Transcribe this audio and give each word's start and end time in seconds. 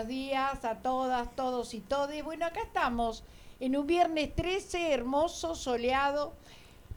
buenos 0.00 0.16
días 0.16 0.64
a 0.64 0.76
todas, 0.76 1.28
todos 1.36 1.74
y 1.74 1.80
todes. 1.80 2.24
Bueno, 2.24 2.46
acá 2.46 2.60
estamos 2.62 3.22
en 3.58 3.76
un 3.76 3.86
viernes 3.86 4.34
13, 4.34 4.94
hermoso, 4.94 5.54
soleado. 5.54 6.32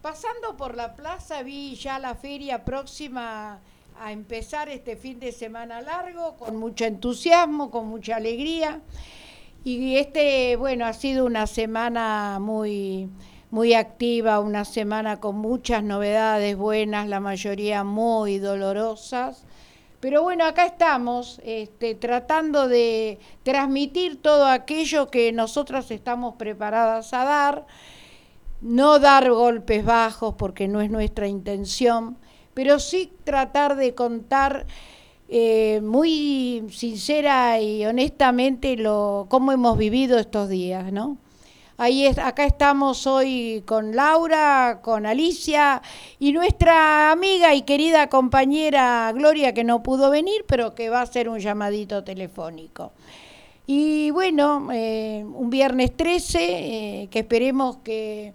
Pasando 0.01 0.55
por 0.55 0.77
la 0.77 0.95
plaza 0.95 1.43
vi 1.43 1.75
ya 1.75 1.99
la 1.99 2.15
feria 2.15 2.63
próxima 2.63 3.59
a 3.99 4.11
empezar 4.13 4.69
este 4.69 4.95
fin 4.95 5.19
de 5.19 5.33
semana 5.33 5.81
largo, 5.81 6.35
con 6.37 6.55
mucho 6.55 6.85
entusiasmo, 6.85 7.71
con 7.71 7.87
mucha 7.87 8.15
alegría. 8.15 8.79
Y 9.65 9.97
este, 9.97 10.55
bueno, 10.55 10.85
ha 10.85 10.93
sido 10.93 11.25
una 11.25 11.45
semana 11.45 12.37
muy, 12.39 13.09
muy 13.51 13.73
activa, 13.73 14.39
una 14.39 14.63
semana 14.63 15.19
con 15.19 15.35
muchas 15.35 15.83
novedades 15.83 16.55
buenas, 16.55 17.09
la 17.09 17.19
mayoría 17.19 17.83
muy 17.83 18.37
dolorosas. 18.37 19.43
Pero 20.03 20.21
bueno, 20.21 20.43
acá 20.43 20.65
estamos 20.65 21.39
este, 21.45 21.95
tratando 21.95 22.67
de 22.67 23.19
transmitir 23.43 24.21
todo 24.21 24.47
aquello 24.47 25.09
que 25.09 25.31
nosotras 25.31 25.91
estamos 25.91 26.35
preparadas 26.35 27.13
a 27.13 27.23
dar, 27.23 27.65
no 28.59 28.99
dar 28.99 29.31
golpes 29.31 29.85
bajos 29.85 30.35
porque 30.37 30.67
no 30.67 30.81
es 30.81 30.91
nuestra 30.91 31.29
intención, 31.29 32.17
pero 32.53 32.79
sí 32.79 33.13
tratar 33.23 33.77
de 33.77 33.95
contar 33.95 34.65
eh, 35.29 35.79
muy 35.81 36.65
sincera 36.69 37.61
y 37.61 37.85
honestamente 37.85 38.75
lo, 38.75 39.27
cómo 39.29 39.53
hemos 39.53 39.77
vivido 39.77 40.19
estos 40.19 40.49
días, 40.49 40.91
¿no? 40.91 41.17
Ahí 41.83 42.07
es, 42.07 42.17
acá 42.17 42.45
estamos 42.45 43.05
hoy 43.07 43.61
con 43.65 43.93
Laura, 43.93 44.79
con 44.81 45.05
Alicia 45.05 45.81
y 46.17 46.31
nuestra 46.31 47.11
amiga 47.11 47.53
y 47.55 47.63
querida 47.63 48.07
compañera 48.07 49.11
Gloria 49.13 49.53
que 49.53 49.65
no 49.65 49.83
pudo 49.83 50.09
venir, 50.09 50.45
pero 50.47 50.75
que 50.75 50.87
va 50.89 50.99
a 50.99 51.03
hacer 51.03 51.27
un 51.27 51.39
llamadito 51.39 52.01
telefónico. 52.01 52.93
Y 53.67 54.11
bueno, 54.11 54.69
eh, 54.71 55.25
un 55.25 55.49
viernes 55.49 55.91
13, 55.97 56.39
eh, 56.39 57.07
que 57.11 57.19
esperemos 57.19 57.75
que, 57.83 58.31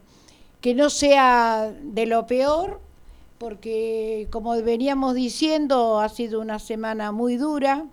que 0.61 0.75
no 0.75 0.91
sea 0.91 1.73
de 1.81 2.05
lo 2.05 2.27
peor, 2.27 2.83
porque 3.39 4.29
como 4.31 4.63
veníamos 4.63 5.15
diciendo, 5.15 6.01
ha 6.01 6.11
sido 6.11 6.43
una 6.43 6.59
semana 6.59 7.13
muy 7.13 7.39
dura 7.39 7.87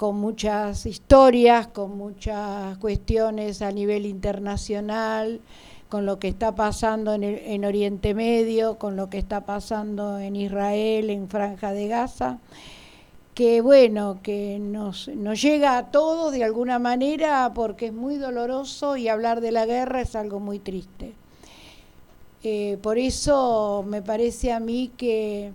con 0.00 0.16
muchas 0.16 0.86
historias, 0.86 1.66
con 1.66 1.98
muchas 1.98 2.78
cuestiones 2.78 3.60
a 3.60 3.70
nivel 3.70 4.06
internacional, 4.06 5.42
con 5.90 6.06
lo 6.06 6.18
que 6.18 6.28
está 6.28 6.54
pasando 6.54 7.12
en, 7.12 7.22
en, 7.22 7.66
Oriente 7.66 8.14
Medio, 8.14 8.78
con 8.78 8.96
lo 8.96 9.10
que 9.10 9.18
está 9.18 9.44
pasando 9.44 10.18
en 10.18 10.36
Israel, 10.36 11.10
en 11.10 11.28
Franja 11.28 11.72
de 11.72 11.86
Gaza, 11.86 12.38
que 13.34 13.60
bueno, 13.60 14.20
que 14.22 14.58
nos, 14.58 15.08
nos 15.08 15.42
llega 15.42 15.76
a 15.76 15.90
todos 15.90 16.32
de 16.32 16.44
alguna 16.44 16.78
manera 16.78 17.52
porque 17.54 17.88
es 17.88 17.92
muy 17.92 18.16
doloroso 18.16 18.96
y 18.96 19.08
hablar 19.08 19.42
de 19.42 19.52
la 19.52 19.66
guerra 19.66 20.00
es 20.00 20.16
algo 20.16 20.40
muy 20.40 20.60
triste. 20.60 21.12
Eh, 22.42 22.78
por 22.80 22.96
eso 22.96 23.84
me 23.86 24.00
parece 24.00 24.50
a 24.50 24.60
mí 24.60 24.90
que 24.96 25.52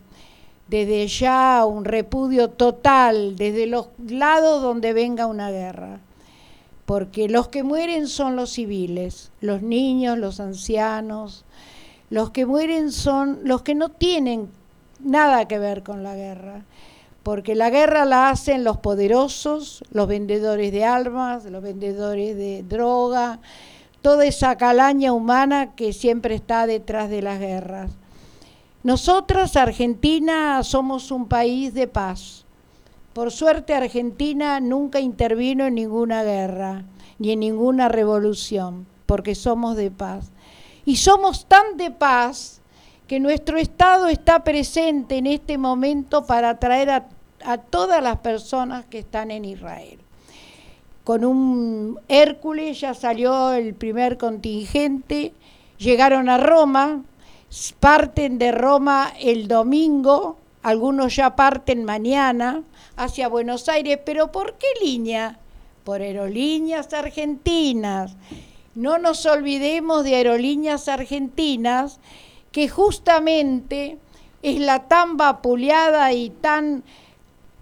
desde 0.68 1.08
ya 1.08 1.66
un 1.66 1.86
repudio 1.86 2.50
total 2.50 3.36
desde 3.36 3.68
los 3.68 3.90
lados 4.08 4.62
donde 4.62 4.94
venga 4.94 5.28
una 5.28 5.52
guerra. 5.52 6.00
Porque 6.86 7.30
los 7.30 7.48
que 7.48 7.64
mueren 7.64 8.08
son 8.08 8.36
los 8.36 8.52
civiles, 8.52 9.32
los 9.42 9.62
niños, 9.62 10.18
los 10.18 10.40
ancianos, 10.40 11.46
los 12.10 12.30
que 12.30 12.46
mueren 12.46 12.92
son 12.92 13.40
los 13.44 13.64
que 13.64 13.74
no 13.74 13.90
tienen 13.90 14.50
nada 15.00 15.48
que 15.48 15.58
ver 15.58 15.84
con 15.84 16.04
la 16.04 16.16
guerra. 16.16 16.64
Porque 17.24 17.56
la 17.56 17.72
guerra 17.72 18.06
la 18.06 18.30
hacen 18.30 18.64
los 18.64 18.78
poderosos, 18.78 19.84
los 19.92 20.08
vendedores 20.08 20.72
de 20.72 20.86
armas, 20.86 21.46
los 21.46 21.64
vendedores 21.64 22.36
de 22.36 22.62
droga, 22.62 23.40
toda 24.04 24.28
esa 24.28 24.56
calaña 24.58 25.12
humana 25.12 25.74
que 25.76 25.92
siempre 25.92 26.36
está 26.36 26.68
detrás 26.68 27.10
de 27.10 27.24
las 27.24 27.40
guerras. 27.40 27.90
Nosotras, 28.86 29.56
Argentina, 29.56 30.62
somos 30.64 31.10
un 31.10 31.28
país 31.28 31.74
de 31.74 31.88
paz. 31.88 32.46
Por 33.14 33.32
suerte, 33.32 33.74
Argentina 33.74 34.60
nunca 34.60 35.00
intervino 35.00 35.66
en 35.66 35.74
ninguna 35.74 36.22
guerra 36.22 36.84
ni 37.18 37.32
en 37.32 37.40
ninguna 37.40 37.90
revolución, 37.90 38.86
porque 39.08 39.34
somos 39.34 39.76
de 39.76 39.90
paz. 39.90 40.32
Y 40.86 40.98
somos 40.98 41.48
tan 41.48 41.78
de 41.78 41.90
paz 41.90 42.62
que 43.08 43.20
nuestro 43.20 43.58
Estado 43.58 44.06
está 44.06 44.44
presente 44.44 45.18
en 45.18 45.26
este 45.26 45.58
momento 45.58 46.28
para 46.28 46.52
atraer 46.52 46.92
a, 46.92 47.08
a 47.44 47.58
todas 47.58 48.04
las 48.04 48.20
personas 48.20 48.86
que 48.86 49.00
están 49.00 49.32
en 49.32 49.46
Israel. 49.46 49.98
Con 51.04 51.26
un 51.26 52.00
Hércules 52.08 52.80
ya 52.82 52.94
salió 52.94 53.52
el 53.52 53.74
primer 53.74 54.20
contingente, 54.20 55.34
llegaron 55.80 56.30
a 56.30 56.38
Roma, 56.38 57.02
parten 57.80 58.38
de 58.38 58.52
Roma 58.52 59.14
el 59.20 59.48
domingo, 59.48 60.38
algunos 60.62 61.16
ya 61.16 61.36
parten 61.36 61.86
mañana 61.86 62.64
hacia 62.98 63.28
Buenos 63.28 63.70
Aires, 63.70 64.00
pero 64.06 64.32
¿por 64.32 64.58
qué 64.58 64.68
línea? 64.84 65.40
Por 65.84 66.02
aerolíneas 66.02 66.94
argentinas. 66.94 68.16
No 68.74 68.98
nos 68.98 69.26
olvidemos 69.26 70.04
de 70.04 70.16
aerolíneas 70.16 70.88
argentinas, 70.90 72.00
que 72.52 72.68
justamente 72.68 74.00
es 74.42 74.60
la 74.60 74.88
tan 74.88 75.18
vapuleada 75.18 76.12
y 76.14 76.30
tan 76.30 76.84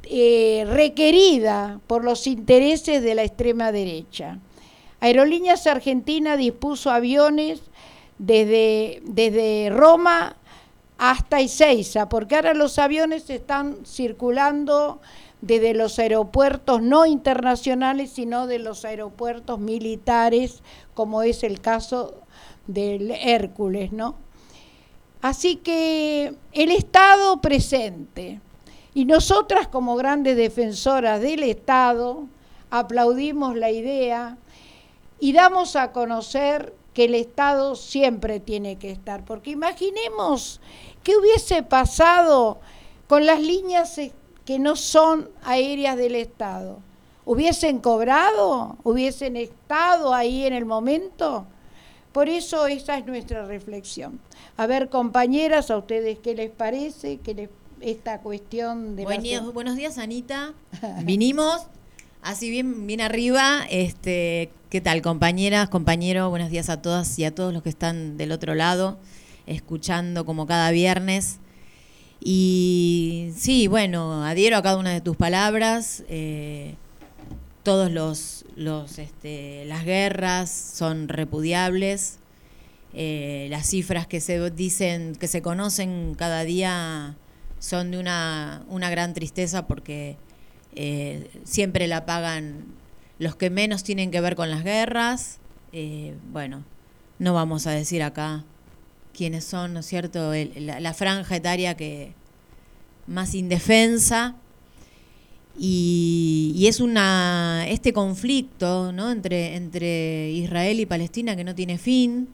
eh, 0.04 0.66
requerida 0.68 1.80
por 1.88 2.04
los 2.04 2.26
intereses 2.28 3.04
de 3.04 3.16
la 3.16 3.24
extrema 3.24 3.72
derecha. 3.72 4.40
Aerolíneas 5.00 5.68
Argentina 5.68 6.38
dispuso 6.38 6.90
aviones 6.90 7.62
desde, 8.26 9.02
desde 9.04 9.70
Roma 9.70 10.38
hasta 10.98 11.42
Ezeiza, 11.42 12.08
porque 12.08 12.36
ahora 12.36 12.54
los 12.54 12.80
aviones 12.80 13.30
están 13.30 13.86
circulando 13.86 15.02
desde 15.42 15.74
los 15.74 16.00
aeropuertos 16.00 16.82
no 16.82 17.06
internacionales, 17.06 18.12
sino 18.12 18.48
de 18.48 18.60
los 18.60 18.86
aeropuertos 18.86 19.60
militares, 19.60 20.64
como 20.94 21.22
es 21.22 21.44
el 21.44 21.60
caso 21.60 22.22
del 22.66 23.12
Hércules, 23.12 23.92
¿no? 23.92 24.16
Así 25.22 25.58
que 25.58 26.34
el 26.54 26.72
Estado 26.72 27.42
presente 27.42 28.40
y 28.94 29.04
nosotras 29.04 29.68
como 29.68 29.98
grandes 29.98 30.38
defensoras 30.38 31.20
del 31.20 31.44
Estado 31.44 32.24
aplaudimos 32.70 33.58
la 33.58 33.70
idea 33.70 34.38
y 35.20 35.34
damos 35.34 35.76
a 35.76 35.92
conocer 35.92 36.74
que 36.94 37.06
el 37.06 37.16
Estado 37.16 37.76
siempre 37.76 38.40
tiene 38.40 38.78
que 38.78 38.92
estar. 38.92 39.26
Porque 39.26 39.52
imaginemos 39.52 40.62
qué 41.04 41.18
hubiese 41.18 41.64
pasado 41.64 42.60
con 43.08 43.26
las 43.26 43.42
líneas 43.42 44.00
que 44.46 44.60
no 44.60 44.76
son 44.76 45.30
aéreas 45.44 45.98
del 45.98 46.16
Estado. 46.16 46.80
¿Hubiesen 47.26 47.80
cobrado? 47.80 48.78
¿Hubiesen 48.84 49.38
estado 49.38 50.14
ahí 50.14 50.46
en 50.46 50.54
el 50.54 50.66
momento? 50.66 51.46
Por 52.12 52.30
eso 52.30 52.68
esa 52.68 52.98
es 52.98 53.06
nuestra 53.06 53.46
reflexión. 53.46 54.20
A 54.58 54.68
ver, 54.68 54.90
compañeras, 54.90 55.72
a 55.72 55.78
ustedes 55.78 56.20
qué 56.20 56.36
les 56.36 56.52
parece, 56.52 57.20
qué 57.20 57.34
les, 57.34 57.50
esta 57.80 58.20
cuestión 58.20 58.96
de... 58.96 59.04
Buenos, 59.04 59.54
buenos 59.54 59.76
días, 59.78 59.98
Anita. 59.98 60.54
Vinimos 61.04 61.66
así 62.24 62.50
bien, 62.50 62.88
bien 62.88 63.02
arriba, 63.02 63.66
este, 63.70 64.50
¿Qué 64.70 64.82
tal, 64.82 65.04
compañeras, 65.04 65.70
compañeros? 65.70 66.32
Buenos 66.32 66.50
días 66.50 66.68
a 66.70 66.82
todas 66.82 67.20
y 67.20 67.26
a 67.26 67.36
todos 67.36 67.54
los 67.54 67.62
que 67.62 67.70
están 67.70 68.18
del 68.18 68.32
otro 68.32 68.56
lado, 68.56 68.98
escuchando 69.46 70.26
como 70.26 70.48
cada 70.48 70.72
viernes. 70.72 71.38
Y 72.20 73.30
sí, 73.38 73.68
bueno, 73.68 74.26
adhiero 74.26 74.58
a 74.58 74.64
cada 74.64 74.78
una 74.78 74.92
de 74.92 75.00
tus 75.00 75.16
palabras. 75.16 76.04
Eh, 76.10 76.74
todos 77.62 77.92
los, 77.92 78.46
los 78.56 78.98
este, 78.98 79.66
las 79.66 79.86
guerras 79.86 80.50
son 80.50 81.08
repudiables. 81.08 82.18
Eh, 82.96 83.46
las 83.52 83.68
cifras 83.68 84.08
que 84.08 84.22
se 84.22 84.50
dicen, 84.50 85.16
que 85.16 85.28
se 85.28 85.44
conocen 85.44 86.16
cada 86.16 86.44
día 86.46 87.16
son 87.60 87.92
de 87.92 88.00
una, 88.00 88.64
una 88.70 88.90
gran 88.90 89.14
tristeza 89.14 89.68
porque 89.68 90.18
eh, 90.76 91.30
siempre 91.44 91.88
la 91.88 92.06
pagan 92.06 92.66
los 93.20 93.36
que 93.36 93.50
menos 93.50 93.84
tienen 93.84 94.12
que 94.12 94.22
ver 94.22 94.36
con 94.36 94.50
las 94.50 94.64
guerras, 94.64 95.40
eh, 95.72 96.16
bueno, 96.32 96.64
no 97.20 97.34
vamos 97.34 97.68
a 97.68 97.72
decir 97.72 98.04
acá 98.04 98.44
quiénes 99.14 99.44
son, 99.44 99.74
¿no 99.74 99.80
es 99.82 99.86
cierto?, 99.86 100.32
la, 100.56 100.94
franja 100.94 101.36
etaria 101.36 101.76
que 101.78 102.14
más 103.08 103.36
indefensa. 103.36 104.36
Y, 105.58 106.66
es 106.68 106.80
una 106.80 107.66
este 107.68 107.94
conflicto 107.94 108.92
¿no? 108.92 109.12
entre, 109.12 109.56
entre 109.56 110.32
Israel 110.32 110.80
y 110.80 110.86
Palestina 110.86 111.36
que 111.36 111.44
no 111.44 111.54
tiene 111.54 111.78
fin. 111.78 112.30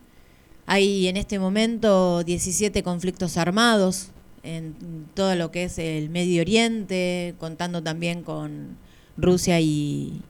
Hay 0.65 1.07
en 1.07 1.17
este 1.17 1.39
momento 1.39 2.23
17 2.23 2.81
conflictos 2.83 3.35
armados 3.37 4.11
en 4.43 5.07
todo 5.13 5.35
lo 5.35 5.51
que 5.51 5.63
es 5.63 5.79
el 5.79 6.09
Medio 6.09 6.41
Oriente, 6.41 7.35
contando 7.39 7.83
también 7.83 8.23
con 8.23 8.77
Rusia 9.17 9.59
y, 9.59 10.21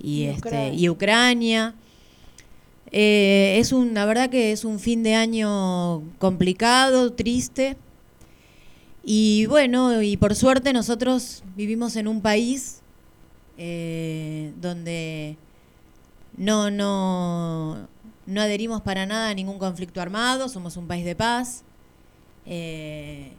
y, 0.00 0.24
este, 0.24 0.90
Ucrania. 0.90 1.74
Eh, 2.90 3.56
es 3.58 3.72
un, 3.72 3.94
la 3.94 4.06
verdad 4.06 4.30
que 4.30 4.52
es 4.52 4.64
un 4.64 4.78
fin 4.78 5.02
de 5.02 5.14
año 5.14 6.02
complicado, 6.18 7.12
triste. 7.12 7.76
Y 9.02 9.46
bueno, 9.46 10.02
y 10.02 10.16
por 10.16 10.34
suerte 10.34 10.72
nosotros 10.72 11.42
vivimos 11.56 11.96
en 11.96 12.08
un 12.08 12.22
país 12.22 12.80
eh, 13.58 14.52
donde 14.60 15.36
no, 16.36 16.70
no, 16.70 17.86
no 18.26 18.40
adherimos 18.40 18.80
para 18.82 19.06
nada 19.06 19.28
a 19.28 19.34
ningún 19.34 19.58
conflicto 19.58 20.00
armado, 20.00 20.48
somos 20.48 20.76
un 20.76 20.86
país 20.86 21.04
de 21.04 21.14
paz. 21.14 21.64
Eh, 22.46 23.32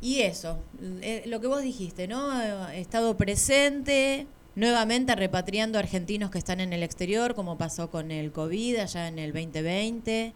y 0.00 0.22
eso, 0.22 0.58
eh, 1.00 1.22
lo 1.26 1.40
que 1.40 1.46
vos 1.46 1.62
dijiste, 1.62 2.08
¿no? 2.08 2.68
He 2.70 2.80
estado 2.80 3.16
presente, 3.16 4.26
nuevamente 4.56 5.14
repatriando 5.14 5.78
argentinos 5.78 6.30
que 6.30 6.38
están 6.38 6.60
en 6.60 6.72
el 6.72 6.82
exterior, 6.82 7.34
como 7.34 7.56
pasó 7.56 7.90
con 7.90 8.10
el 8.10 8.32
COVID 8.32 8.78
allá 8.78 9.06
en 9.06 9.20
el 9.20 9.32
2020, 9.32 10.32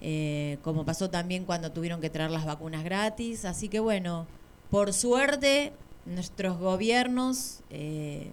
eh, 0.00 0.58
como 0.62 0.84
pasó 0.84 1.10
también 1.10 1.44
cuando 1.44 1.72
tuvieron 1.72 2.00
que 2.00 2.10
traer 2.10 2.30
las 2.30 2.44
vacunas 2.44 2.84
gratis. 2.84 3.44
Así 3.44 3.68
que 3.68 3.80
bueno, 3.80 4.28
por 4.70 4.92
suerte, 4.92 5.72
nuestros 6.04 6.58
gobiernos 6.58 7.62
eh, 7.70 8.30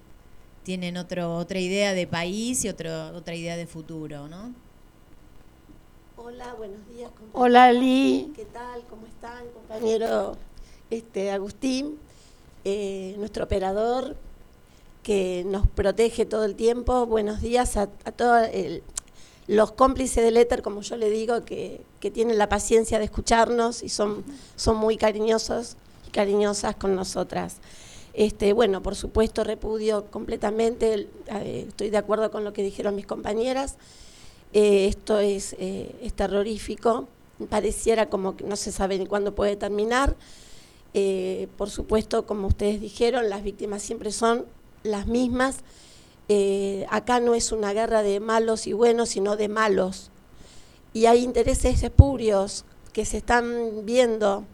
tienen 0.64 0.98
otro, 0.98 1.36
otra 1.36 1.60
idea 1.60 1.94
de 1.94 2.06
país 2.08 2.64
y 2.64 2.70
otro, 2.70 3.08
otra 3.16 3.36
idea 3.36 3.58
de 3.58 3.66
futuro, 3.66 4.28
¿no? 4.28 4.54
Hola, 6.26 6.54
buenos 6.58 6.88
días. 6.88 7.12
Hola, 7.34 7.74
Lee. 7.74 8.32
¿Qué 8.34 8.46
tal? 8.46 8.82
¿Cómo 8.90 9.06
están, 9.08 9.46
compañero 9.54 10.38
este, 10.90 11.32
Agustín? 11.32 12.00
Eh, 12.64 13.14
nuestro 13.18 13.44
operador 13.44 14.16
que 15.04 15.44
nos 15.46 15.68
protege 15.68 16.26
todo 16.26 16.46
el 16.46 16.56
tiempo. 16.56 17.06
Buenos 17.08 17.42
días 17.42 17.76
a, 17.76 17.88
todos 17.88 18.48
los 19.48 19.74
cómplices 19.74 20.24
del 20.24 20.38
éter, 20.38 20.62
como 20.62 20.80
yo 20.80 20.96
le 20.96 21.10
digo, 21.10 21.44
que, 21.44 21.84
tienen 22.14 22.38
la 22.38 22.48
paciencia 22.48 23.00
de 23.00 23.06
escucharnos 23.06 23.84
y 23.84 23.90
son, 23.90 24.24
son 24.56 24.78
muy 24.78 24.96
cariñosos 24.96 25.76
y 26.08 26.12
cariñosas 26.12 26.78
con 26.78 26.96
nosotras. 26.96 27.58
Este, 28.14 28.54
bueno, 28.54 28.82
por 28.82 28.96
supuesto, 28.96 29.44
repudio 29.44 30.06
completamente, 30.06 31.10
eh, 31.28 31.66
estoy 31.68 31.90
de 31.90 31.98
acuerdo 31.98 32.32
con 32.32 32.46
lo 32.46 32.54
que 32.54 32.64
dijeron 32.64 32.96
mis 32.96 33.08
compañeras. 33.08 33.76
Eh, 34.54 34.86
esto 34.88 35.20
es, 35.20 35.56
eh, 35.58 35.96
es, 36.04 36.14
terrorífico, 36.14 37.08
pareciera 37.50 38.08
como 38.10 38.38
que 38.38 38.44
no 38.44 38.56
se 38.56 38.72
sabe 38.72 39.00
ni 39.00 39.08
cuándo 39.08 39.34
puede 39.34 39.56
terminar. 39.56 40.16
Eh, 40.94 41.48
por 41.58 41.72
supuesto, 41.72 42.28
como 42.28 42.48
ustedes 42.48 42.80
dijeron, 42.80 43.30
las 43.30 43.44
víctimas 43.44 43.82
siempre 43.82 44.12
son 44.12 44.46
las 44.84 45.08
mismas. 45.08 45.58
acá 46.90 47.20
no 47.20 47.36
es 47.36 47.52
una 47.52 47.74
guerra 47.74 48.02
de 48.04 48.20
malos 48.20 48.68
y 48.68 48.74
buenos, 48.74 49.10
sino 49.10 49.36
de 49.36 49.50
malos. 49.50 50.12
Y 50.94 51.08
hay 51.08 51.24
intereses 51.24 51.84
espurios 51.84 52.66
que 52.94 53.06
se 53.06 53.18
están 53.18 53.86
viendo 53.86 54.46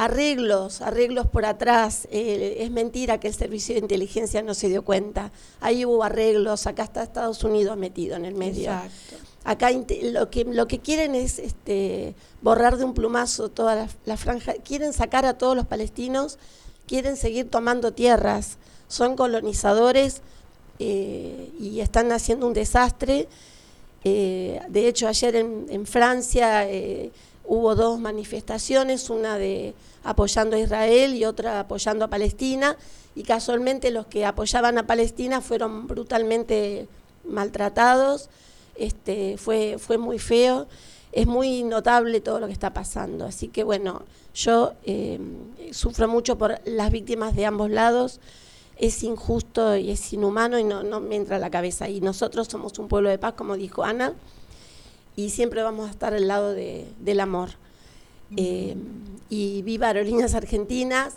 arreglos, 0.00 0.80
arreglos 0.80 1.26
por 1.26 1.44
atrás. 1.44 2.08
Eh, 2.10 2.56
es 2.60 2.70
mentira 2.70 3.20
que 3.20 3.28
el 3.28 3.34
servicio 3.34 3.74
de 3.74 3.82
inteligencia 3.82 4.40
no 4.40 4.54
se 4.54 4.70
dio 4.70 4.82
cuenta. 4.82 5.30
Ahí 5.60 5.84
hubo 5.84 6.02
arreglos, 6.02 6.66
acá 6.66 6.84
está 6.84 7.02
Estados 7.02 7.44
Unidos 7.44 7.76
metido 7.76 8.16
en 8.16 8.24
el 8.24 8.34
medio. 8.34 8.72
Acá 9.44 9.70
lo 9.70 10.30
que, 10.30 10.44
lo 10.44 10.66
que 10.66 10.78
quieren 10.78 11.14
es 11.14 11.38
este, 11.38 12.14
borrar 12.40 12.78
de 12.78 12.84
un 12.84 12.94
plumazo 12.94 13.50
toda 13.50 13.88
la, 14.06 14.16
franja, 14.16 14.54
quieren 14.64 14.94
sacar 14.94 15.26
a 15.26 15.36
todos 15.36 15.54
los 15.54 15.66
palestinos, 15.66 16.38
quieren 16.86 17.18
seguir 17.18 17.50
tomando 17.50 17.92
tierras, 17.92 18.56
son 18.88 19.16
colonizadores 19.16 20.22
eh, 20.78 21.50
y 21.60 21.80
están 21.80 22.10
haciendo 22.12 22.46
un 22.46 22.54
desastre. 22.54 23.28
Eh, 24.04 24.62
de 24.66 24.88
hecho, 24.88 25.08
ayer 25.08 25.36
en, 25.36 25.66
en 25.68 25.84
Francia 25.84 26.66
hubo 27.50 27.74
dos 27.74 27.98
manifestaciones, 27.98 29.10
una 29.10 29.36
de 29.36 29.74
apoyando 30.04 30.54
a 30.54 30.60
Israel 30.60 31.14
y 31.14 31.24
otra 31.24 31.58
apoyando 31.58 32.04
a 32.04 32.08
Palestina, 32.08 32.76
y 33.16 33.24
casualmente 33.24 33.90
los 33.90 34.06
que 34.06 34.24
apoyaban 34.24 34.78
a 34.78 34.86
Palestina 34.86 35.40
fueron 35.40 35.88
brutalmente 35.88 36.86
maltratados, 37.24 38.30
este, 38.76 39.36
fue, 39.36 39.78
fue 39.80 39.98
muy 39.98 40.20
feo, 40.20 40.68
es 41.10 41.26
muy 41.26 41.64
notable 41.64 42.20
todo 42.20 42.38
lo 42.38 42.46
que 42.46 42.52
está 42.52 42.72
pasando, 42.72 43.24
así 43.24 43.48
que 43.48 43.64
bueno, 43.64 44.02
yo 44.32 44.74
em, 44.84 45.38
sufro 45.72 46.06
mucho 46.06 46.38
por 46.38 46.60
las 46.64 46.92
víctimas 46.92 47.34
de 47.34 47.46
ambos 47.46 47.68
lados, 47.68 48.20
es 48.76 49.02
injusto 49.02 49.76
y 49.76 49.90
es 49.90 50.12
inhumano 50.12 50.56
y 50.56 50.62
no, 50.62 50.84
no 50.84 51.00
me 51.00 51.16
entra 51.16 51.40
la 51.40 51.50
cabeza, 51.50 51.88
y 51.88 52.00
nosotros 52.00 52.46
somos 52.46 52.78
un 52.78 52.86
pueblo 52.86 53.10
de 53.10 53.18
paz, 53.18 53.34
como 53.36 53.56
dijo 53.56 53.82
Ana, 53.82 54.14
y 55.20 55.28
siempre 55.30 55.62
vamos 55.62 55.88
a 55.88 55.90
estar 55.90 56.14
al 56.14 56.26
lado 56.26 56.54
del 56.54 57.20
amor. 57.20 57.50
Eh, 58.36 58.74
y 59.28 59.62
viva 59.62 59.88
Aerolíneas 59.88 60.34
Argentinas, 60.34 61.14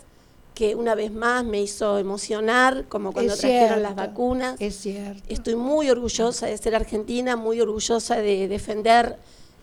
que 0.54 0.74
una 0.74 0.94
vez 0.94 1.12
más 1.12 1.44
me 1.44 1.62
hizo 1.62 1.98
emocionar, 1.98 2.84
como 2.88 3.12
cuando 3.12 3.34
trajeron 3.34 3.82
las 3.82 3.94
vacunas. 3.94 4.56
Es 4.60 4.76
cierto. 4.76 5.22
Estoy 5.28 5.56
muy 5.56 5.90
orgullosa 5.90 6.46
de 6.46 6.56
ser 6.58 6.74
argentina, 6.74 7.36
muy 7.36 7.60
orgullosa 7.60 8.16
de 8.16 8.46
defender 8.46 9.16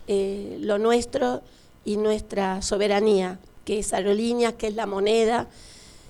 eh, 0.07 0.57
lo 0.59 0.79
nuestro 0.79 1.41
y 1.85 1.97
nuestra 1.97 2.61
soberanía, 2.61 3.39
que 3.63 3.79
es 3.79 3.93
Aerolíneas, 3.93 4.53
que 4.53 4.67
es 4.67 4.75
la 4.75 4.87
moneda, 4.87 5.47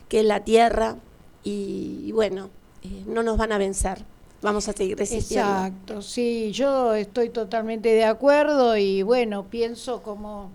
que 0.07 0.21
es 0.21 0.25
la 0.25 0.43
tierra, 0.43 0.95
y, 1.43 2.11
bueno, 2.13 2.49
eh, 2.83 3.03
no 3.07 3.23
nos 3.23 3.37
van 3.37 3.51
a 3.51 3.57
vencer 3.57 4.05
vamos 4.41 4.67
a 4.67 4.73
seguir 4.73 4.97
resistiendo. 4.97 5.49
Exacto, 5.49 6.01
sí, 6.01 6.51
yo 6.51 6.93
estoy 6.93 7.29
totalmente 7.29 7.89
de 7.89 8.05
acuerdo 8.05 8.75
y 8.77 9.03
bueno, 9.03 9.45
pienso 9.45 10.01
como, 10.01 10.49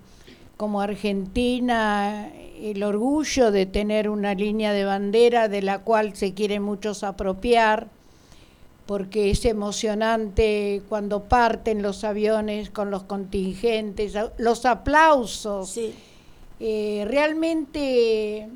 como 0.57 0.81
Argentina 0.81 2.31
el 2.61 2.83
orgullo 2.83 3.51
de 3.51 3.67
tener 3.67 4.09
una 4.09 4.35
línea 4.35 4.73
de 4.73 4.85
bandera 4.85 5.49
de 5.49 5.63
la 5.63 5.81
cual 5.81 6.17
se 6.17 6.35
quieren 6.35 6.63
muchos 6.63 7.05
apropiar, 7.05 7.89
porque 8.87 9.31
es 9.31 9.45
emocionante 9.45 10.83
cuando 10.89 11.25
parten 11.25 11.83
los 11.83 12.05
aviones 12.05 12.71
con 12.71 12.91
los 12.91 13.03
contingentes, 13.03 14.15
los 14.39 14.65
aplausos. 14.65 15.71
Sí. 15.71 15.93
Eh, 16.61 17.05
realmente 17.07 18.49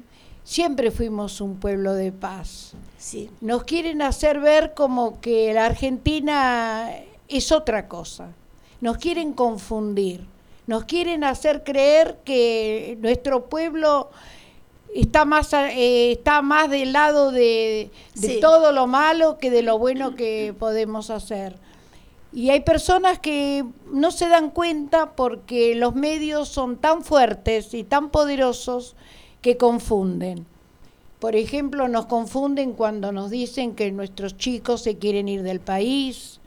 siempre 0.44 0.90
fuimos 0.90 1.40
un 1.40 1.56
pueblo 1.56 1.94
de 1.94 2.12
paz. 2.12 2.75
Sí. 3.00 3.30
Nos 3.40 3.64
quieren 3.64 4.02
hacer 4.02 4.40
ver 4.40 4.75
como 4.75 5.23
que 5.23 5.54
la 5.54 5.64
Argentina 5.64 6.90
es 7.28 7.50
otra 7.50 7.88
cosa. 7.88 8.28
Nos 8.83 8.99
quieren 8.99 9.33
confundir. 9.33 10.26
Nos 10.66 10.85
quieren 10.85 11.25
hacer 11.25 11.64
creer 11.64 12.19
que 12.25 12.99
nuestro 13.00 13.47
pueblo 13.47 14.11
está 14.95 15.25
más 15.25 15.52
eh, 15.54 16.12
está 16.12 16.42
más 16.42 16.69
del 16.69 16.92
lado 16.92 17.33
de, 17.33 17.90
todo 18.40 18.71
lo 18.73 18.87
malo 18.87 19.38
que 19.38 19.50
de 19.50 19.62
lo 19.62 19.78
bueno 19.78 20.14
que 20.14 20.54
podemos 20.59 21.09
hacer. 21.09 21.57
Y 22.33 22.50
hay 22.50 22.61
personas 22.61 23.19
que 23.19 23.64
no 23.90 24.11
se 24.11 24.28
dan 24.28 24.50
cuenta 24.50 25.12
porque 25.12 25.75
los 25.75 25.95
medios 25.95 26.49
son 26.49 26.76
tan 26.76 27.02
fuertes 27.02 27.73
y 27.73 27.83
tan 27.83 28.11
poderosos 28.11 28.95
que 29.40 29.57
confunden. 29.57 30.47
Por 31.21 31.37
ejemplo, 31.37 31.87
nos 31.87 32.07
confunden 32.07 32.73
cuando 32.73 33.12
nos 33.12 33.31
dicen 33.31 33.75
que 33.75 33.93
nuestros 33.93 34.39
chicos 34.39 34.81
se 34.83 34.97
quieren 34.97 35.29
ir 35.29 35.43
del 35.43 35.61
país, 35.61 36.41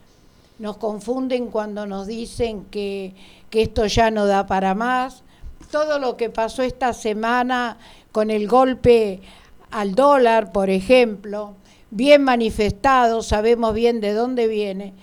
nos 0.57 0.77
confunden 0.77 1.51
cuando 1.51 1.85
nos 1.85 2.07
dicen 2.07 2.65
que, 2.65 3.13
esto 3.51 3.85
ya 3.85 4.09
no 4.09 4.25
da 4.25 4.47
para 4.47 4.73
más. 4.73 5.21
Todo 5.69 5.99
lo 5.99 6.17
que 6.17 6.31
pasó 6.31 6.63
esta 6.63 6.91
semana 6.93 7.77
con 8.11 8.31
el 8.31 8.47
golpe 8.47 9.21
al 9.69 9.93
dólar, 9.93 10.51
por 10.51 10.71
ejemplo, 10.71 11.53
bien 11.91 12.23
manifestado, 12.23 13.21
sabemos 13.21 13.75
bien 13.75 14.01
de 14.01 14.13
dónde 14.13 14.47
viene, 14.47 14.93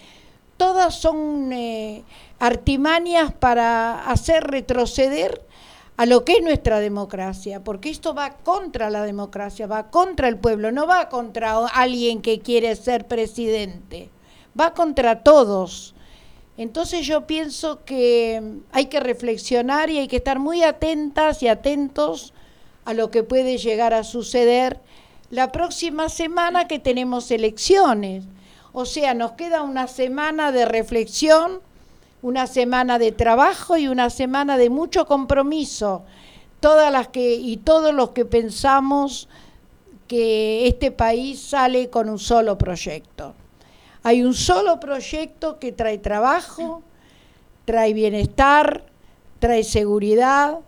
todas 0.57 0.97
son 0.97 1.53
eh, 1.53 2.03
artimañas 2.41 3.33
para 3.33 4.11
hacer 4.11 4.43
retroceder 4.45 5.41
a 6.01 6.07
lo 6.07 6.25
que 6.25 6.33
es 6.33 6.43
nuestra 6.43 6.81
democracia, 6.81 7.63
porque 7.63 7.91
esto 7.91 8.15
va 8.15 8.31
contra 8.31 8.89
la 8.89 9.03
democracia, 9.03 9.67
va 9.67 9.91
contra 9.91 10.29
el 10.29 10.39
pueblo, 10.39 10.73
no 10.73 10.87
va 10.87 11.11
contra 11.11 11.67
alguien 11.67 12.23
que 12.23 12.41
quiere 12.41 12.75
ser 12.75 13.07
presidente, 13.07 14.09
va 14.59 14.73
contra 14.73 15.23
todos. 15.23 15.95
Entonces 16.57 17.07
yo 17.07 17.27
pienso 17.27 17.85
que 17.85 18.43
hay 18.73 18.87
que 18.87 18.99
reflexionar 18.99 19.91
y 19.91 19.99
hay 19.99 20.09
que 20.09 20.17
estar 20.17 20.39
muy 20.39 20.63
atentas 20.63 21.43
y 21.43 21.49
atentos 21.49 22.33
a 22.87 22.95
lo 22.95 23.11
que 23.11 23.23
puede 23.23 23.59
llegar 23.59 23.93
a 23.93 24.03
suceder 24.03 24.81
la 25.29 25.53
próxima 25.53 26.09
semana 26.09 26.67
que 26.67 26.79
tenemos 26.79 27.31
elecciones. 27.31 28.25
O 28.73 28.87
sea, 28.87 29.13
nos 29.13 29.33
queda 29.33 29.61
una 29.61 29.87
semana 29.87 30.51
de 30.51 30.65
reflexión 30.65 31.61
una 32.23 32.47
semana 32.47 32.99
de 32.99 33.13
trabajo 33.13 33.77
y 33.77 33.89
una 33.89 34.11
semana 34.11 34.57
de 34.57 34.71
mucho 34.71 35.07
compromiso, 35.07 36.03
todas 36.61 36.93
las 36.93 37.09
que 37.09 37.35
y 37.35 37.57
todos 37.59 37.95
los 37.95 38.11
que 38.11 38.25
pensamos 38.25 39.29
que 40.07 40.67
este 40.67 40.91
país 40.91 41.41
sale 41.41 41.89
con 41.89 42.09
un 42.09 42.19
solo 42.19 42.59
proyecto. 42.59 43.35
Hay 44.03 44.23
un 44.23 44.35
solo 44.35 44.81
proyecto 44.81 45.59
que 45.59 45.73
trae 45.73 45.99
trabajo, 45.99 46.83
trae 47.65 47.93
bienestar, 47.93 48.85
trae 49.39 49.63
seguridad 49.63 50.59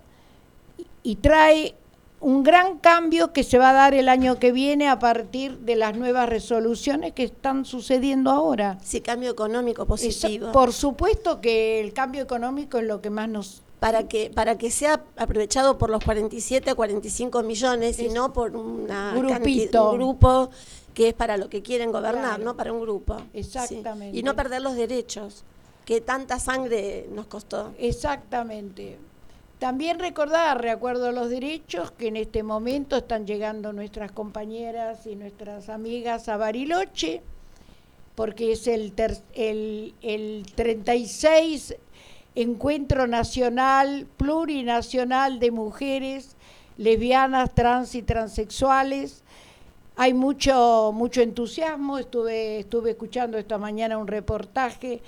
y 1.02 1.16
trae 1.16 1.74
un 2.22 2.42
gran 2.44 2.78
cambio 2.78 3.32
que 3.32 3.42
se 3.42 3.58
va 3.58 3.70
a 3.70 3.72
dar 3.72 3.94
el 3.94 4.08
año 4.08 4.38
que 4.38 4.52
viene 4.52 4.88
a 4.88 4.98
partir 4.98 5.58
de 5.58 5.76
las 5.76 5.96
nuevas 5.96 6.28
resoluciones 6.28 7.12
que 7.12 7.24
están 7.24 7.64
sucediendo 7.64 8.30
ahora. 8.30 8.78
Sí, 8.82 9.00
cambio 9.00 9.30
económico 9.30 9.86
positivo. 9.86 10.52
por 10.52 10.72
supuesto 10.72 11.40
que 11.40 11.80
el 11.80 11.92
cambio 11.92 12.22
económico 12.22 12.78
es 12.78 12.84
lo 12.84 13.00
que 13.00 13.10
más 13.10 13.28
nos... 13.28 13.62
Para 13.80 14.06
que, 14.06 14.30
para 14.32 14.56
que 14.58 14.70
sea 14.70 15.02
aprovechado 15.16 15.76
por 15.76 15.90
los 15.90 16.04
47 16.04 16.70
a 16.70 16.74
45 16.76 17.42
millones 17.42 17.98
y 17.98 18.10
no 18.10 18.32
por 18.32 18.54
una 18.54 19.12
Grupito. 19.12 19.90
un 19.90 19.96
grupo 19.98 20.50
que 20.94 21.08
es 21.08 21.14
para 21.14 21.36
lo 21.36 21.48
que 21.48 21.62
quieren 21.62 21.90
gobernar, 21.90 22.38
no 22.38 22.56
para 22.56 22.72
un 22.72 22.80
grupo. 22.80 23.16
Exactamente. 23.34 24.16
Y 24.16 24.22
no 24.22 24.36
perder 24.36 24.62
los 24.62 24.76
derechos, 24.76 25.42
que 25.84 26.00
tanta 26.00 26.38
sangre 26.38 27.08
nos 27.12 27.26
costó. 27.26 27.72
Exactamente. 27.76 28.98
También 29.62 30.00
recordar, 30.00 30.60
recuerdo 30.60 31.12
los 31.12 31.30
derechos, 31.30 31.92
que 31.92 32.08
en 32.08 32.16
este 32.16 32.42
momento 32.42 32.96
están 32.96 33.28
llegando 33.28 33.72
nuestras 33.72 34.10
compañeras 34.10 35.06
y 35.06 35.14
nuestras 35.14 35.68
amigas 35.68 36.28
a 36.28 36.36
Bariloche, 36.36 37.22
porque 38.16 38.50
es 38.50 38.66
el, 38.66 38.92
el, 39.34 39.94
el 40.02 40.46
36 40.56 41.76
Encuentro 42.34 43.06
Nacional, 43.06 44.08
Plurinacional 44.16 45.38
de 45.38 45.52
Mujeres 45.52 46.34
Lesbianas, 46.76 47.54
Trans 47.54 47.94
y 47.94 48.02
Transexuales. 48.02 49.22
Hay 49.94 50.12
mucho, 50.12 50.90
mucho 50.92 51.20
entusiasmo, 51.20 51.98
estuve, 51.98 52.58
estuve 52.58 52.90
escuchando 52.90 53.38
esta 53.38 53.58
mañana 53.58 53.96
un 53.96 54.08
reportaje. 54.08 55.02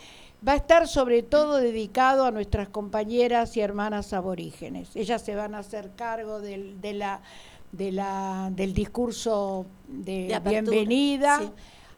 Va 0.47 0.53
a 0.53 0.57
estar 0.57 0.87
sobre 0.87 1.23
todo 1.23 1.57
dedicado 1.57 2.27
a 2.27 2.31
nuestras 2.31 2.69
compañeras 2.69 3.57
y 3.57 3.61
hermanas 3.61 4.13
aborígenes. 4.13 4.95
Ellas 4.95 5.23
se 5.23 5.35
van 5.35 5.55
a 5.55 5.61
hacer 5.61 5.93
cargo 5.97 6.41
del, 6.41 6.81
de 6.83 6.93
la, 6.93 7.23
de 7.73 7.93
la, 7.93 8.51
del 8.53 8.75
discurso 8.75 9.65
de, 9.89 10.39
bienvenida. 10.45 11.41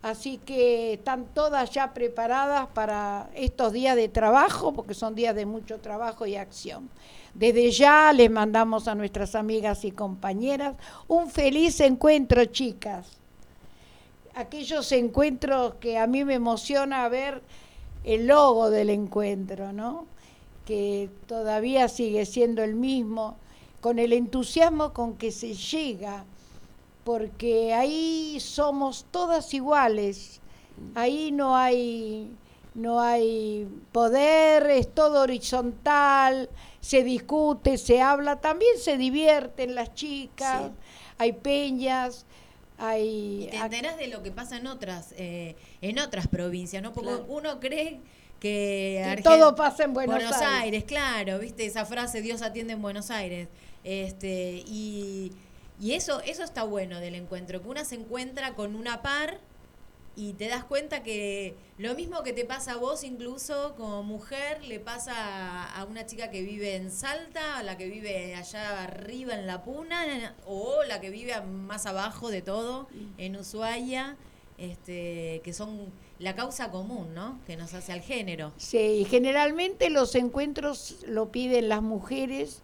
Así 0.01 0.39
que 0.39 0.93
están 0.93 1.27
todas 1.35 1.71
ya 1.73 1.93
preparadas 1.93 2.69
para 2.69 3.31
estos 3.35 3.73
días 3.73 3.97
de 3.97 4.09
trabajo, 4.09 4.73
porque 4.73 4.95
son 4.95 5.17
días 5.17 5.35
de 5.35 5.45
mucho 5.45 5.81
trabajo 5.81 6.25
y 6.25 6.37
acción. 6.37 6.89
Desde 7.35 7.73
ya 7.73 8.13
les 8.13 8.31
mandamos 8.31 8.87
a 8.87 8.95
nuestras 8.95 9.35
amigas 9.35 9.85
y 9.85 9.91
compañeras 9.91 10.77
un 11.09 11.29
feliz 11.29 11.81
encuentro, 11.81 12.45
chicas. 12.45 13.09
Aquellos 14.37 14.93
encuentros 14.93 15.75
que 15.77 15.99
a 15.99 16.07
mí 16.07 16.25
me 16.25 16.35
emociona 16.35 17.09
ver 17.09 17.43
el 18.07 18.27
logo 18.27 18.71
del 18.71 18.89
encuentro, 18.89 19.73
¿no? 19.75 20.07
Que 20.65 21.11
todavía 21.27 21.89
sigue 21.89 22.25
siendo 22.25 22.65
el 22.65 22.75
mismo, 22.75 23.37
con 23.83 23.99
el 23.99 24.15
entusiasmo 24.15 24.95
con 24.95 25.17
que 25.19 25.31
se 25.31 25.55
llega 25.55 26.25
porque 27.07 27.73
ahí 27.73 28.39
somos 28.41 29.07
todas 29.13 29.55
iguales, 29.55 30.41
ahí 30.97 31.31
no 31.31 31.57
hay, 31.57 32.37
no 32.75 33.01
hay 33.01 33.69
poder, 33.93 34.69
es 34.71 34.93
todo 34.93 35.23
horizontal, 35.23 36.51
se 36.81 37.05
discute, 37.05 37.79
se 37.79 38.03
habla, 38.03 38.41
también 38.41 38.77
se 38.79 38.97
divierten 38.97 39.77
las 39.77 39.95
chicas, 39.95 40.73
hay 41.17 41.33
peñas, 41.33 42.27
hay... 42.79 43.45
Y 43.45 43.49
te 43.49 43.57
enteras 43.57 43.97
de 43.97 44.09
lo 44.09 44.23
que 44.23 44.31
pasa 44.31 44.57
en 44.57 44.67
otras, 44.67 45.15
eh, 45.17 45.57
en 45.81 45.99
otras 45.99 46.29
provincias, 46.29 46.83
¿no? 46.83 46.93
Porque 46.93 47.15
uno 47.29 47.61
cree 47.61 48.01
que, 48.41 49.21
todo 49.23 49.55
pasa 49.55 49.85
en 49.85 49.95
Buenos, 49.95 50.17
Buenos 50.17 50.37
Aires. 50.37 50.85
claro, 50.85 51.39
viste 51.39 51.67
esa 51.67 51.85
frase 51.85 52.21
Dios 52.23 52.43
atiende 52.43 52.75
en 52.75 52.83
Buenos 52.83 53.11
Aires. 53.11 53.49
Este, 53.83 54.63
y 54.67 55.33
y 55.79 55.93
eso, 55.93 56.21
eso 56.23 56.43
está 56.43 56.65
bueno 56.65 57.01
del 57.01 57.15
encuentro, 57.15 57.61
que 57.61 57.69
una 57.69 57.85
se 57.85 57.97
encuentra 57.97 58.55
con 58.55 58.75
una 58.75 59.03
par 59.03 59.39
y 60.17 60.33
te 60.33 60.49
das 60.49 60.65
cuenta 60.65 61.03
que 61.03 61.55
lo 61.77 61.95
mismo 61.95 62.23
que 62.23 62.33
te 62.33 62.47
pasa 62.47 62.73
a 62.73 62.77
vos 62.77 63.05
incluso 63.05 63.75
como 63.77 64.03
mujer 64.03 64.65
le 64.65 64.81
pasa 64.81 65.65
a 65.65 65.85
una 65.85 66.07
chica 66.07 66.31
que 66.31 66.43
vive 66.43 66.75
en 66.75 66.91
Salta, 66.91 67.59
a 67.59 67.63
la 67.63 67.77
que 67.77 67.87
vive 67.87 68.35
allá 68.35 68.83
arriba 68.83 69.35
en 69.35 69.47
La 69.47 69.63
Puna 69.63 70.35
o 70.47 70.83
la 70.89 71.01
que 71.01 71.11
vive 71.11 71.39
más 71.43 71.85
abajo 71.85 72.31
de 72.31 72.41
todo 72.41 72.89
en 73.19 73.37
Ushuaia, 73.37 74.17
este, 74.57 75.43
que 75.45 75.53
son 75.53 75.93
la 76.19 76.35
causa 76.35 76.71
común, 76.71 77.15
¿no? 77.15 77.39
Que 77.47 77.59
nos 77.59 77.75
hace 77.75 77.93
al 77.93 78.01
género. 78.01 78.53
Sí, 78.57 79.07
generalmente 79.11 79.91
los 79.91 80.15
encuentros 80.15 80.97
lo 81.07 81.31
piden 81.31 81.69
las 81.69 81.83
mujeres 81.83 82.63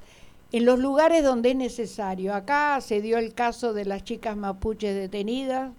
en 0.53 0.65
los 0.65 0.79
lugares 0.79 1.23
donde 1.23 1.51
es 1.51 1.57
necesario. 1.57 2.35
Acá 2.35 2.81
se 2.81 3.03
dio 3.03 3.19
el 3.19 3.35
caso 3.35 3.75
de 3.75 3.85
las 3.85 4.05
chicas 4.05 4.37
mapuches 4.37 4.95
detenidas, 4.95 5.73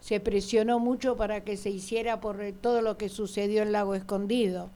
se 0.00 0.20
presionó 0.20 0.78
mucho 0.78 1.16
para 1.16 1.42
que 1.42 1.56
se 1.56 1.70
hiciera 1.70 2.20
por 2.20 2.38
todo 2.60 2.82
lo 2.82 2.96
que 2.96 3.08
sucedió 3.08 3.62
en 3.62 3.72
Lago 3.72 3.94
Escondido. 3.94 4.70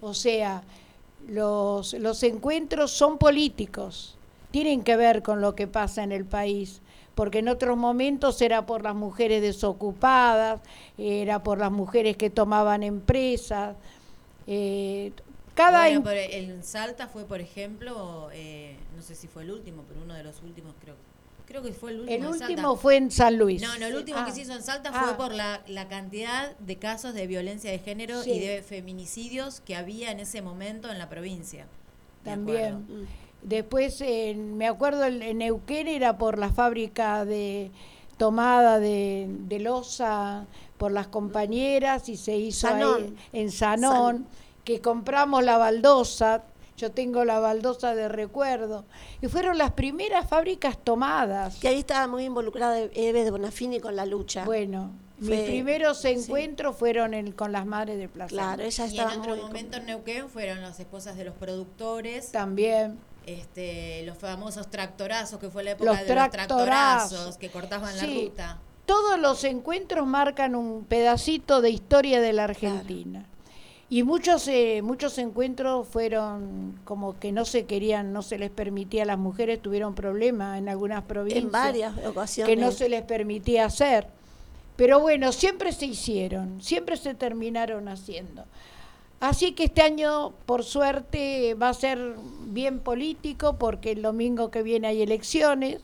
O 0.00 0.14
sea, 0.14 0.62
los, 1.28 1.94
los 1.94 2.22
encuentros 2.22 2.90
son 2.90 3.18
políticos, 3.18 4.16
tienen 4.50 4.82
que 4.82 4.96
ver 4.96 5.22
con 5.22 5.40
lo 5.40 5.54
que 5.54 5.66
pasa 5.66 6.02
en 6.02 6.12
el 6.12 6.24
país, 6.24 6.80
porque 7.14 7.38
en 7.38 7.48
otros 7.48 7.76
momentos 7.76 8.40
era 8.40 8.66
por 8.66 8.82
las 8.82 8.94
mujeres 8.94 9.42
desocupadas, 9.42 10.60
era 10.98 11.42
por 11.42 11.58
las 11.58 11.70
mujeres 11.70 12.16
que 12.16 12.30
tomaban 12.30 12.82
empresas. 12.82 13.76
Eh, 14.46 15.12
cada 15.54 15.82
bueno, 16.00 16.62
Salta 16.62 17.06
fue, 17.08 17.24
por 17.24 17.40
ejemplo, 17.40 18.30
eh, 18.32 18.76
no 18.96 19.02
sé 19.02 19.14
si 19.14 19.28
fue 19.28 19.42
el 19.42 19.50
último, 19.50 19.84
pero 19.86 20.00
uno 20.02 20.14
de 20.14 20.24
los 20.24 20.42
últimos 20.42 20.74
creo 20.80 20.94
creo 21.52 21.62
que 21.62 21.72
fue 21.72 21.90
el 21.90 22.00
último. 22.00 22.16
El 22.16 22.26
último 22.26 22.76
fue 22.76 22.96
en 22.96 23.10
San 23.10 23.36
Luis. 23.36 23.60
No, 23.60 23.78
no, 23.78 23.86
el 23.86 23.94
último 23.94 24.24
que 24.24 24.30
ah. 24.30 24.34
se 24.34 24.40
hizo 24.40 24.54
en 24.54 24.62
Salta 24.62 24.90
fue 24.90 25.10
ah. 25.12 25.16
por 25.18 25.34
la, 25.34 25.60
la, 25.66 25.86
cantidad 25.86 26.56
de 26.56 26.76
casos 26.76 27.12
de 27.12 27.26
violencia 27.26 27.70
de 27.70 27.78
género 27.78 28.24
y 28.24 28.38
de 28.38 28.62
feminicidios 28.62 29.60
que 29.60 29.76
había 29.76 30.10
en 30.10 30.20
ese 30.20 30.40
momento 30.40 30.90
en 30.90 30.98
la 30.98 31.10
provincia. 31.10 31.66
También. 32.24 32.86
Después, 33.42 34.02
me 34.36 34.66
acuerdo, 34.66 35.04
en 35.04 35.38
Neuquén 35.38 35.88
era 35.88 36.16
por 36.16 36.38
la 36.38 36.50
fábrica 36.50 37.26
de 37.26 37.70
tomada 38.16 38.78
de, 38.78 39.26
de 39.28 39.58
losa 39.58 40.46
por 40.78 40.92
las 40.92 41.08
compañeras 41.08 42.08
y 42.08 42.16
se 42.16 42.36
hizo 42.36 42.68
ahí 42.68 43.14
en 43.32 43.50
Sanón 43.50 44.26
que 44.64 44.80
compramos 44.80 45.42
la 45.42 45.58
baldosa, 45.58 46.44
yo 46.76 46.90
tengo 46.90 47.24
la 47.24 47.38
baldosa 47.38 47.94
de 47.94 48.08
recuerdo, 48.08 48.84
y 49.20 49.28
fueron 49.28 49.58
las 49.58 49.72
primeras 49.72 50.28
fábricas 50.28 50.78
tomadas. 50.82 51.56
Que 51.56 51.68
ahí 51.68 51.80
estaba 51.80 52.06
muy 52.06 52.24
involucrada 52.24 52.78
Eve 52.78 53.24
de 53.24 53.30
Bonafini 53.30 53.80
con 53.80 53.96
la 53.96 54.06
lucha. 54.06 54.44
Bueno, 54.44 54.92
mis 55.18 55.40
primeros 55.42 56.04
encuentros 56.04 56.76
fueron 56.76 57.32
con 57.32 57.52
las 57.52 57.66
madres 57.66 57.98
de 57.98 58.08
Plaza. 58.08 58.28
Claro, 58.28 58.62
ella 58.62 58.84
estaba 58.84 59.12
Y 59.12 59.14
en 59.14 59.20
otro 59.20 59.36
momento 59.36 59.76
en 59.76 59.86
Neuquén 59.86 60.28
fueron 60.28 60.60
las 60.60 60.80
esposas 60.80 61.16
de 61.16 61.24
los 61.24 61.34
productores. 61.34 62.32
También. 62.32 62.98
Este, 63.24 64.02
los 64.02 64.18
famosos 64.18 64.68
tractorazos, 64.68 65.38
que 65.38 65.48
fue 65.48 65.62
la 65.62 65.72
época 65.72 66.02
de 66.02 66.14
los 66.14 66.30
tractorazos 66.30 67.36
que 67.36 67.50
cortaban 67.50 67.96
la 67.96 68.04
ruta. 68.04 68.58
Todos 68.84 69.18
los 69.18 69.44
encuentros 69.44 70.06
marcan 70.06 70.56
un 70.56 70.84
pedacito 70.84 71.60
de 71.60 71.70
historia 71.70 72.20
de 72.20 72.32
la 72.32 72.44
Argentina. 72.44 73.28
Y 73.92 74.04
muchos, 74.04 74.48
eh, 74.48 74.80
muchos 74.82 75.18
encuentros 75.18 75.86
fueron 75.86 76.80
como 76.86 77.18
que 77.18 77.30
no 77.30 77.44
se 77.44 77.66
querían, 77.66 78.10
no 78.10 78.22
se 78.22 78.38
les 78.38 78.48
permitía 78.48 79.02
a 79.02 79.04
las 79.04 79.18
mujeres, 79.18 79.60
tuvieron 79.60 79.94
problemas 79.94 80.58
en 80.58 80.70
algunas 80.70 81.02
provincias. 81.02 81.44
En 81.44 81.52
varias 81.52 82.06
ocasiones. 82.06 82.48
Que 82.48 82.58
no 82.58 82.72
se 82.72 82.88
les 82.88 83.02
permitía 83.02 83.66
hacer. 83.66 84.06
Pero 84.76 84.98
bueno, 84.98 85.30
siempre 85.30 85.72
se 85.72 85.84
hicieron, 85.84 86.62
siempre 86.62 86.96
se 86.96 87.12
terminaron 87.12 87.86
haciendo. 87.86 88.46
Así 89.20 89.52
que 89.52 89.64
este 89.64 89.82
año, 89.82 90.32
por 90.46 90.64
suerte, 90.64 91.52
va 91.52 91.68
a 91.68 91.74
ser 91.74 92.14
bien 92.46 92.80
político 92.80 93.58
porque 93.58 93.92
el 93.92 94.00
domingo 94.00 94.50
que 94.50 94.62
viene 94.62 94.88
hay 94.88 95.02
elecciones. 95.02 95.82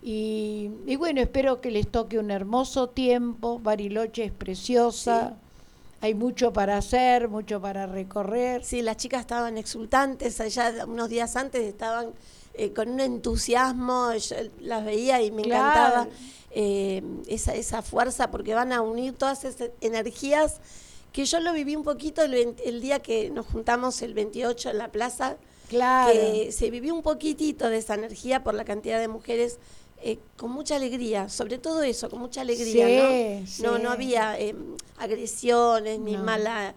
Y, 0.00 0.70
y 0.86 0.94
bueno, 0.94 1.20
espero 1.20 1.60
que 1.60 1.72
les 1.72 1.88
toque 1.88 2.20
un 2.20 2.30
hermoso 2.30 2.88
tiempo. 2.88 3.58
Bariloche 3.58 4.26
es 4.26 4.32
preciosa 4.32 5.36
hay 6.00 6.14
mucho 6.14 6.52
para 6.52 6.78
hacer, 6.78 7.28
mucho 7.28 7.60
para 7.60 7.86
recorrer. 7.86 8.64
Sí, 8.64 8.82
las 8.82 8.96
chicas 8.96 9.20
estaban 9.20 9.58
exultantes, 9.58 10.40
allá 10.40 10.84
unos 10.86 11.08
días 11.08 11.36
antes 11.36 11.62
estaban 11.62 12.12
eh, 12.54 12.72
con 12.72 12.88
un 12.88 13.00
entusiasmo, 13.00 14.12
yo 14.14 14.36
las 14.60 14.84
veía 14.84 15.22
y 15.22 15.30
me 15.30 15.42
encantaba 15.42 16.08
eh, 16.50 17.02
esa, 17.28 17.54
esa 17.54 17.82
fuerza 17.82 18.30
porque 18.30 18.54
van 18.54 18.72
a 18.72 18.82
unir 18.82 19.14
todas 19.14 19.44
esas 19.44 19.70
energías 19.80 20.60
que 21.12 21.24
yo 21.24 21.40
lo 21.40 21.52
viví 21.52 21.76
un 21.76 21.84
poquito 21.84 22.22
el, 22.22 22.56
el, 22.64 22.80
día 22.80 23.00
que 23.00 23.30
nos 23.30 23.46
juntamos 23.46 24.00
el 24.02 24.14
28 24.14 24.70
en 24.70 24.78
la 24.78 24.90
plaza 24.90 25.36
Claro. 25.68 26.12
que 26.12 26.50
se 26.50 26.68
vivió 26.68 26.92
un 26.92 27.02
poquitito 27.02 27.68
de 27.68 27.78
esa 27.78 27.94
energía 27.94 28.42
por 28.42 28.54
la 28.54 28.64
cantidad 28.64 28.98
de 28.98 29.06
mujeres 29.06 29.60
eh, 30.02 30.18
con 30.36 30.50
mucha 30.50 30.76
alegría, 30.76 31.28
sobre 31.28 31.58
todo 31.58 31.82
eso, 31.82 32.08
con 32.10 32.20
mucha 32.20 32.40
alegría, 32.40 32.86
Sí, 32.88 32.96
¿no? 32.96 33.46
sí. 33.46 33.62
No, 33.62 33.78
no 33.78 33.90
había 33.90 34.38
eh, 34.38 34.54
agresiones 34.98 35.98
ni 36.00 36.12
No. 36.16 36.24
mala, 36.24 36.74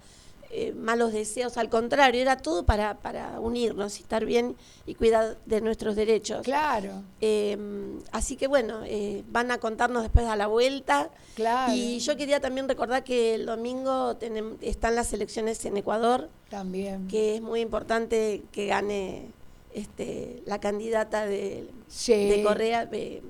eh, 0.51 0.71
malos 0.73 1.13
deseos, 1.13 1.57
al 1.57 1.69
contrario, 1.69 2.21
era 2.21 2.37
todo 2.37 2.63
para, 2.63 2.95
para 2.95 3.39
unirnos 3.39 3.97
y 3.99 4.01
estar 4.03 4.23
bien 4.25 4.55
y 4.85 4.93
cuidar 4.95 5.37
de 5.45 5.61
nuestros 5.61 5.95
derechos. 5.95 6.43
Claro, 6.43 7.01
Eh, 7.21 7.57
así 8.11 8.35
que 8.35 8.47
bueno, 8.47 8.81
eh, 8.85 9.23
van 9.31 9.49
a 9.51 9.57
contarnos 9.57 10.03
después 10.03 10.25
a 10.27 10.35
la 10.35 10.47
vuelta. 10.47 11.09
claro. 11.35 11.73
Y 11.73 11.99
yo 11.99 12.15
quería 12.17 12.39
también 12.39 12.67
recordar 12.67 13.03
que 13.03 13.33
el 13.35 13.45
domingo 13.47 14.19
tenem- 14.19 14.57
están 14.61 14.95
las 14.95 15.11
elecciones 15.13 15.63
en 15.65 15.77
Ecuador, 15.77 16.29
también. 16.49 17.07
que 17.07 17.35
es 17.35 17.41
muy 17.41 17.61
importante 17.61 18.43
que 18.51 18.67
gane 18.67 19.27
este, 19.73 20.41
la 20.45 20.59
candidata 20.59 21.25
de, 21.25 21.69
Sí. 21.87 22.13
de 22.13 22.43
Correa. 22.43 22.87
eh, 22.91 23.21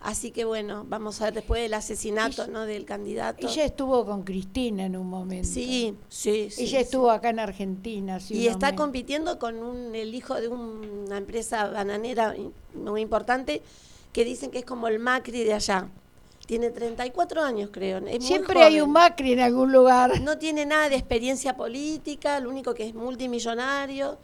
así 0.00 0.30
que 0.30 0.44
bueno, 0.44 0.84
vamos 0.88 1.20
a 1.20 1.24
ver 1.26 1.34
después 1.34 1.60
del 1.62 1.74
asesinato 1.74 2.42
Ella- 2.44 2.52
¿no? 2.52 2.66
del 2.66 2.84
candidato. 2.84 3.46
Ella 3.46 3.64
estuvo 3.64 4.04
con 4.06 4.22
Cristina 4.22 4.86
en 4.86 4.96
un 4.96 5.08
momento. 5.08 5.48
sí, 5.48 5.94
sí, 6.08 6.48
sí. 6.50 6.62
Ella 6.62 6.78
sí. 6.78 6.84
estuvo 6.84 7.10
acá 7.10 7.30
en 7.30 7.40
Argentina. 7.40 8.18
Y 8.30 8.46
está 8.46 8.74
compitiendo 8.76 9.38
con 9.38 9.56
un, 9.62 9.94
el 9.94 10.14
hijo 10.14 10.34
de 10.34 10.48
un- 10.48 11.04
una 11.06 11.16
empresa 11.18 11.68
bananera 11.68 12.34
muy 12.74 13.00
importante 13.00 13.62
que 14.12 14.24
dicen 14.24 14.50
que 14.50 14.58
es 14.58 14.64
como 14.64 14.88
el 14.88 14.98
Macri 14.98 15.44
de 15.44 15.54
allá. 15.54 15.88
Tiene 16.46 16.70
34 16.70 17.42
años, 17.42 17.68
creo. 17.70 17.98
es 17.98 18.04
muy 18.04 18.20
Siempre 18.22 18.62
hay 18.62 18.80
un 18.80 18.90
Macri 18.90 19.32
en 19.34 19.40
algún 19.40 19.70
lugar. 19.70 20.20
No 20.22 20.38
tiene 20.38 20.64
nada 20.64 20.88
de 20.88 20.96
experiencia 20.96 21.56
política, 21.58 22.40
lo 22.40 22.48
único 22.48 22.72
que 22.72 22.86
es 22.88 22.94
multimillonario. 22.94 24.16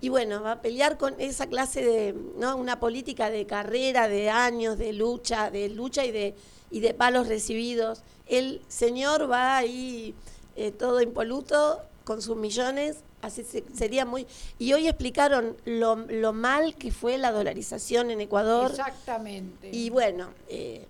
Y 0.00 0.08
bueno, 0.08 0.42
va 0.42 0.52
a 0.52 0.62
pelear 0.62 0.96
con 0.96 1.14
esa 1.18 1.46
clase 1.46 1.84
de, 1.84 2.14
¿no? 2.38 2.56
Una 2.56 2.80
política 2.80 3.28
de 3.30 3.46
carrera, 3.46 4.08
de 4.08 4.30
años, 4.30 4.78
de 4.78 4.92
lucha, 4.94 5.50
de 5.50 5.68
lucha 5.68 6.04
y 6.06 6.10
de, 6.10 6.34
y 6.70 6.80
de 6.80 6.94
palos 6.94 7.28
recibidos. 7.28 8.02
El 8.26 8.62
señor 8.68 9.30
va 9.30 9.58
ahí 9.58 10.14
eh, 10.56 10.70
todo 10.70 11.02
impoluto 11.02 11.80
con 12.04 12.22
sus 12.22 12.36
millones, 12.36 12.98
así 13.20 13.44
se- 13.44 13.64
sería 13.74 14.06
muy... 14.06 14.26
Y 14.58 14.72
hoy 14.72 14.88
explicaron 14.88 15.56
lo, 15.66 15.96
lo 15.96 16.32
mal 16.32 16.74
que 16.76 16.90
fue 16.92 17.18
la 17.18 17.30
dolarización 17.30 18.10
en 18.10 18.20
Ecuador. 18.22 18.70
Exactamente. 18.70 19.70
Y 19.70 19.90
bueno, 19.90 20.30
eh, 20.48 20.86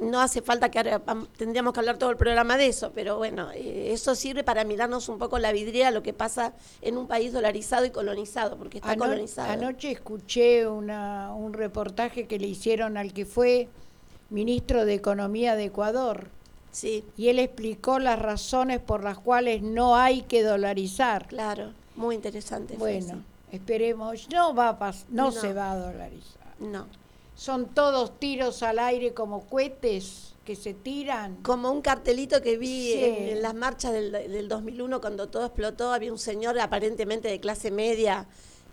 no 0.00 0.20
hace 0.20 0.42
falta 0.42 0.70
que 0.70 0.78
ahora 0.78 1.02
tendríamos 1.36 1.72
que 1.72 1.80
hablar 1.80 1.98
todo 1.98 2.10
el 2.10 2.16
programa 2.16 2.56
de 2.56 2.66
eso, 2.66 2.92
pero 2.94 3.16
bueno, 3.16 3.50
eh, 3.52 3.92
eso 3.92 4.14
sirve 4.14 4.44
para 4.44 4.64
mirarnos 4.64 5.08
un 5.08 5.18
poco 5.18 5.38
la 5.38 5.52
vidriera 5.52 5.90
lo 5.90 6.02
que 6.02 6.12
pasa 6.12 6.52
en 6.82 6.96
un 6.96 7.06
país 7.06 7.32
dolarizado 7.32 7.84
y 7.84 7.90
colonizado, 7.90 8.56
porque 8.56 8.78
está 8.78 8.90
Ano- 8.92 9.04
colonizado. 9.06 9.50
Anoche 9.50 9.90
escuché 9.90 10.66
una, 10.68 11.32
un 11.34 11.52
reportaje 11.52 12.26
que 12.26 12.38
le 12.38 12.46
hicieron 12.46 12.96
al 12.96 13.12
que 13.12 13.26
fue 13.26 13.68
ministro 14.30 14.84
de 14.84 14.94
Economía 14.94 15.56
de 15.56 15.64
Ecuador 15.64 16.28
Sí, 16.70 17.02
y 17.16 17.28
él 17.28 17.38
explicó 17.38 17.98
las 17.98 18.18
razones 18.18 18.78
por 18.78 19.02
las 19.02 19.18
cuales 19.18 19.62
no 19.62 19.96
hay 19.96 20.22
que 20.22 20.42
dolarizar. 20.44 21.26
claro, 21.26 21.72
muy 21.96 22.14
interesante. 22.14 22.76
Bueno, 22.76 23.22
esperemos, 23.50 24.28
no 24.30 24.54
va 24.54 24.68
a 24.68 24.92
no, 25.08 25.24
No. 25.24 25.32
se 25.32 25.52
va 25.54 25.72
a 25.72 25.76
dolarizar. 25.76 26.46
No, 26.60 26.86
Son 27.38 27.72
todos 27.72 28.18
tiros 28.18 28.64
al 28.64 28.80
aire 28.80 29.14
como 29.14 29.46
cohetes 29.46 30.34
que 30.44 30.56
se 30.56 30.74
tiran. 30.74 31.36
como 31.42 31.70
un 31.70 31.82
cartelito 31.82 32.42
que 32.42 32.56
vi 32.58 32.92
Sí. 32.94 33.04
en, 33.04 33.28
en 33.36 33.42
las 33.42 33.54
marchas 33.54 33.92
del, 33.92 34.10
del 34.10 34.48
2001 34.48 35.00
cuando 35.00 35.28
todo 35.28 35.44
explotó, 35.46 35.92
había 35.92 36.10
un 36.10 36.18
señor 36.18 36.58
aparentemente 36.58 37.28
de 37.28 37.38
clase 37.38 37.70
media 37.70 38.26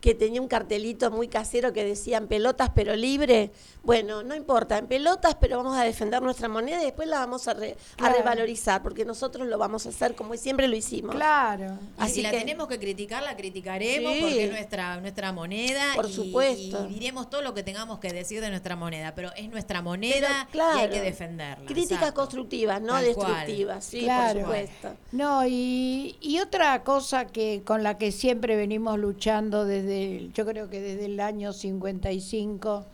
que 0.05 0.13
tenía 0.13 0.39
un 0.39 0.47
cartelito 0.47 1.09
muy 1.09 1.27
casero 1.27 1.73
que 1.73 1.83
decía 1.83 2.17
"En 2.17 2.27
pelotas 2.27 2.69
pero 2.75 2.95
libre. 2.95 3.49
Bueno, 3.81 4.21
no 4.21 4.35
importa, 4.35 4.77
en 4.77 4.85
pelotas 4.85 5.35
pero 5.41 5.57
vamos 5.57 5.75
a 5.77 5.83
defender 5.83 6.21
nuestra 6.21 6.47
moneda 6.47 6.79
y 6.81 6.85
después 6.85 7.07
la 7.07 7.17
vamos 7.19 7.47
a, 7.47 7.55
re- 7.55 7.75
a 7.93 7.97
Claro. 7.97 8.15
revalorizar 8.17 8.83
porque 8.83 9.03
nosotros 9.03 9.47
lo 9.47 9.57
vamos 9.57 9.87
a 9.87 9.89
hacer 9.89 10.13
como 10.13 10.35
siempre 10.37 10.67
lo 10.67 10.75
hicimos. 10.75 11.15
Claro. 11.15 11.79
Y 11.97 12.01
Así 12.01 12.13
si 12.15 12.21
la 12.21 12.29
que- 12.29 12.37
tenemos 12.37 12.67
que 12.67 12.77
criticar, 12.77 13.23
la 13.23 13.35
criticaremos 13.35 14.13
Sí. 14.13 14.21
porque 14.21 14.43
es 14.45 14.51
nuestra, 14.51 15.01
nuestra 15.01 15.31
moneda. 15.31 15.83
Por 15.95 16.07
y- 16.07 16.13
supuesto. 16.13 16.87
Y, 16.87 16.93
diremos 16.93 17.29
todo 17.31 17.41
lo 17.41 17.55
que 17.55 17.63
tengamos 17.63 17.97
que 17.97 18.13
decir 18.13 18.41
de 18.41 18.49
nuestra 18.51 18.75
moneda, 18.75 19.15
pero 19.15 19.31
es 19.35 19.49
nuestra 19.49 19.81
moneda 19.81 20.47
Pero, 20.51 20.51
claro, 20.51 20.77
y 20.77 20.81
hay 20.83 20.89
que 20.89 21.01
defenderla. 21.01 21.65
Críticas 21.65 21.97
exacto. 21.99 22.21
constructivas, 22.21 22.79
no 22.79 22.93
Tal 22.93 23.13
cual. 23.15 23.27
destructivas, 23.33 23.85
sí, 23.85 24.01
Claro. 24.01 24.33
por 24.33 24.41
supuesto. 24.41 24.89
No, 25.13 25.47
y, 25.47 26.15
y 26.21 26.39
otra 26.39 26.83
cosa 26.83 27.25
que 27.25 27.63
con 27.65 27.81
la 27.81 27.97
que 27.97 28.11
siempre 28.11 28.55
venimos 28.55 28.99
luchando 28.99 29.65
desde, 29.65 29.94
el- 30.03 30.33
yo 30.33 30.45
creo 30.45 30.69
que 30.69 30.79
desde 30.81 31.05
el 31.05 31.19
año 31.19 31.53
55, 31.53 32.85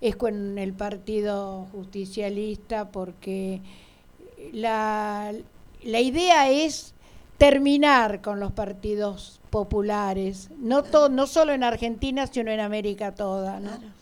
es 0.00 0.16
con 0.16 0.58
el 0.58 0.72
Partido 0.74 1.66
Justicialista, 1.72 2.90
porque 2.90 3.60
la, 4.52 5.32
la 5.82 6.00
idea 6.00 6.50
es 6.50 6.94
terminar 7.38 8.22
con 8.22 8.40
los 8.40 8.52
partidos 8.52 9.40
populares, 9.50 10.50
no, 10.58 10.82
to- 10.82 11.08
no 11.08 11.26
solo 11.26 11.52
en 11.52 11.62
Argentina, 11.64 12.26
sino 12.26 12.50
en 12.50 12.60
América 12.60 13.14
toda, 13.14 13.60
¿no? 13.60 13.70
Claro. 13.76 13.94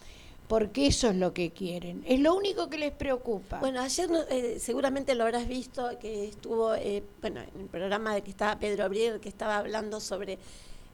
Porque 0.47 0.87
eso 0.89 1.09
es 1.09 1.17
lo 1.17 1.33
que 1.33 1.51
quieren, 1.53 2.05
es 2.07 2.21
lo 2.21 2.35
único 2.37 2.69
que 2.69 2.77
les 2.77 2.93
preocupa. 2.93 3.59
Bueno, 3.61 3.81
ayer 3.81 4.09
eh, 4.31 4.57
seguramente 4.61 5.15
lo 5.15 5.25
habrás 5.25 5.49
visto 5.49 5.89
que 5.99 6.27
estuvo, 6.29 6.75
eh, 6.75 7.03
bueno, 7.23 7.41
en 7.41 7.61
el 7.63 7.67
programa 7.67 8.15
de 8.15 8.23
que 8.23 8.31
estaba 8.31 8.59
Pedro 8.59 8.85
Abrier, 8.85 9.21
que 9.21 9.29
estaba 9.31 9.57
hablando 9.57 10.01
sobre 10.01 10.39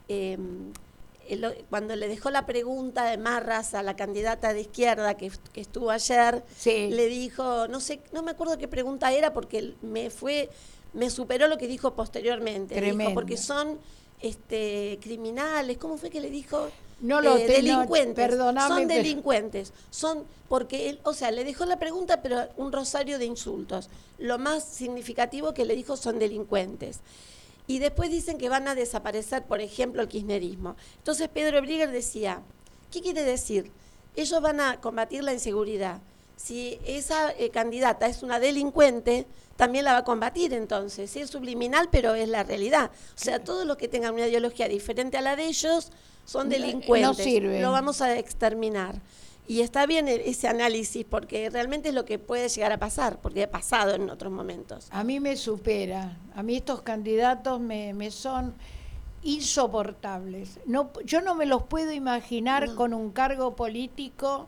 eh, 0.07 0.37
cuando 1.69 1.95
le 1.95 2.07
dejó 2.07 2.29
la 2.29 2.45
pregunta 2.45 3.05
de 3.05 3.17
Marras 3.17 3.73
a 3.73 3.83
la 3.83 3.95
candidata 3.95 4.53
de 4.53 4.61
izquierda 4.61 5.15
que, 5.15 5.31
que 5.53 5.61
estuvo 5.61 5.89
ayer, 5.91 6.43
Sí. 6.57 6.89
le 6.91 7.07
dijo, 7.07 7.67
no 7.67 7.79
sé, 7.79 8.01
no 8.11 8.21
me 8.23 8.31
acuerdo 8.31 8.57
qué 8.57 8.67
pregunta 8.67 9.11
era 9.13 9.31
porque 9.33 9.73
me 9.81 10.09
fue, 10.09 10.49
me 10.93 11.09
superó 11.09 11.47
lo 11.47 11.57
que 11.57 11.67
dijo 11.67 11.93
posteriormente. 11.93 12.79
Dijo, 12.81 13.13
porque 13.13 13.37
son 13.37 13.79
este 14.21 14.99
criminales, 15.01 15.77
¿cómo 15.77 15.97
fue 15.97 16.09
que 16.09 16.21
le 16.21 16.29
dijo? 16.29 16.69
No 16.99 17.19
lo 17.21 17.35
Eh, 17.35 17.47
te- 17.47 17.47
no, 17.47 17.53
delincuentes. 17.79 18.15
perdóname, 18.15 18.67
Son 18.67 18.87
delincuentes. 18.87 19.73
Son 19.89 20.23
porque 20.47 20.89
él, 20.89 20.99
o 21.03 21.13
sea, 21.13 21.31
le 21.31 21.43
dejó 21.43 21.65
la 21.65 21.79
pregunta, 21.79 22.21
pero 22.21 22.47
un 22.57 22.71
rosario 22.71 23.17
de 23.17 23.25
insultos. 23.25 23.89
Lo 24.19 24.37
más 24.37 24.63
significativo 24.63 25.53
que 25.53 25.65
le 25.65 25.75
dijo 25.75 25.97
son 25.97 26.19
delincuentes. 26.19 26.99
Y 27.67 27.79
después 27.79 28.09
dicen 28.09 28.37
que 28.37 28.49
van 28.49 28.67
a 28.67 28.75
desaparecer, 28.75 29.43
por 29.43 29.61
ejemplo, 29.61 30.01
el 30.01 30.07
kirchnerismo. 30.07 30.75
Entonces 30.97 31.29
Pedro 31.29 31.61
Brieger 31.61 31.91
decía, 31.91 32.41
¿qué 32.91 33.01
quiere 33.01 33.23
decir? 33.23 33.71
Ellos 34.15 34.41
van 34.41 34.59
a 34.59 34.81
combatir 34.81 35.23
la 35.23 35.33
inseguridad. 35.33 36.01
Si 36.35 36.79
esa 36.85 37.31
eh, 37.37 37.49
candidata 37.49 38.07
es 38.07 38.23
una 38.23 38.39
delincuente, 38.39 39.27
también 39.55 39.85
la 39.85 39.93
va 39.93 39.99
a 39.99 40.03
combatir 40.03 40.53
entonces. 40.53 41.15
Es 41.15 41.29
subliminal, 41.29 41.87
pero 41.91 42.15
es 42.15 42.27
la 42.27 42.43
realidad. 42.43 42.89
O 43.15 43.17
sea, 43.17 43.43
todos 43.43 43.65
los 43.65 43.77
que 43.77 43.87
tengan 43.87 44.15
una 44.15 44.27
ideología 44.27 44.67
diferente 44.67 45.17
a 45.17 45.21
la 45.21 45.35
de 45.35 45.45
ellos 45.45 45.91
son 46.25 46.47
No- 46.49 46.53
delincuentes. 46.55 47.07
no 47.07 47.13
sirven. 47.23 47.61
Lo 47.61 47.71
vamos 47.71 48.01
a 48.01 48.17
exterminar. 48.17 48.95
Y 49.51 49.59
está 49.59 49.85
bien 49.85 50.07
e- 50.07 50.29
ese 50.29 50.47
análisis 50.47 51.03
porque 51.03 51.49
realmente 51.49 51.89
es 51.89 51.95
lo 51.95 52.05
que 52.05 52.17
puede 52.17 52.47
llegar 52.47 52.71
a 52.71 52.77
pasar, 52.77 53.19
porque 53.21 53.43
ha 53.43 53.51
pasado 53.51 53.93
en 53.95 54.09
otros 54.09 54.31
momentos. 54.31 54.87
A 54.91 55.03
mí 55.03 55.19
me 55.19 55.35
supera. 55.35 56.17
A 56.33 56.41
mí 56.41 56.55
estos 56.55 56.81
candidatos 56.83 57.59
me, 57.59 57.93
me 57.93 58.11
son 58.11 58.53
insoportables. 59.23 60.59
No, 60.65 60.91
yo 61.03 61.19
no 61.19 61.35
me 61.35 61.45
los 61.45 61.63
puedo 61.63 61.91
imaginar 61.91 62.69
No. 62.69 62.75
con 62.77 62.93
un 62.93 63.11
cargo 63.11 63.55
político 63.55 64.47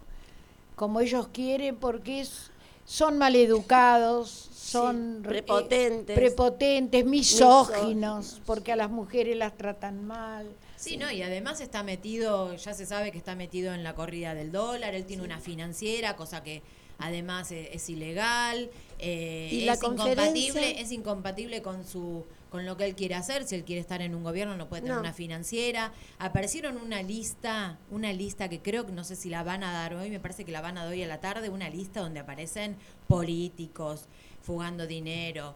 como 0.78 1.02
ellos 1.02 1.28
quieren 1.34 1.76
porque 1.76 2.22
es, 2.22 2.50
son 2.86 3.18
maleducados, 3.18 4.30
son 4.56 5.22
eh, 5.26 5.28
prepotentes. 5.28 6.16
prepotentes, 6.16 7.06
misóginos, 7.06 7.70
Misóginos, 7.76 8.42
porque 8.46 8.72
a 8.72 8.76
las 8.78 8.90
mujeres 8.90 9.36
las 9.36 9.54
tratan 9.58 10.06
mal. 10.08 10.48
Sí, 10.84 10.98
no, 10.98 11.10
y 11.12 11.22
además 11.22 11.62
está 11.62 11.82
metido, 11.84 12.56
ya 12.56 12.74
se 12.74 12.86
sabe 12.86 13.12
que 13.12 13.18
está 13.18 13.36
metido 13.36 13.74
en 13.74 13.84
la 13.84 13.96
corrida 13.96 14.34
del 14.36 14.52
dólar, 14.52 14.96
él 14.96 15.06
tiene 15.06 15.24
una 15.24 15.40
financiera, 15.40 16.16
cosa 16.16 16.44
que 16.44 16.62
además 17.00 17.52
e- 17.52 17.74
es, 17.74 17.90
ilegal, 17.90 18.70
eh, 19.00 19.50
Y 19.52 19.62
la 19.66 19.74
es 19.74 19.84
incompatible, 19.84 20.82
es 20.82 20.92
incompatible 20.92 21.62
con 21.62 21.86
su 21.86 22.26
con 22.50 22.68
lo 22.68 22.78
que 22.78 22.86
él 22.86 22.94
quiere 22.94 23.16
hacer, 23.16 23.48
si 23.48 23.56
él 23.56 23.64
quiere 23.64 23.82
estar 23.82 24.04
en 24.04 24.14
un 24.14 24.24
gobierno 24.24 24.56
no 24.56 24.70
puede 24.70 24.84
tener 24.84 24.94
No. 24.98 25.02
una 25.02 25.12
financiera. 25.14 25.92
Aparecieron 26.20 26.78
una 26.78 27.02
lista, 27.02 27.80
una 27.90 28.14
lista 28.14 28.48
que 28.48 28.60
creo 28.62 28.86
que 28.86 28.92
no 28.92 29.04
sé 29.04 29.16
si 29.16 29.32
la 29.32 29.42
van 29.42 29.64
a 29.64 29.74
dar 29.74 29.96
hoy, 29.96 30.12
me 30.12 30.20
parece 30.20 30.46
que 30.46 30.52
la 30.52 30.62
van 30.62 30.78
a 30.78 30.84
dar 30.84 30.94
hoy 30.94 31.02
a 31.02 31.08
la 31.08 31.20
tarde, 31.20 31.50
una 31.50 31.68
lista 31.70 32.02
donde 32.02 32.20
aparecen 32.20 32.78
políticos 33.08 34.06
fugando 34.44 34.86
dinero. 34.86 35.56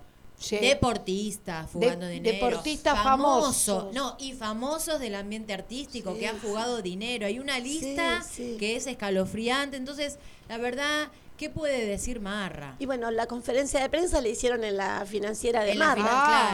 Deportistas 0.61 1.69
fugando 1.69 2.05
De- 2.05 2.13
dinero. 2.13 2.33
deportistas 2.35 3.01
famosos. 3.03 3.65
famosos. 3.65 3.93
No, 3.93 4.15
y 4.19 4.33
famosos 4.33 4.99
del 4.99 5.15
ambiente 5.15 5.53
artístico 5.53 6.13
Sí, 6.13 6.19
que 6.19 6.27
han 6.27 6.39
sí. 6.39 6.47
jugado 6.47 6.81
dinero. 6.81 7.25
Hay 7.25 7.39
una 7.39 7.59
lista 7.59 8.21
sí. 8.23 8.55
que 8.59 8.75
es 8.75 8.87
escalofriante. 8.87 9.77
Entonces, 9.77 10.17
la 10.49 10.57
verdad, 10.57 11.07
¿Qué 11.37 11.51
puede 11.51 11.85
decir 11.85 12.19
Marra? 12.19 12.75
Y 12.79 12.87
bueno, 12.87 13.11
la 13.11 13.27
conferencia 13.27 13.79
de 13.79 13.89
prensa 13.89 14.21
le 14.21 14.29
hicieron 14.31 14.63
en 14.63 14.75
la 14.75 15.05
financiera 15.05 15.61
de 15.63 15.73
En 15.73 15.77
la 15.77 15.95
Marra. 15.95 16.01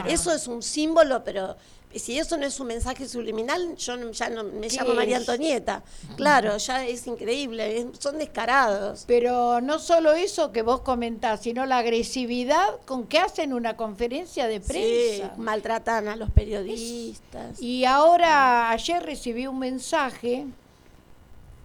claro. 0.02 0.10
Eso 0.10 0.30
es 0.30 0.46
un 0.46 0.62
símbolo, 0.62 1.24
pero 1.24 1.56
si 1.98 2.18
eso 2.18 2.36
no 2.36 2.46
es 2.46 2.58
un 2.60 2.66
mensaje 2.68 3.08
subliminal, 3.08 3.76
yo 3.76 3.96
no- 3.96 4.10
ya 4.10 4.28
no 4.28 4.44
me 4.44 4.68
¿Qué 4.68 4.76
llamo 4.76 4.94
María? 4.94 5.16
Antonieta. 5.18 5.82
Claro, 6.16 6.56
ya 6.56 6.84
es 6.86 7.06
increíble, 7.06 7.78
es- 7.78 7.86
son 7.98 8.18
descarados. 8.18 9.04
Pero 9.06 9.60
no 9.60 9.78
solo 9.78 10.12
eso 10.12 10.52
que 10.52 10.62
vos 10.62 10.80
comentás, 10.80 11.42
sino 11.42 11.66
la 11.66 11.78
agresividad 11.78 12.80
con 12.84 13.06
que 13.06 13.18
hacen 13.18 13.52
una 13.52 13.76
conferencia 13.76 14.46
de 14.46 14.60
Sí, 14.60 14.68
prensa. 14.68 15.34
maltratan 15.36 16.08
a 16.08 16.16
los 16.16 16.30
periodistas. 16.30 17.60
Y 17.60 17.84
ahora, 17.84 18.70
ayer 18.70 19.02
recibí 19.02 19.46
un 19.46 19.58
mensaje 19.58 20.46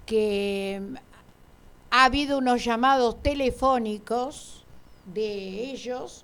que 0.06 0.82
mm, 0.82 0.96
ha 1.92 2.04
habido 2.06 2.38
unos 2.38 2.64
llamados 2.64 3.22
telefónicos 3.22 4.64
de 5.14 5.72
ellos 5.72 6.24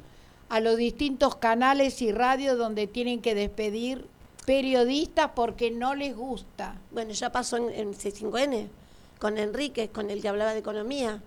a 0.56 0.60
los 0.62 0.78
distintos 0.78 1.36
canales 1.36 2.02
y 2.02 2.12
radios 2.12 2.58
donde 2.58 2.88
tienen 2.88 3.22
que 3.22 3.36
despedir 3.36 4.08
periodistas 4.46 5.32
porque 5.36 5.70
no 5.72 5.96
les 5.96 6.16
gusta. 6.16 6.76
Bueno, 6.92 7.12
ya 7.12 7.32
pasó 7.32 7.58
en, 7.58 7.70
en 7.72 7.94
C5N, 7.94 8.68
con 9.20 9.38
Enrique, 9.38 9.90
con 9.90 10.10
el 10.10 10.22
que 10.22 10.30
hablaba 10.30 10.54
de 10.54 10.60
economía. 10.60 11.22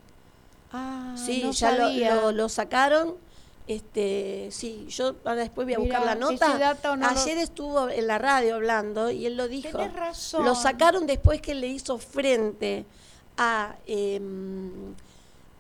Ah, 0.72 1.14
Sí, 1.16 1.42
no 1.44 1.50
ya 1.52 1.72
lo, 1.72 1.78
sabía. 1.88 2.14
lo- 2.14 2.32
lo 2.32 2.48
sacaron. 2.48 3.16
Este, 3.66 4.48
sí, 4.50 4.86
yo 4.88 5.16
ahora 5.24 5.42
después 5.42 5.66
voy 5.66 5.74
a 5.74 5.78
buscar 5.78 6.04
la 6.06 6.14
nota. 6.14 6.48
no 6.96 6.96
lo- 6.96 7.06
Ayer 7.20 7.36
estuvo 7.36 7.90
en 7.90 8.06
la 8.06 8.16
radio 8.18 8.54
hablando 8.54 9.10
y 9.10 9.26
él 9.26 9.36
lo 9.36 9.46
dijo. 9.46 9.76
Tenés 9.76 9.92
razón. 9.94 10.44
Lo 10.46 10.54
sacaron 10.54 11.06
después 11.06 11.42
que 11.42 11.54
le 11.54 11.66
hizo 11.66 11.98
frente 11.98 12.86
a 13.36 13.76
em, 13.86 14.94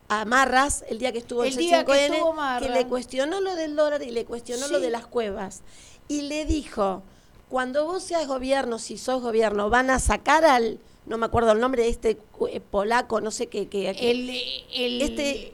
a 0.08 0.24
Marras 0.24 0.84
el 0.88 0.98
día 0.98 1.12
que 1.12 1.18
estuvo 1.18 1.44
en 1.44 1.50
El 1.52 1.56
día 1.58 1.84
que 1.84 1.92
C5N, 1.92 2.14
estuvo 2.14 2.34
que 2.60 2.68
le 2.70 2.86
cuestionó 2.86 3.40
lo 3.40 3.54
del 3.54 3.76
dólar 3.76 4.02
y 4.02 4.10
le 4.10 4.24
cuestionó 4.24 4.68
lo 4.68 4.80
de 4.80 4.90
las 4.90 5.06
cuevas. 5.06 5.62
Y 6.08 6.22
le 6.22 6.46
dijo, 6.46 7.02
cuando 7.48 7.84
vos 7.84 8.02
seas 8.02 8.26
gobierno, 8.26 8.78
si 8.78 8.96
sos 8.98 9.20
gobierno, 9.22 9.68
van 9.70 9.90
a 9.90 9.98
sacar 9.98 10.44
al, 10.44 10.78
no 11.06 11.18
me 11.18 11.26
acuerdo 11.26 11.52
el 11.52 11.60
nombre 11.60 11.82
de 11.82 11.88
este 11.90 12.18
eh, 12.50 12.60
polaco, 12.60 13.20
no 13.20 13.30
sé 13.30 13.48
qué, 13.48 13.68
qué- 13.68 13.94
qué- 13.98 14.10
El, 14.10 14.30
el- 14.74 15.02
este 15.02 15.52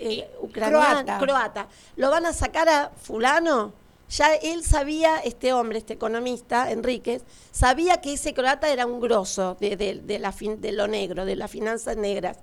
eh, 0.00 0.28
ucraniano, 0.42 0.84
croata. 1.04 1.18
croata. 1.18 1.68
lo 1.96 2.10
van 2.10 2.26
a 2.26 2.32
sacar 2.32 2.68
a 2.68 2.90
fulano. 3.00 3.72
Ya 4.10 4.34
él 4.34 4.62
sabía, 4.64 5.16
este 5.20 5.54
hombre, 5.54 5.78
este 5.78 5.94
economista, 5.94 6.70
Enríquez, 6.70 7.22
sabía 7.52 8.02
que 8.02 8.12
ese 8.12 8.34
croata 8.34 8.68
era 8.70 8.84
un 8.84 9.00
grosso 9.00 9.56
de, 9.60 9.76
de- 9.78 9.94
de 9.94 10.18
la 10.18 10.30
fin- 10.30 10.60
de 10.60 10.72
lo 10.72 10.86
negro, 10.88 11.24
de 11.24 11.36
las 11.36 11.50
finanzas 11.50 11.96
negras. 11.96 12.36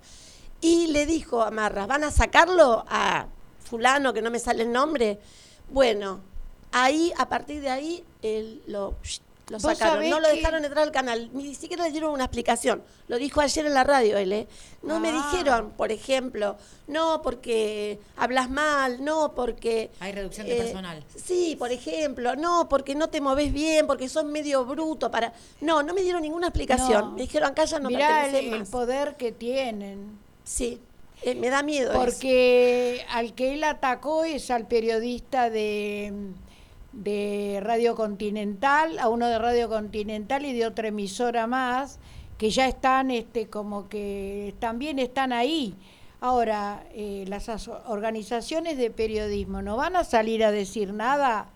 Y 0.62 0.86
le 0.86 1.04
dijo 1.06 1.42
a 1.42 1.50
Marras, 1.50 1.86
¿van 1.86 2.04
a 2.04 2.10
sacarlo 2.10 2.84
a 2.88 3.26
fulano, 3.64 4.12
que 4.14 4.22
no 4.22 4.30
me 4.30 4.38
sale 4.38 4.62
el 4.62 4.72
nombre? 4.72 5.18
Bueno, 5.68 6.20
ahí, 6.72 7.12
a 7.18 7.28
partir 7.28 7.60
de 7.60 7.68
ahí, 7.68 8.04
él 8.22 8.62
lo, 8.68 8.94
lo 9.48 9.58
sacaron. 9.58 10.08
No 10.08 10.20
lo 10.20 10.28
dejaron 10.28 10.64
entrar 10.64 10.84
al 10.84 10.92
canal, 10.92 11.30
ni 11.32 11.54
siquiera 11.56 11.84
le 11.84 11.90
dieron 11.90 12.12
una 12.12 12.24
explicación. 12.24 12.82
Lo 13.08 13.18
dijo 13.18 13.40
ayer 13.40 13.66
en 13.66 13.74
la 13.74 13.82
radio 13.82 14.16
él, 14.16 14.32
¿eh? 14.32 14.46
No 14.84 15.00
me 15.00 15.08
Ah. 15.10 15.12
dijeron, 15.32 15.70
por 15.76 15.90
ejemplo, 15.90 16.56
no 16.86 17.22
porque 17.22 17.98
hablas 18.16 18.48
mal, 18.48 19.04
no 19.04 19.34
porque... 19.34 19.90
Hay 19.98 20.12
reducción 20.12 20.46
de 20.46 20.58
eh, 20.58 20.62
personal. 20.62 21.04
Sí, 21.16 21.56
por 21.58 21.72
ejemplo, 21.72 22.36
no 22.36 22.68
porque 22.68 22.94
no 22.94 23.08
te 23.08 23.20
moves 23.20 23.52
bien, 23.52 23.86
porque 23.88 24.08
sos 24.08 24.24
medio 24.24 24.64
bruto 24.64 25.10
para... 25.10 25.32
No, 25.60 25.82
no 25.82 25.92
me 25.92 26.02
dieron 26.02 26.22
ninguna 26.22 26.46
explicación. 26.46 27.00
No. 27.06 27.10
Me 27.12 27.22
dijeron, 27.22 27.50
acá 27.50 27.64
ya 27.64 27.80
no 27.80 27.88
Mirá 27.88 28.26
el, 28.26 28.30
pertenecés 28.32 28.52
el 28.52 28.58
más. 28.60 28.68
poder 28.68 29.16
que 29.16 29.32
tienen. 29.32 30.21
Sí, 30.44 30.80
eh, 31.22 31.34
me 31.34 31.50
da 31.50 31.62
miedo. 31.62 31.92
Porque 31.92 33.04
al 33.10 33.34
que 33.34 33.54
él 33.54 33.64
atacó 33.64 34.24
es 34.24 34.50
al 34.50 34.66
periodista 34.66 35.50
de, 35.50 36.12
de 36.92 37.60
Radio 37.62 37.94
Continental, 37.94 38.98
a 38.98 39.08
uno 39.08 39.28
de 39.28 39.38
Radio 39.38 39.68
Continental 39.68 40.44
y 40.44 40.52
de 40.52 40.66
otra 40.66 40.88
emisora 40.88 41.46
más, 41.46 41.98
que 42.38 42.50
ya 42.50 42.66
están 42.66 43.10
este, 43.10 43.48
como 43.48 43.88
que 43.88 44.54
también 44.58 44.98
están 44.98 45.32
ahí. 45.32 45.76
Ahora, 46.20 46.84
eh, 46.92 47.24
las 47.26 47.48
organizaciones 47.86 48.78
de 48.78 48.90
periodismo 48.90 49.62
no 49.62 49.76
van 49.76 49.96
a 49.96 50.04
salir 50.04 50.44
a 50.44 50.50
decir 50.50 50.92
nada. 50.92 51.48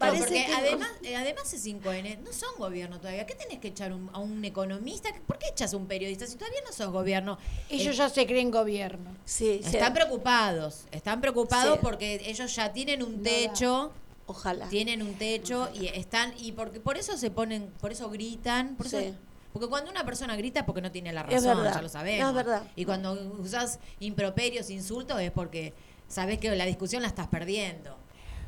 No, 0.00 0.06
Parece 0.06 0.24
porque 0.24 0.44
que 0.46 0.50
no. 0.50 0.56
además, 0.56 0.88
eh, 1.02 1.16
además 1.16 1.52
C5N 1.52 2.18
no 2.24 2.32
son 2.32 2.48
gobierno 2.56 2.98
todavía. 3.00 3.26
¿Qué 3.26 3.34
tenés 3.34 3.58
que 3.58 3.68
echar 3.68 3.92
un- 3.92 4.08
a 4.14 4.18
un 4.18 4.42
economista? 4.46 5.10
¿Por 5.26 5.38
qué 5.38 5.48
echas 5.48 5.74
a 5.74 5.76
un 5.76 5.86
periodista 5.86 6.26
si 6.26 6.36
todavía 6.36 6.60
no 6.66 6.72
sos 6.72 6.88
gobierno? 6.90 7.36
Ellos 7.68 7.94
Eh, 7.94 7.98
ya 7.98 8.08
se 8.08 8.26
creen 8.26 8.50
gobierno. 8.50 9.14
Sí, 9.26 9.60
sí, 9.62 9.76
Están 9.76 9.92
preocupados, 9.92 10.86
están 10.90 11.20
preocupados 11.20 11.74
Sí. 11.74 11.80
porque 11.82 12.22
ellos 12.24 12.54
ya 12.56 12.72
tienen 12.72 13.02
un 13.02 13.18
No 13.18 13.22
techo, 13.24 13.92
ojalá. 14.24 14.68
tienen 14.70 15.02
un 15.02 15.12
techo 15.16 15.68
y 15.74 15.88
están 15.88 16.32
y 16.38 16.52
porque 16.52 16.80
por 16.80 16.96
eso 16.96 17.18
se 17.18 17.30
ponen, 17.30 17.70
por 17.78 17.92
eso 17.92 18.08
gritan, 18.08 18.76
por 18.76 18.86
eso- 18.86 19.00
Sí. 19.00 19.12
porque 19.52 19.68
cuando 19.68 19.90
una 19.90 20.04
persona 20.06 20.34
grita 20.34 20.60
es 20.60 20.64
porque 20.64 20.80
no 20.80 20.90
tiene 20.90 21.12
la 21.12 21.20
Es 21.28 21.44
razón, 21.44 21.58
verdad, 21.58 21.74
ya 21.74 21.82
lo 21.82 21.88
sabemos. 21.90 22.28
es 22.30 22.34
verdad. 22.34 22.62
Y 22.74 22.86
cuando 22.86 23.12
usas 23.38 23.78
improperios, 23.98 24.70
insultos 24.70 25.20
es 25.20 25.30
porque 25.30 25.74
sabes 26.08 26.38
que 26.38 26.56
la 26.56 26.64
discusión 26.64 27.02
la 27.02 27.08
estás 27.08 27.26
perdiendo. 27.28 27.98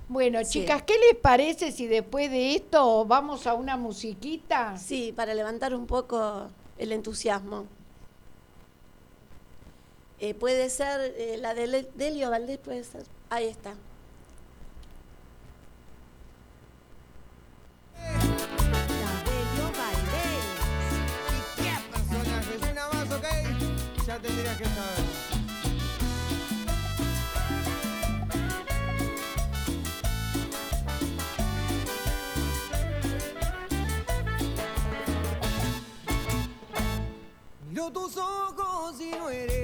Bueno, 0.09 0.41
Sí. 0.45 0.61
chicas, 0.61 0.83
¿qué 0.83 0.95
les 0.99 1.19
parece 1.21 1.73
si 1.73 1.87
después 1.87 2.31
de 2.31 2.55
esto 2.55 3.05
vamos 3.07 3.47
a 3.47 3.55
una 3.55 3.77
musiquita? 3.77 4.77
Sí, 4.77 5.13
para 5.15 5.35
levantar 5.35 5.75
un 5.75 5.87
poco 5.87 6.49
el 6.79 6.93
entusiasmo. 6.93 7.65
Eh, 10.21 10.35
puede 10.35 10.71
ser 10.71 11.15
eh, 11.17 11.37
la 11.39 11.55
de 11.55 11.89
Delio 11.97 12.31
Valdés, 12.31 12.59
puede 12.59 12.85
ser. 12.85 13.05
Ahí 13.31 13.47
está. 13.49 13.75
Tus 37.91 38.17
ojos 38.17 39.01
y 39.01 39.11
no 39.11 39.29
eres 39.29 39.62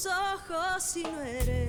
ojos 0.00 0.96
y 0.96 1.02
no 1.02 1.20
eres 1.20 1.61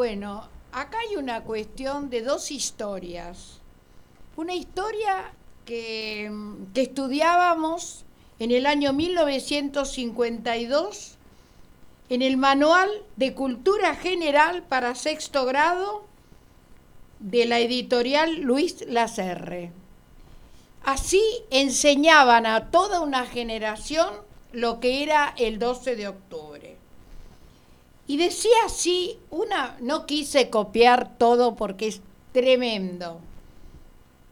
Bueno, 0.00 0.48
acá 0.72 0.96
hay 1.00 1.16
una 1.16 1.42
cuestión 1.42 2.08
de 2.08 2.22
dos 2.22 2.50
historias. 2.50 3.60
Una 4.34 4.54
historia 4.54 5.34
que, 5.66 6.30
mm, 6.32 6.68
estudiábamos 6.74 8.06
en 8.38 8.50
el 8.50 8.64
año 8.64 8.94
1952 8.94 11.18
en 12.08 12.22
el 12.22 12.38
Manual 12.38 12.88
de 13.16 13.34
Cultura 13.34 13.94
General 13.94 14.62
para 14.62 14.94
sexto 14.94 15.44
grado 15.44 16.06
de 17.18 17.44
la 17.44 17.58
editorial 17.58 18.40
Luis 18.40 18.82
Lacerre. 18.88 19.70
Así 20.82 21.22
enseñaban 21.50 22.46
a 22.46 22.70
toda 22.70 23.02
una 23.02 23.26
generación 23.26 24.08
lo 24.52 24.80
que 24.80 25.02
era 25.02 25.34
el 25.36 25.58
12 25.58 25.94
de 25.94 26.08
octubre. 26.08 26.49
Y 28.10 28.16
decía 28.16 28.56
así, 28.66 29.20
una, 29.30 29.76
no 29.78 30.04
quise 30.04 30.50
copiar 30.50 31.16
todo 31.16 31.54
porque 31.54 31.86
es 31.86 32.00
tremendo, 32.32 33.20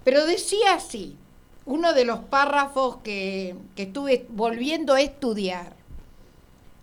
pero 0.02 0.26
decía 0.26 0.74
así, 0.74 1.16
uno 1.64 1.92
de 1.92 2.04
los 2.04 2.18
párrafos 2.18 2.96
que, 3.04 3.54
que 3.76 3.84
estuve 3.84 4.26
volviendo 4.30 4.94
a 4.94 5.00
estudiar. 5.00 5.76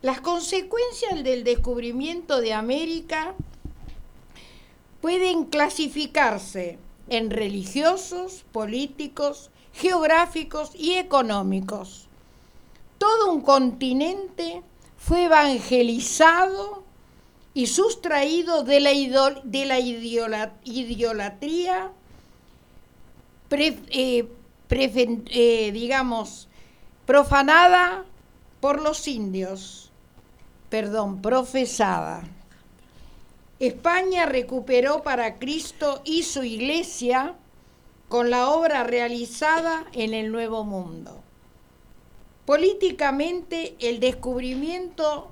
Las 0.02 0.22
consecuencias 0.22 1.22
del 1.22 1.44
descubrimiento 1.44 2.40
de 2.40 2.54
América 2.54 3.36
pueden 5.02 5.44
clasificarse 5.44 6.80
en 7.10 7.30
religiosos, 7.30 8.46
políticos, 8.54 9.52
geográficos 9.74 10.72
y 10.74 10.94
económicos. 10.94 12.08
Todo 12.98 13.34
un 13.34 13.42
continente 13.42 14.64
fue 14.96 15.26
evangelizado 15.26 16.85
y 17.56 17.68
sustraído 17.68 18.64
de 18.64 18.82
la, 18.82 18.92
idol- 18.92 19.42
eh, 23.90 24.28
eh, 25.30 25.72
digamos, 25.72 26.50
profanada 27.06 28.04
por 28.60 28.82
los 28.82 29.08
indios, 29.08 29.90
perdón, 30.70 31.22
profesada. 31.22 32.28
España 33.60 34.26
recuperó 34.26 35.02
para 35.02 35.40
Cristo 35.40 36.02
y 36.04 36.24
su 36.24 36.44
iglesia 36.44 37.36
con 38.10 38.30
la 38.32 38.50
obra 38.50 38.84
realizada 38.84 39.86
en 39.94 40.14
el 40.14 40.30
Nuevo 40.30 40.66
Mundo. 40.66 41.24
Políticamente, 42.46 43.76
el 43.80 44.02
descubrimiento 44.02 45.32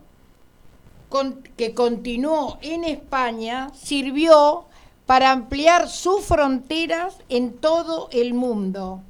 que 1.57 1.73
continuó 1.73 2.57
en 2.61 2.83
España 2.83 3.71
sirvió 3.73 4.65
para 5.05 5.31
ampliar 5.31 5.89
sus 5.89 6.23
fronteras 6.23 7.15
en 7.29 7.53
todo 7.57 8.09
el 8.11 8.33
mundo. 8.33 9.01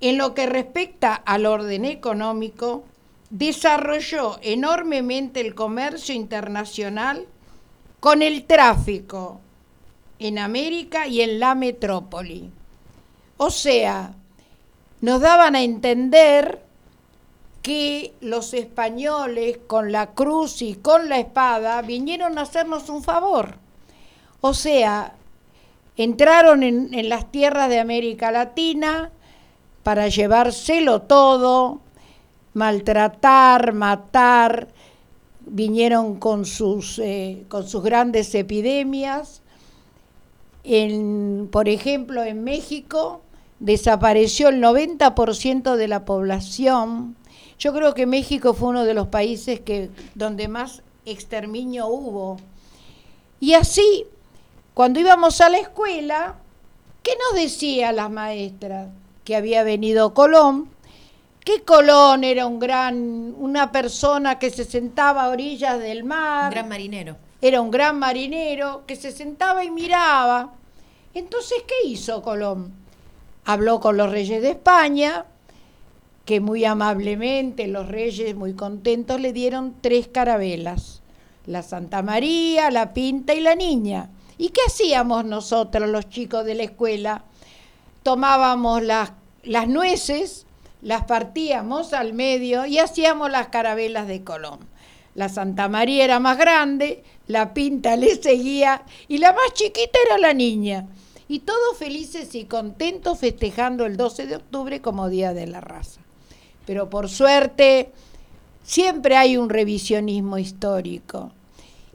En 0.00 0.18
lo 0.18 0.34
que 0.34 0.46
respecta 0.46 1.14
al 1.14 1.46
orden 1.46 1.84
económico, 1.84 2.84
desarrolló 3.30 4.38
enormemente 4.42 5.40
el 5.40 5.54
comercio 5.54 6.14
internacional 6.14 7.26
con 8.00 8.22
el 8.22 8.44
tráfico 8.44 9.40
en 10.18 10.38
América 10.38 11.06
y 11.06 11.22
en 11.22 11.40
la 11.40 11.54
metrópoli. 11.54 12.50
O 13.36 13.50
sea, 13.50 14.14
nos 15.00 15.20
daban 15.20 15.56
a 15.56 15.62
entender 15.62 16.63
que 17.64 18.12
los 18.20 18.52
españoles 18.52 19.58
con 19.66 19.90
la 19.90 20.08
cruz 20.08 20.60
y 20.60 20.74
con 20.74 21.08
la 21.08 21.18
espada 21.18 21.80
vinieron 21.80 22.36
a 22.36 22.42
hacernos 22.42 22.90
un 22.90 23.02
favor. 23.02 23.56
O 24.42 24.52
sea, 24.52 25.14
entraron 25.96 26.62
en, 26.62 27.08
las 27.08 27.32
tierras 27.32 27.70
de 27.70 27.80
América 27.80 28.30
Latina 28.30 29.10
para 29.82 30.08
llevárselo 30.08 31.00
todo, 31.02 31.80
maltratar, 32.52 33.72
matar, 33.72 34.68
vinieron 35.40 36.16
con 36.16 36.44
sus, 36.44 36.98
eh, 36.98 37.46
con 37.48 37.66
sus 37.66 37.82
grandes 37.82 38.34
epidemias. 38.34 39.40
En, 40.64 41.48
por 41.50 41.70
ejemplo, 41.70 42.22
en 42.24 42.44
México 42.44 43.22
desapareció 43.58 44.50
el 44.50 44.62
90% 44.62 45.76
de 45.76 45.88
la 45.88 46.04
población. 46.04 47.16
Yo 47.64 47.72
creo 47.72 47.94
que 47.94 48.04
México 48.04 48.52
fue 48.52 48.68
uno 48.68 48.84
de 48.84 48.92
los 48.92 49.08
países 49.08 49.58
que, 49.58 49.88
donde 50.14 50.48
más 50.48 50.82
exterminio 51.06 51.86
hubo. 51.86 52.36
Y 53.40 53.54
así, 53.54 54.04
cuando 54.74 55.00
íbamos 55.00 55.40
a 55.40 55.48
la 55.48 55.56
escuela, 55.56 56.34
¿qué 57.02 57.12
nos 57.16 57.40
decía 57.40 57.90
las 57.92 58.10
maestras? 58.10 58.90
Que 59.24 59.34
había 59.34 59.62
venido 59.62 60.12
Colón, 60.12 60.68
que 61.42 61.62
Colón 61.62 62.22
era 62.22 62.44
un 62.44 62.58
gran, 62.58 63.34
una 63.38 63.72
persona 63.72 64.38
que 64.38 64.50
se 64.50 64.66
sentaba 64.66 65.24
a 65.24 65.30
orillas 65.30 65.78
del 65.78 66.04
mar, 66.04 66.48
Un 66.48 66.50
gran 66.50 66.68
marinero. 66.68 67.16
era 67.40 67.62
un 67.62 67.70
gran 67.70 67.98
marinero 67.98 68.82
que 68.86 68.94
se 68.94 69.10
sentaba 69.10 69.64
y 69.64 69.70
miraba. 69.70 70.52
Entonces, 71.14 71.64
¿qué 71.66 71.88
hizo 71.88 72.20
Colón? 72.20 72.74
habló 73.46 73.80
con 73.80 73.96
los 73.96 74.10
reyes 74.10 74.42
de 74.42 74.50
España, 74.50 75.24
que 76.24 76.40
muy 76.40 76.64
amablemente 76.64 77.66
los 77.66 77.88
reyes, 77.88 78.34
muy 78.34 78.54
contentos, 78.54 79.20
le 79.20 79.32
dieron 79.32 79.74
tres 79.80 80.08
carabelas, 80.08 81.02
la 81.46 81.62
Santa 81.62 82.02
María, 82.02 82.70
la 82.70 82.94
Pinta 82.94 83.34
y 83.34 83.40
la 83.40 83.54
Niña. 83.54 84.10
¿Y 84.38 84.48
qué 84.48 84.62
hacíamos 84.66 85.24
nosotros, 85.24 85.88
los 85.88 86.08
chicos 86.08 86.44
de 86.44 86.54
la 86.54 86.64
escuela? 86.64 87.24
Tomábamos 88.02 88.82
las, 88.82 89.12
nueces, 89.68 90.46
las 90.80 91.04
partíamos 91.04 91.92
al 91.92 92.14
medio 92.14 92.64
y 92.66 92.78
hacíamos 92.78 93.30
las 93.30 93.48
carabelas 93.48 94.08
de 94.08 94.24
Colón. 94.24 94.60
La 95.14 95.28
Santa 95.28 95.68
María 95.68 96.04
era 96.04 96.20
más 96.20 96.38
grande, 96.38 97.04
la 97.28 97.54
Pinta 97.54 97.96
le 97.96 98.16
seguía 98.16 98.82
y 99.08 99.18
la 99.18 99.32
más 99.32 99.52
chiquita 99.52 99.98
era 100.06 100.18
la 100.18 100.32
niña. 100.32 100.88
Y 101.28 101.40
todos 101.40 101.78
felices 101.78 102.34
y 102.34 102.44
contentos 102.44 103.18
festejando 103.18 103.86
el 103.86 103.96
12 103.96 104.26
de 104.26 104.36
octubre 104.36 104.80
como 104.80 105.08
Día 105.08 105.32
de 105.32 105.46
la 105.46 105.60
Raza 105.60 106.03
pero 106.66 106.90
por 106.90 107.08
suerte 107.08 107.92
siempre 108.62 109.16
hay 109.16 109.36
un 109.36 109.50
revisionismo 109.50 110.38
histórico. 110.38 111.32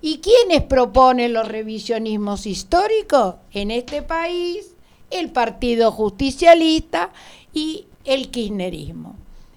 ¿Y 0.01 0.19
quiénes 0.19 0.63
proponen 0.63 1.33
los 1.33 1.47
revisionismos 1.47 2.45
históricos? 2.45 3.35
En 3.51 3.69
este 3.69 4.01
país, 4.01 4.75
el 5.09 5.31
Partido 5.31 5.91
Justicialista 5.91 7.11
y 7.53 7.85
el 8.05 8.31
Kirchnerismo. 8.31 9.15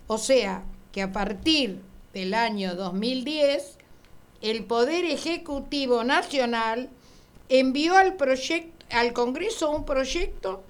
O 0.08 0.18
sea, 0.18 0.64
que 0.90 1.02
a 1.02 1.12
partir 1.12 1.80
del 2.12 2.34
año 2.34 2.74
2010, 2.74 3.78
el 4.40 4.64
Poder 4.64 5.04
Ejecutivo 5.04 6.02
Nacional 6.02 6.90
envió 7.48 7.96
al, 7.96 8.16
al 8.90 9.12
Congreso 9.12 9.70
un 9.70 9.84
proyecto 9.84 10.64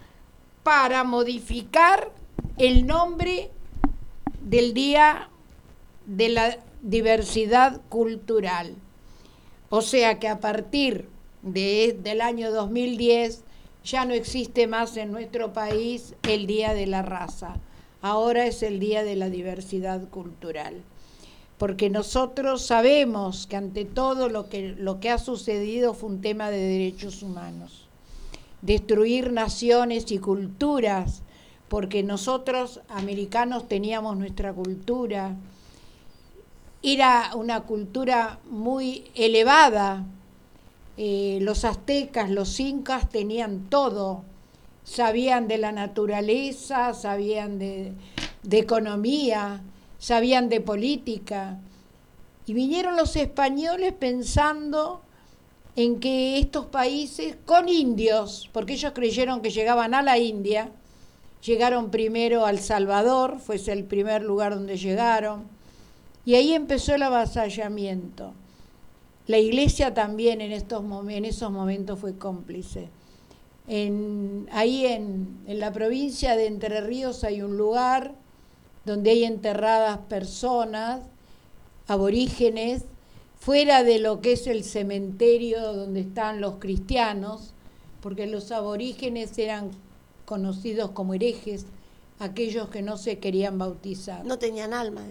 para 0.62 1.02
modificar 1.02 2.11
el 2.59 2.87
nombre 2.87 3.50
del 4.52 4.74
Día 4.74 5.30
de 6.04 6.28
la 6.28 6.58
Diversidad 6.82 7.80
Cultural. 7.88 8.74
O 9.70 9.80
sea 9.80 10.18
que 10.18 10.28
a 10.28 10.40
partir 10.40 11.08
de, 11.40 11.98
del 12.02 12.20
año 12.20 12.52
2010 12.52 13.44
ya 13.82 14.04
no 14.04 14.12
existe 14.12 14.66
más 14.66 14.98
en 14.98 15.10
nuestro 15.10 15.54
país 15.54 16.14
el 16.28 16.46
Día 16.46 16.74
de 16.74 16.86
la 16.86 17.00
Raza. 17.00 17.56
Ahora 18.02 18.44
es 18.44 18.62
el 18.62 18.78
Día 18.78 19.04
de 19.04 19.16
la 19.16 19.30
Diversidad 19.30 20.06
Cultural. 20.10 20.82
Porque 21.56 21.88
nosotros 21.88 22.60
sabemos 22.60 23.46
que 23.46 23.56
ante 23.56 23.86
todo 23.86 24.28
lo 24.28 24.50
que, 24.50 24.74
lo 24.76 25.00
que 25.00 25.08
ha 25.08 25.18
sucedido 25.18 25.94
fue 25.94 26.10
un 26.10 26.20
tema 26.20 26.50
de 26.50 26.58
derechos 26.58 27.22
humanos. 27.22 27.88
Destruir 28.60 29.32
naciones 29.32 30.12
y 30.12 30.18
culturas 30.18 31.21
porque 31.72 32.02
nosotros 32.02 32.82
americanos 32.90 33.66
teníamos 33.66 34.18
nuestra 34.18 34.52
cultura, 34.52 35.37
era 36.82 37.30
una 37.35 37.62
cultura 37.62 38.40
muy 38.50 39.11
elevada, 39.14 40.04
eh, 40.98 41.38
los 41.40 41.64
aztecas, 41.64 42.28
los 42.28 42.61
incas 42.61 43.08
tenían 43.08 43.70
todo, 43.70 44.22
sabían 44.85 45.48
de 45.48 45.56
la 45.56 45.72
naturaleza, 45.72 46.92
sabían 46.92 47.58
de, 47.58 47.94
de 48.42 48.58
economía, 48.58 49.62
sabían 49.98 50.50
de 50.50 50.61
política, 50.61 51.58
y 52.44 52.52
vinieron 52.52 52.96
los 52.96 53.16
españoles 53.16 53.94
pensando 53.94 55.00
en 55.74 56.00
que 56.00 56.38
estos 56.38 56.66
países, 56.66 57.35
con 57.46 57.70
indios, 57.70 58.50
porque 58.52 58.74
ellos 58.74 58.92
creyeron 58.94 59.40
que 59.40 59.48
llegaban 59.48 59.94
a 59.94 60.02
la 60.02 60.18
India, 60.18 60.70
Llegaron 61.44 61.90
primero 61.90 62.46
al 62.46 62.61
Salvador, 62.61 63.38
fue 63.40 63.57
el 63.66 63.85
primer 63.85 64.22
lugar 64.22 64.55
donde 64.55 64.76
llegaron, 64.76 65.44
y 66.24 66.37
ahí 66.37 66.52
empezó 66.52 66.94
el 66.94 67.02
avasallamiento. 67.02 68.33
La 69.26 69.38
iglesia 69.38 69.92
también 69.92 70.40
en, 70.40 70.52
estos 70.52 70.85
esos 71.24 71.50
momentos 71.50 71.98
fue 71.98 72.16
cómplice. 72.16 72.88
Ahí 73.66 74.87
en, 74.87 75.40
en 75.46 75.61
la 75.61 75.72
provincia 75.72 76.37
de 76.37 76.46
Entre 76.46 76.81
Ríos 76.81 77.24
hay 77.24 77.42
un 77.42 77.57
lugar 77.57 78.14
donde 78.85 79.11
hay 79.11 79.24
enterradas 79.24 79.98
personas, 80.09 81.00
aborígenes, 81.88 82.85
fuera 83.38 83.83
de 83.83 83.98
lo 83.98 84.20
que 84.20 84.33
es 84.33 84.46
el 84.46 84.62
cementerio 84.62 85.72
donde 85.72 86.00
están 86.00 86.40
los 86.40 86.57
cristianos, 86.57 87.55
porque 88.00 88.28
los 88.28 88.52
aborígenes 88.52 89.37
eran 89.38 89.70
conocidos 90.32 90.92
como 90.92 91.12
herejes, 91.12 91.66
aquellos 92.18 92.70
que 92.70 92.80
no 92.80 92.96
se 92.96 93.18
querían 93.18 93.58
bautizar. 93.58 94.24
No 94.24 94.38
tenían 94.38 94.72
alma, 94.72 95.02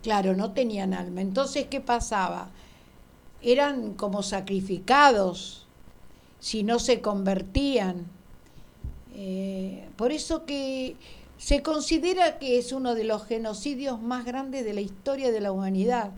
Claro, 0.00 0.36
no 0.36 0.52
tenían 0.52 0.94
alma. 0.94 1.22
Entonces, 1.22 1.66
¿qué 1.68 1.80
pasaba? 1.80 2.50
Eran 3.42 3.94
como 3.94 4.22
sacrificados 4.22 5.66
si 6.38 6.62
no 6.62 6.78
se 6.78 7.00
convertían. 7.00 8.06
Eh, 9.16 9.88
por 9.96 10.12
eso 10.12 10.44
que 10.44 10.94
se 11.36 11.60
considera 11.60 12.38
que 12.38 12.56
es 12.58 12.70
uno 12.70 12.94
de 12.94 13.02
los 13.02 13.24
genocidios 13.24 14.00
más 14.00 14.24
grandes 14.24 14.64
de 14.64 14.72
la 14.72 14.82
historia 14.82 15.32
de 15.32 15.40
la 15.40 15.50
humanidad 15.50 16.12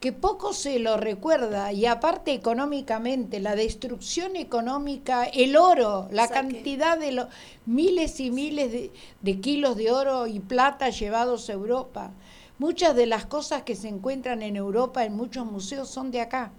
que 0.00 0.12
poco 0.12 0.54
se 0.54 0.78
lo 0.78 0.96
recuerda 0.96 1.72
y 1.74 1.84
aparte 1.84 2.32
económicamente, 2.32 3.38
la 3.38 3.54
destrucción 3.54 4.34
económica, 4.34 5.24
el 5.24 5.56
oro, 5.56 6.08
la 6.10 6.28
cantidad 6.28 6.98
de 6.98 7.12
los 7.12 7.26
miles 7.66 8.18
y 8.18 8.30
miles 8.30 8.72
de, 8.72 8.90
de, 9.20 9.40
kilos 9.40 9.76
de 9.76 9.92
oro 9.92 10.26
y 10.26 10.40
plata 10.40 10.88
llevados 10.88 11.50
a 11.50 11.52
Europa. 11.52 12.12
Muchas 12.58 12.96
de 12.96 13.04
las 13.04 13.26
cosas 13.26 13.62
que 13.62 13.76
se 13.76 13.88
encuentran 13.88 14.42
en 14.42 14.56
Europa 14.56 15.04
en 15.04 15.14
muchos 15.14 15.44
museos 15.44 15.90
son 15.90 16.10
de 16.10 16.22
acá. 16.22 16.50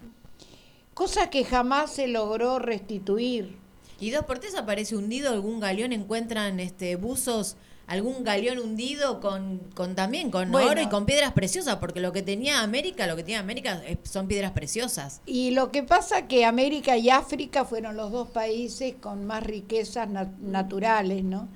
Cosa 0.93 1.31
que 1.31 1.43
jamás 1.43 1.91
se 1.91 2.07
logró 2.07 2.59
restituir. 2.59 3.57
Y 3.99 4.11
dos 4.11 4.25
por 4.25 4.37
tres 4.37 4.55
aparece 4.55 4.95
hundido 4.95 5.31
algún 5.31 5.59
galeón, 5.59 5.93
encuentran 5.93 6.59
este 6.59 6.95
buzos 6.95 7.55
algún 7.91 8.23
galeón 8.23 8.57
hundido 8.57 9.19
con, 9.19 9.59
con 9.75 9.95
también 9.95 10.31
con 10.31 10.55
oro 10.55 10.81
y 10.81 10.87
con 10.87 11.05
piedras 11.05 11.33
preciosas, 11.33 11.75
porque 11.75 11.99
lo 11.99 12.13
que 12.13 12.21
tenía 12.21 12.61
América, 12.61 13.05
lo 13.05 13.17
que 13.17 13.23
tiene 13.23 13.41
América 13.41 13.81
son 14.03 14.29
piedras 14.29 14.51
preciosas. 14.51 15.19
Y 15.25 15.51
lo 15.51 15.71
que 15.71 15.83
pasa 15.83 16.25
que 16.25 16.45
América 16.45 16.95
y 16.95 17.09
África 17.09 17.65
fueron 17.65 17.97
los 17.97 18.09
dos 18.09 18.29
países 18.29 18.95
con 19.01 19.27
más 19.27 19.43
riquezas 19.43 20.07
naturales, 20.39 21.25
¿no? 21.25 21.49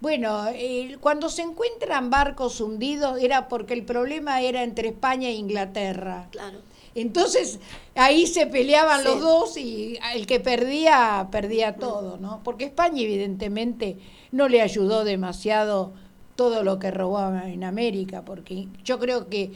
Bueno, 0.00 0.46
cuando 1.00 1.28
se 1.28 1.42
encuentran 1.42 2.10
barcos 2.10 2.60
hundidos 2.60 3.22
era 3.22 3.46
porque 3.46 3.74
el 3.74 3.84
problema 3.84 4.40
era 4.40 4.64
entre 4.64 4.88
España 4.88 5.28
e 5.28 5.34
Inglaterra. 5.34 6.26
Claro. 6.32 6.58
Entonces 6.96 7.60
ahí 7.94 8.26
se 8.26 8.48
peleaban 8.48 9.04
los 9.04 9.20
dos 9.20 9.56
y 9.56 10.00
el 10.14 10.26
que 10.26 10.40
perdía, 10.40 11.28
perdía 11.30 11.76
todo, 11.76 12.16
¿no? 12.16 12.40
Porque 12.42 12.64
España 12.64 13.02
evidentemente 13.02 13.98
no 14.32 14.48
le 14.48 14.62
ayudó 14.62 15.04
demasiado 15.04 15.92
todo 16.36 16.62
lo 16.62 16.78
que 16.78 16.90
robó 16.90 17.20
en 17.36 17.64
América, 17.64 18.22
porque 18.24 18.68
yo 18.84 18.98
creo 18.98 19.28
que 19.28 19.52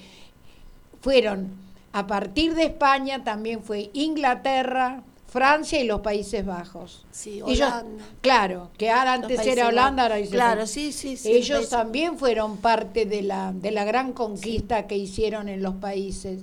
fueron, 1.00 1.52
a 1.92 2.06
partir 2.06 2.54
de 2.54 2.64
España 2.64 3.24
también 3.24 3.62
fue 3.62 3.90
Inglaterra, 3.94 5.02
Francia 5.28 5.80
y 5.80 5.84
los 5.86 6.00
Países 6.00 6.46
Bajos. 6.46 7.06
Sí, 7.10 7.42
Holanda. 7.42 8.04
claro, 8.20 8.70
que 8.78 8.90
ahora 8.90 9.14
antes 9.14 9.44
era 9.46 9.68
Holanda, 9.68 10.04
ahora 10.04 10.16
dice 10.16 10.30
Claro, 10.30 10.66
sí, 10.66 10.92
sí, 10.92 11.16
sí. 11.16 11.32
Ellos 11.32 11.70
también 11.70 12.18
fueron 12.18 12.58
parte 12.58 13.04
de 13.04 13.22
la, 13.22 13.52
de 13.52 13.70
la 13.70 13.84
gran 13.84 14.12
conquista 14.12 14.86
que 14.86 14.96
hicieron 14.96 15.48
en 15.48 15.62
los 15.62 15.74
países. 15.74 16.42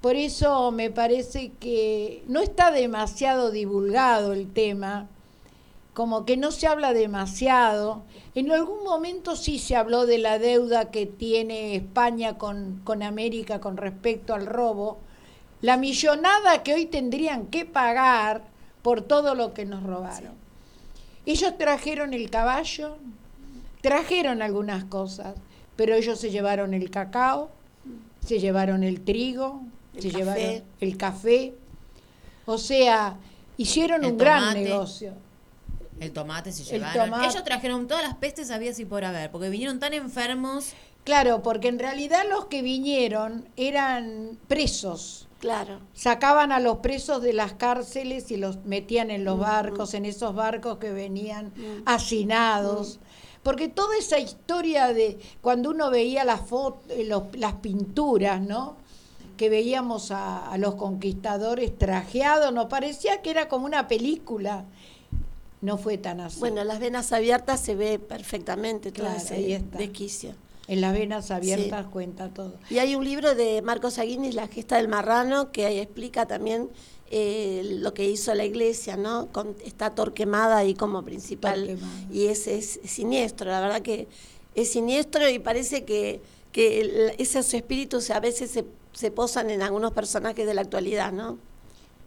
Por 0.00 0.16
eso 0.16 0.72
me 0.72 0.90
parece 0.90 1.52
que 1.60 2.24
no 2.26 2.40
está 2.40 2.70
demasiado 2.70 3.50
divulgado 3.50 4.32
el 4.32 4.50
tema, 4.50 5.08
como 6.00 6.24
que 6.24 6.38
no 6.38 6.50
se 6.50 6.66
habla 6.66 6.94
demasiado. 6.94 8.04
En 8.34 8.50
algún 8.50 8.84
momento 8.84 9.36
sí 9.36 9.58
se 9.58 9.76
habló 9.76 10.06
de 10.06 10.16
la 10.16 10.38
deuda 10.38 10.90
que 10.90 11.04
tiene 11.04 11.76
España 11.76 12.38
con, 12.38 12.80
con 12.84 13.02
América 13.02 13.60
con 13.60 13.76
respecto 13.76 14.32
al 14.32 14.46
robo, 14.46 14.96
la 15.60 15.76
millonada 15.76 16.62
que 16.62 16.72
hoy 16.72 16.86
tendrían 16.86 17.48
que 17.48 17.66
pagar 17.66 18.44
por 18.80 19.02
todo 19.02 19.34
lo 19.34 19.52
que 19.52 19.66
nos 19.66 19.82
robaron. 19.82 20.32
Ellos 21.26 21.58
trajeron 21.58 22.14
el 22.14 22.30
caballo, 22.30 22.96
trajeron 23.82 24.40
algunas 24.40 24.84
cosas, 24.84 25.34
pero 25.76 25.96
ellos 25.96 26.18
se 26.18 26.30
llevaron 26.30 26.72
el 26.72 26.90
cacao, 26.90 27.50
se 28.24 28.38
llevaron 28.38 28.84
el 28.84 29.02
trigo, 29.02 29.60
se 29.98 30.10
llevaron 30.10 30.62
el 30.80 30.96
café. 30.96 31.52
O 32.46 32.56
sea, 32.56 33.18
hicieron 33.58 34.02
un 34.06 34.16
gran 34.16 34.54
negocio. 34.54 35.12
El 36.00 36.12
tomate 36.12 36.50
se 36.50 36.64
llevaron. 36.64 37.22
Ellos 37.22 37.44
trajeron 37.44 37.86
todas 37.86 38.02
las 38.02 38.14
pestes 38.14 38.50
había 38.50 38.72
y 38.76 38.84
por 38.86 39.04
haber, 39.04 39.30
porque 39.30 39.50
vinieron 39.50 39.78
tan 39.78 39.92
enfermos. 39.92 40.72
Claro, 41.04 41.42
porque 41.42 41.68
en 41.68 41.78
realidad 41.78 42.24
los 42.28 42.46
que 42.46 42.62
vinieron 42.62 43.48
eran 43.56 44.38
presos. 44.48 45.28
Claro. 45.40 45.80
Sacaban 45.94 46.52
a 46.52 46.60
los 46.60 46.78
presos 46.78 47.22
de 47.22 47.32
las 47.32 47.54
cárceles 47.54 48.30
y 48.30 48.36
los 48.36 48.64
metían 48.64 49.10
en 49.10 49.24
los 49.24 49.38
barcos, 49.38 49.94
en 49.94 50.04
esos 50.04 50.34
barcos 50.34 50.78
que 50.78 50.92
venían 50.92 51.52
hacinados. 51.86 53.00
Porque 53.42 53.68
toda 53.68 53.96
esa 53.96 54.18
historia 54.18 54.92
de 54.92 55.18
cuando 55.40 55.70
uno 55.70 55.90
veía 55.90 56.24
las 56.24 56.42
fotos, 56.42 56.92
las 57.32 57.54
pinturas, 57.54 58.40
¿no? 58.40 58.76
Que 59.38 59.48
veíamos 59.48 60.10
a, 60.10 60.50
a 60.50 60.58
los 60.58 60.74
conquistadores 60.74 61.76
trajeados, 61.78 62.52
nos 62.52 62.66
parecía 62.66 63.22
que 63.22 63.30
era 63.30 63.48
como 63.48 63.64
una 63.64 63.88
película. 63.88 64.66
No 65.60 65.76
fue 65.78 65.98
tan 65.98 66.20
así. 66.20 66.40
Bueno, 66.40 66.64
las 66.64 66.80
venas 66.80 67.12
abiertas 67.12 67.60
se 67.60 67.74
ve 67.74 67.98
perfectamente 67.98 68.92
todo 68.92 69.04
Claro, 69.06 69.20
ese 69.20 69.34
ahí 69.34 69.52
está. 69.52 69.78
desquicio. 69.78 70.34
en 70.68 70.80
las 70.80 70.92
venas 70.92 71.30
abiertas 71.30 71.86
cuenta 71.86 72.28
todo. 72.28 72.54
Y 72.70 72.78
hay 72.78 72.94
un 72.94 73.04
libro 73.04 73.34
de 73.34 73.60
Marcos 73.60 73.98
Aguinis, 73.98 74.34
La 74.34 74.46
gesta 74.48 74.76
del 74.76 74.86
marrano, 74.88 75.50
que 75.52 75.66
ahí 75.66 75.78
explica 75.80 76.26
también 76.26 76.70
eh, 77.10 77.62
lo 77.80 77.92
que 77.92 78.08
hizo 78.08 78.32
la 78.34 78.44
iglesia, 78.44 78.96
¿no? 78.96 79.26
Con, 79.32 79.56
está 79.64 79.90
Torquemada 79.96 80.58
ahí 80.58 80.74
como 80.74 81.02
principal. 81.04 81.66
Torquemada. 81.66 81.92
Y 82.12 82.26
es, 82.26 82.46
es 82.46 82.78
siniestro, 82.84 83.50
la 83.50 83.60
verdad 83.60 83.82
que 83.82 84.06
es 84.54 84.70
siniestro 84.70 85.28
y 85.28 85.40
parece 85.40 85.84
que, 85.84 86.20
que 86.52 86.80
el- 86.80 87.12
esos 87.18 87.52
espíritus 87.52 88.10
a 88.10 88.20
veces 88.20 88.50
se, 88.52 88.64
se 88.92 89.10
posan 89.10 89.50
en 89.50 89.62
algunos 89.62 89.92
personajes 89.92 90.46
de 90.46 90.54
la 90.54 90.60
actualidad, 90.60 91.10
¿no? 91.12 91.38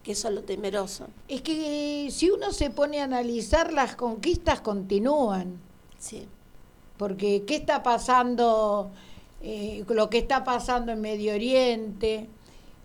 Que 0.03 0.11
eso 0.11 0.27
es 0.27 0.33
lo 0.35 0.43
temeroso. 0.43 1.07
Es 1.27 1.41
que 1.41 2.09
si 2.11 2.29
uno 2.29 2.51
se 2.51 2.69
pone 2.69 2.99
a 2.99 3.05
analizar, 3.05 3.71
las 3.71 3.95
conquistas 3.95 4.61
continúan. 4.61 5.59
Sí. 5.97 6.27
Porque 6.97 7.43
¿qué 7.47 7.55
está 7.55 7.81
pasando? 7.81 8.91
eh, 9.43 9.83
lo 9.89 10.09
que 10.09 10.19
está 10.19 10.43
pasando 10.43 10.93
en 10.93 11.01
Medio 11.01 11.33
Oriente, 11.33 12.27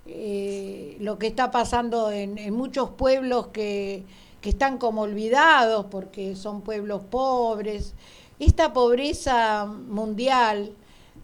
eh, 0.07 0.97
lo 1.01 1.19
que 1.19 1.29
está 1.29 1.51
pasando 1.51 2.11
en, 2.11 2.37
en 2.37 2.53
muchos 2.53 2.91
pueblos 2.91 3.49
que, 3.49 4.03
que 4.41 4.51
están 4.51 4.79
como 4.79 5.03
olvidados 5.03 5.87
porque 5.87 6.35
son 6.35 6.63
pueblos 6.63 7.03
pobres. 7.09 7.95
Esta 8.41 8.73
pobreza 8.73 9.67
mundial 9.67 10.73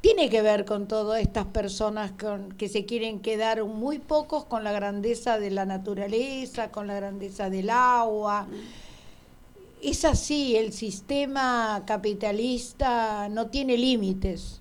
tiene 0.05 0.29
que 0.29 0.43
ver 0.43 0.67
con 0.67 0.87
todas 0.87 1.23
estas 1.23 1.47
personas 1.47 2.13
con, 2.13 2.53
que 2.53 2.69
se 2.69 2.85
quieren 2.85 3.21
quedar 3.21 3.65
muy 3.65 3.99
pocos 3.99 4.45
con 4.45 4.63
la 4.63 4.71
grandeza 4.71 5.39
de 5.39 5.51
la 5.51 5.65
naturaleza, 5.65 6.71
con 6.71 6.87
la 6.87 6.95
grandeza 6.95 7.49
del 7.49 7.71
agua. 7.71 8.47
Es 9.81 10.05
así, 10.05 10.57
el 10.57 10.75
sistema 10.75 11.85
capitalista 11.87 13.31
no 13.31 13.47
tiene 13.47 13.79
límites. 13.79 14.61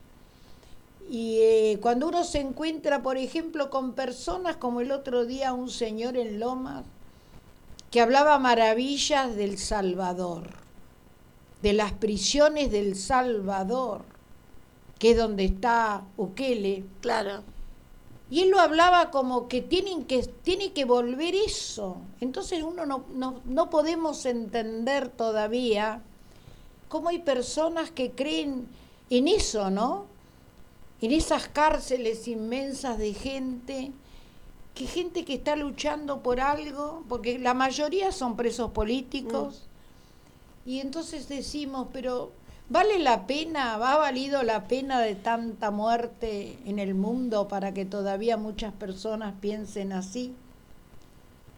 Y 1.09 1.39
eh, 1.41 1.77
cuando 1.81 2.07
uno 2.07 2.23
se 2.23 2.39
encuentra, 2.39 3.03
por 3.03 3.17
ejemplo, 3.17 3.69
con 3.69 3.91
personas 3.91 4.55
como 4.55 4.79
el 4.79 4.93
otro 4.93 5.25
día 5.25 5.51
un 5.51 5.69
señor 5.69 6.15
en 6.15 6.39
Lomas 6.39 6.85
que 7.91 7.99
hablaba 7.99 8.39
maravillas 8.39 9.35
del 9.35 9.57
Salvador, 9.57 10.51
de 11.61 11.73
las 11.73 11.91
prisiones 11.91 12.71
del 12.71 12.95
Salvador, 12.95 14.12
que 15.03 15.11
es 15.11 15.17
donde 15.17 15.43
está 15.43 16.05
Ukele, 16.15 16.85
Claro. 17.01 17.43
y 18.31 18.39
él 18.39 18.51
lo 18.51 18.61
hablaba 18.61 19.11
como 19.11 19.49
que 19.49 19.61
tienen 19.61 20.05
que, 20.05 20.23
tiene 20.23 20.71
que 20.71 20.85
volver 20.85 21.35
eso. 21.35 21.97
Entonces 22.21 22.63
uno 22.63 22.85
no, 22.85 23.03
no, 23.13 23.41
no 23.43 23.69
podemos 23.69 24.25
entender 24.25 25.09
todavía 25.09 26.01
cómo 26.87 27.09
hay 27.09 27.19
personas 27.19 27.91
que 27.91 28.11
creen 28.11 28.65
en 29.09 29.27
eso, 29.27 29.69
¿no? 29.69 30.05
En 31.01 31.11
esas 31.11 31.49
cárceles 31.49 32.25
inmensas 32.29 32.97
de 32.97 33.13
gente, 33.13 33.91
que 34.73 34.87
gente 34.87 35.25
que 35.25 35.33
está 35.33 35.57
luchando 35.57 36.23
por 36.23 36.39
algo, 36.39 37.03
porque 37.09 37.39
la 37.39 37.53
mayoría 37.53 38.13
son 38.13 38.37
presos 38.37 38.71
políticos. 38.71 39.63
Y 40.65 40.79
entonces 40.79 41.27
decimos, 41.27 41.89
pero 41.91 42.31
¿vale 42.69 42.99
la 42.99 43.27
pena, 43.27 43.75
ha 43.75 43.97
valido 43.97 44.43
la 44.43 44.67
pena 44.67 44.99
de 45.01 45.15
tanta 45.15 45.71
muerte 45.71 46.57
en 46.65 46.79
el 46.79 46.95
mundo 46.95 47.47
para 47.47 47.73
que 47.73 47.85
todavía 47.85 48.37
muchas 48.37 48.73
personas 48.73 49.33
piensen 49.39 49.93
así? 49.93 50.33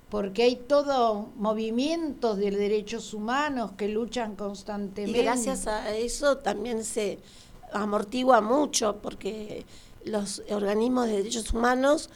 Porque 0.10 0.44
hay 0.44 0.56
todo 0.56 1.30
movimientos 1.36 2.38
de 2.38 2.52
derechos 2.52 3.14
humanos 3.14 3.72
que 3.78 3.88
luchan 3.90 4.34
Y 4.34 4.36
constantemente. 4.36 5.22
gracias 5.24 5.68
a 5.68 5.96
eso 5.96 6.38
también 6.38 6.84
se 6.84 7.20
amortigua 7.74 8.40
mucho, 8.42 8.98
porque 9.02 9.66
los 10.06 10.44
organismos 10.50 11.08
de 11.08 11.18
derechos 11.18 11.52
humanos 11.54 12.10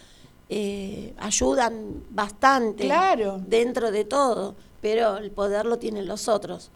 eh, 0.50 1.14
ayudan 1.18 2.04
bastante 2.12 2.86
Claro. 2.86 3.42
dentro 3.48 3.92
de 3.92 4.06
todo, 4.06 4.56
pero 4.82 5.18
el 5.18 5.32
poder 5.32 5.66
lo 5.66 5.78
tienen 5.80 6.08
los 6.08 6.28
otros. 6.28 6.70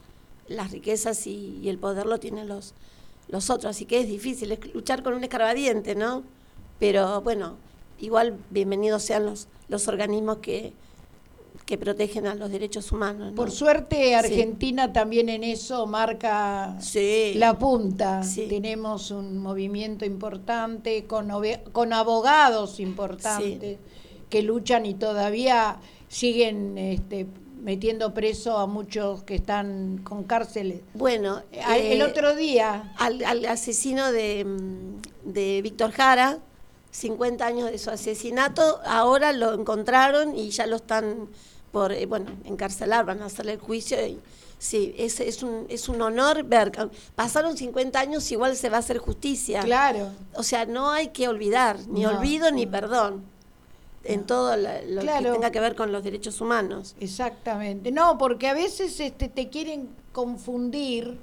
Las 0.47 0.71
riquezas 0.71 1.25
y, 1.27 1.59
y 1.61 1.69
el 1.69 1.77
poder 1.77 2.05
lo 2.05 2.19
tienen 2.19 2.47
los, 2.47 2.73
los 3.29 3.49
otros. 3.49 3.71
Así 3.71 3.85
que 3.85 3.99
es 4.01 4.07
difícil 4.07 4.51
es 4.51 4.73
luchar 4.73 5.03
con 5.03 5.13
un 5.13 5.23
escarbadiente, 5.23 5.95
¿no? 5.95 6.23
Pero 6.79 7.21
bueno, 7.21 7.55
igual 7.99 8.37
bienvenidos 8.49 9.03
sean 9.03 9.25
los, 9.25 9.47
los 9.69 9.87
organismos 9.87 10.37
que, 10.39 10.73
que 11.65 11.77
protegen 11.77 12.27
a 12.27 12.35
los 12.35 12.51
derechos 12.51 12.91
humanos. 12.91 13.29
¿no? 13.31 13.35
Por 13.35 13.51
suerte, 13.51 14.15
Argentina 14.15 14.91
también 14.91 15.29
en 15.29 15.43
eso 15.45 15.85
marca 15.87 16.75
Sí. 16.81 17.33
la 17.35 17.57
punta. 17.57 18.23
Sí. 18.23 18.47
Tenemos 18.49 19.11
un 19.11 19.37
movimiento 19.37 20.03
importante 20.03 21.05
con, 21.05 21.29
con 21.71 21.93
abogados 21.93 22.79
importantes 22.81 23.77
que 24.29 24.41
luchan 24.41 24.85
y 24.85 24.95
todavía 24.95 25.79
siguen 26.09 26.77
este, 26.77 27.27
metiendo 27.63 28.13
preso 28.13 28.57
a 28.57 28.67
muchos 28.67 29.23
que 29.23 29.35
están 29.35 29.99
con 30.03 30.23
cárceles. 30.23 30.81
Bueno, 30.93 31.41
El 31.51 32.01
eh, 32.01 32.03
otro 32.03 32.35
día, 32.35 32.93
al, 32.97 33.23
al 33.23 33.45
asesino 33.45 34.11
de, 34.11 34.45
mm, 34.45 35.31
de 35.31 35.61
Víctor 35.61 35.91
Jara, 35.91 36.39
50 36.91 37.45
años 37.45 37.71
de 37.71 37.79
su 37.79 37.89
asesinato, 37.89 38.81
ahora 38.85 39.31
lo 39.33 39.53
encontraron 39.53 40.37
y 40.37 40.49
ya 40.49 40.67
lo 40.67 40.75
están 40.75 41.29
por, 41.71 41.91
eh, 41.91 42.05
bueno, 42.05 42.31
encarcelar, 42.45 43.05
van 43.05 43.21
a 43.21 43.25
hacerle 43.25 43.53
el 43.53 43.59
juicio. 43.59 43.97
Y, 44.05 44.19
sí, 44.59 44.93
es, 44.97 45.19
es, 45.19 45.41
un, 45.41 45.65
es 45.69 45.89
un 45.89 46.01
honor 46.01 46.43
ver, 46.43 46.71
pasaron 47.15 47.57
50 47.57 47.99
años, 47.99 48.31
igual 48.31 48.55
se 48.55 48.69
va 48.69 48.77
a 48.77 48.79
hacer 48.81 48.99
justicia. 48.99 49.61
claro, 49.61 50.11
O 50.35 50.43
sea, 50.43 50.65
no 50.65 50.91
hay 50.91 51.07
que 51.07 51.27
olvidar, 51.27 51.79
ni 51.87 52.03
No, 52.03 52.11
olvido 52.11 52.51
ni 52.51 52.67
perdón, 52.67 53.23
en 54.05 54.25
todo 54.25 54.55
lo 54.57 55.01
Claro. 55.01 55.23
que 55.25 55.31
tenga 55.31 55.51
que 55.51 55.59
ver 55.59 55.75
con 55.75 55.91
los 55.91 56.03
derechos 56.03 56.41
humanos. 56.41 56.95
exactamente. 56.99 57.91
No, 57.91 58.17
porque 58.17 58.47
a 58.47 58.53
veces 58.53 58.99
este, 58.99 59.29
te 59.29 59.49
quieren 59.49 59.89
confundir. 60.11 61.17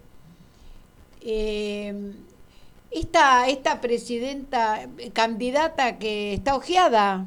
eh, 1.22 2.12
esta, 2.91 3.47
esta 3.49 3.81
presidenta, 3.81 4.83
eh, 4.99 5.11
candidata 5.12 5.99
que 5.99 6.33
está 6.35 6.57
ojeada, 6.57 7.26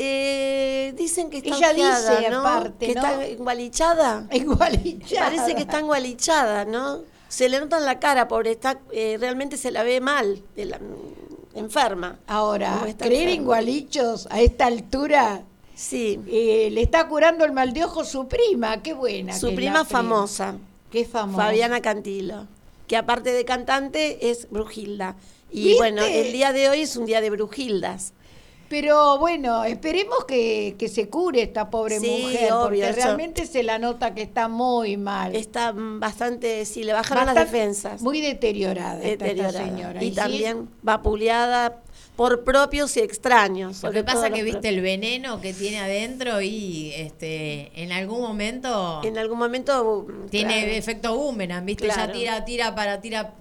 Eh, 0.00 0.94
dicen 0.96 1.28
que 1.28 1.38
está 1.38 1.56
Ella 1.56 1.70
ojeada, 1.72 2.18
dice, 2.20 2.30
¿no? 2.30 2.38
aparte, 2.40 2.86
que 2.86 2.94
¿no? 2.94 3.00
está 3.00 3.26
engualichada. 3.26 4.28
igualita. 4.32 5.06
Parece 5.18 5.56
que 5.56 5.62
está 5.62 5.80
engualichada, 5.80 6.64
¿no? 6.64 7.00
Se 7.28 7.48
le 7.48 7.58
nota 7.58 7.78
en 7.78 7.84
la 7.84 7.98
cara, 7.98 8.28
pobre, 8.28 8.52
está, 8.52 8.78
eh, 8.92 9.16
realmente 9.18 9.56
se 9.56 9.72
la 9.72 9.82
ve 9.82 10.00
mal, 10.00 10.40
de 10.54 10.66
la- 10.66 10.78
enferma. 11.54 12.18
Ahora, 12.26 12.86
creer 12.98 13.28
en 13.28 13.44
gualichos 13.44 14.26
a 14.30 14.40
esta 14.40 14.66
altura 14.66 15.44
Sí, 15.74 16.18
eh, 16.26 16.70
le 16.72 16.82
está 16.82 17.06
curando 17.06 17.44
el 17.44 17.52
mal 17.52 17.72
de 17.72 17.84
ojo 17.84 18.04
su 18.04 18.26
prima, 18.26 18.82
qué 18.82 18.94
buena. 18.94 19.32
su 19.38 19.50
que 19.50 19.54
prima 19.54 19.84
famosa, 19.84 20.56
Qué 20.90 21.04
famosa. 21.04 21.44
Fabiana 21.44 21.80
Cantilo, 21.80 22.48
que 22.88 22.96
aparte 22.96 23.30
de 23.30 23.44
cantante 23.44 24.28
es 24.28 24.48
Brujilda. 24.50 25.14
Y 25.52 25.62
¿Viste? 25.62 25.76
bueno, 25.78 26.02
el 26.02 26.32
día 26.32 26.52
de 26.52 26.68
hoy 26.68 26.80
es 26.80 26.96
un 26.96 27.06
día 27.06 27.20
de 27.20 27.30
Brujildas. 27.30 28.12
Pero 28.68 29.18
bueno, 29.18 29.64
esperemos 29.64 30.24
que, 30.26 30.76
que 30.78 30.88
se 30.88 31.08
cure 31.08 31.42
esta 31.42 31.70
pobre 31.70 32.00
Sí, 32.00 32.06
mujer, 32.22 32.52
obvio, 32.52 32.60
porque 32.64 32.92
realmente 32.92 33.46
se 33.46 33.62
la 33.62 33.78
nota 33.78 34.14
que 34.14 34.22
está 34.22 34.48
muy 34.48 34.96
mal. 34.98 35.34
Está 35.34 35.72
bastante, 35.74 36.64
sí, 36.66 36.84
le 36.84 36.92
bajaron 36.92 37.26
las 37.26 37.34
defensas. 37.34 38.02
Muy 38.02 38.20
deteriorada, 38.20 38.96
está 39.02 39.08
esta 39.08 39.24
deteriorada. 39.24 39.64
señora. 39.64 40.04
Y, 40.04 40.10
también 40.10 40.68
vapuleada 40.82 41.80
por 42.16 42.44
propios 42.44 42.96
y 42.96 43.00
extraños. 43.00 43.82
Lo 43.82 43.92
que 43.92 44.02
pasa 44.04 44.28
que 44.30 44.42
viste 44.42 44.68
el 44.68 44.80
veneno 44.80 45.40
que 45.40 45.54
tiene 45.54 45.78
adentro 45.80 46.40
y 46.42 46.92
este 46.94 47.70
en 47.80 47.92
algún 47.92 48.20
momento 48.20 49.00
En 49.04 49.16
algún 49.18 49.38
momento 49.38 50.06
tiene 50.28 50.58
claro. 50.64 50.72
efecto 50.72 51.16
boomerang, 51.16 51.64
viste, 51.64 51.84
Claro. 51.84 52.06
ya 52.06 52.12
tira, 52.12 52.44
tira 52.44 52.74
para 52.74 53.00
tira 53.00 53.34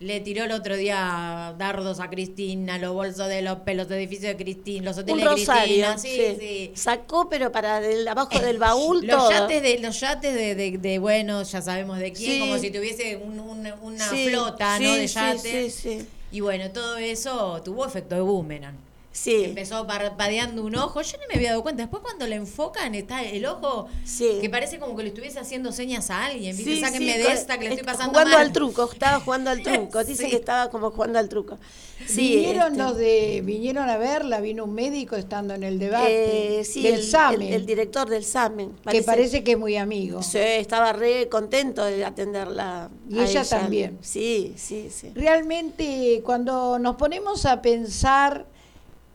le 0.00 0.18
tiró 0.20 0.44
el 0.44 0.52
otro 0.52 0.76
día 0.76 1.54
dardos 1.58 2.00
a 2.00 2.08
Cristina, 2.08 2.78
los 2.78 2.94
bolsos 2.94 3.28
de 3.28 3.42
los 3.42 3.58
pelos 3.58 3.86
de 3.88 3.98
edificio 3.98 4.28
de 4.30 4.36
Cristina, 4.36 4.86
los 4.86 4.96
un 4.96 5.02
hoteles 5.02 5.24
de 5.24 5.34
Cristina, 5.34 5.98
sí, 5.98 6.08
sí. 6.16 6.36
sí. 6.40 6.72
Sacó, 6.74 7.28
pero 7.28 7.52
para 7.52 7.80
del, 7.80 8.08
abajo 8.08 8.38
del 8.38 8.56
baúl 8.58 9.06
los 9.06 9.16
todo. 9.16 9.30
yates 9.30 9.62
de 9.62 9.78
los 9.78 10.00
yates 10.00 10.32
de, 10.34 10.54
de- 10.54 10.78
de, 10.78 10.98
bueno 10.98 11.42
ya 11.42 11.60
sabemos 11.60 11.98
de 11.98 12.12
quién 12.12 12.32
Sí. 12.32 12.40
como 12.40 12.58
si 12.58 12.70
tuviese 12.70 13.16
un- 13.18 13.38
un- 13.40 13.72
una 13.82 14.04
flota 14.06 14.78
no 14.78 14.92
de 14.94 15.06
sí, 15.06 15.14
yates 15.14 15.74
sí, 15.74 15.98
sí. 16.00 16.06
y 16.32 16.40
bueno 16.40 16.70
todo 16.70 16.96
eso 16.96 17.60
tuvo 17.62 17.84
efecto 17.86 18.14
de 18.14 18.22
boomerang 18.22 18.76
Sí. 19.12 19.42
Empezó 19.44 19.86
parpadeando 19.88 20.62
un 20.64 20.76
ojo, 20.76 21.02
yo 21.02 21.18
no 21.18 21.24
me 21.28 21.34
había 21.34 21.50
dado 21.50 21.62
cuenta. 21.62 21.82
Después 21.82 22.00
cuando 22.02 22.28
le 22.28 22.36
enfocan 22.36 22.94
está 22.94 23.24
el 23.24 23.44
ojo 23.44 23.88
Sí. 24.04 24.38
que 24.40 24.48
parece 24.48 24.78
como 24.78 24.96
que 24.96 25.02
le 25.02 25.08
estuviese 25.08 25.40
haciendo 25.40 25.72
señas 25.72 26.10
a 26.10 26.26
alguien. 26.26 26.56
¿viste? 26.56 26.74
Sí, 26.76 26.80
Sáquenme 26.80 27.12
sí, 27.14 27.18
de 27.18 27.32
esta 27.32 27.58
que 27.58 27.64
le 27.64 27.74
estoy 27.74 27.80
est- 27.80 27.86
pasando 27.86 28.10
Jugando 28.12 28.36
mal. 28.36 28.46
al 28.46 28.52
truco, 28.52 28.88
estaba 28.92 29.18
jugando 29.20 29.50
al 29.50 29.62
truco. 29.64 30.04
Dice 30.04 30.24
Sí. 30.24 30.30
que 30.30 30.36
estaba 30.36 30.70
como 30.70 30.92
jugando 30.92 31.18
al 31.18 31.28
truco. 31.28 31.58
Sí, 32.06 32.36
vinieron 32.36 32.72
este, 32.72 32.82
los 32.84 32.96
de, 32.96 33.42
vinieron 33.44 33.88
a 33.90 33.98
verla, 33.98 34.40
vino 34.40 34.64
un 34.64 34.74
médico 34.74 35.16
estando 35.16 35.54
en 35.54 35.64
el 35.64 35.78
debate 35.80 36.60
eh, 36.60 36.64
sí, 36.64 36.82
del 36.82 36.94
el, 36.94 37.02
SAME, 37.02 37.48
el- 37.48 37.54
el 37.54 37.66
director 37.66 38.08
del 38.08 38.24
SAMEN. 38.24 38.72
que 38.90 39.02
parece 39.02 39.42
que 39.44 39.52
es 39.52 39.58
muy 39.58 39.76
amigo. 39.76 40.22
Sí, 40.22 40.38
estaba 40.38 40.92
re 40.92 41.28
contento 41.28 41.84
de 41.84 42.04
atenderla. 42.04 42.88
Y 43.10 43.18
a 43.18 43.24
ella 43.24 43.44
también. 43.44 43.98
Sí, 44.02 44.54
sí, 44.56 44.88
sí. 44.90 45.10
Realmente 45.16 46.22
cuando 46.24 46.78
nos 46.78 46.94
ponemos 46.96 47.44
a 47.44 47.60
pensar 47.60 48.46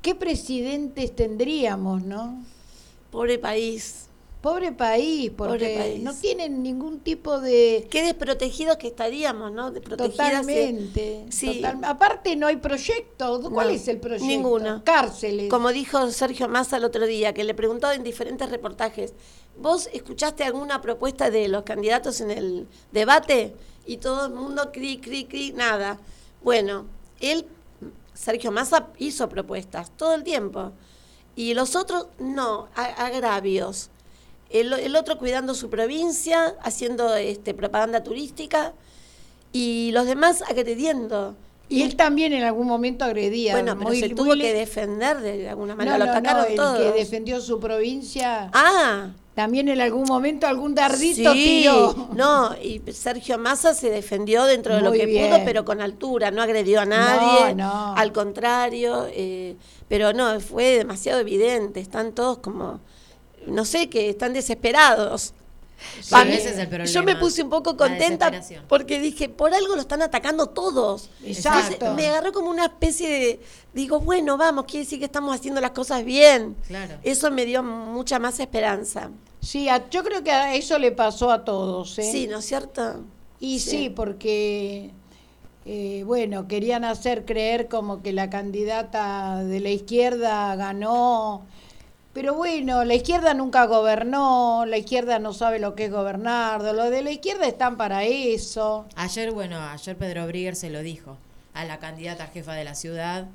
qué 0.06 0.14
presidentes 0.14 1.16
tendríamos, 1.16 2.04
¿no? 2.04 2.44
Pobre 3.10 3.40
país. 3.40 4.04
Pobre 4.40 4.72
país, 4.72 5.32
porque 5.36 5.54
Pobre 5.66 5.78
país. 5.78 6.04
no 6.04 6.14
tienen 6.14 6.62
ningún 6.62 7.00
tipo 7.00 7.40
de... 7.40 7.88
Qué 7.90 8.04
desprotegidos 8.04 8.78
que 8.78 8.86
estaríamos, 8.86 9.52
¿no? 9.52 9.70
Eh. 9.76 9.80
Totalmente. 9.82 11.26
Sí. 11.30 11.56
total- 11.56 11.84
Aparte 11.84 12.36
no 12.36 12.46
hay 12.46 12.58
proyecto. 12.58 13.42
¿Cuál 13.52 13.70
No, 13.70 13.74
es 13.74 13.88
el 13.88 13.98
proyecto? 14.00 14.28
ninguno. 14.28 14.84
Cárceles. 14.86 15.50
Como 15.50 15.72
dijo 15.72 16.12
Sergio 16.12 16.48
Massa 16.48 16.78
el 16.78 16.84
otro 16.86 17.08
día, 17.08 17.34
que 17.34 17.44
le 17.44 17.56
preguntó 17.56 17.92
en 17.92 18.04
diferentes 18.04 18.48
reportajes, 18.52 19.14
¿vos 19.58 19.90
escuchaste 19.92 20.44
alguna 20.44 20.80
propuesta 20.82 21.32
de 21.32 21.48
los 21.48 21.64
candidatos 21.64 22.22
en 22.22 22.30
el 22.30 22.68
debate? 22.92 23.56
Y 23.88 23.98
todo 23.98 24.28
el 24.28 24.34
mundo, 24.34 24.70
cri, 24.72 24.98
cri, 25.00 25.26
cri, 25.26 25.54
nada. 25.54 25.98
Bueno, 26.44 26.86
él, 27.20 27.48
Sergio 28.16 28.52
Massa, 28.52 28.88
hizo 28.98 29.30
propuestas 29.30 29.92
todo 29.96 30.16
el 30.16 30.24
tiempo. 30.24 30.72
Y 31.36 31.54
los 31.54 31.76
otros, 31.76 32.08
no, 32.18 32.70
agravios. 32.76 33.90
El, 34.50 34.74
el 34.74 34.96
otro 34.96 35.18
cuidando 35.18 35.54
su 35.54 35.70
provincia, 35.70 36.56
haciendo 36.62 37.14
este, 37.16 37.54
propaganda 37.54 38.04
turística, 38.04 38.74
y 39.52 39.92
los 39.92 40.06
demás 40.06 40.42
agrediendo. 40.42 41.36
Y 41.68 41.82
él 41.82 41.96
también 41.96 42.32
en 42.34 42.44
algún 42.44 42.68
momento 42.68 43.06
agredía. 43.06 43.54
Bueno, 43.54 43.78
pero 43.78 43.92
se 43.94 44.10
tuvo 44.10 44.36
que 44.36 44.54
defender 44.54 45.18
de 45.20 45.50
alguna 45.50 45.74
No, 45.74 45.78
manera, 45.78 45.98
no, 45.98 46.06
lo 46.06 46.12
no, 46.12 46.18
atacaron 46.18 46.46
el 46.52 46.56
todos. 46.56 46.78
que 46.80 46.92
defendió 47.00 47.42
su 47.42 47.60
provincia. 47.60 48.52
Ah, 48.54 49.10
También 49.34 49.68
en 49.70 49.82
algún 49.82 50.04
momento 50.04 50.46
algún 50.48 50.76
dardito 50.76 51.34
sí, 51.34 51.62
tiró. 51.62 52.10
no, 52.14 52.56
y 52.62 52.82
Sergio 52.94 53.38
Massa 53.40 53.74
se 53.74 53.90
defendió 53.90 54.46
dentro 54.46 54.76
de 54.76 54.82
lo 54.82 54.92
que 54.92 55.06
bien. 55.08 55.30
pudo, 55.32 55.42
pero 55.44 55.66
con 55.66 55.82
altura, 55.82 56.30
no 56.32 56.42
agredió 56.44 56.82
a 56.82 56.86
nadie, 56.86 57.56
no. 57.56 57.96
al 57.96 58.14
contrario, 58.14 59.08
eh, 59.12 59.56
pero 59.88 60.14
no, 60.14 60.40
fue 60.40 60.78
demasiado 60.78 61.20
evidente, 61.20 61.80
están 61.80 62.14
todos 62.14 62.38
como, 62.38 62.80
no 63.48 63.66
sé, 63.66 63.90
que 63.90 64.10
están 64.10 64.34
desesperados. 64.34 65.34
Sí, 66.02 66.10
Pa' 66.12 66.24
mí- 66.26 66.34
ese 66.34 66.50
es 66.52 66.58
el 66.58 66.68
problema, 66.68 66.90
Yo 66.90 67.04
me 67.04 67.16
puse 67.16 67.44
un 67.44 67.50
poco 67.50 67.76
contenta 67.78 68.32
porque 68.68 69.00
dije, 69.00 69.30
por 69.30 69.54
algo 69.54 69.76
lo 69.76 69.82
están 69.82 70.02
atacando 70.02 70.48
todos. 70.48 71.10
Exacto. 71.24 71.74
Entonces, 71.74 71.96
me 71.96 72.08
agarró 72.08 72.32
como 72.32 72.50
una 72.50 72.66
especie 72.66 73.10
de, 73.10 73.40
digo, 73.74 74.00
bueno, 74.00 74.38
vamos, 74.38 74.66
quiere 74.66 74.86
decir 74.86 75.00
que 75.00 75.06
estamos 75.06 75.36
haciendo 75.36 75.60
las 75.62 75.72
cosas 75.72 76.04
bien. 76.06 76.56
Claro. 76.68 76.96
Eso 77.04 77.30
me 77.32 77.46
dio 77.46 77.62
mucha 77.64 78.20
más 78.20 78.40
esperanza. 78.40 79.10
Sí, 79.42 79.70
a- 79.70 79.90
yo 79.90 80.04
creo 80.04 80.24
que 80.24 80.32
a 80.32 80.56
eso 80.56 80.80
le 80.80 80.92
pasó 80.92 81.30
a 81.32 81.44
todos. 81.44 82.00
¿eh? 82.00 82.04
Sí, 82.12 82.28
¿no 82.28 82.40
es 82.40 82.46
cierto? 82.46 83.04
Y 83.40 83.60
sí, 83.60 83.70
Sí. 83.70 83.90
porque, 83.90 84.92
eh, 85.66 86.04
bueno, 86.06 86.48
querían 86.48 86.84
hacer 86.86 87.26
creer 87.26 87.68
como 87.68 88.02
que 88.02 88.14
la 88.14 88.30
candidata 88.30 89.44
de 89.44 89.60
la 89.60 89.70
izquierda 89.70 90.56
ganó. 90.56 91.46
Pero 92.16 92.34
bueno, 92.34 92.86
la 92.86 92.94
izquierda 92.94 93.34
nunca 93.34 93.66
gobernó, 93.66 94.66
la 94.66 94.78
izquierda 94.78 95.20
no 95.20 95.34
sabe 95.34 95.60
lo 95.60 95.76
que 95.76 95.86
es 95.86 95.92
gobernar, 95.92 96.62
los 96.62 96.90
de 96.90 97.04
la 97.04 97.12
izquierda 97.12 97.46
están 97.46 97.76
para 97.76 98.06
eso. 98.06 98.86
Ayer, 98.96 99.32
bueno, 99.32 99.60
ayer 99.60 99.98
Pedro 99.98 100.26
Brigger 100.26 100.56
se 100.56 100.70
lo 100.70 100.80
dijo 100.80 101.18
a 101.54 101.66
la 101.66 101.78
candidata 101.80 102.28
jefa 102.28 102.54
de 102.54 102.64
la 102.64 102.74
ciudad 102.74 103.28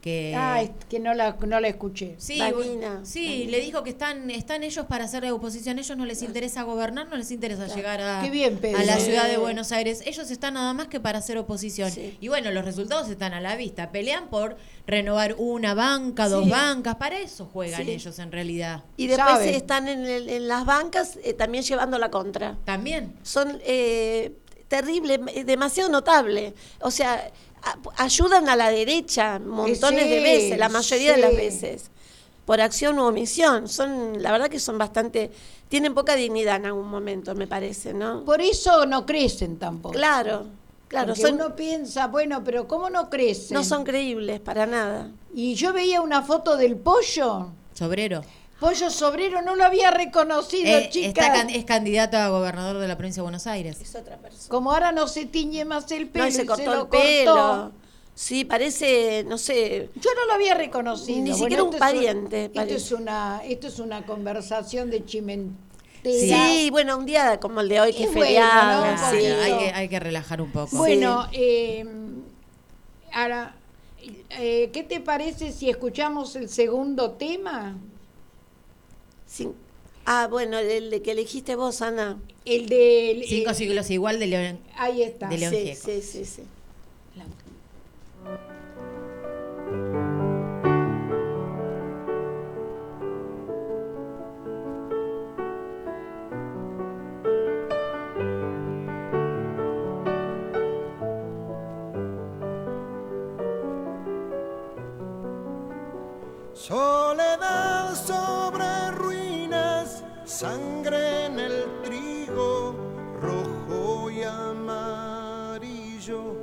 que 0.00 0.34
Ah, 0.36 0.62
es 0.62 0.70
que 0.88 0.98
no 0.98 1.12
la, 1.12 1.36
no 1.46 1.60
la 1.60 1.68
escuché. 1.68 2.14
Sí, 2.18 2.38
Vanina, 2.38 3.00
sí, 3.04 3.26
Vanina. 3.26 3.50
le 3.50 3.60
dijo 3.60 3.82
que 3.82 3.90
están, 3.90 4.30
están 4.30 4.62
ellos 4.62 4.86
para 4.86 5.04
hacer 5.04 5.22
la 5.24 5.34
oposición. 5.34 5.78
Ellos 5.78 5.96
no 5.96 6.06
les 6.06 6.22
interesa 6.22 6.62
gobernar, 6.62 7.08
no 7.08 7.16
les 7.16 7.30
interesa 7.30 7.66
llegar 7.66 8.00
a, 8.00 8.22
Qué 8.22 8.30
bien, 8.30 8.56
Pedro. 8.58 8.78
a 8.78 8.84
la 8.84 8.96
ciudad 8.98 9.28
de 9.28 9.36
Buenos 9.36 9.72
Aires. 9.72 10.02
Ellos 10.06 10.30
están 10.30 10.54
nada 10.54 10.72
más 10.72 10.88
que 10.88 11.00
para 11.00 11.18
hacer 11.18 11.36
oposición. 11.38 11.90
Sí. 11.90 12.16
Y 12.20 12.28
bueno, 12.28 12.50
los 12.50 12.64
resultados 12.64 13.08
están 13.10 13.34
a 13.34 13.40
la 13.40 13.56
vista. 13.56 13.90
Pelean 13.92 14.28
por 14.30 14.56
renovar 14.86 15.34
una 15.38 15.74
banca, 15.74 16.28
dos 16.28 16.44
Sí. 16.44 16.50
bancas. 16.50 16.96
Para 16.96 17.18
eso 17.18 17.46
juegan 17.52 17.84
Sí. 17.84 17.90
ellos 17.92 18.18
en 18.18 18.32
realidad. 18.32 18.84
Y 18.96 19.06
después 19.06 19.28
Saben. 19.28 19.54
están 19.54 19.86
en, 19.88 20.06
el- 20.06 20.28
en 20.30 20.48
las 20.48 20.64
bancas 20.64 21.18
eh, 21.22 21.34
también 21.34 21.62
llevando 21.62 21.98
la 21.98 22.10
contra. 22.10 22.56
También. 22.64 23.14
Son 23.22 23.60
eh, 23.66 24.32
terribles, 24.68 25.20
eh, 25.34 25.44
demasiado 25.44 25.90
notable. 25.90 26.54
O 26.80 26.90
sea, 26.90 27.30
ayudan 27.96 28.48
a 28.48 28.56
la 28.56 28.70
derecha 28.70 29.38
montones 29.38 30.08
de 30.08 30.20
veces, 30.20 30.58
la 30.58 30.68
mayoría 30.68 31.12
de 31.12 31.18
las 31.18 31.36
veces. 31.36 31.90
Por 32.44 32.60
acción 32.60 32.98
u 32.98 33.04
omisión. 33.04 33.68
Son, 33.68 34.20
la 34.22 34.32
verdad 34.32 34.48
que 34.48 34.58
son 34.58 34.76
bastante, 34.76 35.30
tienen 35.68 35.94
poca 35.94 36.16
dignidad 36.16 36.56
en 36.56 36.66
algún 36.66 36.88
momento, 36.88 37.34
me 37.34 37.46
parece, 37.46 37.94
¿no? 37.94 38.24
Por 38.24 38.40
eso 38.40 38.86
no 38.86 39.06
crecen 39.06 39.58
tampoco. 39.58 39.94
Claro, 39.94 40.46
claro, 40.88 41.08
Porque 41.08 41.22
son, 41.22 41.34
uno 41.34 41.54
piensa, 41.54 42.08
bueno, 42.08 42.42
pero 42.42 42.66
¿cómo 42.66 42.90
no 42.90 43.08
crecen? 43.08 43.54
no 43.54 43.62
son 43.62 43.84
creíbles 43.84 44.40
para 44.40 44.66
nada. 44.66 45.10
Y 45.32 45.54
yo 45.54 45.72
veía 45.72 46.00
una 46.00 46.22
foto 46.22 46.56
del 46.56 46.76
pollo. 46.76 47.48
Sobrero. 47.74 48.22
Pollo 48.60 48.90
Sobrero 48.90 49.40
no 49.40 49.56
lo 49.56 49.64
había 49.64 49.90
reconocido, 49.90 50.68
Eh, 50.78 50.90
está 50.94 51.32
can- 51.32 51.48
es 51.50 51.64
candidato 51.64 52.18
a 52.18 52.28
gobernador 52.28 52.76
de 52.78 52.86
la 52.86 52.96
provincia 52.96 53.20
de 53.20 53.24
Buenos 53.24 53.46
Aires. 53.46 53.80
Es 53.80 53.94
otra 53.94 54.18
persona. 54.18 54.48
Como 54.50 54.70
ahora 54.72 54.92
no 54.92 55.08
se 55.08 55.24
tiñe 55.24 55.64
más 55.64 55.90
el 55.92 56.08
pelo 56.08 56.26
No, 56.26 56.30
se 56.30 56.44
cortó 56.46 56.64
lo 56.74 56.82
el 56.82 56.88
pelo. 56.88 57.34
cortó. 57.34 57.72
Sí, 58.14 58.44
parece, 58.44 59.24
no 59.26 59.38
sé, 59.38 59.88
Yo 59.94 60.10
no 60.14 60.26
lo 60.26 60.34
había 60.34 60.52
reconocido. 60.54 61.16
Ni 61.22 61.30
Bueno, 61.30 61.36
siquiera 61.38 61.62
un 61.62 61.68
esto 61.70 61.76
es 61.76 61.80
pariente, 61.92 62.44
esto, 62.52 62.60
es 62.74 62.92
una, 62.92 63.40
esto 63.46 63.66
es 63.68 63.78
una 63.78 64.04
conversación 64.04 64.90
de 64.90 65.06
chimentera. 65.06 65.64
Sí, 66.04 66.68
bueno, 66.70 66.98
un 66.98 67.06
día 67.06 67.40
como 67.40 67.62
el 67.62 67.68
de 67.70 67.80
hoy, 67.80 67.92
que 67.94 68.04
es 68.04 68.10
bueno, 68.12 68.26
feriado. 68.26 68.84
¿no? 68.84 68.90
Un 68.90 68.96
Claro, 68.98 69.18
sí. 69.18 69.26
hay, 69.26 69.58
que, 69.58 69.70
hay 69.72 69.88
que 69.88 70.00
relajar 70.00 70.42
un 70.42 70.52
poco. 70.52 70.76
Bueno, 70.76 71.28
eh, 71.32 71.84
ahora, 73.14 73.54
eh, 74.30 74.68
¿qué 74.70 74.82
te 74.82 75.00
parece 75.00 75.50
si 75.52 75.70
escuchamos 75.70 76.36
el 76.36 76.50
segundo 76.50 77.12
tema? 77.12 77.78
Sí. 79.30 79.48
Ah, 80.06 80.26
bueno, 80.28 80.58
el 80.58 80.90
de 80.90 81.02
que 81.02 81.12
elegiste 81.12 81.54
vos, 81.54 81.82
Ana. 81.82 82.18
El 82.44 82.68
de... 82.68 83.24
Cinco 83.28 83.54
siglos 83.54 83.88
igual 83.90 84.18
de 84.18 84.26
León. 84.26 84.58
Ahí 84.76 85.02
está. 85.02 85.28
de 85.28 85.38
León 85.38 85.54
Sí, 85.54 85.74
sí, 85.76 86.02
sí, 86.02 86.24
sí. 86.24 86.42
Soledad 106.52 107.94
sobre 107.94 108.69
sangre 110.30 111.26
en 111.26 111.40
el 111.40 111.82
trigo, 111.82 112.74
rojo 113.20 114.08
y 114.10 114.22
amarillo, 114.22 116.36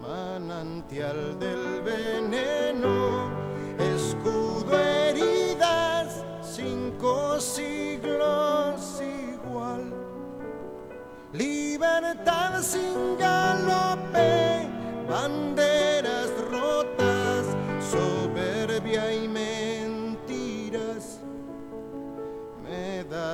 manantial 0.00 1.36
del 1.40 1.82
veneno, 1.82 3.28
escudo 3.76 4.78
heridas, 4.78 6.24
cinco 6.40 7.40
siglos 7.40 9.02
igual. 9.02 9.92
Libertad 11.32 12.62
sin 12.62 13.18
galope, 13.18 14.68
banderas 15.08 15.97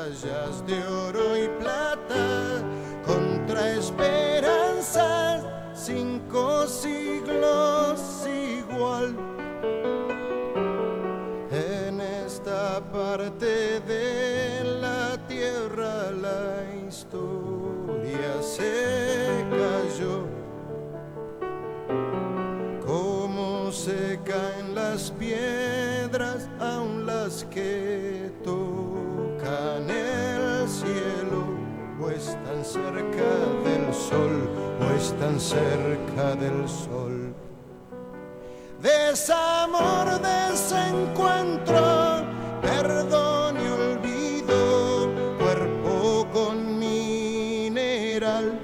de 0.05 0.86
oro 0.86 1.34
y 1.34 1.48
plata, 1.61 2.62
contra 3.07 3.72
esperanzas, 3.72 5.42
cinco 5.74 6.66
siglos 6.66 8.26
igual. 8.26 9.16
En 11.50 12.02
esta 12.02 12.82
parte 12.92 13.80
de 13.80 14.78
la 14.78 15.16
tierra 15.26 16.11
la 16.11 16.86
historia 16.86 18.42
se 18.42 19.42
cayó, 19.50 20.26
como 22.84 23.72
se 23.72 24.20
caen 24.22 24.74
las 24.74 25.11
piedras, 25.12 26.46
aun 26.61 27.07
las 27.07 27.44
que 27.44 28.23
o 32.35 32.37
están 32.37 32.64
cerca 32.64 33.30
del 33.64 33.95
sol, 33.95 34.49
o 34.80 34.85
están 34.97 35.39
cerca 35.41 36.35
del 36.37 36.68
sol. 36.68 37.35
Desamor, 38.80 40.20
desencuentro, 40.20 42.24
perdón 42.61 43.57
y 43.57 43.68
olvido, 43.68 45.09
cuerpo 45.39 46.26
con 46.32 46.78
mineral 46.78 48.59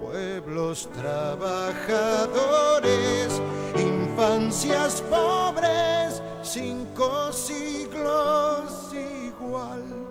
pueblos 0.00 0.88
trabajadores, 0.92 3.40
infancias 3.76 5.02
pobres, 5.02 6.22
cinco 6.42 7.32
siglos 7.32 8.92
igual. 8.92 10.09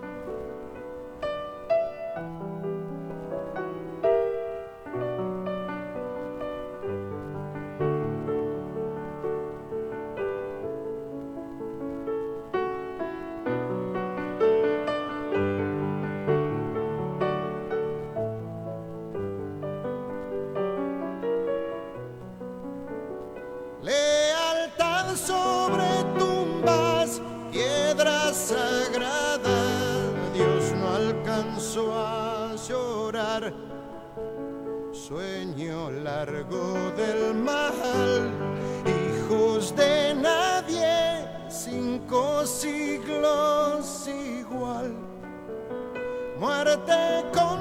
Sueño 35.10 35.90
largo 35.90 36.92
del 36.96 37.34
mal, 37.34 38.30
hijos 38.86 39.74
de 39.74 40.14
nadie, 40.14 41.26
cinco 41.48 42.46
siglos 42.46 44.06
igual. 44.06 44.94
Muerte 46.38 47.24
contra 47.34 47.59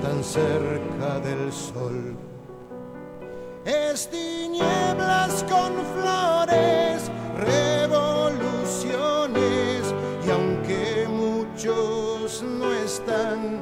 están 0.00 0.24
cerca 0.24 1.20
del 1.20 1.52
sol. 1.52 2.16
Es 3.66 4.08
tinieblas 4.08 5.44
con 5.44 5.74
flores, 5.94 7.10
revoluciones, 7.36 9.94
y 10.26 10.30
aunque 10.30 11.06
muchos 11.06 12.42
no 12.42 12.72
están, 12.72 13.59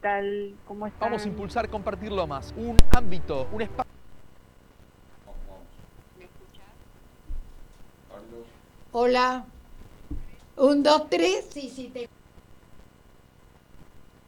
tal? 0.00 0.54
¿Cómo 0.66 0.86
están? 0.86 1.00
Vamos 1.00 1.24
a 1.24 1.28
impulsar 1.28 1.68
compartir 1.68 2.10
Lomas, 2.12 2.54
un 2.56 2.76
ámbito, 2.96 3.48
un 3.52 3.62
espacio. 3.62 3.90
Hola. 8.92 9.44
Un, 10.56 10.82
dos, 10.82 11.08
tres. 11.08 11.46
Sí, 11.52 11.70
sí, 11.74 11.88
te. 11.92 12.08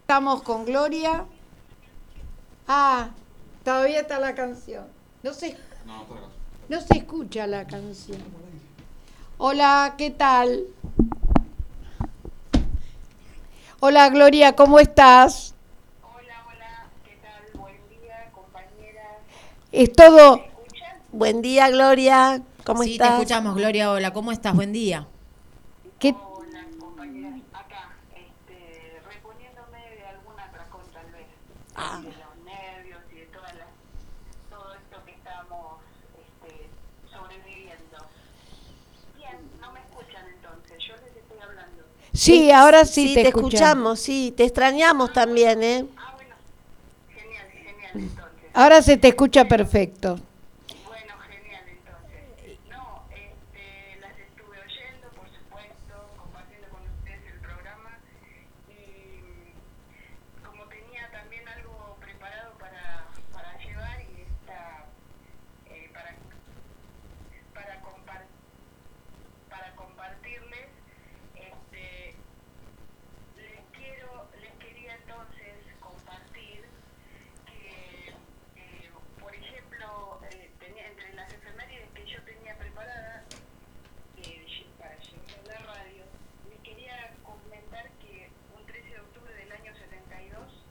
Estamos 0.01 0.43
con 0.43 0.65
Gloria. 0.65 1.25
Ah, 2.67 3.09
todavía 3.63 4.01
está 4.01 4.19
la 4.19 4.33
canción. 4.35 4.85
No 5.23 5.33
se, 5.33 5.57
no 6.69 6.81
se 6.81 6.97
escucha 6.97 7.47
la 7.47 7.65
canción. 7.67 8.21
Hola, 9.37 9.95
¿qué 9.97 10.11
tal? 10.11 10.65
Hola, 13.79 14.09
Gloria, 14.09 14.55
¿cómo 14.55 14.79
estás? 14.79 15.55
Es 19.71 19.93
todo. 19.93 20.43
Buen 21.11 21.41
día, 21.41 21.69
Gloria. 21.69 22.41
¿Cómo 22.65 22.83
sí, 22.83 22.93
estás? 22.93 23.07
te 23.09 23.13
escuchamos, 23.15 23.55
Gloria. 23.55 23.91
Hola, 23.91 24.11
¿cómo 24.11 24.31
estás? 24.31 24.53
Buen 24.53 24.73
día. 24.73 25.07
¿Qué? 25.99 26.09
Hola, 26.13 26.65
compañeras. 26.79 27.39
Acá, 27.53 27.89
este, 28.13 28.99
reponiéndome 29.09 29.79
de 29.95 30.05
alguna 30.07 30.43
atracón 30.43 30.81
tal 30.93 31.05
vez. 31.11 31.27
Ah. 31.75 32.01
De 32.03 32.09
los 32.09 32.45
nervios 32.45 32.99
y 33.11 33.15
de 33.15 33.25
todas 33.27 33.53
las, 33.55 33.67
todo 34.49 34.73
esto 34.73 35.05
que 35.05 35.11
estamos 35.11 35.77
este, 36.19 36.69
sobreviviendo. 37.09 37.97
Bien, 39.17 39.37
no 39.61 39.71
me 39.71 39.79
escuchan 39.79 40.25
entonces, 40.35 40.77
yo 40.85 40.95
les 40.97 41.15
estoy 41.15 41.39
hablando. 41.41 41.83
Sí, 42.13 42.51
ahora 42.51 42.83
sí, 42.85 43.07
Sí, 43.09 43.13
te, 43.15 43.21
te, 43.23 43.27
escuchamos. 43.29 43.53
escuchamos, 43.53 43.99
sí, 44.01 44.33
te 44.35 44.43
extrañamos 44.43 45.13
también, 45.13 45.63
¿eh? 45.63 45.85
Ah, 45.97 46.11
bueno, 46.15 46.35
genial, 47.09 47.47
genial 47.51 47.91
entonces. 47.95 48.20
Ahora 48.53 48.81
se 48.81 48.97
te 48.97 49.09
escucha 49.09 49.45
perfecto. 49.47 50.17
Bueno, 50.85 51.13
genial 51.29 51.63
entonces. 51.69 52.59
No, 52.69 53.03
este, 53.11 53.97
las 54.01 54.17
estuve 54.19 54.57
oyendo, 54.59 55.07
por 55.15 55.27
supuesto, 55.29 56.13
compartiendo 56.17 56.67
con 56.69 56.81
ustedes 56.83 57.25
el 57.33 57.39
programa 57.39 57.97
y 58.67 59.21
mm, 59.21 60.45
como 60.45 60.63
tenía 60.65 61.09
también 61.11 61.47
algo 61.47 61.95
preparado 62.01 62.51
para, 62.59 63.05
para 63.33 63.57
llevar 63.57 64.01
y 64.01 64.21
está 64.21 64.85
eh, 65.69 65.89
para 65.93 66.15
para 67.53 67.81
compar- 67.81 68.27
para 69.49 69.75
compartirles, 69.75 70.67
este, 71.35 72.15
les 73.37 73.59
quiero 73.77 74.27
les 74.41 74.51
quería 74.59 74.95
entonces 74.95 75.55
compartir 75.79 76.63
que, 77.45 78.09
eh, 78.55 78.89
por 79.19 79.33
ejemplo, 79.35 80.19
eh, 80.31 80.49
tenía, 80.59 80.87
entre 80.87 81.13
las 81.13 81.31
efemérides 81.33 81.89
que 81.93 82.05
yo 82.07 82.21
tenía 82.23 82.57
preparadas 82.57 83.23
eh, 84.17 84.45
lle- 84.47 84.71
para 84.79 84.95
llevar 84.99 85.39
a 85.39 85.47
la 85.59 85.73
radio, 85.75 86.03
les 86.49 86.59
quería 86.61 87.13
comentar 87.23 87.89
que 87.99 88.29
un 88.57 88.65
13 88.65 88.89
de 88.89 88.99
octubre 89.01 89.33
del 89.33 89.51
año 89.51 89.73
72 89.75 90.65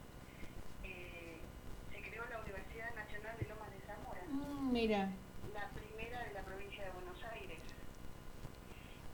eh, 0.85 1.39
se 1.93 2.03
creó 2.03 2.25
la 2.31 2.39
Universidad 2.41 2.95
Nacional 2.95 3.37
de 3.39 3.47
Lomas 3.49 3.71
de 3.71 3.81
Zamora 3.87 4.23
Mm, 4.29 4.73
Mira. 4.73 5.09
la 5.55 5.69
primera 5.71 6.25
de 6.25 6.33
la 6.35 6.43
provincia 6.43 6.85
de 6.85 6.91
Buenos 6.93 7.23
Aires. 7.33 7.59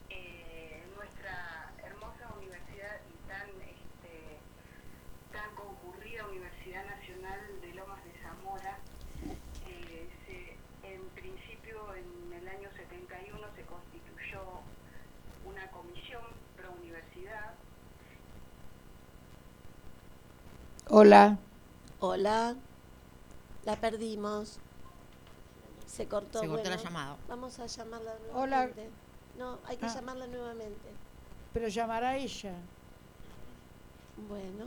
Eh, 0.09 0.83
nuestra 0.95 1.71
hermosa 1.83 2.29
universidad 2.37 2.97
y 3.11 3.27
tan, 3.27 3.49
este, 3.61 4.37
tan 5.33 5.53
concurrida 5.55 6.25
Universidad 6.67 6.97
Nacional 6.97 7.61
de 7.61 7.73
Lomas 7.75 8.03
de 8.03 8.11
Zamora, 8.21 8.77
eh, 9.67 10.09
se- 10.25 10.87
en 10.93 11.01
principio 11.15 11.93
en 11.95 12.33
el 12.33 12.45
año 12.47 12.69
71 12.75 13.47
se 13.55 13.61
constituyó 13.63 14.41
una 15.45 15.69
comisión 15.71 16.21
pro 16.57 16.71
universidad 16.73 17.53
Hola. 20.89 21.37
Hola. 21.99 22.55
La 23.65 23.75
perdimos. 23.77 24.59
Se 25.85 26.07
cortó. 26.07 26.39
Se 26.41 26.47
cortó 26.47 26.69
la 26.69 26.77
llamada. 26.77 27.17
Vamos 27.29 27.59
a 27.59 27.65
llamarla 27.65 28.13
Hola. 28.33 28.65
nuevamente. 28.67 28.89
No, 29.37 29.59
hay 29.65 29.77
que 29.77 29.85
Ah. 29.85 29.93
llamarla 29.93 30.27
nuevamente. 30.27 30.89
Pero 31.53 31.67
llamará 31.67 32.15
ella. 32.17 32.53
Bueno, 34.29 34.65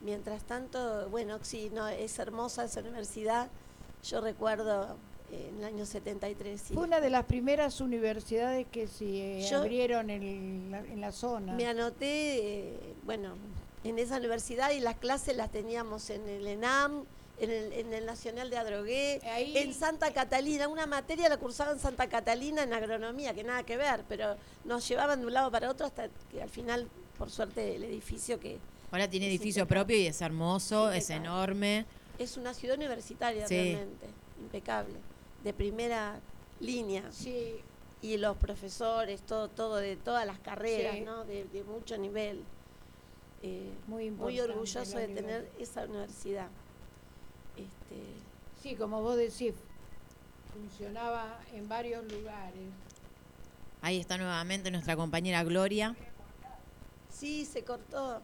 mientras 0.00 0.42
tanto, 0.44 1.08
bueno, 1.10 1.38
sí, 1.42 1.70
no, 1.72 1.88
es 1.88 2.18
hermosa 2.18 2.64
esa 2.64 2.80
universidad. 2.80 3.48
Yo 4.04 4.20
recuerdo 4.20 4.96
eh, 5.32 5.48
en 5.50 5.58
el 5.58 5.64
año 5.64 5.84
73. 5.86 6.60
sí. 6.60 6.74
Fue 6.74 6.84
una 6.84 7.00
de 7.00 7.10
las 7.10 7.24
primeras 7.24 7.80
universidades 7.80 8.66
que 8.70 8.86
se 8.86 9.42
Yo- 9.50 9.58
abrieron 9.58 10.10
en 10.10 10.70
la, 10.70 10.78
en 10.80 11.00
la 11.00 11.12
zona. 11.12 11.54
Me 11.54 11.66
anoté, 11.66 12.68
eh, 12.68 12.94
bueno, 13.04 13.34
en 13.84 13.98
esa 13.98 14.16
universidad 14.18 14.70
y 14.70 14.80
las 14.80 14.96
clases 14.96 15.36
las 15.36 15.50
teníamos 15.50 16.10
en 16.10 16.28
el 16.28 16.46
ENAM, 16.46 17.04
en 17.40 17.50
el, 17.50 17.72
en 17.72 17.92
el 17.94 18.04
Nacional 18.06 18.50
de 18.50 18.56
Adrogué, 18.56 19.20
Ahí- 19.24 19.56
en 19.56 19.72
Santa 19.74 20.12
Catalina. 20.12 20.66
Una 20.68 20.86
materia 20.86 21.28
la 21.28 21.36
cursaba 21.36 21.72
en 21.72 21.78
Santa 21.78 22.08
Catalina 22.08 22.62
en 22.64 22.72
agronomía, 22.72 23.34
que 23.34 23.44
nada 23.44 23.62
que 23.64 23.76
ver, 23.76 24.04
pero 24.08 24.36
nos 24.64 24.86
llevaban 24.88 25.20
de 25.20 25.26
un 25.26 25.32
lado 25.32 25.50
para 25.50 25.70
otro 25.70 25.86
hasta 25.86 26.08
que 26.30 26.42
al 26.42 26.48
final, 26.50 26.88
por 27.16 27.30
suerte, 27.30 27.76
el 27.76 27.84
edificio 27.84 28.40
que 28.40 28.58
Ahora 28.90 29.08
tiene 29.08 29.26
Es 29.26 29.32
edificio 29.32 29.62
impecable. 29.62 29.84
propio 29.84 29.96
y 30.02 30.06
es 30.06 30.20
hermoso, 30.22 30.90
es 30.92 31.10
enorme. 31.10 31.84
es 32.18 32.36
una 32.36 32.54
ciudad 32.54 32.76
universitaria 32.76 33.46
Sí. 33.46 33.54
realmente, 33.54 34.06
impecable, 34.40 34.94
de 35.44 35.52
primera 35.52 36.18
línea. 36.60 37.04
Sí, 37.12 37.56
y 38.02 38.16
los 38.16 38.36
profesores, 38.36 39.20
todo, 39.22 39.48
todo 39.48 39.76
de 39.76 39.96
todas 39.96 40.26
las 40.26 40.38
carreras, 40.38 40.94
Sí. 40.96 41.00
¿no? 41.02 41.24
De, 41.24 41.44
de 41.44 41.62
mucho 41.64 41.96
nivel. 41.98 42.42
Eh, 43.42 43.70
Muy 43.86 44.10
muy 44.10 44.40
orgulloso 44.40 44.96
de 44.98 45.06
nivel. 45.08 45.24
tener 45.24 45.50
esa 45.60 45.84
universidad. 45.84 46.48
Este, 47.56 48.02
sí, 48.62 48.74
como 48.74 49.00
vos 49.02 49.16
decís, 49.16 49.54
funcionaba 50.52 51.38
en 51.52 51.68
varios 51.68 52.10
lugares. 52.10 52.68
Ahí 53.80 54.00
está 54.00 54.16
nuevamente 54.18 54.70
nuestra 54.72 54.96
compañera 54.96 55.44
Gloria. 55.44 55.94
sí, 57.10 57.44
se 57.44 57.62
cortó. 57.64 58.20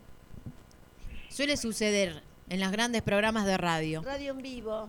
Suele 1.35 1.57
suceder 1.57 2.22
en 2.49 2.61
los 2.61 2.70
grandes 2.70 3.03
programas 3.03 3.45
de 3.45 3.57
radio. 3.57 4.03
Radio 4.03 4.30
en 4.30 4.39
vivo. 4.43 4.89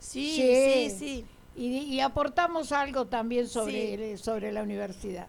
Sí, 0.00 0.36
sí, 0.36 0.90
Sí. 0.90 0.96
sí. 0.98 1.26
Y, 1.56 1.78
y 1.94 2.00
aportamos 2.00 2.72
algo 2.72 3.06
también 3.06 3.48
sobre, 3.48 4.16
sobre 4.18 4.50
la 4.50 4.62
universidad. 4.62 5.28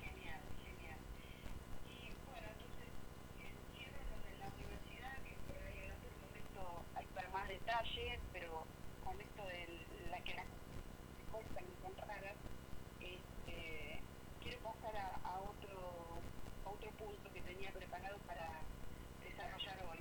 Genial, 0.00 0.38
genial. 0.62 0.98
Y 1.90 2.14
bueno, 2.30 2.46
entonces, 2.54 2.86
entiendo 3.42 3.98
lo 4.06 4.16
de 4.22 4.38
la 4.38 4.46
universidad, 4.54 5.14
que 5.26 5.34
por 5.50 5.58
ahí 5.58 5.78
en 5.82 5.90
otro 5.90 6.10
momento 6.22 6.62
hay 6.94 7.06
para 7.14 7.28
más 7.30 7.48
detalle, 7.48 8.20
pero 8.32 8.62
con 9.04 9.20
esto 9.20 9.42
de 9.42 10.08
la 10.10 10.20
que 10.22 10.34
las 10.34 10.46
cuestan 11.32 11.64
encontrar, 11.66 12.22
este, 13.02 14.00
quiero 14.40 14.58
pasar 14.62 14.94
a, 14.96 15.18
a 15.28 15.40
otro, 15.42 16.22
a 16.64 16.68
otro 16.70 16.90
punto 16.92 17.26
que 17.34 17.42
tenía 17.42 17.72
preparado 17.72 18.18
para 18.30 18.62
desarrollar 19.26 19.76
hoy. 19.90 19.98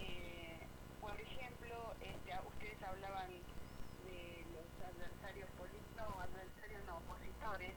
Eh, 0.00 0.64
por 1.00 1.12
ejemplo, 1.20 1.92
este, 2.00 2.32
a- 2.32 2.40
ustedes 2.42 2.80
hablaban 2.82 3.28
de 3.28 4.44
los 4.56 4.66
adversarios 4.84 5.48
políticos, 5.60 5.84
no, 5.96 6.20
adversarios 6.20 6.80
no, 6.88 6.96
opositores, 7.04 7.76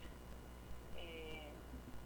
eh, 0.98 1.52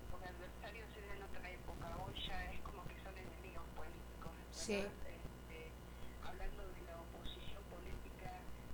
porque 0.09 0.27
adversarios 0.27 0.89
era 0.97 1.15
en 1.15 1.23
otra 1.23 1.45
época, 1.49 1.87
hoy 2.01 2.13
ya 2.25 2.51
es 2.51 2.59
como 2.61 2.83
que 2.89 2.97
son 3.05 3.13
enemigos 3.17 3.65
políticos. 3.77 4.33
Sí. 4.51 4.81
¿verdad? 4.81 4.91
Este, 5.13 5.57
hablando 6.25 6.61
de 6.73 6.81
la 6.89 6.95
oposición 6.99 7.63
política 7.69 8.29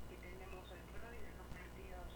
que 0.10 0.16
tenemos 0.24 0.64
hoy 0.72 0.82
por 0.92 1.02
hoy, 1.06 1.20
de 1.20 1.32
los 1.38 1.48
partidos 1.52 2.10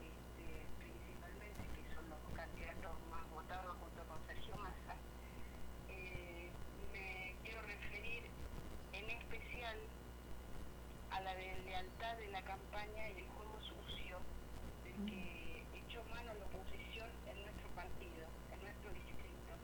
este, 0.00 0.46
principalmente, 0.78 1.62
que 1.74 1.84
son 1.94 2.06
los 2.08 2.22
candidatos 2.38 2.94
más 3.10 3.24
votados 3.34 3.74
junto 3.82 4.00
con 4.08 4.18
Sergio 4.30 4.54
Massa, 4.62 4.94
eh, 5.90 6.48
me 6.94 7.34
quiero 7.44 7.60
referir 7.66 8.30
en 8.94 9.06
especial 9.10 9.76
a 11.10 11.19
la 11.30 11.36
deslealtad 11.36 12.16
de 12.16 12.26
la 12.28 12.42
campaña 12.42 13.08
y 13.08 13.22
el 13.22 13.28
juego 13.38 13.54
sucio 13.62 14.18
del 14.82 14.98
que 15.06 15.62
echó 15.78 16.02
mano 16.10 16.34
la 16.34 16.44
oposición 16.44 17.06
en 17.30 17.38
nuestro 17.46 17.68
partido, 17.70 18.26
en 18.50 18.58
nuestro 18.58 18.90
distrito, 18.90 19.54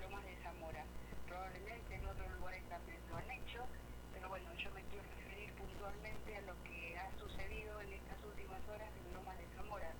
Lomas 0.00 0.24
de 0.24 0.36
Zamora. 0.40 0.84
Probablemente 1.26 1.94
en 1.94 2.06
otros 2.06 2.32
lugares 2.40 2.64
también 2.70 2.96
lo 3.10 3.16
han 3.18 3.30
hecho, 3.30 3.68
pero 4.14 4.30
bueno, 4.30 4.48
yo 4.56 4.70
me 4.72 4.80
quiero 4.88 5.04
referir 5.12 5.52
puntualmente 5.60 6.36
a 6.36 6.40
lo 6.48 6.56
que 6.64 6.96
ha 6.96 7.12
sucedido 7.20 7.82
en 7.82 7.92
estas 7.92 8.24
últimas 8.24 8.64
horas 8.72 8.88
en 8.88 9.12
Lomas 9.12 9.36
de 9.36 9.46
Zamora. 9.56 9.92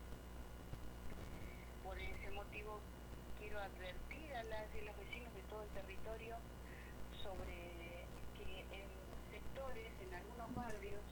Por 1.84 1.98
ese 1.98 2.30
motivo 2.30 2.80
quiero 3.38 3.60
advertir 3.60 4.32
a 4.32 4.42
las 4.44 4.74
y 4.74 4.80
los 4.88 4.96
vecinos 4.96 5.34
de 5.34 5.42
todo 5.52 5.62
el 5.64 5.70
territorio 5.76 6.36
sobre 7.20 8.08
que 8.40 8.64
en 8.72 9.07
en 9.58 10.14
algunos 10.14 10.54
barrios, 10.54 11.02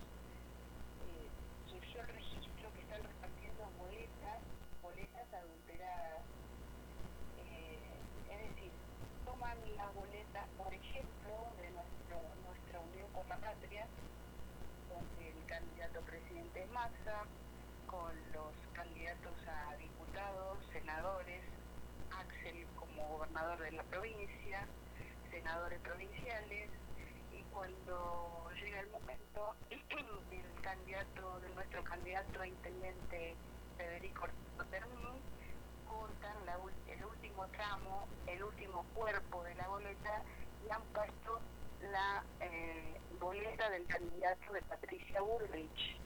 eh, 1.03 1.26
surgió 1.68 2.01
el 2.01 2.09
registro 2.14 2.70
que 2.74 2.80
están 2.80 3.03
repartiendo 3.03 3.66
boletas, 3.76 4.38
boletas 4.80 5.26
adulteradas. 5.34 6.22
Eh, 7.42 7.78
es 8.30 8.38
decir, 8.55 8.70
toman 9.24 9.59
las 9.76 9.92
boletas, 9.94 10.47
por 10.57 10.72
ejemplo, 10.72 11.34
de 11.59 11.70
nuestro, 11.74 12.22
nuestra 12.47 12.78
Unión 12.86 13.11
por 13.11 13.26
la 13.26 13.36
Patria, 13.36 13.86
donde 14.94 15.26
el 15.26 15.47
candidato 15.47 16.01
presidente 16.03 16.62
es 16.62 16.70
Maxa, 16.70 17.26
con 17.90 18.14
los 18.30 18.55
candidatos 18.74 19.34
a 19.51 19.74
diputados, 19.74 20.59
senadores, 20.72 21.42
Axel 22.14 22.64
como 22.78 23.09
gobernador 23.18 23.59
de 23.59 23.72
la 23.72 23.82
provincia, 23.82 24.68
senadores 25.32 25.80
provinciales, 25.80 26.70
cuando 27.57 28.50
llega 28.62 28.80
el 28.80 28.88
momento 28.90 29.54
del 30.30 30.61
candidato, 30.62 31.40
de 31.40 31.54
nuestro 31.54 31.82
candidato 31.84 32.42
a 32.42 32.46
intendente 32.46 33.34
Federico 33.78 34.26
Termín, 34.70 35.14
cortan 35.88 36.36
la 36.44 36.59
el 36.92 37.04
último 37.04 37.46
tramo, 37.48 38.07
el 38.26 38.42
último 38.44 38.84
cuerpo 38.94 39.42
de 39.44 39.54
la 39.54 39.68
boleta 39.68 40.22
y 40.66 40.70
han 40.70 40.82
puesto 40.92 41.40
la 41.90 42.22
eh, 42.40 43.00
boleta 43.18 43.70
del 43.70 43.86
candidato 43.86 44.52
de 44.52 44.61
Patricia 44.62 45.20
Bullrich 45.22 45.98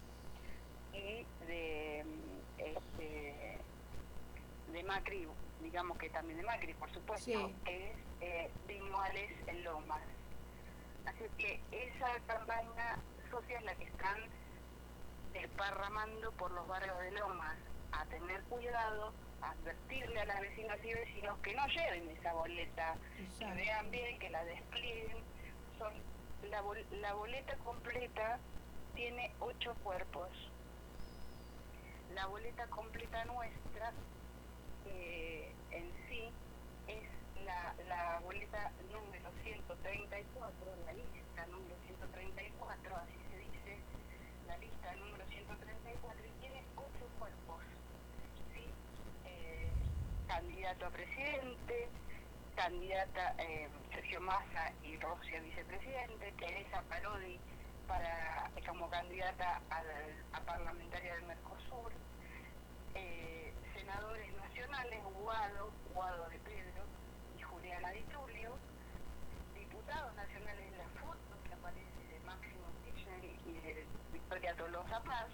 y 0.93 1.27
de 1.47 2.05
mm, 2.05 2.61
este, 2.61 3.59
de 4.73 4.83
Macri, 4.85 5.27
digamos 5.63 5.99
que 5.99 6.11
también 6.11 6.39
de 6.39 6.45
Macri, 6.45 6.75
por 6.75 6.93
supuesto, 6.93 7.25
Sí. 7.25 7.55
que 7.65 7.91
es 7.91 7.97
eh, 8.21 8.51
Vinuales 8.69 9.33
en 9.49 9.65
Lomas. 9.65 10.01
Así 11.07 11.25
que 11.39 11.61
esa 11.71 12.21
campaña 12.27 12.97
social 13.31 13.59
es 13.59 13.65
la 13.65 13.75
que 13.77 13.85
están 13.85 14.19
desparramando 15.33 16.33
por 16.33 16.51
los 16.53 16.67
barrios 16.67 16.99
de 17.01 17.13
Lomas, 17.13 17.57
a 17.93 18.05
tener 18.07 18.43
cuidado, 18.45 19.15
a 19.41 19.51
advertirle 19.53 20.21
a 20.21 20.25
las 20.27 20.41
vecinas 20.41 20.79
y 20.85 20.93
vecinos 20.93 21.39
que 21.41 21.55
no 21.55 21.67
lleven 21.69 22.11
esa 22.11 22.33
boleta, 22.35 22.95
que 23.17 23.23
Exacto. 23.23 23.55
vean 23.57 23.91
bien, 23.91 24.19
que 24.19 24.31
la 24.31 24.45
desplieguen. 24.45 25.25
Son, 25.79 25.93
la, 26.43 26.61
bol- 26.63 26.87
la 26.91 27.15
boleta 27.15 27.57
completa 27.59 28.39
tiene 28.95 29.35
ocho 29.41 29.75
cuerpos. 29.83 30.31
La 32.11 32.27
boleta 32.27 32.67
completa 32.69 33.25
nuestra 33.25 33.93
eh, 34.85 35.55
en 35.71 35.93
sí 36.09 36.33
es 36.89 37.09
la, 37.45 37.75
la 37.87 38.21
boleta 38.21 38.73
número 38.91 39.30
134, 39.51 40.77
la 40.87 40.93
lista 40.93 41.47
número 41.47 41.75
134, 41.85 42.97
así 42.97 43.19
se 43.31 43.39
dice, 43.39 43.79
la 44.47 44.57
lista 44.59 44.95
número 44.95 45.27
134 45.27 46.27
y 46.27 46.41
tiene 46.41 46.63
ocho 46.77 47.07
cuerpos. 47.19 47.63
¿sí? 48.55 48.71
Eh, 49.27 49.69
candidato 50.29 50.87
a 50.87 50.91
presidente, 50.91 51.89
candidata 52.55 53.35
eh, 53.39 53.69
Sergio 53.93 54.21
Massa 54.21 54.73
y 54.85 54.97
Rosia 54.99 55.41
vicepresidente, 55.41 56.33
Teresa 56.39 56.83
Parodi 56.89 57.41
para, 57.89 58.51
como 58.69 58.89
candidata 58.89 59.61
a 59.71 60.41
parlamentaria 60.43 61.15
del 61.15 61.25
Mercosur, 61.25 61.91
eh, 62.95 63.53
senadores 63.75 64.33
nacionales, 64.37 65.03
Guado, 65.21 65.73
Guado 65.93 66.29
de 66.29 66.39
Pedro 66.39 66.85
y 67.37 67.43
Juliana 67.43 67.91
Di 67.91 68.05
Tulio, 70.01 70.09
diputados 70.09 70.15
nacionales, 70.17 70.73
la 70.79 70.89
foto 71.01 71.43
que 71.45 71.53
aparece 71.55 72.03
de 72.13 72.21
Máximo 72.21 72.67
Kirchner 72.85 73.25
y 73.25 73.53
de 73.61 73.87
Victoria 74.13 74.55
Tolosa 74.57 75.01
Paz, 75.03 75.29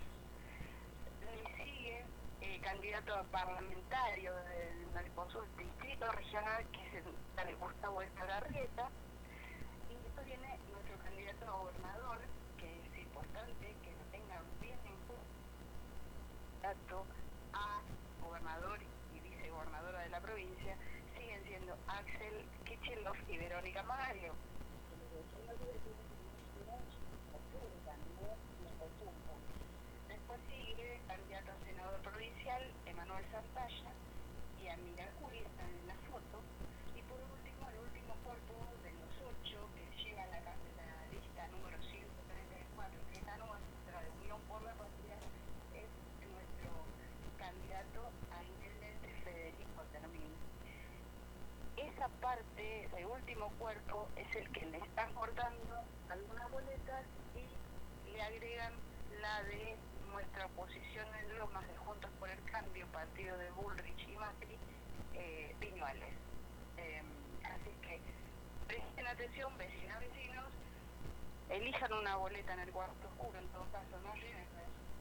candidato 2.63 3.15
a 3.15 3.23
parlamentario 3.25 4.35
del 4.35 4.87
Mercosur 4.93 5.47
Distrito 5.57 6.11
Regional, 6.11 6.67
que 6.73 6.87
es 6.89 6.95
el, 7.07 7.49
el 7.49 7.57
Gustavo 7.57 8.03
Escalarrieta. 8.03 8.89
Y 9.89 9.95
después 10.03 10.27
viene 10.27 10.59
nuestro 10.73 10.99
candidato 10.99 11.47
a 11.47 11.51
gobernador, 11.63 12.19
que 12.59 12.67
es 12.67 12.99
importante 12.99 13.67
que 13.85 13.93
lo 13.93 14.05
tengan 14.11 14.43
bien 14.61 14.79
en 14.85 14.97
cuenta. 15.07 16.75
A 17.53 17.81
gobernador 18.21 18.81
y 19.15 19.21
vicegobernadora 19.21 20.01
de 20.01 20.09
la 20.11 20.21
provincia 20.21 20.77
siguen 21.17 21.45
siendo 21.45 21.77
Axel 21.87 22.45
Kichilov 22.65 23.17
y 23.29 23.39
Verónica 23.39 23.83
Mario. 23.85 24.35
Después 30.09 30.41
sigue 30.51 31.01
candidato 31.07 31.51
a 31.53 31.65
senador 31.67 32.01
provincial 32.03 32.63
Emanuel 32.87 33.25
Santalla 33.31 33.91
y 34.63 34.69
Amira 34.69 35.07
Juli 35.21 35.39
están 35.39 35.71
en 35.71 35.87
la 35.87 35.95
foto. 36.11 36.43
Y 36.97 37.03
por 37.03 37.19
último, 37.21 37.71
el 37.71 37.79
último 37.87 38.15
cuerpo 38.25 38.55
de 38.83 38.91
los 38.99 39.13
ocho 39.23 39.69
que 39.75 39.85
lleva 40.05 40.27
la, 40.27 40.41
ca- 40.43 40.57
la 40.77 41.07
lista 41.13 41.47
número 41.49 41.79
134, 41.79 42.99
que 43.13 43.19
es 43.19 43.25
la 43.27 43.37
nuestra 43.39 44.03
de 44.03 44.11
Unión 44.21 44.41
por 44.49 44.63
la 44.63 44.75
Patria, 44.75 45.17
es 45.75 45.89
nuestro 46.27 46.71
candidato 47.39 48.01
a 48.35 48.43
intendente 48.43 49.09
Federico 49.25 49.83
Termín. 49.93 50.33
Esa 51.97 52.09
parte, 52.21 52.85
ese 52.85 53.07
último 53.07 53.49
cuerpo, 53.59 54.07
es 54.17 54.37
el 54.37 54.51
que 54.53 54.67
le 54.67 54.77
están 54.79 55.11
cortando 55.15 55.81
algunas 56.11 56.51
boletas 56.51 57.05
y 57.35 58.11
le 58.13 58.21
agregan 58.21 58.73
la 59.23 59.43
de 59.45 59.77
nuestra 60.11 60.45
oposición 60.45 61.07
en 61.15 61.39
Lomas 61.39 61.67
de 61.67 61.75
Juntos 61.79 62.11
por 62.19 62.29
el 62.29 62.43
Cambio, 62.45 62.87
partido 62.89 63.39
de 63.39 63.51
Bullrich 63.53 64.09
y 64.09 64.17
Macri, 64.19 64.59
eh, 65.15 65.57
Viñuales. 65.59 66.13
Eh, 66.77 67.03
así 67.45 67.71
que 67.81 67.99
presten 68.67 69.07
atención, 69.07 69.57
vecinas, 69.57 69.99
vecinos, 70.01 70.45
elijan 71.49 71.95
una 71.95 72.17
boleta 72.17 72.53
en 72.53 72.61
el 72.61 72.73
cuarto 72.73 73.09
oscuro, 73.09 73.39
en 73.39 73.49
todo 73.49 73.65
caso, 73.73 73.99
no 74.03 74.13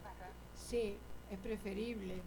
casas 0.02 0.32
Sí, 0.54 0.98
es 1.30 1.39
preferible. 1.39 2.22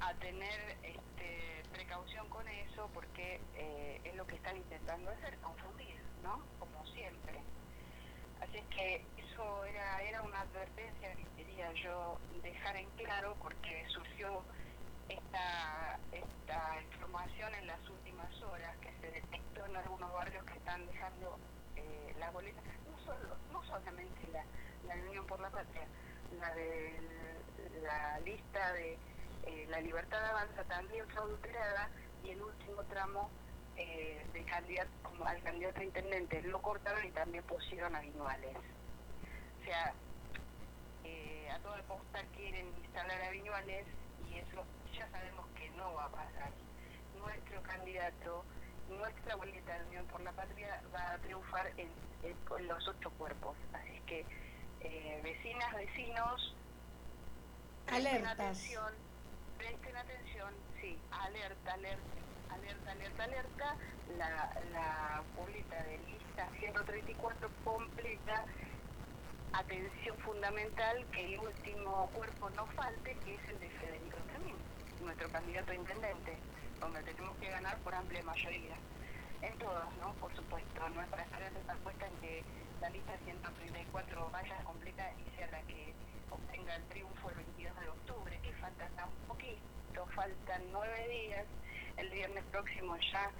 a 0.00 0.14
tener 0.14 0.76
este, 0.84 1.57
precaución 1.78 2.28
con 2.28 2.46
eso 2.48 2.90
porque 2.92 3.40
eh, 3.54 4.00
es 4.02 4.16
lo 4.16 4.26
que 4.26 4.34
están 4.34 4.56
intentando 4.56 5.12
hacer, 5.12 5.38
confundir, 5.38 5.94
¿no? 6.24 6.42
Como 6.58 6.84
siempre. 6.88 7.38
Así 8.40 8.58
es 8.58 8.66
que 8.74 9.04
eso 9.16 9.64
era, 9.64 10.02
era 10.02 10.22
una 10.22 10.40
advertencia 10.40 11.14
que 11.14 11.24
quería 11.36 11.72
yo 11.74 12.18
dejar 12.42 12.76
en 12.78 12.90
claro 12.96 13.36
porque 13.40 13.86
surgió 13.90 14.42
esta, 15.08 16.00
esta 16.10 16.82
información 16.82 17.54
en 17.54 17.68
las 17.68 17.88
últimas 17.88 18.42
horas 18.42 18.76
que 18.78 18.90
se 19.00 19.12
detectó 19.12 19.64
en 19.66 19.76
algunos 19.76 20.12
barrios 20.12 20.44
que 20.46 20.54
están 20.54 20.84
dejando 20.84 21.38
eh, 21.76 22.12
las 22.18 22.32
boletas, 22.32 22.64
no, 22.90 22.98
solo, 23.04 23.36
no 23.52 23.62
solamente 23.66 24.26
la, 24.32 24.42
la 24.88 25.00
Unión 25.00 25.24
por 25.28 25.38
la 25.38 25.50
Patria, 25.50 25.86
la 26.40 26.52
de 26.56 27.00
la 27.84 28.18
lista 28.18 28.72
de 28.72 28.98
eh, 29.48 29.66
la 29.70 29.80
libertad 29.80 30.22
avanza 30.26 30.62
también 30.64 31.08
fue 31.08 31.22
adulterada 31.22 31.88
y 32.22 32.30
el 32.30 32.42
último 32.42 32.82
tramo 32.84 33.30
eh, 33.76 34.26
de 34.32 34.44
candidato 34.44 34.90
como 35.02 35.24
al 35.24 35.42
candidato 35.42 35.80
a 35.80 35.84
intendente 35.84 36.42
lo 36.42 36.60
cortaron 36.60 37.02
y 37.06 37.10
también 37.12 37.42
pusieron 37.44 37.96
a 37.96 38.00
Viñuales. 38.00 38.56
O 39.60 39.64
sea, 39.64 39.94
eh, 41.04 41.48
a 41.50 41.58
toda 41.60 41.80
costa 41.82 42.22
quieren 42.36 42.66
instalar 42.82 43.22
a 43.22 43.30
Viñuales 43.30 43.86
y 44.28 44.38
eso 44.38 44.64
ya 44.92 45.08
sabemos 45.10 45.46
que 45.56 45.70
no 45.70 45.94
va 45.94 46.04
a 46.04 46.10
pasar. 46.10 46.50
Nuestro 47.18 47.62
candidato, 47.62 48.44
nuestra 48.90 49.36
boleta 49.36 49.78
de 49.78 49.86
Unión 49.86 50.06
por 50.06 50.20
la 50.20 50.32
Patria 50.32 50.82
va 50.94 51.12
a 51.12 51.18
triunfar 51.18 51.72
en, 51.78 51.88
los 52.66 52.88
ocho 52.88 53.10
cuerpos. 53.12 53.56
Así 53.72 53.96
es 53.96 54.02
que, 54.02 54.26
eh, 54.80 55.20
vecinas, 55.22 55.72
vecinos, 55.74 56.54
Alertas. 57.86 58.32
atención, 58.32 59.07
presten 59.58 59.96
atención, 59.96 60.54
sí, 60.80 60.98
alerta, 61.10 61.74
alerta, 61.74 62.02
alerta, 62.50 62.92
alerta, 62.92 63.24
alerta, 63.24 63.76
la, 64.16 64.50
la 64.72 65.22
boleta 65.36 65.82
de 65.84 65.98
lista 65.98 66.48
134 66.58 67.50
completa, 67.64 68.44
atención 69.52 70.16
fundamental, 70.18 71.04
que 71.12 71.34
el 71.34 71.40
último 71.40 72.08
cuerpo 72.14 72.50
no 72.50 72.66
falte, 72.68 73.16
que 73.24 73.34
es 73.34 73.48
el 73.48 73.60
de 73.60 73.70
Federico 73.70 74.18
también, 74.32 74.56
nuestro 75.02 75.28
candidato 75.30 75.72
a 75.72 75.74
intendente, 75.74 76.36
donde 76.80 77.02
tenemos 77.02 77.36
que 77.38 77.50
ganar 77.50 77.76
por 77.78 77.94
amplia 77.94 78.22
mayoría. 78.22 78.76
En 79.42 79.56
todas, 79.58 79.92
¿no? 79.98 80.12
Por 80.14 80.34
supuesto, 80.34 80.88
nuestra 80.90 81.22
esperanza 81.22 81.58
está 81.60 81.74
puesta 81.76 82.06
en 82.06 82.16
que 82.20 82.44
la 82.80 82.90
lista 82.90 83.12
134 83.24 84.30
vaya 84.30 84.56
completa 84.64 85.12
y 85.18 85.36
sea 85.36 85.46
la 85.48 85.62
que 85.62 85.92
obtenga 86.30 86.74
el 86.74 86.84
triunfo 86.88 87.30
el 87.30 87.36
22 87.36 87.80
de 87.80 87.88
octubre, 87.88 88.37
que 88.58 88.62
falta 88.62 88.88
tan 88.96 89.10
poquito, 89.26 90.06
faltan 90.14 90.62
nueve 90.72 91.08
días. 91.08 91.46
El 91.96 92.10
viernes 92.10 92.44
próximo 92.50 92.96
ya 93.12 93.30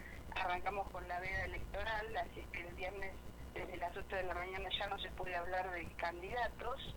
arrancamos 0.40 0.88
con 0.90 1.06
la 1.08 1.20
veda 1.20 1.44
electoral, 1.44 2.16
así 2.16 2.40
es 2.40 2.46
que 2.48 2.66
el 2.66 2.74
viernes 2.74 3.12
desde 3.54 3.76
las 3.76 3.96
8 3.96 4.16
de 4.16 4.22
la 4.24 4.34
mañana 4.34 4.68
ya 4.78 4.86
no 4.88 4.98
se 4.98 5.10
puede 5.10 5.34
hablar 5.34 5.70
de 5.72 5.86
candidatos. 5.96 6.94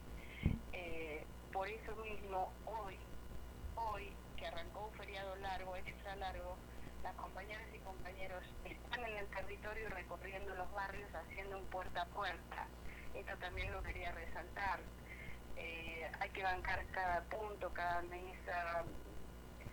Eh, 0.73 1.25
por 1.51 1.67
eso 1.67 1.95
mismo, 1.97 2.51
hoy, 2.65 2.97
hoy 3.75 4.13
que 4.37 4.47
arrancó 4.47 4.87
un 4.87 4.93
feriado 4.93 5.35
largo, 5.37 5.75
extra 5.75 6.15
largo, 6.15 6.57
las 7.03 7.15
compañeras 7.15 7.67
y 7.73 7.79
compañeros 7.79 8.43
están 8.65 9.03
en 9.05 9.17
el 9.17 9.27
territorio 9.27 9.89
recorriendo 9.89 10.53
los 10.55 10.71
barrios 10.73 11.09
haciendo 11.13 11.57
un 11.57 11.65
puerta 11.65 12.03
a 12.03 12.05
puerta. 12.05 12.67
Esto 13.15 13.37
también 13.37 13.71
lo 13.71 13.81
quería 13.83 14.11
resaltar. 14.11 14.79
Eh, 15.61 16.11
hay 16.19 16.29
que 16.31 16.43
bancar 16.43 16.83
cada 16.87 17.21
punto, 17.25 17.71
cada 17.73 18.01
mesa, 18.03 18.83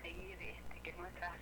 seguir 0.02 0.40
este, 0.40 0.80
que 0.82 0.92
nuestras 0.92 1.32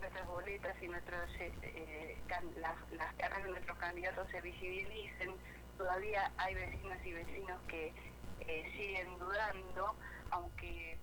nuestras 0.00 0.26
boletas 0.26 0.76
y 0.82 0.88
nuestros 0.88 1.30
eh, 1.40 2.18
las, 2.56 2.74
las 2.92 3.14
caras 3.14 3.42
de 3.42 3.50
nuestros 3.50 3.78
candidatos 3.78 4.28
se 4.30 4.40
visibilicen. 4.40 5.34
Todavía 5.76 6.30
hay 6.36 6.54
vecinas 6.54 7.04
y 7.04 7.12
vecinos 7.12 7.60
que 7.68 7.92
eh, 8.40 8.72
siguen 8.76 9.18
dudando, 9.18 9.94
aunque 10.30 10.98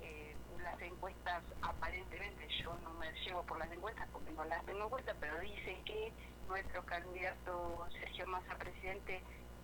eh, 0.00 0.36
las 0.62 0.80
encuestas 0.80 1.42
aparentemente, 1.62 2.48
yo 2.62 2.76
no 2.82 2.90
me 2.94 3.12
llevo 3.24 3.42
por 3.44 3.58
las 3.58 3.70
encuestas 3.70 4.08
porque 4.12 4.30
no 4.32 4.44
las 4.44 4.64
tengo 4.64 4.84
en 4.84 4.88
cuenta, 4.90 5.14
pero 5.20 5.38
dicen 5.40 5.84
que 5.84 6.12
nuestro 6.48 6.84
candidato 6.84 7.86
Sergio 8.00 8.26
Massa 8.26 8.54
presidente 8.56 9.20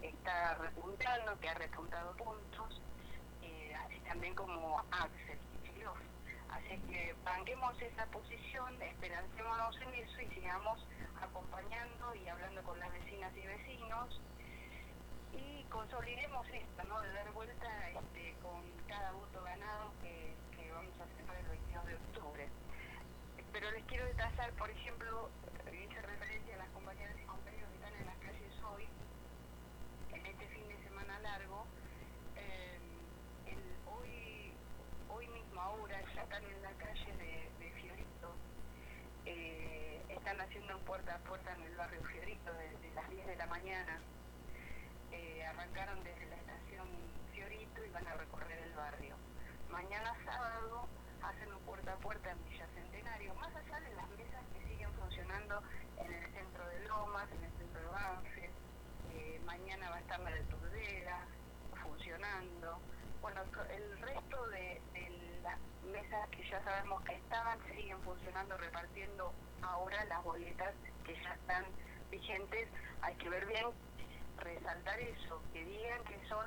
está 0.08 0.54
repuntando, 0.54 1.38
que 1.40 1.48
ha 1.48 1.54
repuntado 1.54 2.14
puntos, 2.16 2.80
eh, 3.42 3.74
así 3.86 4.00
también 4.00 4.34
como 4.34 4.78
Axel 4.90 5.38
Kicillof. 5.62 5.98
Así 6.50 6.78
que 6.90 7.14
banquemos 7.24 7.80
esa 7.82 8.06
posición, 8.06 8.80
esperancémonos 8.82 9.76
en 9.82 9.94
eso 9.94 10.20
y 10.22 10.28
sigamos 10.34 10.86
acompañando 11.20 12.14
y 12.14 12.28
hablando 12.28 12.62
con 12.62 12.78
las 12.78 12.92
vecinas 12.92 13.32
y 13.36 13.46
vecinos 13.46 14.20
y 15.32 15.64
consolidemos 15.64 16.46
esto, 16.48 16.84
¿no? 16.84 17.00
De 17.00 17.12
dar 17.12 17.32
vuelta 17.32 17.90
este, 17.90 18.34
con 18.42 18.62
cada 18.88 19.12
voto 19.12 19.42
ganado 19.42 19.92
que, 20.02 20.36
vamos 20.72 21.00
a 21.00 21.04
hacer 21.04 21.24
el 21.40 21.48
22 21.48 21.86
de 21.86 21.94
octubre. 21.96 22.48
Pero 23.52 23.70
les 23.70 23.84
quiero 23.84 24.04
detallar, 24.06 24.52
por 24.54 24.70
ejemplo, 24.70 25.30
eh, 25.66 25.86
hice 25.88 26.02
referencia 26.02 26.54
a 26.54 26.58
las 26.58 26.68
compañeras 26.70 27.16
y 27.20 27.24
compañeros 27.26 27.68
que 27.70 27.76
están 27.76 27.94
en 28.00 28.06
las 28.06 28.16
calles 28.18 28.62
hoy, 28.64 28.84
en 30.12 30.26
este 30.26 30.46
fin 30.48 30.68
de 30.68 30.82
semana 30.84 31.18
largo. 31.20 31.64
eh, 32.36 32.78
el- 33.46 33.76
hoy, 33.86 34.52
hoy 35.08 35.28
mismo 35.28 35.60
ahora 35.60 36.00
ya 36.14 36.22
están 36.22 36.44
en 36.44 36.62
la 36.62 36.72
calle 36.72 37.12
de, 37.16 37.50
de 37.64 37.70
Fiorito. 37.80 38.34
Eh, 39.26 40.02
están 40.08 40.40
haciendo 40.40 40.73
un 40.73 40.73
puerta 40.86 41.14
a 41.14 41.18
puerta 41.18 41.52
en 41.54 41.62
el 41.62 41.76
barrio 41.76 42.02
Fiorito 42.04 42.52
desde 42.54 42.94
las 42.94 43.08
10 43.10 43.26
de 43.26 43.36
la 43.36 43.46
mañana. 43.46 43.98
Eh, 45.12 45.44
arrancaron 45.46 46.02
desde 46.04 46.26
la 46.26 46.36
estación 46.36 46.88
Fiorito 47.32 47.84
y 47.84 47.90
van 47.90 48.06
a 48.06 48.14
recorrer 48.14 48.58
el 48.58 48.72
barrio. 48.74 49.14
Mañana 49.70 50.12
sábado 50.24 50.86
hacen 51.22 51.52
un 51.52 51.60
puerta 51.62 51.92
a 51.92 51.96
puerta 51.96 52.30
en 52.30 52.44
Villa 52.48 52.66
Centenario, 52.74 53.34
más 53.34 53.54
allá 53.54 53.80
de 53.80 53.94
las 53.94 54.08
mesas 54.10 54.42
que 54.52 54.68
siguen 54.68 54.92
funcionando 54.94 55.62
en 55.98 56.12
el 56.12 56.32
centro 56.32 56.66
de 56.68 56.80
Lomas, 56.88 57.28
en 57.32 57.44
el 57.44 57.52
centro 57.58 57.80
de 57.80 57.86
Banfield. 57.88 58.54
Eh, 59.14 59.40
mañana 59.44 59.90
va 59.90 59.96
a 59.96 60.00
estar 60.00 60.20
la 60.20 60.30
de 60.30 60.42
Turdera 60.44 61.18
funcionando. 61.82 62.78
Bueno, 63.22 63.40
co- 63.54 63.64
el 63.70 63.98
resto 64.00 64.46
de, 64.48 64.80
de 64.92 65.40
las 65.42 65.58
que 66.30 66.48
ya 66.48 66.62
sabemos 66.64 67.02
que 67.04 67.14
estaban 67.14 67.58
siguen 67.74 68.00
funcionando, 68.02 68.56
repartiendo 68.56 69.32
ahora 69.62 70.04
las 70.04 70.22
boletas 70.24 70.74
que 71.04 71.14
ya 71.14 71.34
están 71.34 71.64
vigentes. 72.10 72.68
Hay 73.02 73.14
que 73.16 73.28
ver 73.28 73.46
bien, 73.46 73.66
resaltar 74.38 74.98
eso, 75.00 75.42
que 75.52 75.64
digan 75.64 76.02
que 76.04 76.18
son 76.28 76.46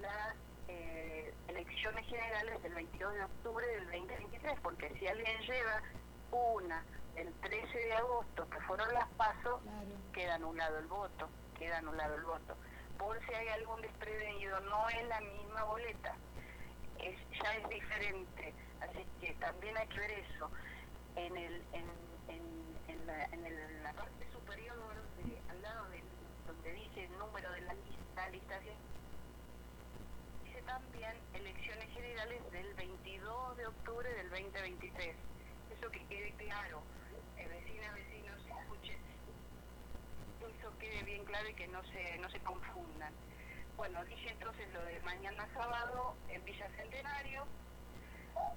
las 0.00 0.34
eh, 0.68 1.32
elecciones 1.48 1.68
elecciones 1.68 2.06
generales 2.06 2.62
del 2.62 2.74
22 2.74 3.14
de 3.14 3.24
octubre 3.24 3.66
del 3.66 3.84
2023, 3.84 4.60
porque 4.62 4.92
si 4.98 5.06
alguien 5.06 5.40
lleva 5.42 5.82
una 6.30 6.84
el 7.16 7.32
13 7.40 7.78
de 7.78 7.92
agosto, 7.94 8.48
que 8.50 8.60
fueron 8.60 8.92
las 8.94 9.08
pasos, 9.10 9.60
Claro. 9.62 9.86
queda 10.12 10.34
anulado 10.36 10.78
el 10.78 10.86
voto, 10.86 11.28
queda 11.58 11.78
anulado 11.78 12.14
el 12.14 12.22
voto. 12.24 12.56
Por 12.98 13.18
si 13.26 13.34
hay 13.34 13.48
algún 13.48 13.80
desprevenido, 13.80 14.60
no 14.60 14.88
es 14.88 15.04
la 15.08 15.20
misma 15.20 15.64
boleta, 15.64 16.14
es, 17.00 17.16
ya 17.42 17.54
es 17.54 17.68
diferente, 17.68 18.54
así 18.80 19.04
que 19.20 19.34
también 19.34 19.76
hay 19.76 19.88
que 19.88 20.00
ver 20.00 20.10
eso. 20.12 20.50
En 21.16 21.36
el 21.36 21.66
en, 21.72 21.90
en, 22.28 22.76
en 22.88 23.06
la, 23.06 23.24
el- 23.26 23.82
la 23.82 23.92
parte 23.94 24.30
superior, 24.32 24.76
de- 25.16 25.42
al 25.48 25.62
lado 25.62 25.88
de 25.90 26.02
donde 26.46 26.72
dice 26.72 27.04
el 27.04 27.18
número 27.18 27.50
de 27.52 27.60
la 27.62 27.74
lista, 27.74 28.28
listación, 28.30 28.76
dice 30.44 30.62
también 30.62 31.16
elecciones 31.34 31.90
generales 31.92 32.50
del 32.52 32.74
22 32.74 33.56
de 33.56 33.66
octubre 33.66 34.10
del 34.14 34.30
2023. 34.30 35.16
Eso 35.70 35.90
que 35.90 36.06
quede 36.06 36.32
claro, 36.36 36.82
eh, 37.36 37.48
vecinas, 37.48 37.94
vecinos, 37.94 38.40
escuchen, 38.62 39.00
eso 40.40 40.78
quede 40.78 41.02
bien 41.04 41.24
claro 41.24 41.48
y 41.48 41.54
que 41.54 41.68
no 41.68 41.82
se, 41.84 42.18
no 42.18 42.30
se 42.30 42.40
confundan. 42.40 43.14
Bueno, 43.76 44.04
dije 44.06 44.30
entonces 44.30 44.72
lo 44.72 44.82
de 44.84 45.00
mañana 45.02 45.48
sábado 45.54 46.16
en 46.28 46.44
Villa 46.44 46.68
Centenario, 46.76 47.46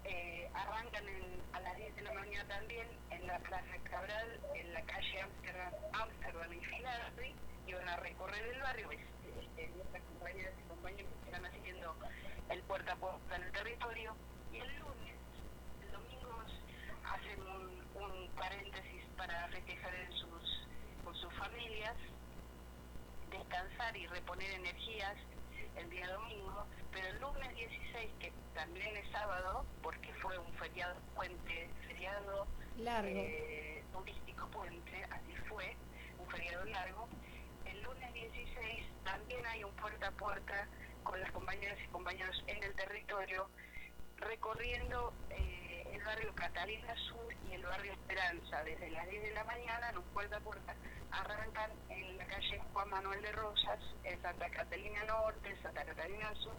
eh, 0.05 0.49
arrancan 0.53 1.07
en- 1.07 1.41
a 1.53 1.59
las 1.59 1.75
10 1.77 1.95
de 1.95 2.01
la 2.03 2.13
mañana 2.13 2.47
también 2.47 2.87
en 3.11 3.27
la 3.27 3.37
Plaza 3.39 3.77
Cabral, 3.89 4.39
en 4.55 4.73
la 4.73 4.81
calle 4.83 5.21
Amsterdam, 5.21 5.73
Amsterdam 5.93 6.53
y 6.53 6.65
Filardi, 6.65 7.35
y 7.67 7.73
van 7.73 7.89
a 7.89 7.97
recorrer 7.97 8.43
el 8.47 8.59
barrio. 8.61 8.91
Es- 8.91 8.99
este, 9.41 9.67
nuestras 9.69 10.03
compañeras 10.03 10.53
y 10.59 10.67
compañeros 10.67 11.11
están 11.25 11.45
haciendo 11.45 11.95
el 12.49 12.61
puerta 12.63 12.93
a 12.93 12.95
puerta 12.95 13.35
en 13.35 13.43
el 13.43 13.51
territorio. 13.51 14.15
Y 14.51 14.57
el 14.57 14.79
lunes, 14.79 15.15
el 15.81 15.91
domingo, 15.91 16.43
hacen 17.05 17.41
un, 17.41 18.01
un 18.01 18.29
paréntesis 18.35 19.03
para 19.17 19.47
festejar 19.49 19.93
en 19.95 20.11
sus, 20.13 20.67
con 21.05 21.15
sus 21.15 21.33
familias 21.35 21.95
descansar 23.29 23.95
y 23.95 24.07
reponer 24.07 24.51
energías 24.51 25.15
el 25.77 25.89
día 25.89 26.07
domingo, 26.11 26.65
pero 26.91 27.07
el 27.07 27.19
lunes 27.19 27.55
16, 27.55 28.09
que 28.19 28.33
también 28.53 28.95
es 28.97 29.09
sábado, 29.11 29.65
porque 29.81 30.13
fue 30.15 30.37
un 30.37 30.53
feriado 30.53 30.95
puente, 31.15 31.69
feriado 31.87 32.47
Largo. 32.77 33.09
eh, 33.09 33.83
turístico 33.93 34.47
puente, 34.47 35.03
así 35.09 35.35
fue, 35.47 35.75
un 36.19 36.27
feriado 36.29 36.65
largo, 36.65 37.07
el 37.65 37.81
lunes 37.83 38.13
16 38.13 38.85
también 39.03 39.45
hay 39.45 39.63
un 39.63 39.71
puerta 39.75 40.07
a 40.07 40.11
puerta 40.11 40.67
con 41.03 41.19
las 41.19 41.31
compañeras 41.31 41.77
y 41.83 41.87
compañeros 41.87 42.43
en 42.47 42.63
el 42.63 42.73
territorio, 42.75 43.49
recorriendo 44.17 45.13
eh, 45.31 45.87
el 45.93 46.03
barrio 46.03 46.33
Catalina 46.35 46.95
Sur 47.07 47.33
y 47.49 47.53
el 47.53 47.63
barrio 47.63 47.93
Esperanza, 47.93 48.63
desde 48.63 48.91
las 48.91 49.07
10 49.09 49.23
de 49.23 49.31
la 49.31 49.43
mañana 49.43 49.89
en 49.89 49.97
un 49.97 50.03
puerta 50.05 50.37
a 50.37 50.39
puerta, 50.41 50.75
arrancan 51.11 51.71
en 51.89 52.17
la 52.17 52.25
calle 52.25 52.61
Juan 52.73 52.89
Manuel 52.89 53.21
de 53.21 53.31
Rosas, 53.33 53.79
en 54.03 54.21
Santa 54.21 54.49
Catalina 54.49 55.03
Norte, 55.05 55.55
Santa 55.61 55.83
Catalina 55.83 56.33
Sur, 56.35 56.55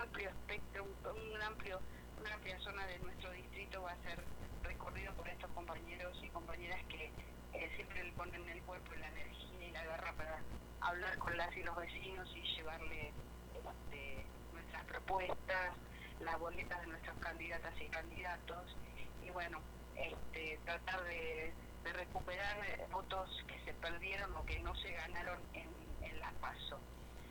amplio 0.00 0.28
espectro, 0.30 0.84
un, 0.84 1.34
un 1.34 1.42
amplio, 1.42 1.80
una 2.20 2.34
amplia 2.34 2.58
zona 2.60 2.86
de 2.86 2.98
nuestro 3.00 3.30
distrito 3.32 3.82
va 3.82 3.92
a 3.92 4.02
ser 4.02 4.24
recorrido 4.62 5.12
por 5.14 5.28
estos 5.28 5.50
compañeros 5.52 6.18
y 6.22 6.28
compañeras 6.30 6.80
que 6.88 7.12
eh, 7.52 7.70
siempre 7.76 8.04
le 8.04 8.12
ponen 8.12 8.48
el 8.48 8.62
cuerpo, 8.62 8.92
la 8.94 9.08
energía 9.08 9.68
y 9.68 9.70
la 9.72 9.84
garra 9.84 10.12
para 10.14 10.38
hablar 10.80 11.18
con 11.18 11.36
las 11.36 11.54
y 11.56 11.62
los 11.62 11.76
vecinos 11.76 12.28
y 12.34 12.42
llevarle 12.56 13.12
este, 13.54 14.26
nuestras 14.52 14.84
propuestas, 14.84 15.72
las 16.20 16.38
boletas 16.38 16.80
de 16.80 16.86
nuestras 16.86 17.16
candidatas 17.18 17.74
y 17.80 17.86
candidatos 17.86 18.76
y 19.24 19.30
bueno, 19.30 19.60
este, 19.96 20.58
tratar 20.64 21.02
de, 21.04 21.52
de 21.84 21.92
recuperar 21.92 22.56
votos 22.90 23.44
que 23.46 23.58
se 23.64 23.74
perdieron 23.74 24.34
o 24.36 24.44
que 24.44 24.58
no 24.60 24.74
se 24.76 24.92
ganaron 24.92 25.38
en, 25.54 25.68
en 26.02 26.20
las 26.20 26.32
PASO. 26.34 26.78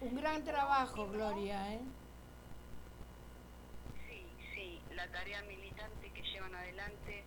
Un 0.02 0.16
gran 0.16 0.44
trabajo, 0.44 1.08
Gloria, 1.08 1.74
¿eh? 1.74 1.82
Sí, 4.08 4.26
sí, 4.54 4.82
la 5.00 5.08
tarea 5.08 5.42
militante 5.44 6.12
que 6.12 6.22
llevan 6.24 6.54
adelante. 6.54 7.24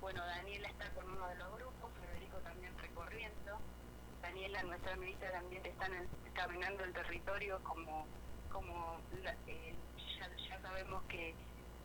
Bueno, 0.00 0.24
Daniela 0.24 0.68
está 0.68 0.88
con 0.90 1.10
uno 1.10 1.26
de 1.26 1.34
los 1.34 1.56
grupos, 1.56 1.90
Federico 2.00 2.38
también 2.38 2.78
recorriendo. 2.78 3.58
Daniela, 4.22 4.62
nuestra 4.62 4.94
ministra 4.94 5.30
de 5.30 5.36
Ambiente, 5.38 5.70
está 5.70 5.88
caminando 6.34 6.84
el 6.84 6.92
territorio 6.92 7.58
como, 7.64 8.06
como 8.52 9.00
eh, 9.48 9.74
ya, 10.20 10.62
sabemos 10.62 11.02
que 11.08 11.34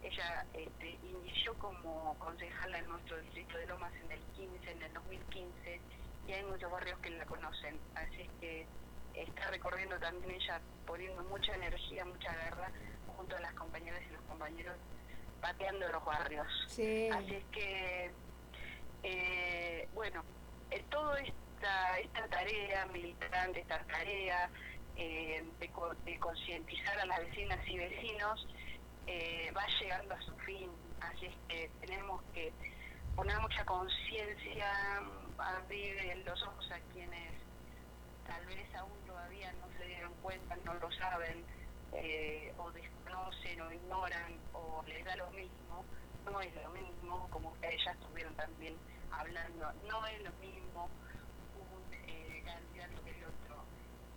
ella 0.03 0.45
este, 0.53 0.99
inició 1.09 1.55
como 1.55 2.15
concejala 2.19 2.77
en 2.77 2.87
nuestro 2.87 3.19
distrito 3.21 3.57
de 3.57 3.65
Lomas 3.65 3.93
en 3.95 4.11
el 4.11 4.21
15, 4.35 4.71
en 4.71 4.81
el 4.83 4.93
2015, 4.93 5.81
y 6.27 6.31
hay 6.31 6.43
muchos 6.43 6.71
barrios 6.71 6.99
que 6.99 7.09
la 7.09 7.25
conocen. 7.25 7.79
Así 7.95 8.21
es 8.21 8.29
que 8.39 8.67
está 9.15 9.49
recorriendo 9.49 9.97
también 9.97 10.39
ella, 10.39 10.61
poniendo 10.85 11.23
mucha 11.23 11.55
energía, 11.55 12.05
mucha 12.05 12.31
garra, 12.31 12.69
junto 13.17 13.35
a 13.35 13.39
las 13.39 13.53
compañeras 13.55 14.01
y 14.07 14.13
los 14.13 14.21
compañeros, 14.21 14.77
pateando 15.41 15.87
los 15.89 16.05
barrios. 16.05 16.47
Sí. 16.67 17.09
Así 17.11 17.35
es 17.35 17.45
que, 17.51 18.11
eh, 19.03 19.87
bueno, 19.93 20.23
eh, 20.69 20.83
toda 20.89 21.19
esta, 21.19 21.99
esta 21.99 22.27
tarea 22.27 22.85
militante, 22.87 23.61
esta 23.61 23.79
tarea 23.85 24.49
eh, 24.95 25.43
de, 25.59 25.69
de 26.05 26.19
concientizar 26.19 26.99
a 26.99 27.05
las 27.05 27.19
vecinas 27.19 27.59
y 27.67 27.77
vecinos, 27.77 28.47
eh, 29.07 29.51
va 29.55 29.65
llegando 29.79 30.13
a 30.13 30.21
su 30.21 30.35
fin. 30.37 30.69
Así 31.01 31.25
es 31.25 31.35
que 31.47 31.69
tenemos 31.81 32.21
que 32.33 32.53
poner 33.15 33.39
mucha 33.39 33.65
conciencia, 33.65 35.01
abrir 35.37 36.23
los 36.25 36.41
ojos 36.43 36.71
a 36.71 36.79
quienes 36.93 37.33
tal 38.27 38.45
vez 38.45 38.75
aún 38.75 38.91
todavía 39.05 39.51
no 39.53 39.67
se 39.77 39.85
dieron 39.85 40.13
cuenta, 40.21 40.55
no 40.63 40.73
lo 40.75 40.91
saben, 40.91 41.43
eh, 41.93 42.53
o 42.57 42.71
desconocen 42.71 43.61
o 43.61 43.71
ignoran 43.71 44.37
o 44.53 44.83
les 44.87 45.03
da 45.05 45.15
lo 45.15 45.29
mismo, 45.31 45.83
no 46.25 46.41
es 46.41 46.53
lo 46.55 46.69
mismo, 46.71 47.27
como 47.29 47.49
ustedes 47.51 47.79
ya 47.83 47.91
estuvieron 47.91 48.33
también 48.35 48.75
hablando, 49.11 49.71
no 49.89 50.05
es 50.07 50.23
lo 50.23 50.31
mismo 50.33 50.89
un 51.55 51.93
eh, 51.93 52.43
candidato 52.45 53.03
que 53.03 53.09
el 53.11 53.23
otro. 53.23 53.55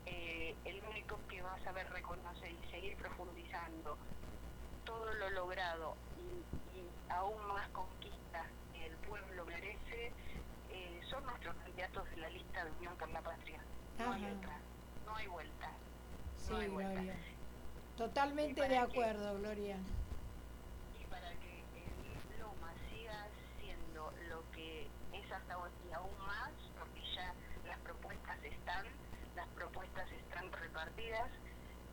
Eh, 0.07 0.55
el 0.65 0.83
único 0.85 1.19
que 1.29 1.43
va 1.43 1.55
a 1.55 1.65
saber 1.65 1.89
reconocer 1.91 2.51
y 2.53 2.71
seguir 2.71 2.97
profundizando 2.97 3.97
todo 4.85 5.15
lo 5.15 5.31
logrado 5.31 5.97
y, 6.19 6.79
y 6.79 6.89
aún 7.09 7.47
más 7.49 7.69
conquistas 7.71 8.47
que 8.73 8.87
el 8.87 8.97
pueblo 8.99 9.45
merece, 9.47 10.13
eh, 10.71 11.01
son 11.09 11.25
nuestros 11.25 11.55
candidatos 11.57 12.09
de 12.11 12.17
la 12.17 12.29
lista 12.29 12.65
de 12.65 12.71
Unión 12.73 12.97
por 12.97 13.09
la 13.11 13.23
Patria. 13.23 13.61
No 13.99 14.13
hay 14.13 14.25
otra, 14.27 14.59
no 15.07 15.17
hay 15.17 15.27
vuelta. 15.27 15.71
Sí, 16.37 16.51
no 16.53 16.59
hay 16.59 16.69
vuelta. 16.69 16.93
Gloria. 16.93 17.34
Totalmente 17.97 18.67
¿Y 18.67 18.69
de 18.69 18.79
acuerdo, 18.79 19.39
Gloria. 19.39 19.77
Y 21.01 21.05
para 21.07 21.31
que 21.31 21.61
el 21.61 22.41
Loma 22.41 22.73
siga 22.91 23.27
siendo 23.61 24.13
lo 24.29 24.43
que 24.51 24.89
es 25.13 25.33
hasta 25.33 25.59
hoy 25.59 25.71
y 25.89 25.93
aún 25.93 26.19
más, 26.27 26.51
porque 26.77 27.01
ya 27.15 27.33
las 27.69 27.79
propuestas 27.81 28.43
están, 28.43 28.87
las 29.37 29.47
propuestas 29.51 30.11
están 30.11 30.51
repartidas 30.51 31.31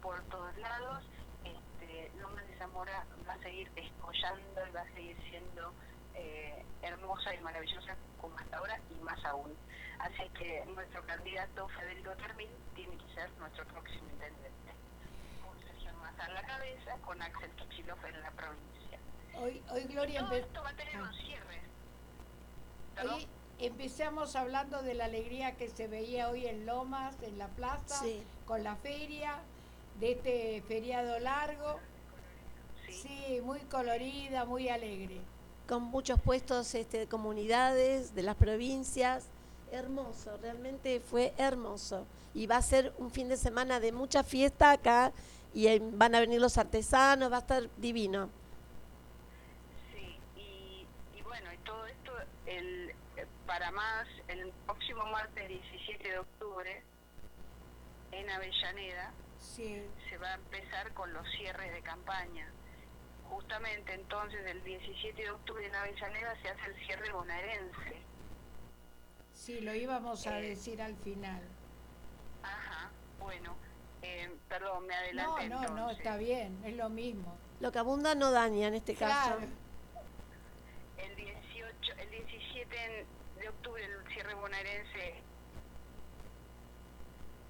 por 0.02 0.20
todos 0.26 0.58
lados, 0.58 1.04
este, 1.44 2.12
Loma 2.20 2.42
de 2.44 2.58
Zamora 2.58 3.06
va 3.28 3.34
a 3.34 3.40
seguir 3.44 3.70
descollando 3.74 4.68
y 4.68 4.72
va 4.72 4.82
a 4.82 4.94
seguir 4.94 5.18
siendo 5.30 5.72
eh, 6.16 6.66
hermosa 6.82 7.36
y 7.36 7.40
maravillosa 7.42 7.96
como 8.20 8.36
hasta 8.40 8.58
ahora 8.58 8.80
y 8.90 8.96
más 9.04 9.24
aún. 9.26 9.54
Así 10.00 10.28
que 10.38 10.66
nuestro 10.66 11.06
candidato 11.06 11.68
Federico 11.70 12.12
Termín 12.16 12.50
tiene 12.74 12.98
que 12.98 13.14
ser 13.14 13.30
nuestro 13.38 13.66
próximo 13.66 14.10
intendente. 14.10 14.71
A 16.24 16.30
la 16.32 16.44
cabeza, 16.44 16.96
con 17.06 17.22
Axel 17.22 17.50
Kicillof 17.52 18.04
en 18.06 18.22
la 18.22 18.32
provincia. 18.32 19.00
Hoy, 19.40 19.62
hoy 19.72 19.84
Gloria 19.86 20.22
Todo 20.22 20.34
esto 20.34 20.62
va 20.64 20.70
a 20.70 20.76
tener 20.76 20.96
Ah. 20.98 21.02
un 21.04 21.14
cierre. 21.14 21.62
Empezamos 23.60 24.36
hablando 24.36 24.82
de 24.82 24.94
la 24.96 25.06
alegría 25.06 25.56
que 25.56 25.70
se 25.70 25.88
veía 25.88 26.30
hoy 26.30 26.48
en 26.48 26.66
Lomas, 26.66 27.16
en 27.22 27.38
la 27.38 27.48
plaza, 27.48 28.04
Sí. 28.04 28.24
con 28.46 28.64
la 28.64 28.76
feria, 28.76 29.40
de 30.00 30.14
este 30.14 30.64
feriado 30.68 31.20
largo. 31.20 31.80
Sí. 32.88 32.94
Sí, 32.94 33.42
muy 33.42 33.60
colorida, 33.62 34.46
muy 34.46 34.70
alegre. 34.70 35.22
con 35.68 35.84
muchos 35.84 36.20
puestos 36.20 36.76
este, 36.76 36.98
de 36.98 37.08
comunidades, 37.08 38.14
de 38.14 38.24
las 38.24 38.36
provincias. 38.36 39.28
Hermoso, 39.72 40.36
realmente 40.42 41.00
fue 41.00 41.34
hermoso. 41.38 42.06
Y 42.34 42.46
va 42.46 42.58
a 42.58 42.62
ser 42.62 42.94
un 42.98 43.10
fin 43.10 43.30
de 43.30 43.38
semana 43.38 43.80
de 43.80 43.94
mucha 43.94 44.22
fiesta 44.24 44.72
acá 44.72 45.14
y 45.54 45.80
van 45.80 46.16
a 46.16 46.20
venir 46.20 46.40
los 46.40 46.58
artesanos, 46.58 47.32
va 47.32 47.38
a 47.38 47.40
estar 47.42 47.70
divino. 47.78 48.30
Sí, 49.94 50.18
y, 50.38 50.86
y 51.18 51.22
bueno, 51.24 51.52
y 51.54 51.58
todo 51.60 51.86
esto, 51.88 52.14
el, 52.46 52.94
para 53.46 53.72
más, 53.72 54.08
el 54.28 54.52
próximo 54.66 55.06
martes 55.08 55.48
17 55.48 56.10
de 56.10 56.20
octubre, 56.20 56.84
en 58.12 58.30
Avellaneda, 58.30 59.12
Sí. 59.40 59.82
se 60.10 60.18
va 60.20 60.30
a 60.32 60.36
empezar 60.36 60.94
con 60.94 61.12
los 61.14 61.26
cierres 61.38 61.74
de 61.74 61.82
campaña. 61.82 62.48
Justamente 63.30 63.94
entonces 63.94 64.46
el 64.46 64.62
17 64.64 65.22
de 65.22 65.32
octubre 65.32 65.66
en 65.66 65.74
Avellaneda 65.76 66.36
se 66.42 66.50
hace 66.50 66.66
el 66.66 66.86
cierre 66.86 67.12
bonaerense. 67.12 68.02
Sí, 69.34 69.62
lo 69.62 69.74
íbamos 69.74 70.28
a 70.28 70.40
Eh, 70.40 70.50
decir 70.50 70.82
al 70.82 70.96
final. 70.98 71.42
Ajá, 72.44 72.92
bueno, 73.20 73.56
eh, 74.02 74.30
perdón, 74.50 74.86
me 74.88 74.94
No, 74.94 75.00
adelanté 75.36 75.50
no, 75.50 75.62
no, 75.62 75.68
entonces. 75.68 75.98
está 76.00 76.18
bien, 76.18 76.60
es 76.66 76.76
lo 76.76 76.90
mismo. 76.90 77.38
Lo 77.60 77.72
que 77.72 77.80
abunda 77.80 78.16
no 78.16 78.32
daña 78.32 78.68
en 78.68 78.74
este 78.76 78.96
caso. 78.96 79.38
El 80.98 81.16
18, 81.16 81.94
el 82.00 82.10
17 82.10 83.06
de 83.40 83.50
octubre 83.50 83.84
el 83.86 84.14
cierre 84.14 84.34
bonaerense 84.36 85.22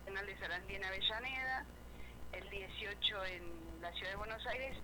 Nacional 0.05 0.25
de 0.25 0.37
Sarandí 0.39 0.75
en 0.75 0.83
Avellaneda, 0.83 1.65
el 2.33 2.49
18 2.49 3.25
en 3.25 3.81
la 3.81 3.91
ciudad 3.93 4.09
de 4.11 4.15
Buenos 4.17 4.45
Aires 4.47 4.77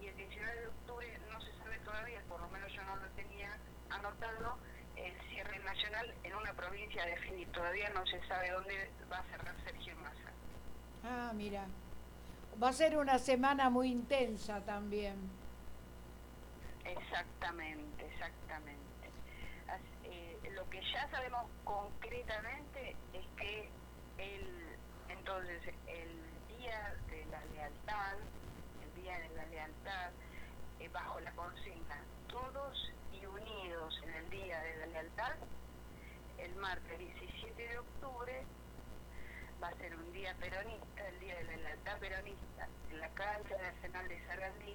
y 0.00 0.06
el 0.06 0.16
19 0.16 0.60
de 0.60 0.66
octubre 0.68 1.18
no 1.32 1.40
se 1.40 1.52
sabe 1.58 1.78
todavía, 1.78 2.20
por 2.28 2.40
lo 2.40 2.48
menos 2.48 2.70
yo 2.72 2.82
no 2.84 2.96
lo 2.96 3.06
tenía 3.16 3.56
anotado, 3.90 4.58
el 4.96 5.12
cierre 5.30 5.58
nacional 5.60 6.14
en 6.22 6.34
una 6.34 6.52
provincia 6.52 7.02
a 7.02 7.06
definir. 7.06 7.50
Todavía 7.52 7.88
no 7.90 8.04
se 8.06 8.20
sabe 8.28 8.50
dónde 8.50 8.90
va 9.10 9.18
a 9.18 9.24
cerrar 9.24 9.54
Sergio 9.64 9.96
Massa. 9.96 10.23
Ah, 11.04 11.32
mira. 11.34 11.66
Va 12.62 12.68
a 12.68 12.72
ser 12.72 12.96
una 12.96 13.18
semana 13.18 13.68
muy 13.68 13.90
intensa 13.90 14.60
también. 14.60 15.16
Exactamente, 16.84 18.06
exactamente. 18.06 18.84
Eh, 20.04 20.38
lo 20.54 20.68
que 20.70 20.80
ya 20.92 21.08
sabemos 21.10 21.46
concretamente 21.64 22.96
es 23.12 23.26
que 23.36 23.68
el, 24.18 24.76
entonces 25.08 25.62
el 25.86 26.56
día 26.56 26.94
de 27.10 27.24
la 27.26 27.44
lealtad, 27.54 28.14
el 28.82 29.02
día 29.02 29.18
de 29.18 29.28
la 29.30 29.46
lealtad, 29.46 30.10
eh, 30.80 30.88
bajo 30.92 31.20
la 31.20 31.32
consigna 31.32 32.00
todos 32.28 32.92
y 33.12 33.26
unidos 33.26 34.00
en 34.04 34.14
el 34.14 34.30
día 34.30 34.60
de 34.60 34.76
la 34.78 34.86
lealtad, 34.86 35.32
el 36.38 36.54
martes 36.56 36.98
17 36.98 37.68
de 37.68 37.78
octubre 37.78 38.44
va 39.62 39.68
a 39.68 39.74
ser 39.74 39.94
un 39.96 40.12
día 40.24 40.34
peronista, 40.40 41.06
el 41.06 41.20
día 41.20 41.34
de 41.36 41.44
la 41.44 41.56
lealtad 41.56 41.98
peronista, 41.98 42.66
en 42.90 42.98
la 42.98 43.08
cancha 43.10 43.54
Arsenal 43.62 44.08
de 44.08 44.24
Sarandí, 44.26 44.74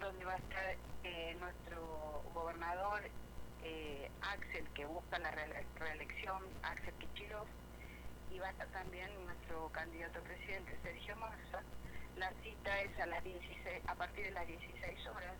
donde 0.00 0.24
va 0.24 0.32
a 0.32 0.38
estar 0.38 0.76
eh, 1.04 1.36
nuestro 1.38 2.24
gobernador 2.34 3.00
eh, 3.62 4.10
Axel, 4.22 4.68
que 4.74 4.84
busca 4.86 5.20
la 5.20 5.30
reele- 5.30 5.64
reelección, 5.78 6.42
Axel 6.64 6.92
Kichilov, 6.94 7.46
y 8.32 8.40
va 8.40 8.48
a 8.48 8.50
estar 8.50 8.66
también 8.72 9.08
nuestro 9.24 9.68
candidato 9.68 10.20
presidente, 10.22 10.76
Sergio 10.82 11.14
Massa. 11.14 11.62
La 12.16 12.32
cita 12.42 12.80
es 12.80 12.98
a 12.98 13.06
las 13.06 13.22
16, 13.22 13.82
a 13.86 13.94
partir 13.94 14.24
de 14.24 14.30
las 14.32 14.48
16 14.48 15.06
horas. 15.06 15.36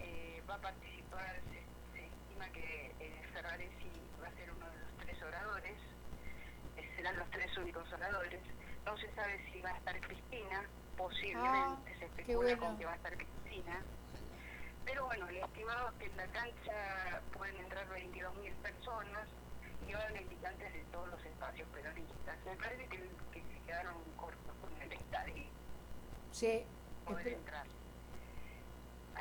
Eh, 0.00 0.42
va 0.50 0.56
a 0.56 0.60
participar, 0.60 1.36
se, 1.52 1.62
se 1.96 2.06
estima 2.06 2.48
que 2.48 2.90
Ferraresi 3.32 3.92
va 4.20 4.26
a 4.26 4.32
ser 4.32 4.50
uno 4.50 4.68
de 4.68 4.78
los 4.80 4.96
tres 4.98 5.22
oradores, 5.22 5.78
serán 7.04 7.18
los 7.18 7.30
tres 7.30 7.54
únicos 7.58 7.92
oradores. 7.92 8.40
No 8.86 8.96
se 8.96 9.12
sabe 9.14 9.38
si 9.52 9.60
va 9.60 9.70
a 9.70 9.76
estar 9.76 10.00
Cristina, 10.00 10.64
posiblemente 10.96 11.98
se 11.98 12.04
especula 12.06 12.36
bueno. 12.38 12.58
con 12.62 12.78
que 12.78 12.84
va 12.86 12.92
a 12.92 12.96
estar 12.96 13.14
Cristina. 13.14 13.82
Pero 14.86 15.04
bueno, 15.04 15.28
el 15.28 15.36
estimado 15.36 15.88
es 15.90 15.94
que 15.98 16.04
en 16.06 16.16
la 16.16 16.26
cancha 16.28 17.20
pueden 17.36 17.56
entrar 17.56 17.86
22.000 17.90 18.54
personas 18.62 19.28
y 19.86 19.92
van 19.92 20.12
militantes 20.14 20.72
de 20.72 20.80
todos 20.92 21.08
los 21.08 21.22
espacios 21.26 21.68
peronistas. 21.74 22.38
Me 22.46 22.56
parece 22.56 22.86
que, 22.88 22.98
que 23.32 23.42
se 23.42 23.60
quedaron 23.66 24.02
cortos 24.16 24.54
con 24.62 24.82
el 24.82 24.92
estadio 24.92 25.44
Sí. 26.32 26.64
poder 27.04 27.28
entrar. 27.28 27.66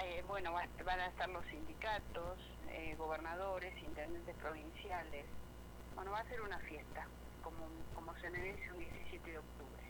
Eh, 0.02 0.24
bueno, 0.28 0.54
va- 0.54 0.68
van 0.86 1.00
a 1.02 1.08
estar 1.08 1.28
los 1.30 1.46
sindicatos, 1.48 2.40
eh, 2.70 2.96
gobernadores, 2.98 3.78
intendentes 3.84 4.36
provinciales. 4.38 5.26
Bueno, 5.96 6.12
va 6.12 6.20
a 6.20 6.26
ser 6.26 6.42
una 6.42 6.60
fiesta, 6.60 7.08
como, 7.44 7.68
como 7.94 8.16
se 8.20 8.30
merece 8.30 8.72
un 8.72 8.80
17 8.80 9.32
de 9.32 9.38
octubre. 9.38 9.84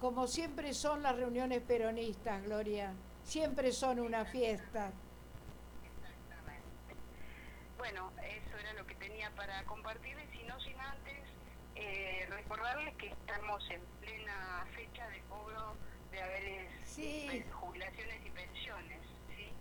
Como 0.00 0.26
siempre 0.26 0.72
son 0.74 1.02
las 1.02 1.16
reuniones 1.16 1.62
peronistas, 1.62 2.42
Gloria. 2.44 2.92
Siempre 3.24 3.72
son 3.72 4.00
una 4.00 4.24
fiesta. 4.24 4.90
Exactamente. 5.84 6.94
Bueno, 7.76 8.12
eso 8.22 8.56
era 8.58 8.72
lo 8.74 8.86
que 8.86 8.94
tenía 8.96 9.30
para 9.32 9.62
compartirles, 9.64 10.26
y 10.34 10.42
no 10.44 10.58
sin 10.60 10.78
antes 10.80 11.16
eh, 11.74 12.26
recordarles 12.30 12.94
que 12.96 13.08
estamos 13.08 13.62
en 13.70 13.80
plena 14.00 14.66
fecha 14.74 15.06
de 15.08 15.20
cobro 15.28 15.76
de 16.10 16.22
haberes, 16.22 16.70
Sí. 16.84 17.26
pe- 17.30 17.50
jubilaciones 17.52 18.26
y 18.26 18.30
pensiones. 18.30 18.98
¿sí? 19.36 19.52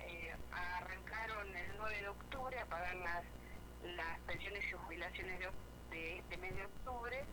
Eh, 0.00 0.34
arrancaron 0.52 1.56
el 1.56 1.76
9 1.78 2.00
de 2.02 2.08
octubre 2.08 2.58
a 2.60 2.66
pagar 2.66 2.94
las, 2.96 3.24
las 3.96 4.20
pensiones 4.20 4.62
y 4.68 4.72
jubilaciones 4.72 5.38
de, 5.40 5.48
oc- 5.48 5.52
de 5.96 6.18
este 6.18 6.36
mes 6.38 6.54
de 6.54 6.64
octubre. 6.64 7.24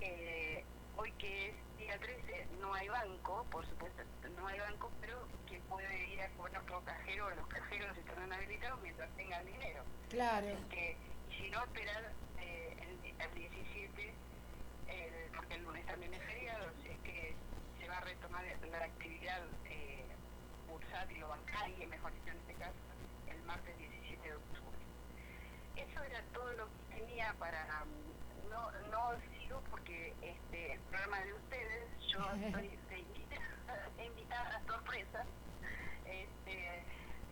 Eh, 0.00 0.64
hoy 0.96 1.12
que 1.12 1.48
es 1.48 1.56
día 1.78 1.98
13 1.98 2.46
no 2.60 2.74
hay 2.74 2.88
banco, 2.88 3.44
por 3.50 3.66
supuesto 3.66 4.02
no 4.36 4.46
hay 4.46 4.58
banco, 4.60 4.90
pero 5.00 5.26
que 5.46 5.58
puede 5.60 6.06
ir 6.08 6.20
a 6.20 6.28
cobrar 6.36 6.60
otro 6.62 6.82
cajero, 6.84 7.30
los 7.34 7.46
cajeros 7.48 7.96
estarán 7.96 8.32
habilitados 8.32 8.80
mientras 8.82 9.10
tengan 9.16 9.44
dinero. 9.46 9.82
Claro. 10.10 10.46
Que, 10.68 10.96
y 11.30 11.34
si 11.34 11.50
no, 11.50 11.62
esperar 11.64 12.12
eh, 12.40 12.76
el, 12.82 13.20
el 13.20 13.34
17, 13.34 14.14
el- 14.88 15.30
porque 15.36 15.54
el 15.54 15.62
lunes 15.62 15.86
también 15.86 16.12
es 16.14 16.22
feriado, 16.24 16.70
si 16.82 16.88
es 16.90 16.98
que 17.00 17.34
se 17.80 17.88
va 17.88 17.96
a 17.98 18.00
retomar 18.02 18.44
la 18.70 18.84
actividad 18.84 19.42
eh, 19.70 20.04
bursátil 20.68 21.22
o 21.24 21.28
bancaria, 21.28 21.86
mejor 21.88 22.12
dicho 22.12 22.30
en 22.30 22.38
este 22.38 22.54
caso, 22.54 22.76
el 23.28 23.42
martes 23.44 23.78
17 23.78 24.28
de 24.28 24.34
octubre. 24.34 24.78
Eso 25.76 26.02
era 26.04 26.22
todo 26.32 26.52
lo 26.54 26.66
que 26.66 26.75
tenía 27.16 27.32
para... 27.38 27.66
no, 28.50 28.70
no 28.90 29.12
sigo 29.40 29.62
porque 29.70 30.12
este, 30.20 30.72
el 30.74 30.80
programa 30.80 31.20
de 31.20 31.32
ustedes, 31.32 31.88
yo 32.08 32.18
estoy 32.46 32.68
de 32.90 32.98
invitada, 33.00 33.88
invitada 34.04 34.62
sorpresa, 34.66 35.24
este, 36.04 36.82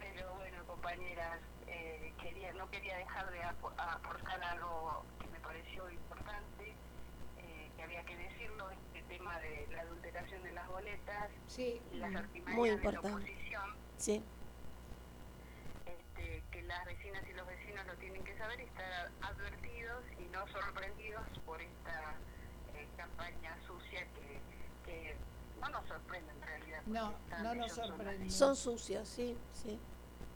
pero 0.01 0.35
bueno, 0.37 0.65
compañeras, 0.67 1.39
eh, 1.67 2.15
quería, 2.23 2.53
no 2.55 2.71
quería 2.71 2.97
dejar 2.97 3.31
de 3.31 3.43
apo- 3.45 3.75
aportar 3.77 4.43
algo 4.45 5.05
que 5.21 5.27
me 5.29 5.41
pareció 5.41 5.91
importante, 5.91 6.75
eh, 7.39 7.71
que 7.77 7.83
había 7.83 8.03
que 8.05 8.17
decirlo, 8.17 8.71
este 8.71 9.03
tema 9.03 9.39
de 9.41 9.67
la 9.71 9.83
adulteración 9.83 10.43
de 10.45 10.53
las 10.53 10.67
boletas 10.69 11.29
Sí. 11.47 11.79
y 11.93 11.97
las 11.99 12.15
artimañas 12.15 12.57
Muy 12.57 12.71
de 12.71 12.93
la 12.93 13.01
oposición, 13.01 13.77
Sí. 13.99 14.25
este, 15.87 16.43
que 16.51 16.63
las 16.63 16.85
vecinas 16.87 17.23
y 17.29 17.33
los 17.35 17.47
vecinos 17.47 17.87
lo 17.87 17.95
tienen 17.97 18.25
que 18.25 18.37
saber 18.39 18.61
y 18.61 18.65
estar 18.65 19.11
advertidos 19.23 20.05
y 20.19 20.25
no 20.33 20.44
sorprendidos 20.55 21.23
por 21.45 21.61
esta 21.61 22.15
eh, 22.75 22.89
campaña 22.97 23.57
sucia 23.67 24.07
que, 24.15 24.41
que 24.85 25.17
no 25.61 25.69
nos 25.69 25.87
sorprende 25.87 26.33
en 26.33 26.43
realidad. 26.43 26.83
No, 26.87 27.15
no 27.43 27.55
nos 27.55 27.73
son 27.73 27.87
sorprende. 27.89 28.25
así. 28.27 28.31
Son 28.31 28.57
sucios, 28.57 29.09
sí, 29.09 29.37
sí. 29.53 29.79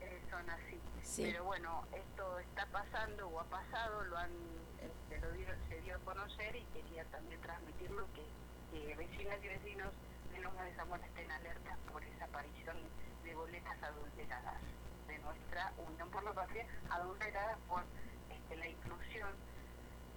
eh, 0.00 0.20
son 0.30 0.48
así. 0.50 0.80
Sí. 1.02 1.22
Pero 1.24 1.44
bueno, 1.44 1.84
esto 1.94 2.38
está 2.40 2.66
pasando 2.66 3.28
o 3.28 3.40
ha 3.40 3.44
pasado, 3.44 4.04
lo 4.04 4.16
han 4.18 4.30
este, 4.80 5.20
lo 5.20 5.32
dieron- 5.32 5.58
se 5.68 5.80
dio 5.80 5.96
a 5.96 5.98
conocer 6.00 6.54
y 6.56 6.64
quería 6.66 7.04
también 7.06 7.40
transmitirlo 7.40 8.06
que, 8.14 8.24
que 8.70 8.94
vecinas 8.94 9.38
y 9.42 9.48
vecinos 9.48 9.88
de 10.32 10.40
Loma 10.40 10.62
de 10.64 10.74
Zamora 10.74 11.04
estén 11.06 11.30
alertas 11.30 11.78
por 11.90 12.04
esa 12.04 12.24
aparición 12.26 12.76
de 13.24 13.34
boletas 13.34 13.82
adulteradas 13.82 14.60
de 15.06 15.18
nuestra 15.20 15.72
Unión 15.78 16.10
por 16.10 16.22
la 16.22 16.32
Patria, 16.32 16.66
adulteradas 16.90 17.58
por 17.68 17.82
este, 18.30 18.56
la 18.56 18.68
inclusión, 18.68 19.30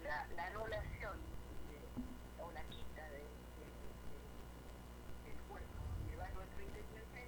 la, 0.03 0.25
la 0.35 0.45
anulación 0.47 1.17
de- 1.69 2.43
o 2.43 2.51
la 2.51 2.63
quita 2.63 3.03
de, 3.09 3.19
de- 3.19 3.71
de- 5.25 5.31
del 5.31 5.39
cuerpo 5.49 5.77
donde 5.97 6.15
va 6.17 6.27
nuestro 6.29 6.61
intendente 6.61 7.27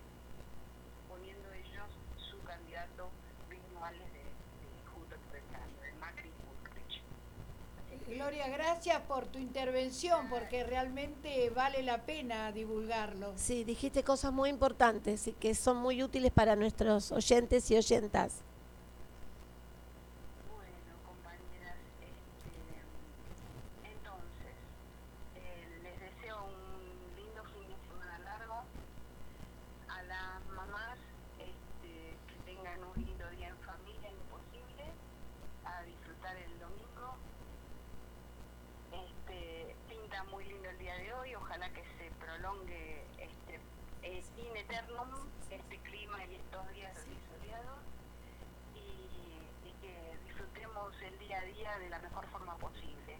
poniendo 1.08 1.52
ellos 1.54 1.90
su 2.18 2.42
candidato 2.44 3.10
virtuales 3.50 4.12
de, 4.14 4.20
de 4.20 4.26
Juntos 4.94 5.20
por 5.28 5.38
el 5.38 5.44
Cambio, 5.52 5.82
de 5.82 5.94
Macri 5.94 6.30
y 6.30 8.06
que, 8.06 8.16
Gloria, 8.16 8.48
gracias 8.50 9.00
por 9.02 9.26
tu 9.28 9.40
intervención, 9.40 10.30
porque 10.30 10.64
realmente 10.64 11.50
vale 11.52 11.82
la 11.84 12.00
pena 12.06 12.52
divulgarlo. 12.52 13.34
Sí, 13.38 13.64
dijiste 13.64 14.04
cosas 14.04 14.32
muy 14.34 14.50
importantes 14.50 15.28
y 15.28 15.34
que 15.34 15.56
son 15.56 15.78
muy 15.78 16.04
útiles 16.04 16.32
para 16.32 16.56
nuestros 16.56 17.12
oyentes 17.12 17.70
y 17.72 17.78
oyentas. 17.78 18.42
Bueno, 20.52 20.96
compañeras, 21.06 21.78
este, 22.02 23.90
entonces, 23.90 24.56
eh, 25.36 25.80
les 25.84 26.00
deseo 26.00 26.46
un 26.46 27.16
lindo 27.16 27.44
fin 27.56 27.68
de 27.70 27.76
semana 27.88 28.20
largo. 28.20 28.64
A 29.90 30.02
las 30.04 30.46
mamás 30.56 30.98
este, 31.40 32.18
que 32.28 32.36
tengan 32.46 32.84
un 32.84 33.06
lindo 33.06 33.30
día 33.32 33.48
en 33.50 33.58
familia 33.60 34.10
en 34.10 34.16
lo 34.18 34.24
posible, 34.38 34.84
a 35.66 35.82
disfrutar 35.84 36.36
el 36.38 36.60
domingo. 36.60 37.16
Este, 38.94 39.76
pinta 39.90 40.24
muy 40.26 40.46
lindo 40.46 40.70
el 40.70 40.78
día 40.78 40.96
de 40.96 41.14
hoy. 41.14 41.36
Ojalá 41.36 41.68
que 41.74 41.82
se 41.98 42.12
prolongue 42.20 43.04
este 43.18 43.60
eh, 44.04 44.24
in 44.38 44.56
eternum 44.58 45.10
este 45.50 45.78
clima 45.80 46.24
y 46.26 46.36
estos 46.36 46.70
días 46.74 46.96
así 46.98 47.18
soleados 47.32 47.80
y, 48.76 49.68
y 49.68 49.74
que 49.82 50.18
disfrutemos 50.26 50.94
el 51.02 51.18
día 51.20 51.33
a 51.44 51.46
día 51.46 51.78
de 51.78 51.90
la 51.90 52.00
mejor 52.00 52.26
forma 52.28 52.56
posible. 52.58 53.18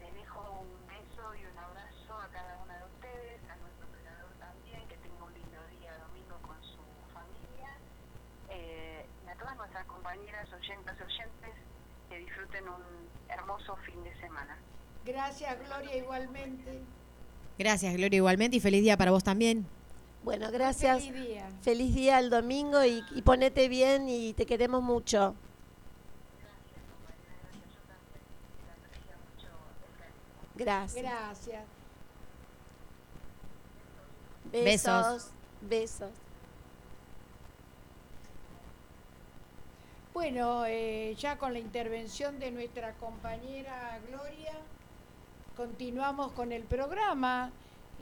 Les 0.00 0.14
dejo 0.14 0.40
un 0.62 0.86
beso 0.88 1.34
y 1.34 1.46
un 1.46 1.58
abrazo 1.58 2.14
a 2.18 2.28
cada 2.32 2.58
una 2.64 2.78
de 2.78 2.84
ustedes, 2.84 3.38
a 3.48 3.56
nuestro 3.56 3.86
operador 3.86 4.32
también, 4.38 4.88
que 4.88 4.96
tenga 4.96 5.22
un 5.22 5.32
lindo 5.32 5.60
día 5.78 5.94
domingo 5.98 6.36
con 6.42 6.58
su 6.62 6.82
familia 7.14 7.70
eh, 8.50 9.06
y 9.24 9.28
a 9.28 9.34
todas 9.36 9.56
nuestras 9.56 9.86
compañeras 9.86 10.48
oyentas 10.52 10.96
y 10.98 11.02
oyentes 11.02 11.54
que 12.08 12.18
disfruten 12.18 12.68
un 12.68 12.82
hermoso 13.28 13.76
fin 13.86 14.02
de 14.02 14.14
semana. 14.20 14.58
Gracias, 15.04 15.56
Gloria, 15.66 15.96
igualmente. 15.96 16.82
Gracias, 17.58 17.94
Gloria, 17.94 18.16
igualmente. 18.16 18.56
Y 18.56 18.60
feliz 18.60 18.82
día 18.82 18.96
para 18.96 19.12
vos 19.12 19.22
también. 19.22 19.66
Bueno, 20.24 20.50
gracias. 20.50 21.04
Feliz 21.04 21.28
día. 21.28 21.48
Feliz 21.62 21.94
día 21.94 22.18
el 22.18 22.28
domingo 22.28 22.84
y, 22.84 23.04
y 23.14 23.22
ponete 23.22 23.68
bien 23.68 24.08
y 24.08 24.32
te 24.32 24.46
queremos 24.46 24.82
mucho. 24.82 25.36
Gracias. 30.56 31.02
Gracias. 31.02 31.64
Besos. 34.52 34.62
Besos. 34.62 35.30
Besos. 35.62 36.10
Bueno, 40.14 40.64
eh, 40.66 41.14
ya 41.18 41.36
con 41.36 41.52
la 41.52 41.58
intervención 41.58 42.38
de 42.38 42.50
nuestra 42.50 42.94
compañera 42.94 43.98
Gloria, 44.08 44.54
continuamos 45.56 46.32
con 46.32 46.52
el 46.52 46.62
programa. 46.62 47.50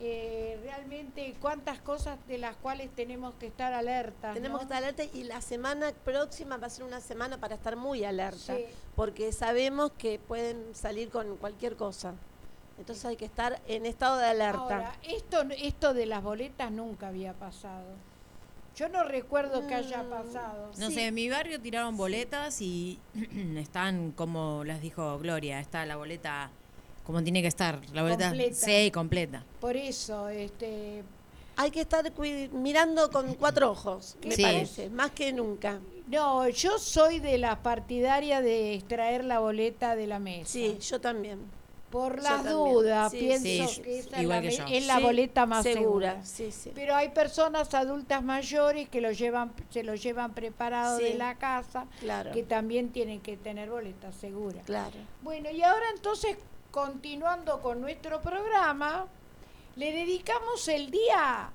Eh, 0.00 0.58
realmente 0.64 1.36
cuántas 1.40 1.78
cosas 1.80 2.18
de 2.26 2.38
las 2.38 2.56
cuales 2.56 2.90
tenemos 2.94 3.34
que 3.34 3.46
estar 3.46 3.72
alertas. 3.72 4.34
Tenemos 4.34 4.58
que 4.58 4.64
estar 4.64 4.78
alerta 4.78 5.04
y 5.04 5.22
la 5.22 5.40
semana 5.40 5.92
próxima 6.04 6.56
va 6.56 6.66
a 6.66 6.70
ser 6.70 6.84
una 6.84 7.00
semana 7.00 7.38
para 7.38 7.54
estar 7.54 7.76
muy 7.76 8.04
alerta, 8.04 8.56
Sí. 8.56 8.64
porque 8.96 9.32
sabemos 9.32 9.92
que 9.92 10.18
pueden 10.18 10.74
salir 10.74 11.10
con 11.10 11.36
cualquier 11.36 11.76
cosa. 11.76 12.14
Entonces 12.78 13.04
hay 13.04 13.16
que 13.16 13.24
estar 13.24 13.60
en 13.68 13.86
estado 13.86 14.18
de 14.18 14.26
alerta. 14.26 14.58
Ahora, 14.60 14.94
esto, 15.04 15.42
esto 15.62 15.94
de 15.94 16.06
las 16.06 16.22
boletas 16.22 16.70
nunca 16.72 17.08
había 17.08 17.32
pasado. 17.34 17.84
Yo 18.76 18.88
no 18.88 19.04
recuerdo 19.04 19.66
que 19.68 19.74
haya 19.74 20.02
pasado. 20.10 20.70
No 20.78 20.88
Sí. 20.88 20.94
sé, 20.94 21.06
en 21.06 21.14
mi 21.14 21.28
barrio 21.28 21.60
tiraron 21.60 21.96
boletas 21.96 22.60
y 22.60 22.98
están 23.56 24.10
como 24.10 24.64
las 24.64 24.80
dijo 24.80 25.18
Gloria, 25.20 25.60
está 25.60 25.86
la 25.86 25.96
boleta 25.96 26.50
como 27.06 27.22
tiene 27.22 27.42
que 27.42 27.48
estar, 27.48 27.80
la 27.92 28.02
boleta 28.02 28.28
Completa. 28.30 28.54
sí, 28.56 28.90
completa. 28.90 29.44
Por 29.60 29.76
eso, 29.76 30.28
este, 30.30 31.04
Hay 31.56 31.70
que 31.70 31.82
estar 31.82 32.10
mirando 32.52 33.10
con 33.12 33.34
cuatro 33.34 33.70
ojos, 33.70 34.16
me 34.24 34.34
Sí. 34.34 34.42
parece, 34.42 34.90
más 34.90 35.10
que 35.12 35.32
nunca. 35.32 35.78
no, 36.08 36.48
yo 36.48 36.78
soy 36.80 37.20
de 37.20 37.38
la 37.38 37.62
partidaria 37.62 38.40
de 38.40 38.74
extraer 38.74 39.24
la 39.24 39.38
boleta 39.38 39.94
de 39.94 40.06
la 40.08 40.18
mesa. 40.18 40.50
Sí, 40.50 40.78
yo 40.80 41.00
también. 41.00 41.38
Por 41.94 42.20
las 42.20 42.44
dudas, 42.44 43.12
Sí, 43.12 43.18
pienso 43.20 43.68
sí, 43.72 43.82
que 43.82 43.98
esa 44.00 44.20
igual 44.20 44.44
es 44.44 44.58
la, 44.58 44.64
yo. 44.64 44.70
me- 44.70 44.78
es 44.78 44.86
la 44.88 44.96
Sí, 44.96 45.02
boleta 45.04 45.46
más 45.46 45.62
segura. 45.62 46.10
segura. 46.14 46.26
Sí, 46.26 46.50
sí. 46.50 46.72
Pero 46.74 46.96
hay 46.96 47.10
personas 47.10 47.72
adultas 47.72 48.20
mayores 48.24 48.88
que 48.88 49.00
lo 49.00 49.12
llevan, 49.12 49.52
se 49.70 49.84
lo 49.84 49.94
llevan 49.94 50.34
preparado 50.34 50.98
Sí. 50.98 51.04
de 51.04 51.14
la 51.14 51.36
casa, 51.36 51.86
Claro. 52.00 52.32
que 52.32 52.42
también 52.42 52.90
tienen 52.90 53.20
que 53.20 53.36
tener 53.36 53.70
boleta 53.70 54.10
segura. 54.10 54.60
Claro. 54.62 54.96
Bueno, 55.22 55.50
y 55.50 55.62
ahora 55.62 55.84
entonces, 55.94 56.36
continuando 56.72 57.60
con 57.62 57.80
nuestro 57.80 58.20
programa, 58.20 59.06
le 59.76 59.92
dedicamos 59.92 60.66
el 60.66 60.90
día 60.90 61.48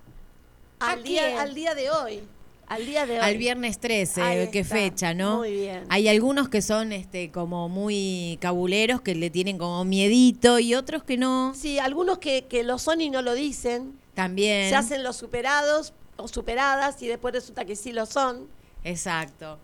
¿A 0.81 0.91
Al 0.91 1.01
quién? 1.03 1.31
día, 1.31 1.41
al 1.41 1.53
día 1.53 1.75
de 1.75 1.91
hoy. 1.91 2.23
Al 2.69 2.85
día 2.85 3.07
de 3.07 3.13
hoy. 3.13 3.25
Al 3.25 3.37
viernes 3.37 3.79
13, 3.79 4.21
Ahí 4.21 4.47
qué 4.51 4.63
fecha, 4.63 5.15
¿no? 5.15 5.37
Muy 5.37 5.51
bien. 5.51 5.85
Hay 5.89 6.07
algunos 6.07 6.49
que 6.49 6.61
son 6.61 6.91
este 6.91 7.31
como 7.31 7.67
muy 7.67 8.37
cabuleros, 8.41 9.01
que 9.01 9.15
le 9.15 9.31
tienen 9.31 9.57
como 9.57 9.83
miedito 9.85 10.59
y 10.59 10.75
otros 10.75 11.03
que 11.03 11.17
no. 11.17 11.53
Sí, 11.55 11.79
algunos 11.79 12.19
que, 12.19 12.45
que 12.45 12.63
lo 12.63 12.77
son 12.77 13.01
y 13.01 13.09
no 13.09 13.23
lo 13.23 13.33
dicen. 13.33 13.99
También. 14.13 14.69
Se 14.69 14.75
hacen 14.75 15.03
los 15.03 15.15
superados 15.17 15.93
o 16.17 16.27
superadas 16.27 17.01
y 17.01 17.07
después 17.07 17.33
resulta 17.33 17.65
que 17.65 17.75
sí 17.75 17.91
lo 17.91 18.05
son. 18.05 18.47
Exacto. 18.83 19.57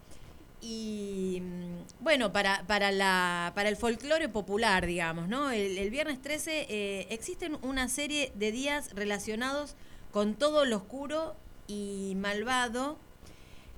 Y 0.59 1.43
mm, 1.43 2.03
bueno, 2.03 2.33
para, 2.33 2.65
para, 2.65 2.91
la, 2.91 3.51
para 3.53 3.69
el 3.69 3.77
folclore 3.77 4.29
popular, 4.29 4.87
digamos, 4.87 5.27
¿no? 5.27 5.51
El, 5.51 5.77
el 5.77 5.91
viernes 5.91 6.19
13 6.23 6.65
eh, 6.69 7.07
existen 7.11 7.59
una 7.61 7.87
serie 7.87 8.31
de 8.33 8.51
días 8.51 8.95
relacionados 8.95 9.75
con 10.09 10.33
todo 10.33 10.65
lo 10.65 10.77
oscuro 10.77 11.35
y 11.67 12.13
malvado 12.15 12.97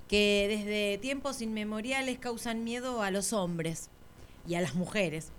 que 0.08 0.48
desde 0.50 0.98
tiempos 1.00 1.42
inmemoriales 1.42 2.18
causan 2.20 2.64
miedo 2.64 3.02
a 3.02 3.12
los 3.12 3.34
hombres 3.34 3.90
y 4.48 4.56
a 4.56 4.62
las 4.62 4.76
mujeres. 4.76 5.32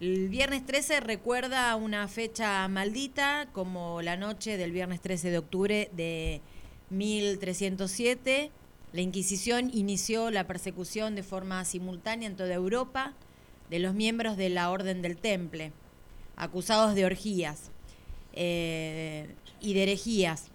El 0.00 0.28
viernes 0.28 0.66
13 0.66 1.00
recuerda 1.00 1.74
una 1.76 2.06
fecha 2.08 2.66
maldita 2.68 3.48
como 3.52 4.02
la 4.02 4.16
noche 4.16 4.56
del 4.56 4.72
viernes 4.72 5.00
13 5.00 5.30
de 5.30 5.38
octubre 5.38 5.90
de 5.94 6.42
1307. 6.90 8.50
La 8.92 9.00
Inquisición 9.00 9.70
inició 9.72 10.30
la 10.30 10.46
persecución 10.46 11.14
de 11.14 11.22
forma 11.22 11.64
simultánea 11.64 12.28
en 12.28 12.36
toda 12.36 12.52
Europa 12.52 13.14
de 13.70 13.78
los 13.78 13.94
miembros 13.94 14.36
de 14.36 14.50
la 14.50 14.70
Orden 14.70 15.02
del 15.02 15.16
Temple, 15.16 15.72
acusados 16.36 16.94
de 16.94 17.04
orgías 17.04 17.70
eh, 18.34 19.34
y 19.60 19.74
de 19.74 19.82
herejías. 19.84 20.50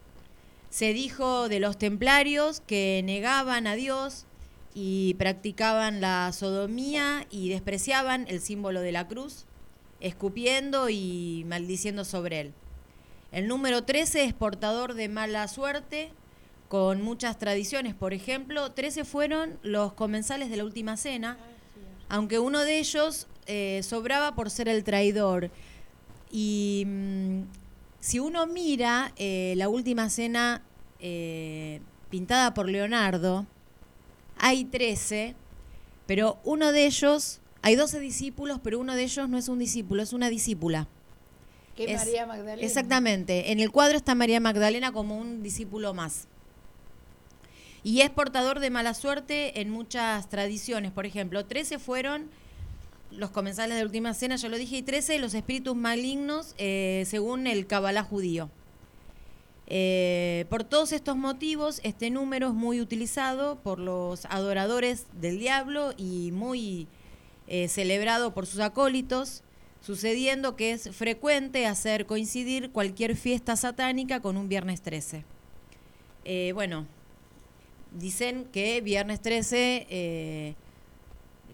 Se 0.71 0.93
dijo 0.93 1.49
de 1.49 1.59
los 1.59 1.77
templarios 1.77 2.61
que 2.61 3.01
negaban 3.03 3.67
a 3.67 3.75
Dios 3.75 4.25
y 4.73 5.15
practicaban 5.15 5.99
la 5.99 6.31
sodomía 6.31 7.27
y 7.29 7.49
despreciaban 7.49 8.25
el 8.29 8.39
símbolo 8.39 8.79
de 8.79 8.93
la 8.93 9.05
cruz, 9.05 9.43
escupiendo 9.99 10.89
y 10.89 11.43
maldiciendo 11.45 12.05
sobre 12.05 12.39
él. 12.39 12.53
El 13.33 13.49
número 13.49 13.83
13 13.83 14.23
es 14.23 14.33
portador 14.33 14.93
de 14.93 15.09
mala 15.09 15.49
suerte, 15.49 16.09
con 16.69 17.01
muchas 17.01 17.37
tradiciones. 17.37 17.93
Por 17.93 18.13
ejemplo, 18.13 18.71
13 18.71 19.03
fueron 19.03 19.59
los 19.63 19.91
comensales 19.91 20.49
de 20.49 20.55
la 20.55 20.63
última 20.63 20.95
cena, 20.95 21.37
aunque 22.07 22.39
uno 22.39 22.61
de 22.61 22.79
ellos 22.79 23.27
eh, 23.45 23.81
sobraba 23.83 24.35
por 24.35 24.49
ser 24.49 24.69
el 24.69 24.85
traidor. 24.85 25.51
Y 26.31 26.85
mm, 26.87 27.41
si 28.01 28.19
uno 28.19 28.45
mira 28.47 29.13
eh, 29.15 29.53
la 29.55 29.69
última 29.69 30.09
cena 30.09 30.61
eh, 30.99 31.79
pintada 32.09 32.53
por 32.53 32.67
Leonardo, 32.67 33.45
hay 34.37 34.65
13, 34.65 35.35
pero 36.07 36.39
uno 36.43 36.71
de 36.73 36.85
ellos, 36.87 37.39
hay 37.61 37.75
12 37.75 37.99
discípulos, 38.01 38.59
pero 38.61 38.79
uno 38.79 38.95
de 38.95 39.03
ellos 39.03 39.29
no 39.29 39.37
es 39.37 39.47
un 39.47 39.59
discípulo, 39.59 40.03
es 40.03 40.11
una 40.13 40.29
discípula. 40.29 40.87
que 41.75 41.85
Es- 41.85 41.97
María 41.99 42.25
Magdalena. 42.25 42.67
Exactamente. 42.67 43.51
En 43.53 43.59
el 43.61 43.71
cuadro 43.71 43.95
está 43.97 44.13
María 44.15 44.39
Magdalena 44.41 44.91
como 44.91 45.17
un 45.17 45.41
discípulo 45.41 45.93
más. 45.93 46.27
Y 47.83 48.01
es 48.01 48.09
portador 48.09 48.59
de 48.59 48.69
mala 48.69 48.93
suerte 48.93 49.61
en 49.61 49.69
muchas 49.69 50.27
tradiciones. 50.29 50.91
Por 50.91 51.05
ejemplo, 51.05 51.45
13 51.45 51.79
fueron 51.79 52.29
los 53.11 53.31
comensales 53.31 53.77
de 53.77 53.83
última 53.83 54.13
cena, 54.13 54.35
ya 54.35 54.49
lo 54.49 54.57
dije, 54.57 54.77
y 54.77 54.81
13 54.81 55.19
los 55.19 55.33
espíritus 55.33 55.75
malignos 55.75 56.55
eh, 56.57 57.03
según 57.07 57.47
el 57.47 57.67
Kabbalah 57.67 58.03
judío. 58.03 58.49
Eh, 59.67 60.45
por 60.49 60.63
todos 60.63 60.91
estos 60.91 61.15
motivos, 61.15 61.79
este 61.83 62.09
número 62.09 62.47
es 62.49 62.53
muy 62.53 62.81
utilizado 62.81 63.59
por 63.59 63.79
los 63.79 64.25
adoradores 64.25 65.05
del 65.13 65.39
diablo 65.39 65.93
y 65.97 66.31
muy 66.31 66.87
eh, 67.47 67.67
celebrado 67.67 68.33
por 68.33 68.45
sus 68.45 68.59
acólitos, 68.59 69.43
sucediendo 69.81 70.55
que 70.55 70.71
es 70.71 70.89
frecuente 70.95 71.65
hacer 71.65 72.05
coincidir 72.05 72.71
cualquier 72.71 73.15
fiesta 73.15 73.55
satánica 73.55 74.21
con 74.21 74.37
un 74.37 74.47
viernes 74.47 74.81
13. 74.81 75.25
Eh, 76.23 76.51
bueno, 76.53 76.85
dicen 77.91 78.45
que 78.51 78.79
viernes 78.81 79.21
13, 79.21 79.87
eh, 79.89 80.55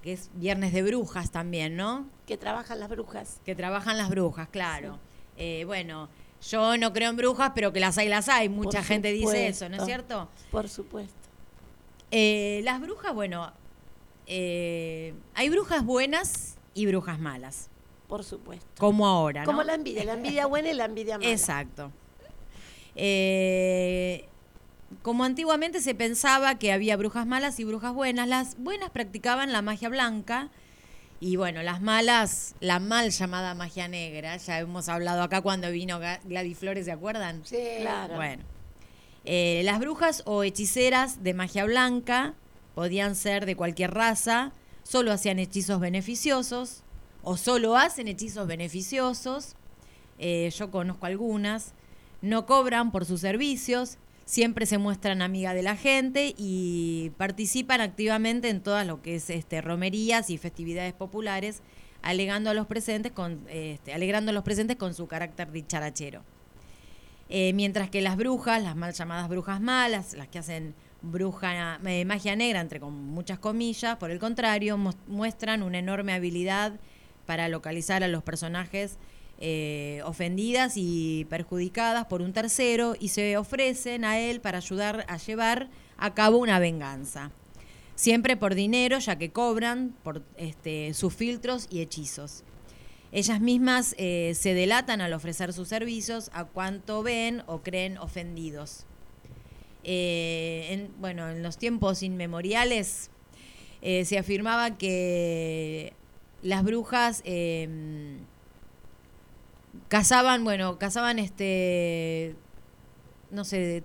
que 0.07 0.13
es 0.13 0.29
viernes 0.35 0.71
de 0.71 0.83
brujas 0.83 1.31
también, 1.31 1.75
¿no? 1.75 2.07
Que 2.25 2.37
trabajan 2.37 2.79
las 2.79 2.87
brujas. 2.87 3.41
Que 3.43 3.55
trabajan 3.55 3.97
las 3.97 4.09
brujas, 4.09 4.47
claro. 4.47 4.99
Eh, 5.35 5.65
bueno, 5.65 6.07
yo 6.49 6.77
no 6.77 6.93
creo 6.93 7.09
en 7.09 7.17
brujas, 7.17 7.51
pero 7.53 7.73
que 7.73 7.81
las 7.81 7.97
hay, 7.97 8.07
las 8.07 8.29
hay. 8.29 8.47
Mucha 8.47 8.77
Por 8.77 8.87
gente 8.87 9.11
dice 9.11 9.49
eso, 9.49 9.67
¿no 9.67 9.75
es 9.75 9.83
cierto? 9.83 10.29
Por 10.49 10.69
supuesto. 10.69 11.13
Eh, 12.09 12.61
las 12.63 12.79
brujas, 12.79 13.13
bueno, 13.13 13.51
eh, 14.27 15.13
hay 15.33 15.49
brujas 15.49 15.83
buenas 15.83 16.55
y 16.73 16.85
brujas 16.85 17.19
malas, 17.19 17.69
Por 18.07 18.23
supuesto. 18.23 18.65
como 18.79 19.05
ahora, 19.05 19.41
¿no? 19.41 19.47
Como 19.47 19.61
la 19.63 19.73
envidia, 19.73 20.05
la 20.05 20.13
envidia 20.13 20.45
buena 20.45 20.69
y 20.69 20.73
la 20.73 20.85
envidia 20.85 21.17
mala. 21.17 21.29
Exacto. 21.29 21.91
Eh, 22.95 24.25
como 25.01 25.23
antiguamente 25.23 25.81
se 25.81 25.95
pensaba 25.95 26.57
que 26.59 26.71
había 26.71 26.97
brujas 26.97 27.25
malas 27.25 27.59
y 27.59 27.63
brujas 27.65 27.93
buenas, 27.93 28.27
las 28.27 28.57
buenas 28.57 28.89
practicaban 28.89 29.51
la 29.51 29.61
magia 29.61 29.89
blanca 29.89 30.49
Y 31.19 31.35
bueno, 31.35 31.63
las 31.63 31.81
malas, 31.81 32.55
la 32.59 32.79
mal 32.79 33.09
llamada 33.09 33.55
magia 33.55 33.87
negra, 33.87 34.37
ya 34.37 34.59
hemos 34.59 34.87
hablado 34.87 35.23
acá 35.23 35.41
cuando 35.41 35.71
vino 35.71 35.99
Gladys 36.25 36.57
Flores, 36.59 36.85
¿se 36.85 36.91
acuerdan? 36.91 37.43
Sí. 37.43 37.57
Claro. 37.81 38.15
Bueno, 38.15 38.43
eh, 39.25 39.61
las 39.65 39.79
brujas 39.79 40.21
o 40.25 40.43
hechiceras 40.43 41.23
de 41.23 41.33
magia 41.33 41.65
blanca 41.65 42.35
podían 42.75 43.15
ser 43.15 43.45
de 43.47 43.55
cualquier 43.55 43.93
raza, 43.93 44.53
solo 44.83 45.11
hacían 45.11 45.39
hechizos 45.39 45.79
beneficiosos 45.79 46.83
o 47.23 47.35
solo 47.35 47.75
hacen 47.77 48.07
hechizos 48.07 48.47
beneficiosos. 48.47 49.55
Eh, 50.19 50.51
yo 50.55 50.71
conozco 50.71 51.07
algunas. 51.07 51.73
No 52.21 52.45
cobran 52.45 52.91
por 52.91 53.05
sus 53.05 53.21
servicios, 53.21 53.97
siempre 54.27 54.65
se 54.65 54.77
muestran 54.77 55.21
amiga 55.21 55.53
de 55.53 55.63
la 55.63 55.77
gente 55.77 56.35
y 56.37 57.11
participan 57.15 57.79
activamente 57.79 58.49
en 58.49 58.61
todas 58.61 58.85
lo 58.85 59.01
que 59.01 59.15
es 59.15 59.29
este, 59.29 59.61
romerías 59.61 60.29
y 60.29 60.37
festividades 60.37 60.93
populares, 60.93 61.61
alegando 62.01 62.49
a 62.49 62.53
los 62.53 62.67
presentes 62.67 63.13
con, 63.13 63.39
este, 63.47 63.93
alegrando 63.93 64.31
a 64.31 64.33
los 64.33 64.43
presentes 64.43 64.75
con 64.75 64.93
su 64.93 65.07
carácter 65.07 65.49
dicharachero. 65.53 66.23
Eh, 67.29 67.53
mientras 67.53 67.89
que 67.89 68.01
las 68.01 68.17
brujas, 68.17 68.61
las 68.61 68.75
mal 68.75 68.93
llamadas 68.93 69.29
brujas 69.29 69.61
malas, 69.61 70.13
las 70.13 70.27
que 70.27 70.39
hacen 70.39 70.75
bruja, 71.01 71.79
eh, 71.85 72.03
magia 72.03 72.35
negra, 72.35 72.59
entre 72.59 72.81
con 72.81 72.93
muchas 72.93 73.39
comillas, 73.39 73.95
por 73.95 74.11
el 74.11 74.19
contrario, 74.19 74.77
muestran 75.07 75.63
una 75.63 75.79
enorme 75.79 76.11
habilidad 76.11 76.73
para 77.25 77.47
localizar 77.47 78.03
a 78.03 78.09
los 78.09 78.23
personajes 78.23 78.97
eh, 79.39 80.01
ofendidas 80.05 80.73
y 80.75 81.25
perjudicadas 81.29 82.05
por 82.05 82.21
un 82.21 82.33
tercero 82.33 82.95
y 82.99 83.09
se 83.09 83.37
ofrecen 83.37 84.05
a 84.05 84.19
él 84.19 84.41
para 84.41 84.57
ayudar 84.57 85.05
a 85.07 85.17
llevar 85.17 85.69
a 85.97 86.13
cabo 86.13 86.37
una 86.37 86.59
venganza. 86.59 87.31
Siempre 87.95 88.37
por 88.37 88.55
dinero, 88.55 88.99
ya 88.99 89.17
que 89.17 89.31
cobran 89.31 89.95
por 90.03 90.23
este, 90.37 90.93
sus 90.93 91.13
filtros 91.13 91.67
y 91.69 91.81
hechizos. 91.81 92.43
Ellas 93.11 93.39
mismas 93.39 93.95
eh, 93.97 94.33
se 94.35 94.53
delatan 94.53 95.01
al 95.01 95.13
ofrecer 95.13 95.53
sus 95.53 95.67
servicios 95.67 96.29
a 96.33 96.45
cuanto 96.45 97.03
ven 97.03 97.43
o 97.47 97.61
creen 97.61 97.97
ofendidos. 97.97 98.85
Eh, 99.83 100.67
en, 100.69 100.91
bueno, 100.99 101.29
en 101.29 101.41
los 101.41 101.57
tiempos 101.57 102.03
inmemoriales 102.03 103.09
se 103.81 104.17
afirmaba 104.17 104.77
que 104.77 105.93
las 106.41 106.63
brujas 106.63 107.21
eh, 107.25 107.67
cazaban, 109.87 110.43
bueno, 110.43 110.77
cazaban 110.79 111.19
este, 111.19 112.35
no 113.31 113.43
sé, 113.45 113.83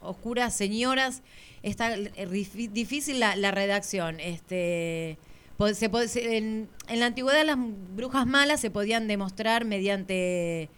oscuras 0.00 0.54
señoras. 0.54 1.22
Está 1.62 1.94
eh, 1.96 2.26
difícil 2.72 3.20
la, 3.20 3.36
la 3.36 3.50
redacción. 3.50 4.18
Este, 4.20 5.18
se- 5.74 6.36
en, 6.36 6.68
en 6.88 7.00
la 7.00 7.06
antigüedad 7.06 7.44
las 7.44 7.56
brujas 7.94 8.26
malas 8.26 8.60
se 8.60 8.70
podían 8.70 9.06
demostrar 9.08 9.64
mediante 9.64 10.68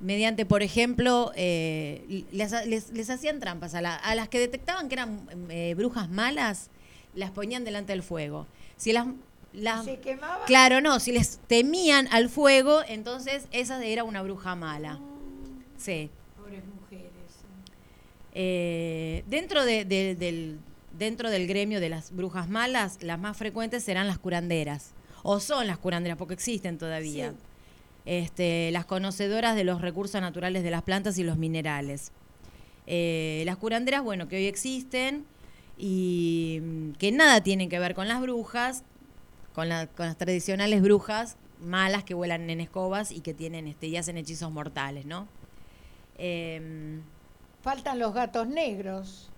mediante, 0.00 0.44
por 0.44 0.62
ejemplo, 0.62 1.30
eh, 1.36 2.24
les, 2.32 2.50
les- 2.66 2.90
les 2.90 3.10
hacían 3.10 3.38
trampas. 3.40 3.74
A, 3.74 3.80
la- 3.80 3.94
a 3.94 4.14
las 4.16 4.28
que 4.28 4.40
detectaban 4.40 4.88
que 4.88 4.94
eran 4.96 5.26
eh, 5.48 5.74
brujas 5.76 6.10
malas, 6.10 6.70
las 7.14 7.30
ponían 7.30 7.64
delante 7.64 7.92
del 7.92 8.02
fuego. 8.02 8.46
Si 8.76 8.92
las, 8.92 9.06
las- 9.54 9.84
Se 9.84 9.98
quemaba. 10.00 10.44
claro, 10.46 10.80
no, 10.80 11.00
si 11.00 11.12
les 11.12 11.38
temían 11.46 12.08
al 12.10 12.28
fuego, 12.28 12.80
entonces 12.88 13.46
esa 13.52 13.82
era 13.84 14.04
una 14.04 14.22
bruja 14.22 14.54
mala. 14.54 14.98
Sí. 15.76 16.10
Pobres 16.36 16.62
mujeres. 16.64 17.10
Eh, 18.34 19.24
dentro, 19.28 19.64
de- 19.64 19.84
de- 19.84 20.14
del, 20.16 20.58
dentro 20.98 21.30
del 21.30 21.46
gremio 21.46 21.80
de 21.80 21.88
las 21.88 22.10
brujas 22.14 22.48
malas, 22.48 22.98
las 23.02 23.18
más 23.18 23.36
frecuentes 23.36 23.84
serán 23.84 24.06
las 24.06 24.18
curanderas. 24.18 24.92
O 25.22 25.40
son 25.40 25.66
las 25.66 25.78
curanderas, 25.78 26.18
porque 26.18 26.34
existen 26.34 26.76
todavía. 26.78 27.30
Sí. 27.30 27.36
Este, 28.06 28.70
las 28.72 28.84
conocedoras 28.84 29.56
de 29.56 29.64
los 29.64 29.80
recursos 29.80 30.20
naturales 30.20 30.62
de 30.62 30.70
las 30.70 30.82
plantas 30.82 31.16
y 31.16 31.22
los 31.24 31.38
minerales. 31.38 32.12
Eh, 32.86 33.42
las 33.46 33.56
curanderas, 33.56 34.02
bueno, 34.02 34.28
que 34.28 34.36
hoy 34.36 34.44
existen 34.46 35.24
y 35.78 36.60
mm, 36.62 36.90
que 36.92 37.12
nada 37.12 37.42
tienen 37.42 37.70
que 37.70 37.78
ver 37.78 37.94
con 37.94 38.06
las 38.08 38.20
brujas, 38.20 38.84
con, 39.54 39.68
la- 39.68 39.86
con 39.86 40.06
las 40.06 40.16
tradicionales 40.18 40.82
brujas 40.82 41.36
malas 41.60 42.04
que 42.04 42.12
vuelan 42.14 42.50
en 42.50 42.60
escobas 42.60 43.10
y 43.12 43.20
que 43.20 43.32
tienen 43.32 43.66
este, 43.68 43.86
y 43.86 43.96
hacen 43.96 44.16
hechizos 44.18 44.50
mortales, 44.52 45.06
¿no? 45.06 45.26
Em, 46.18 47.02
Faltan 47.62 47.98
los 47.98 48.12
gatos 48.12 48.46
negros. 48.46 49.30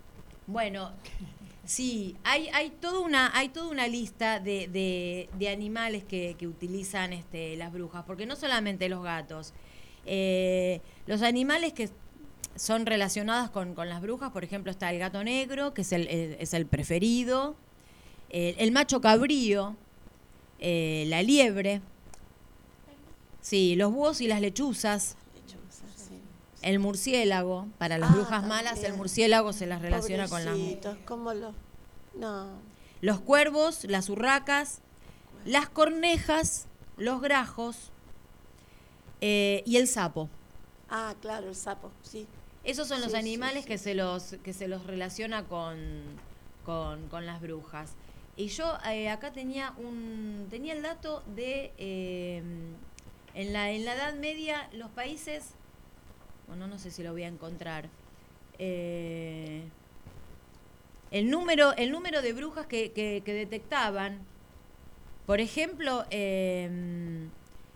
bueno, 0.47 0.91
sí, 1.63 2.15
hay, 2.25 2.49
hay, 2.53 2.69
toda, 2.71 2.99
una, 2.99 3.31
hay 3.37 3.47
toda 3.49 3.69
una 3.69 3.87
lista 3.87 4.39
de, 4.41 4.67
de- 4.67 5.29
de 5.37 5.49
animales 5.49 6.03
que, 6.03 6.35
que 6.37 6.45
utilizan 6.47 7.13
este, 7.13 7.55
las 7.55 7.71
brujas, 7.71 8.03
porque 8.05 8.25
no 8.25 8.35
solamente 8.35 8.89
los 8.89 9.01
gatos. 9.03 9.53
Eh, 10.05 10.81
los 11.05 11.21
animales 11.21 11.71
que 11.73 11.89
son 12.55 12.85
relacionados 12.85 13.49
con, 13.51 13.73
con 13.75 13.87
las 13.87 14.01
brujas, 14.01 14.31
por 14.31 14.43
ejemplo, 14.43 14.71
está 14.71 14.89
el 14.91 14.99
gato 14.99 15.23
negro, 15.23 15.73
que 15.73 15.81
es 15.83 15.91
el, 15.93 16.07
el- 16.07 16.35
es 16.39 16.53
el 16.53 16.65
preferido, 16.65 17.55
el, 18.29 18.55
el 18.57 18.71
macho 18.73 18.99
cabrío, 18.99 19.75
eh, 20.59 21.05
la 21.07 21.21
liebre, 21.23 21.81
sí, 23.41 23.75
los 23.75 23.91
búhos 23.91 24.21
y 24.21 24.27
las 24.27 24.41
lechuzas, 24.41 25.15
el 26.61 26.79
murciélago, 26.79 27.67
para 27.77 27.97
las 27.97 28.11
Ah, 28.11 28.15
brujas 28.15 28.45
malas, 28.45 28.83
el 28.83 28.93
murciélago 28.93 29.53
se 29.53 29.67
las 29.67 29.81
relaciona 29.81 30.27
con 30.27 30.43
las 30.43 30.55
Pobrecitos, 30.55 30.97
¿cómo 31.05 31.33
lo...? 31.33 31.53
No. 32.15 32.47
los 33.01 33.19
cuervos, 33.19 33.83
las 33.83 34.09
urracas, 34.09 34.79
las 35.45 35.69
cornejas, 35.69 36.65
los 36.97 37.21
grajos 37.21 37.91
eh, 39.21 39.61
y 39.67 39.77
el 39.77 39.87
sapo. 39.87 40.29
Ah, 40.89 41.13
claro, 41.21 41.49
el 41.49 41.55
sapo, 41.55 41.91
sí. 42.01 42.25
Esos 42.63 42.87
son 42.87 43.01
los 43.01 43.11
sí, 43.11 43.17
animales 43.17 43.63
sí. 43.63 43.67
que 43.67 43.77
se 43.77 43.93
los 43.93 44.35
que 44.43 44.51
se 44.51 44.67
los 44.67 44.87
relaciona 44.87 45.43
con, 45.43 45.77
con, 46.65 47.07
con 47.07 47.25
las 47.27 47.39
brujas. 47.39 47.91
Y 48.37 48.49
yo 48.49 48.77
eh, 48.87 49.09
acá 49.09 49.33
tenía 49.33 49.73
un 49.77 50.45
tenía 50.51 50.73
el 50.73 50.83
dato 50.83 51.23
de 51.35 51.73
eh, 51.79 52.43
en 53.33 53.53
la 53.53 53.71
en 53.71 53.83
la 53.83 53.95
Edad 53.95 54.13
Media 54.13 54.69
los 54.73 54.91
países 54.91 55.55
bueno 56.47 56.67
no 56.67 56.77
sé 56.77 56.91
si 56.91 57.01
lo 57.01 57.13
voy 57.13 57.23
a 57.23 57.27
encontrar 57.27 57.89
eh, 58.59 59.63
el 61.09 61.31
número 61.31 61.75
el 61.77 61.91
número 61.91 62.21
de 62.21 62.33
brujas 62.33 62.67
que, 62.67 63.23
detectaban 63.25 64.19
por 65.25 65.39
ejemplo 65.41 66.05
en 66.11 67.31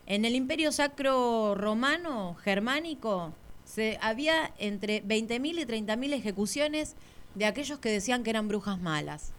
el 0.06 0.34
Imperio 0.36 0.70
Sacro 0.70 1.56
Romano 1.56 2.36
Germánico 2.36 3.34
se 3.64 3.98
había 4.00 4.52
entre 4.58 5.02
20.000 5.02 5.60
y 5.60 5.64
30.000 5.64 6.12
ejecuciones 6.12 6.94
de 7.34 7.46
aquellos 7.46 7.80
que 7.80 7.90
decían 7.90 8.22
que 8.22 8.30
eran 8.30 8.46
brujas 8.46 8.78
malas. 8.80 9.32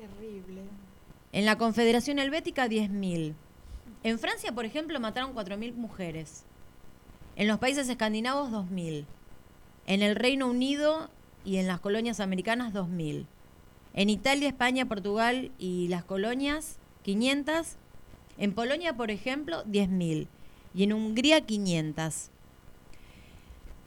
Terrible. 0.00 0.62
En 1.32 1.44
la 1.44 1.58
Confederación 1.58 2.18
Helvética 2.18 2.68
10.000. 2.68 3.34
En 4.02 4.18
Francia, 4.18 4.52
por 4.52 4.64
ejemplo, 4.64 4.98
mataron 4.98 5.34
4.000 5.34 5.74
mujeres. 5.74 6.44
En 7.36 7.46
los 7.48 7.58
países 7.58 7.86
escandinavos 7.88 8.50
2.000. 8.50 9.04
En 9.86 10.02
el 10.02 10.16
Reino 10.16 10.48
Unido 10.48 11.10
y 11.44 11.58
en 11.58 11.66
las 11.66 11.80
colonias 11.80 12.20
americanas 12.20 12.72
2.000. 12.72 13.26
En 13.92 14.08
Italia, 14.08 14.48
España, 14.48 14.86
Portugal 14.86 15.52
y 15.58 15.88
las 15.88 16.04
colonias 16.04 16.78
500. 17.02 17.76
En 18.38 18.54
Polonia, 18.54 18.96
por 18.96 19.10
ejemplo, 19.10 19.64
10.000. 19.66 20.28
Y 20.74 20.82
en 20.82 20.92
Hungría 20.94 21.42
500. 21.42 22.30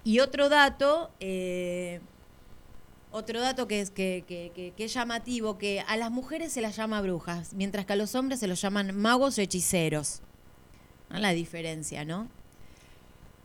Y 0.03 0.19
otro 0.19 0.49
dato, 0.49 1.09
eh, 1.19 2.01
otro 3.13 3.39
dato 3.39 3.67
que 3.67 3.79
es, 3.79 3.91
que, 3.91 4.25
que- 4.27 4.51
que- 4.53 4.71
que 4.75 4.83
es 4.85 4.93
llamativo, 4.93 5.57
que 5.57 5.79
a 5.87 5.95
las 5.95 6.11
mujeres 6.11 6.51
se 6.51 6.59
las 6.61 6.75
llama 6.75 6.99
brujas, 7.01 7.53
mientras 7.53 7.85
que 7.85 7.93
a 7.93 7.95
los 7.95 8.13
hombres 8.15 8.39
se 8.41 8.47
los 8.47 8.59
llaman 8.61 8.93
magos 8.97 9.37
o 9.37 9.41
hechiceros. 9.41 10.21
¿No? 11.09 11.19
La 11.19 11.29
diferencia, 11.31 12.03
¿no? 12.03 12.27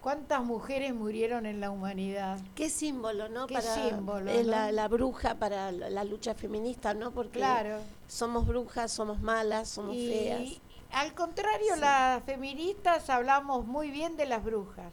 ¿Cuántas 0.00 0.42
mujeres 0.44 0.94
murieron 0.94 1.44
en 1.44 1.60
la 1.60 1.70
humanidad? 1.70 2.38
Qué 2.54 2.70
símbolo, 2.70 3.28
¿no? 3.28 3.46
Qué 3.46 3.54
para 3.54 3.74
símbolo, 3.74 4.30
eh, 4.30 4.42
¿no? 4.44 4.50
La, 4.50 4.72
la 4.72 4.88
bruja 4.88 5.34
para 5.34 5.70
la, 5.72 5.90
la 5.90 6.04
lucha 6.04 6.34
feminista, 6.34 6.94
¿no? 6.94 7.10
Porque 7.10 7.38
Claro. 7.40 7.80
somos 8.06 8.46
brujas, 8.46 8.90
somos 8.92 9.20
malas, 9.20 9.68
somos 9.68 9.96
Y 9.96 10.08
feas. 10.08 10.60
al 10.92 11.12
contrario, 11.14 11.76
las 11.76 12.22
feministas 12.24 13.10
hablamos 13.10 13.66
muy 13.66 13.90
bien 13.90 14.16
de 14.16 14.26
las 14.26 14.42
brujas. 14.42 14.92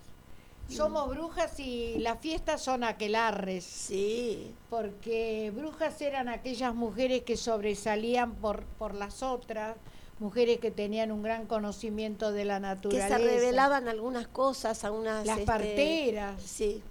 Somos 0.70 1.10
brujas 1.10 1.60
y 1.60 2.00
las 2.00 2.20
fiestas 2.20 2.62
son 2.62 2.84
aquelarres. 2.84 3.64
Sí, 3.64 4.54
porque 4.70 5.52
brujas 5.56 6.02
eran 6.02 6.28
aquellas 6.28 6.74
mujeres 6.74 7.22
que 7.24 7.38
sobresalían 7.38 8.34
por, 8.36 8.64
por 8.64 8.96
las 8.96 9.22
otras, 9.24 9.78
mujeres 10.20 10.60
que 10.60 10.72
tenían 10.72 11.12
un 11.12 11.22
gran 11.22 11.46
conocimiento 11.46 12.32
de 12.32 12.46
la 12.46 12.56
que 12.56 12.62
naturaleza. 12.62 13.18
se 13.18 13.24
revelaban 13.24 13.88
algunas 13.88 14.28
cosas, 14.28 14.84
algunas... 14.84 15.26
Las 15.26 15.38
este, 15.40 15.46
parteras. 15.46 16.42
Sí, 16.42 16.82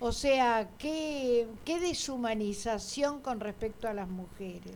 O 0.00 0.10
sea, 0.12 0.68
qué, 0.78 1.46
qué 1.64 1.80
deshumanización 1.80 3.20
con 3.20 3.40
respecto 3.40 3.88
a 3.88 3.92
las 3.94 4.08
mujeres. 4.08 4.74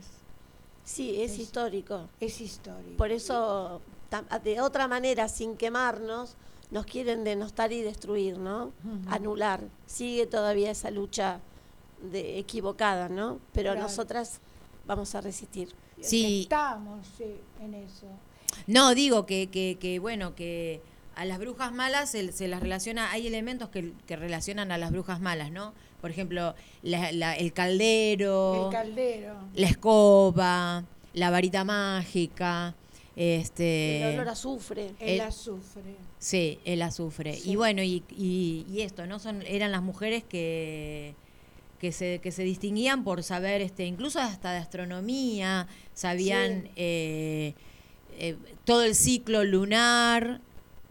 Sí, 0.85 1.21
es, 1.23 1.33
Es- 1.33 1.39
histórico. 1.41 2.09
Es 2.21 2.41
histórico. 2.41 2.97
Por 2.97 3.11
eso, 3.11 3.81
de 4.45 4.61
otra 4.61 4.87
manera, 4.89 5.29
sin 5.29 5.57
quemarnos, 5.57 6.37
nos 6.70 6.86
quieren 6.86 7.24
denostar 7.24 7.72
y 7.72 7.82
destruir, 7.82 8.38
¿no? 8.38 8.72
Anular. 9.09 9.60
Sigue 9.86 10.26
todavía 10.26 10.70
esa 10.70 10.90
lucha 10.90 11.40
de 12.10 12.38
equivocada, 12.38 13.09
¿no? 13.09 13.38
Pero 13.52 13.72
Claro. 13.72 13.82
nosotras 13.86 14.40
vamos 14.86 15.14
a 15.14 15.20
resistir. 15.20 15.72
Sí. 16.01 16.43
Estamos 16.43 17.06
sí, 17.16 17.24
en 17.60 17.74
eso. 17.74 18.06
No, 18.66 18.94
digo 18.94 19.26
que, 19.26 19.48
que, 19.48 19.76
que, 19.80 19.98
bueno, 19.98 20.34
que 20.34 20.80
a 21.14 21.24
las 21.24 21.38
brujas 21.38 21.72
malas 21.72 22.10
se, 22.10 22.30
se 22.32 22.48
las 22.48 22.60
relaciona, 22.60 23.10
hay 23.12 23.26
elementos 23.26 23.68
que, 23.70 23.93
que 24.06 24.16
relacionan 24.16 24.70
a 24.72 24.78
las 24.78 24.90
brujas 24.93 25.20
malas, 25.20 25.51
¿no? 25.51 25.72
Por 26.01 26.10
ejemplo, 26.10 26.55
la- 26.82 27.12
la- 27.12 27.36
el 27.36 27.52
caldero, 27.52 28.66
El 28.66 28.72
caldero. 28.72 29.34
la 29.55 29.66
escoba, 29.68 30.84
la 31.14 31.30
varita 31.30 31.64
mágica, 31.64 32.74
este... 33.16 34.02
El 34.02 34.14
olor 34.14 34.28
a 34.28 34.32
azufre. 34.32 34.93
El 35.01 35.09
el- 35.14 35.20
azufre. 35.22 35.82
Sí, 36.18 36.59
el 36.64 36.82
azufre. 36.82 37.34
Sí. 37.34 37.51
Y 37.52 37.56
bueno, 37.56 37.82
y, 37.82 38.02
y, 38.16 38.66
y 38.70 38.82
esto, 38.82 39.06
¿no? 39.06 39.18
Son, 39.18 39.43
eran 39.43 39.72
las 39.72 39.82
mujeres 39.82 40.22
que, 40.22 41.14
que, 41.80 41.93
se, 41.93 42.18
que 42.20 42.30
se 42.32 42.43
distinguían 42.43 43.05
por 43.05 43.22
saber, 43.22 43.60
este, 43.62 43.86
incluso 43.86 44.20
hasta 44.20 44.52
de 44.52 44.59
astronomía, 44.59 45.66
sabían 45.94 46.64
Sí. 46.64 46.70
eh, 46.76 47.55
eh, 48.18 48.36
todo 48.64 48.82
el 48.82 48.94
ciclo 48.94 49.44
lunar, 49.44 50.40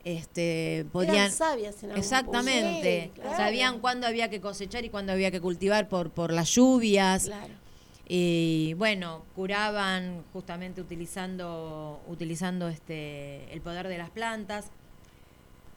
este, 0.04 0.86
podían... 0.92 1.16
Eran 1.16 1.32
sabias 1.32 1.76
en 1.84 1.90
algún 1.90 1.98
Exactamente, 2.00 3.12
Sí, 3.16 3.22
claro. 3.22 3.38
sabían 3.38 3.80
cuándo 3.80 4.06
había 4.08 4.30
que 4.30 4.40
cosechar 4.42 4.86
y 4.86 4.90
cuándo 4.90 5.12
había 5.12 5.32
que 5.32 5.42
cultivar 5.42 5.90
por, 5.90 6.12
por 6.12 6.32
las 6.32 6.50
lluvias. 6.54 7.26
Claro. 7.26 7.54
Y 8.08 8.74
bueno, 8.76 9.24
curaban 9.36 10.24
justamente 10.32 10.80
utilizando, 10.82 12.02
utilizando 12.08 12.68
este, 12.68 13.52
el 13.54 13.62
poder 13.62 13.88
de 13.88 13.98
las 13.98 14.10
plantas. 14.12 14.68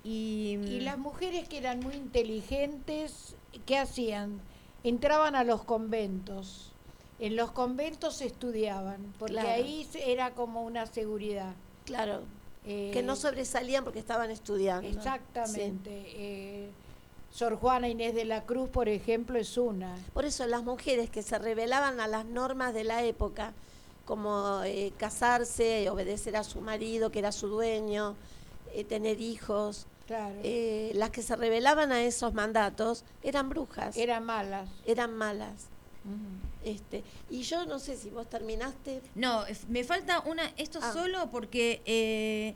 Y, 0.04 0.58
Y 0.68 0.80
las 0.80 0.98
mujeres 0.98 1.48
que 1.48 1.58
eran 1.58 1.80
muy 1.80 1.94
inteligentes, 1.94 3.34
¿qué 3.66 3.78
hacían? 3.78 4.40
Entraban 4.84 5.34
a 5.34 5.44
los 5.44 5.64
conventos. 5.64 6.72
En 7.18 7.34
los 7.34 7.50
conventos 7.50 8.20
estudiaban, 8.20 9.12
porque 9.18 9.32
Claro. 9.34 9.48
ahí 9.48 9.88
era 10.06 10.30
como 10.32 10.62
una 10.62 10.86
seguridad. 10.86 11.54
Claro. 11.84 12.22
Eh, 12.64 12.90
Que 12.92 13.02
no 13.02 13.16
sobresalían 13.16 13.82
porque 13.82 13.98
estaban 13.98 14.30
estudiando. 14.30 14.86
Exactamente. 14.86 15.90
Eh, 16.14 16.70
Sor 17.30 17.56
Juana 17.56 17.88
Inés 17.88 18.14
de 18.14 18.24
la 18.24 18.44
Cruz, 18.44 18.68
por 18.68 18.88
ejemplo, 18.88 19.38
es 19.38 19.56
una. 19.58 19.94
Por 20.14 20.24
eso 20.24 20.46
las 20.46 20.62
mujeres 20.64 21.10
que 21.10 21.22
se 21.22 21.38
rebelaban 21.38 22.00
a 22.00 22.06
las 22.08 22.24
normas 22.24 22.74
de 22.74 22.84
la 22.84 23.04
época, 23.04 23.52
como 24.04 24.62
eh, 24.64 24.92
casarse, 24.98 25.88
obedecer 25.90 26.36
a 26.36 26.44
su 26.44 26.60
marido, 26.60 27.10
que 27.10 27.18
era 27.20 27.30
su 27.32 27.48
dueño, 27.48 28.14
eh, 28.74 28.84
tener 28.84 29.20
hijos, 29.20 29.86
Claro. 30.06 30.34
eh, 30.42 30.90
las 30.94 31.10
que 31.10 31.20
se 31.22 31.36
rebelaban 31.36 31.92
a 31.92 32.02
esos 32.02 32.32
mandatos 32.32 33.04
eran 33.22 33.50
brujas, 33.50 33.96
Eran 33.96 34.24
malas. 34.24 34.68
eran 34.86 35.14
malas. 35.14 35.66
Este, 36.64 37.04
y 37.28 37.42
yo 37.42 37.66
no 37.66 37.78
sé 37.78 37.96
si 37.96 38.08
vos 38.08 38.26
terminaste. 38.28 39.02
No, 39.14 39.44
me 39.68 39.84
falta 39.84 40.20
una, 40.20 40.50
esto 40.56 40.78
Ah. 40.82 40.92
solo 40.94 41.28
porque 41.30 41.82
eh, 41.84 42.54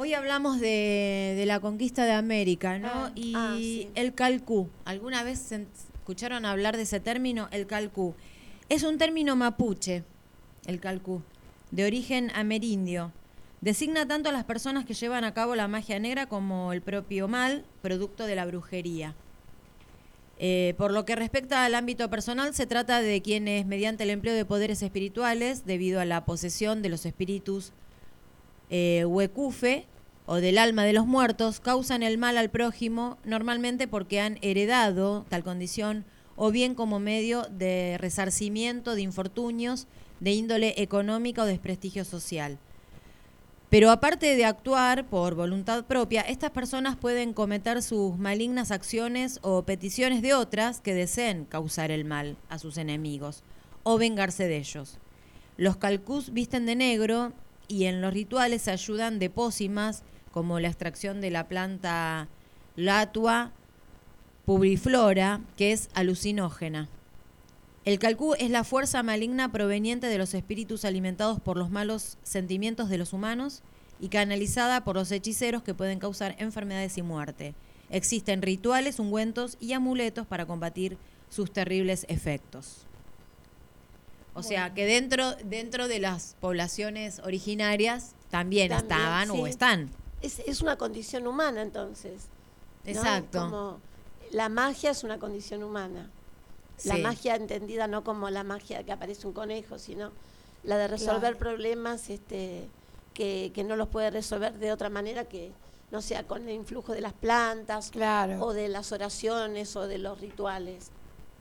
hoy 0.00 0.14
hablamos 0.14 0.60
de, 0.60 1.34
de 1.36 1.44
la 1.44 1.60
conquista 1.60 2.06
de 2.06 2.12
América, 2.12 2.78
¿no? 2.78 2.88
Ah. 2.88 3.12
y 3.14 3.34
Ah, 3.36 3.54
sí. 3.58 3.88
el 3.94 4.14
calcú, 4.14 4.70
¿alguna 4.86 5.22
vez 5.22 5.52
escucharon 5.52 6.46
hablar 6.46 6.78
de 6.78 6.84
ese 6.84 7.00
término? 7.00 7.48
El 7.52 7.66
calcú. 7.66 8.14
Es 8.70 8.82
un 8.82 8.96
término 8.96 9.36
mapuche, 9.36 10.02
el 10.64 10.80
calcú, 10.80 11.20
de 11.70 11.84
origen 11.84 12.32
amerindio. 12.34 13.12
Designa 13.60 14.08
tanto 14.08 14.30
a 14.30 14.32
las 14.32 14.44
personas 14.44 14.86
que 14.86 14.94
llevan 14.94 15.24
a 15.24 15.34
cabo 15.34 15.54
la 15.54 15.68
magia 15.68 15.98
negra 15.98 16.24
como 16.24 16.72
el 16.72 16.80
propio 16.80 17.28
mal, 17.28 17.66
producto 17.82 18.24
de 18.24 18.36
la 18.36 18.46
brujería. 18.46 19.14
Eh, 20.38 20.72
por 20.78 20.92
lo 20.92 21.04
que 21.04 21.14
respecta 21.14 21.66
al 21.66 21.74
ámbito 21.74 22.08
personal, 22.08 22.54
se 22.54 22.64
trata 22.64 23.02
de 23.02 23.20
quienes, 23.20 23.66
mediante 23.66 24.04
el 24.04 24.10
empleo 24.10 24.34
de 24.34 24.46
poderes 24.46 24.80
espirituales, 24.80 25.66
debido 25.66 26.00
a 26.00 26.06
la 26.06 26.24
posesión 26.24 26.80
de 26.80 26.88
los 26.88 27.04
espíritus 27.04 27.74
eh, 28.70 29.04
huecufe 29.04 29.86
o 30.26 30.36
del 30.36 30.58
alma 30.58 30.84
de 30.84 30.92
los 30.92 31.06
muertos, 31.06 31.60
causan 31.60 32.02
el 32.02 32.16
mal 32.16 32.38
al 32.38 32.50
prójimo, 32.50 33.18
normalmente 33.24 33.88
porque 33.88 34.20
han 34.20 34.38
heredado 34.42 35.26
tal 35.28 35.42
condición 35.42 36.04
o 36.36 36.50
bien 36.52 36.74
como 36.74 37.00
medio 37.00 37.42
de 37.50 37.96
resarcimiento 37.98 38.94
de 38.94 39.02
infortunios 39.02 39.88
de 40.20 40.32
índole 40.32 40.74
económica 40.80 41.42
o 41.42 41.46
desprestigio 41.46 42.04
social. 42.04 42.58
Pero 43.70 43.90
aparte 43.90 44.34
de 44.34 44.44
actuar 44.44 45.06
por 45.06 45.34
voluntad 45.34 45.84
propia, 45.84 46.22
estas 46.22 46.50
personas 46.50 46.96
pueden 46.96 47.32
cometer 47.32 47.82
sus 47.82 48.18
malignas 48.18 48.70
acciones 48.70 49.38
o 49.42 49.62
peticiones 49.62 50.22
de 50.22 50.34
otras 50.34 50.80
que 50.80 50.94
deseen 50.94 51.44
causar 51.44 51.90
el 51.90 52.04
mal 52.04 52.36
a 52.48 52.58
sus 52.58 52.78
enemigos 52.78 53.44
o 53.82 53.96
vengarse 53.96 54.48
de 54.48 54.56
ellos. 54.56 54.98
Los 55.56 55.76
calcús 55.76 56.32
visten 56.32 56.66
de 56.66 56.74
negro 56.74 57.32
y 57.70 57.84
en 57.84 58.00
los 58.02 58.12
rituales 58.12 58.62
se 58.62 58.72
ayudan 58.72 59.20
de 59.20 59.30
pócimas 59.30 60.02
como 60.32 60.58
la 60.58 60.68
extracción 60.68 61.20
de 61.20 61.30
la 61.30 61.46
planta 61.46 62.28
latua 62.74 63.52
pubriflora, 64.44 65.40
que 65.56 65.70
es 65.70 65.88
alucinógena. 65.94 66.88
El 67.84 68.00
calcú 68.00 68.34
es 68.34 68.50
la 68.50 68.64
fuerza 68.64 69.04
maligna 69.04 69.52
proveniente 69.52 70.08
de 70.08 70.18
los 70.18 70.34
espíritus 70.34 70.84
alimentados 70.84 71.38
por 71.40 71.56
los 71.56 71.70
malos 71.70 72.18
sentimientos 72.24 72.88
de 72.88 72.98
los 72.98 73.12
humanos 73.12 73.62
y 74.00 74.08
canalizada 74.08 74.82
por 74.82 74.96
los 74.96 75.12
hechiceros 75.12 75.62
que 75.62 75.72
pueden 75.72 76.00
causar 76.00 76.34
enfermedades 76.38 76.98
y 76.98 77.02
muerte. 77.02 77.54
Existen 77.88 78.42
rituales, 78.42 78.98
ungüentos 78.98 79.56
y 79.60 79.74
amuletos 79.74 80.26
para 80.26 80.46
combatir 80.46 80.98
sus 81.28 81.52
terribles 81.52 82.04
efectos. 82.08 82.86
O 84.34 84.42
sea 84.42 84.72
que 84.74 84.86
dentro, 84.86 85.32
dentro 85.44 85.88
de 85.88 85.98
las 85.98 86.36
poblaciones 86.40 87.18
originarias 87.20 88.14
también, 88.30 88.68
También, 88.70 88.72
estaban 88.98 89.30
o 89.30 89.46
están. 89.46 89.90
Es, 90.22 90.38
es 90.40 90.60
una 90.60 90.76
condición 90.76 91.26
humana 91.26 91.62
entonces. 91.62 92.26
¿no? 92.84 92.90
Exacto. 92.90 93.40
Como 93.40 93.80
la 94.30 94.48
magia 94.48 94.90
es 94.90 95.02
una 95.04 95.18
condición 95.18 95.62
humana. 95.64 96.08
La 96.84 96.94
Sí. 96.96 97.02
magia 97.02 97.34
entendida 97.34 97.86
no 97.88 98.04
como 98.04 98.30
la 98.30 98.44
magia 98.44 98.84
que 98.84 98.92
aparece 98.92 99.26
un 99.26 99.32
conejo, 99.32 99.78
sino 99.78 100.12
la 100.62 100.78
de 100.78 100.88
resolver 100.88 101.20
Claro. 101.36 101.38
problemas 101.38 102.08
este, 102.08 102.68
que, 103.14 103.50
que 103.54 103.64
no 103.64 103.76
los 103.76 103.88
puede 103.88 104.10
resolver 104.10 104.54
de 104.58 104.72
otra 104.72 104.88
manera 104.90 105.24
que 105.24 105.52
no 105.90 106.00
sea 106.00 106.22
con 106.26 106.48
el 106.48 106.54
influjo 106.54 106.92
de 106.92 107.00
las 107.00 107.12
plantas 107.14 107.90
Claro. 107.90 108.40
o 108.44 108.52
de 108.54 108.68
las 108.68 108.92
oraciones 108.92 109.74
o 109.76 109.88
de 109.88 109.98
los 109.98 110.20
rituales. 110.20 110.90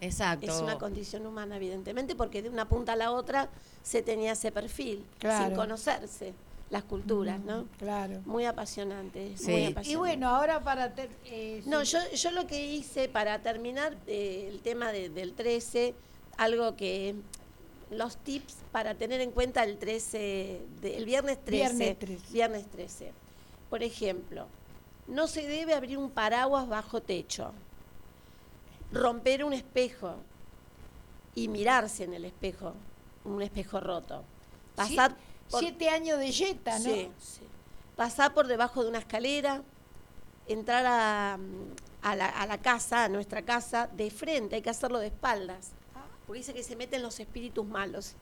Exacto. 0.02 0.46
Es 0.52 0.62
una 0.62 0.78
condición 0.78 1.26
humana, 1.26 1.58
evidentemente, 1.58 2.16
porque 2.16 2.42
de 2.42 2.50
una 2.50 2.68
punta 2.68 2.94
a 2.94 2.96
la 2.96 3.12
otra 3.12 3.50
se 3.84 4.02
tenía 4.02 4.34
ese 4.34 4.52
perfil, 4.52 5.04
Claro. 5.20 5.48
sin 5.48 5.56
conocerse 5.56 6.34
las 6.70 6.84
culturas, 6.84 7.40
¿no? 7.40 7.66
Claro. 7.80 8.22
Muy 8.26 8.46
apasionante, 8.46 9.36
Sí. 9.38 9.46
muy 9.52 9.54
Y 9.62 9.64
apasionante. 9.66 9.90
Y 9.92 9.96
bueno, 9.96 10.30
ahora 10.30 10.64
para... 10.64 10.94
ter- 10.94 11.10
eh, 11.26 11.64
No, 11.66 11.84
sí. 11.84 11.94
yo, 11.94 12.16
yo 12.16 12.32
lo 12.32 12.46
que 12.46 12.66
hice 12.74 13.10
para 13.10 13.40
terminar 13.42 13.98
eh, 14.06 14.48
el 14.52 14.60
tema 14.62 14.92
de- 14.92 15.10
del 15.10 15.34
13, 15.34 15.96
algo 16.38 16.76
que 16.76 17.16
los 17.90 18.18
tips 18.18 18.58
para 18.72 18.94
tener 18.94 19.20
en 19.20 19.32
cuenta 19.32 19.64
el 19.64 19.80
13, 19.80 20.62
de- 20.82 20.96
el 20.98 21.06
viernes 21.06 21.44
13, 21.44 21.74
Viernes 21.76 22.00
13. 22.00 22.32
viernes 22.34 22.68
13. 22.70 23.14
Por 23.72 23.82
ejemplo, 23.82 24.46
no 25.08 25.26
se 25.26 25.48
debe 25.48 25.74
abrir 25.74 25.98
un 25.98 26.12
paraguas 26.12 26.68
bajo 26.70 27.02
techo, 27.02 27.52
romper 28.92 29.44
un 29.44 29.54
espejo 29.54 30.16
y 31.36 31.48
mirarse 31.48 32.04
en 32.04 32.14
el 32.14 32.26
espejo, 32.26 32.74
un 33.26 33.42
espejo 33.42 33.80
roto, 33.80 34.24
pasar 34.76 35.16
por- 35.50 35.60
Siete 35.62 35.90
años 35.90 36.20
de 36.20 36.32
yeta, 36.32 36.78
¿no? 36.80 36.86
Sí, 36.86 37.12
sí. 37.20 37.42
Pasar 37.96 38.34
por 38.34 38.48
debajo 38.48 38.84
de 38.84 38.90
una 38.90 39.00
escalera, 39.00 39.62
entrar 40.48 40.86
a, 40.86 41.38
a 42.02 42.16
la, 42.16 42.26
a 42.28 42.46
la 42.48 42.58
casa, 42.60 43.04
a 43.06 43.10
nuestra 43.10 43.42
casa, 43.44 43.88
de 43.88 44.10
frente, 44.12 44.56
hay 44.56 44.62
que 44.62 44.70
hacerlo 44.70 45.00
de 45.00 45.08
espaldas, 45.08 45.72
porque 46.26 46.40
dice 46.40 46.54
que 46.54 46.64
se 46.64 46.76
meten 46.76 47.02
los 47.02 47.20
espíritus 47.20 47.66
malos. 47.68 48.14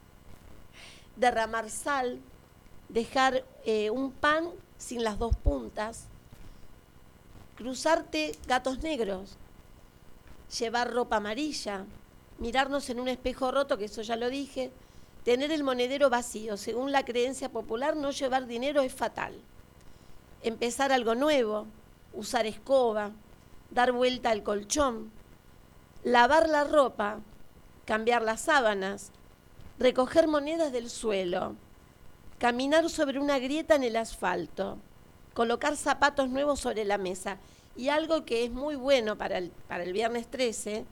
Derramar 1.15 1.69
sal, 1.69 2.19
dejar 2.89 3.43
eh, 3.65 3.89
un 3.89 4.11
pan 4.11 4.49
sin 4.77 5.03
las 5.03 5.17
dos 5.19 5.35
puntas, 5.35 6.05
cruzarte 7.55 8.33
gatos 8.47 8.79
negros, 8.83 9.37
llevar 10.59 10.93
ropa 10.93 11.17
amarilla, 11.17 11.85
mirarnos 12.39 12.89
en 12.89 12.99
un 12.99 13.07
espejo 13.07 13.51
roto, 13.51 13.77
que 13.77 13.85
eso 13.85 14.01
ya 14.01 14.15
lo 14.15 14.29
dije, 14.29 14.71
tener 15.23 15.51
el 15.51 15.63
monedero 15.63 16.09
vacío. 16.09 16.57
Según 16.57 16.91
la 16.91 17.03
creencia 17.03 17.49
popular, 17.49 17.95
no 17.95 18.11
llevar 18.11 18.47
dinero 18.47 18.81
es 18.81 18.93
fatal. 18.93 19.33
Empezar 20.43 20.91
algo 20.91 21.15
nuevo, 21.15 21.67
usar 22.13 22.45
escoba, 22.45 23.11
dar 23.71 23.91
vuelta 23.91 24.29
al 24.29 24.43
colchón, 24.43 25.11
lavar 26.03 26.47
la 26.47 26.63
ropa, 26.63 27.19
cambiar 27.85 28.21
las 28.21 28.41
sábanas, 28.41 29.11
recoger 29.79 30.27
monedas 30.27 30.71
del 30.71 30.89
suelo, 30.89 31.55
caminar 32.37 32.89
sobre 32.89 33.19
una 33.19 33.39
grieta 33.39 33.75
en 33.75 33.83
el 33.83 33.95
asfalto, 33.95 34.77
colocar 35.33 35.75
zapatos 35.75 36.29
nuevos 36.29 36.59
sobre 36.59 36.85
la 36.85 36.97
mesa. 36.97 37.37
Y 37.77 37.89
algo 37.89 38.25
que 38.25 38.43
es 38.43 38.51
muy 38.51 38.75
bueno 38.75 39.17
para 39.17 39.37
el, 39.37 39.51
para 39.67 39.83
el 39.83 39.93
viernes 39.93 40.27
13 40.27 40.85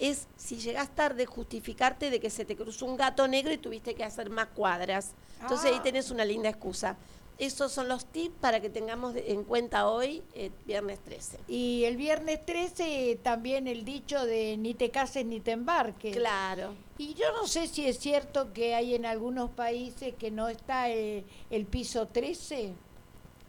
es, 0.00 0.26
si 0.36 0.56
llegás 0.56 0.90
tarde, 0.94 1.26
justificarte 1.26 2.10
de 2.10 2.18
que 2.18 2.30
se 2.30 2.44
te 2.44 2.56
cruzó 2.56 2.86
un 2.86 2.96
gato 2.96 3.28
negro 3.28 3.52
y 3.52 3.58
tuviste 3.58 3.94
que 3.94 4.04
hacer 4.04 4.28
más 4.30 4.48
cuadras. 4.48 5.12
Entonces 5.40 5.70
ahí 5.70 5.78
Ah. 5.78 5.82
tenés 5.82 6.10
una 6.10 6.24
linda 6.24 6.48
excusa. 6.48 6.96
Esos 7.38 7.72
son 7.72 7.88
los 7.88 8.04
tips 8.06 8.34
para 8.40 8.60
que 8.60 8.68
tengamos 8.70 9.14
en 9.16 9.42
cuenta 9.44 9.88
hoy, 9.88 10.22
eh, 10.34 10.50
viernes 10.66 11.00
13. 11.00 11.38
Y 11.48 11.84
el 11.84 11.96
viernes 11.96 12.44
13 12.44 13.18
también 13.22 13.66
el 13.66 13.84
dicho 13.84 14.24
de 14.26 14.56
ni 14.58 14.74
te 14.74 14.90
cases 14.90 15.24
ni 15.24 15.40
te 15.40 15.52
embarques. 15.52 16.14
Claro. 16.16 16.74
Y 16.98 17.14
yo 17.14 17.32
no 17.32 17.48
sé 17.48 17.66
si 17.68 17.86
es 17.86 17.98
cierto 17.98 18.52
que 18.52 18.74
hay 18.74 18.94
en 18.94 19.06
algunos 19.06 19.50
países 19.50 20.14
que 20.14 20.30
no 20.30 20.48
está 20.48 20.90
eh, 20.90 21.24
el, 21.50 21.66
piso 21.66 22.06
13. 22.06 22.74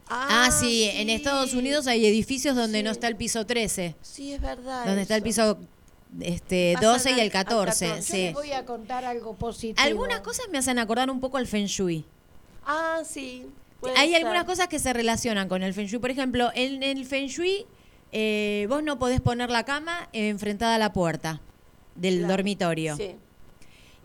Ah, 0.09 0.49
sí, 0.51 0.83
en 0.93 1.09
Estados 1.09 1.53
Unidos 1.53 1.87
hay 1.87 2.05
edificios 2.05 2.55
donde 2.55 2.79
Sí. 2.79 2.83
no 2.83 2.91
está 2.91 3.07
el 3.07 3.15
piso 3.15 3.45
13, 3.45 3.95
Sí, 4.01 4.33
es 4.33 4.41
verdad. 4.41 4.85
donde 4.85 5.01
está 5.03 5.15
el 5.15 5.23
piso 5.23 5.57
este, 6.21 6.73
Pasan 6.75 6.91
12 6.93 7.09
y 7.11 7.13
el 7.15 7.19
al 7.21 7.31
14. 7.31 7.85
14. 7.87 7.95
Yo 7.95 8.01
sí. 8.03 8.21
les 8.25 8.33
voy 8.33 8.51
a 8.51 8.65
contar 8.65 9.05
algo 9.05 9.33
positivo. 9.35 9.81
Algunas 9.83 10.19
cosas 10.21 10.45
me 10.51 10.57
hacen 10.59 10.77
acordar 10.77 11.09
un 11.09 11.19
poco 11.19 11.37
al 11.37 11.47
Feng 11.47 11.65
Shui. 11.65 12.05
Ah, 12.65 13.01
sí. 13.05 13.47
Hay 13.97 14.09
ser. 14.11 14.17
algunas 14.17 14.43
cosas 14.45 14.67
que 14.67 14.77
se 14.79 14.93
relacionan 14.93 15.49
con 15.49 15.63
el 15.63 15.73
Feng 15.73 15.87
Shui. 15.87 15.99
Por 15.99 16.11
ejemplo, 16.11 16.51
en 16.53 16.83
el 16.83 17.05
Feng 17.05 17.27
Shui 17.27 17.65
eh, 18.11 18.67
vos 18.69 18.83
no 18.83 18.99
podés 18.99 19.21
poner 19.21 19.49
la 19.49 19.63
cama 19.65 20.07
enfrentada 20.13 20.75
a 20.75 20.77
la 20.77 20.93
puerta 20.93 21.41
del 21.95 22.19
Claro, 22.19 22.33
dormitorio. 22.33 22.95
Sí. 22.95 23.15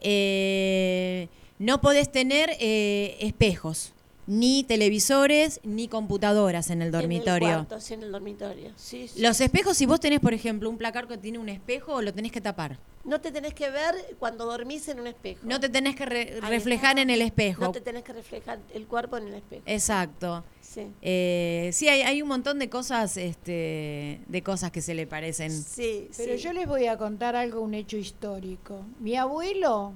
Eh, 0.00 1.28
no 1.58 1.80
podés 1.80 2.10
tener 2.10 2.50
eh, 2.60 3.16
espejos, 3.20 3.92
ni 4.28 4.62
televisores, 4.62 5.59
ni 5.64 5.88
computadoras 5.88 6.68
en 6.68 6.82
el 6.82 6.92
dormitorio. 6.92 7.48
En 7.48 7.55
el 7.60 7.66
cuarto, 7.66 7.80
sí, 7.80 7.94
en 7.94 8.02
el 8.02 8.12
dormitorio. 8.12 8.72
Sí, 8.76 9.09
sí. 9.09 9.20
Los 9.22 9.40
espejos, 9.40 9.76
si 9.78 9.86
vos 9.86 10.00
tenés, 10.00 10.20
por 10.20 10.34
ejemplo, 10.34 10.68
un 10.68 10.76
placar 10.76 11.09
que 11.09 11.16
tiene 11.16 11.38
un 11.38 11.48
espejo, 11.48 12.02
lo 12.02 12.12
tenés 12.12 12.30
que 12.30 12.42
tapar. 12.42 12.78
No 13.05 13.22
te 13.22 13.32
tenés 13.32 13.55
que 13.55 13.70
ver 13.70 13.94
cuando 14.18 14.44
dormís 14.44 14.86
en 14.88 15.00
un 15.00 15.06
espejo. 15.06 15.40
No 15.44 15.59
te 15.59 15.70
tenés 15.70 15.96
que 15.96 16.05
re- 16.05 16.38
Ahí 16.42 16.50
reflejar 16.50 16.98
en 16.98 17.09
el 17.09 17.22
espejo. 17.22 17.62
No 17.64 17.72
te 17.72 17.80
tenés 17.80 18.02
que 18.02 18.12
reflejar 18.12 18.59
el 18.74 18.86
cuerpo 18.86 19.16
en 19.16 19.28
el 19.28 19.34
espejo. 19.34 19.62
Exacto. 19.64 20.44
Sí. 20.60 20.82
Eh, 21.00 21.70
sí, 21.72 21.88
hay, 21.88 22.02
hay 22.02 22.20
un 22.20 22.28
montón 22.28 22.59
de 22.59 22.68
cosas, 22.68 23.16
este, 23.16 24.20
de 24.26 24.42
cosas 24.42 24.70
que 24.70 24.82
se 24.82 24.92
le 24.94 25.06
parecen. 25.06 25.50
Sí, 25.50 26.10
Pero 26.18 26.36
sí. 26.36 26.42
yo 26.42 26.52
les 26.52 26.68
voy 26.68 26.86
a 26.86 26.98
contar 26.98 27.34
algo, 27.34 27.62
un 27.62 27.72
hecho 27.72 27.96
histórico. 27.96 28.84
Mi 29.00 29.16
abuelo 29.16 29.94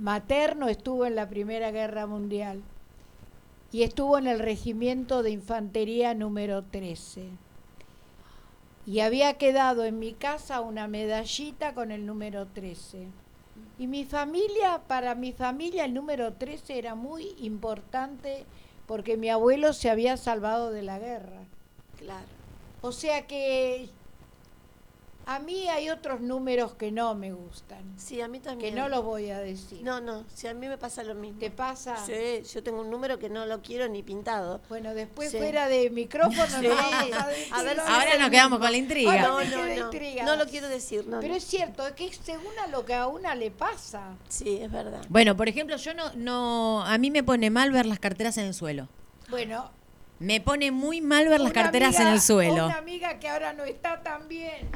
materno 0.00 0.68
estuvo 0.68 1.04
en 1.04 1.14
la 1.16 1.28
Primera 1.28 1.70
Guerra 1.70 2.06
Mundial 2.06 2.62
y 3.74 3.82
estuvo 3.82 4.18
en 4.18 4.28
el 4.28 4.38
regimiento 4.38 5.24
de 5.24 5.32
infantería 5.32 6.14
número 6.14 6.62
13. 6.62 7.26
Y 8.86 9.00
había 9.00 9.34
quedado 9.34 9.84
en 9.84 9.98
mi 9.98 10.12
casa 10.12 10.60
una 10.60 10.86
medallita 10.86 11.74
con 11.74 11.90
el 11.90 12.06
número 12.06 12.46
13. 12.46 13.08
Y 13.80 13.88
mi 13.88 14.04
familia, 14.04 14.82
para 14.86 15.16
mi 15.16 15.32
familia 15.32 15.86
el 15.86 15.92
número 15.92 16.34
13 16.34 16.78
era 16.78 16.94
muy 16.94 17.34
importante 17.40 18.44
porque 18.86 19.16
mi 19.16 19.28
abuelo 19.28 19.72
se 19.72 19.90
había 19.90 20.16
salvado 20.18 20.70
de 20.70 20.82
la 20.82 21.00
guerra. 21.00 21.40
Claro. 21.98 22.28
O 22.80 22.92
sea 22.92 23.26
que 23.26 23.88
a 25.26 25.38
mí 25.38 25.68
hay 25.68 25.90
otros 25.90 26.20
números 26.20 26.74
que 26.74 26.92
no 26.92 27.14
me 27.14 27.32
gustan, 27.32 27.82
Sí, 27.96 28.20
a 28.20 28.28
mí 28.28 28.38
que 28.40 28.44
también. 28.44 28.74
no 28.74 28.88
los 28.88 29.02
voy 29.04 29.30
a 29.30 29.38
decir. 29.38 29.82
No, 29.82 30.00
no, 30.00 30.24
sí, 30.34 30.46
a 30.46 30.54
mí 30.54 30.68
me 30.68 30.76
pasa 30.78 31.02
lo 31.02 31.14
mismo. 31.14 31.38
¿Te 31.38 31.50
pasa? 31.50 31.96
Sí, 32.04 32.42
yo 32.52 32.62
tengo 32.62 32.80
un 32.80 32.90
número 32.90 33.18
que 33.18 33.28
no 33.28 33.46
lo 33.46 33.62
quiero 33.62 33.88
ni 33.88 34.02
pintado. 34.02 34.60
Bueno, 34.68 34.94
después 34.94 35.30
Sí. 35.30 35.38
fuera 35.38 35.68
de 35.68 35.88
micrófono 35.90 36.46
Sí. 36.46 36.66
vamos 36.68 36.94
a 36.94 37.28
decir. 37.28 37.52
A 37.54 37.62
ver 37.62 37.74
si 37.76 37.80
Ahora 37.92 38.18
nos 38.18 38.30
quedamos 38.30 38.58
con 38.58 38.70
la 38.70 38.76
intriga. 38.76 39.22
No, 39.22 39.42
no, 39.44 39.66
no. 39.66 39.74
intrigada. 39.84 40.30
No 40.30 40.36
lo 40.44 40.50
quiero 40.50 40.68
decir, 40.68 41.06
no. 41.06 41.20
Pero 41.20 41.32
no. 41.32 41.36
es 41.38 41.44
cierto, 41.44 41.86
es 41.86 41.92
que 41.94 42.12
según 42.12 42.52
a 42.62 42.66
lo 42.68 42.84
que 42.84 42.94
a 42.94 43.06
una 43.06 43.34
le 43.34 43.50
pasa. 43.50 44.16
Sí, 44.28 44.58
es 44.60 44.70
verdad. 44.70 45.04
Bueno, 45.08 45.36
por 45.36 45.48
ejemplo, 45.48 45.76
yo 45.76 45.94
no, 45.94 46.12
no, 46.14 46.82
a 46.84 46.98
mí 46.98 47.10
me 47.10 47.22
pone 47.22 47.50
mal 47.50 47.70
ver 47.72 47.86
las 47.86 47.98
carteras 47.98 48.36
en 48.38 48.46
el 48.46 48.54
suelo. 48.54 48.88
Bueno, 49.30 49.70
Me 50.20 50.40
pone 50.40 50.70
muy 50.70 51.00
mal 51.00 51.28
ver 51.28 51.40
las 51.40 51.52
carteras 51.52 51.96
amiga- 51.96 52.08
en 52.08 52.14
el 52.14 52.20
suelo. 52.20 52.66
Una 52.66 52.78
amiga 52.78 53.18
que 53.18 53.28
ahora 53.28 53.52
no 53.52 53.64
está 53.64 54.02
tan 54.02 54.28
bien. 54.28 54.68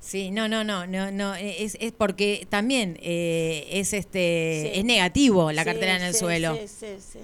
Sí, 0.00 0.30
no, 0.30 0.48
no, 0.48 0.62
no, 0.64 0.86
no, 0.86 1.10
no, 1.10 1.34
es, 1.34 1.76
es 1.80 1.92
porque 1.92 2.46
también 2.48 2.96
eh, 3.02 3.66
es 3.70 3.92
este, 3.92 4.70
Sí. 4.72 4.78
es 4.78 4.84
negativo 4.84 5.50
la 5.52 5.64
Sí, 5.64 5.70
cartera 5.70 5.96
en 5.96 6.02
el 6.02 6.12
sí, 6.12 6.18
suelo. 6.18 6.54
Sí, 6.54 6.68
sí, 6.68 7.00
sí. 7.00 7.18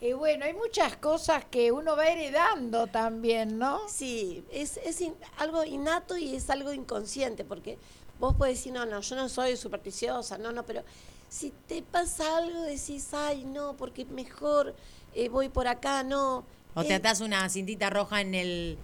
Y 0.00 0.12
bueno, 0.14 0.44
hay 0.44 0.52
muchas 0.54 0.96
cosas 0.96 1.44
que 1.44 1.70
uno 1.72 1.96
va 1.96 2.08
heredando 2.08 2.88
también, 2.88 3.56
¿no? 3.58 3.80
Sí, 3.88 4.44
es, 4.52 4.78
es 4.84 5.00
in- 5.00 5.14
algo 5.38 5.64
innato 5.64 6.16
y 6.18 6.34
es 6.34 6.50
algo 6.50 6.72
inconsciente, 6.72 7.44
porque 7.44 7.78
vos 8.18 8.34
podés 8.34 8.58
decir, 8.58 8.72
no, 8.72 8.84
no, 8.84 9.00
yo 9.00 9.16
no 9.16 9.28
soy 9.28 9.56
supersticiosa, 9.56 10.38
no, 10.38 10.50
no, 10.52 10.64
pero 10.66 10.82
si 11.28 11.50
te 11.66 11.82
pasa 11.82 12.36
algo 12.38 12.62
decís, 12.62 13.08
ay, 13.14 13.44
no, 13.44 13.76
porque 13.76 14.04
mejor 14.04 14.74
eh, 15.14 15.28
voy 15.28 15.48
por 15.48 15.68
acá, 15.68 16.02
no. 16.02 16.44
O 16.74 16.84
te 16.84 16.94
Eh, 16.94 16.96
atás 16.96 17.20
una 17.20 17.48
cintita 17.48 17.88
roja 17.90 18.20
en 18.20 18.34
el 18.34 18.78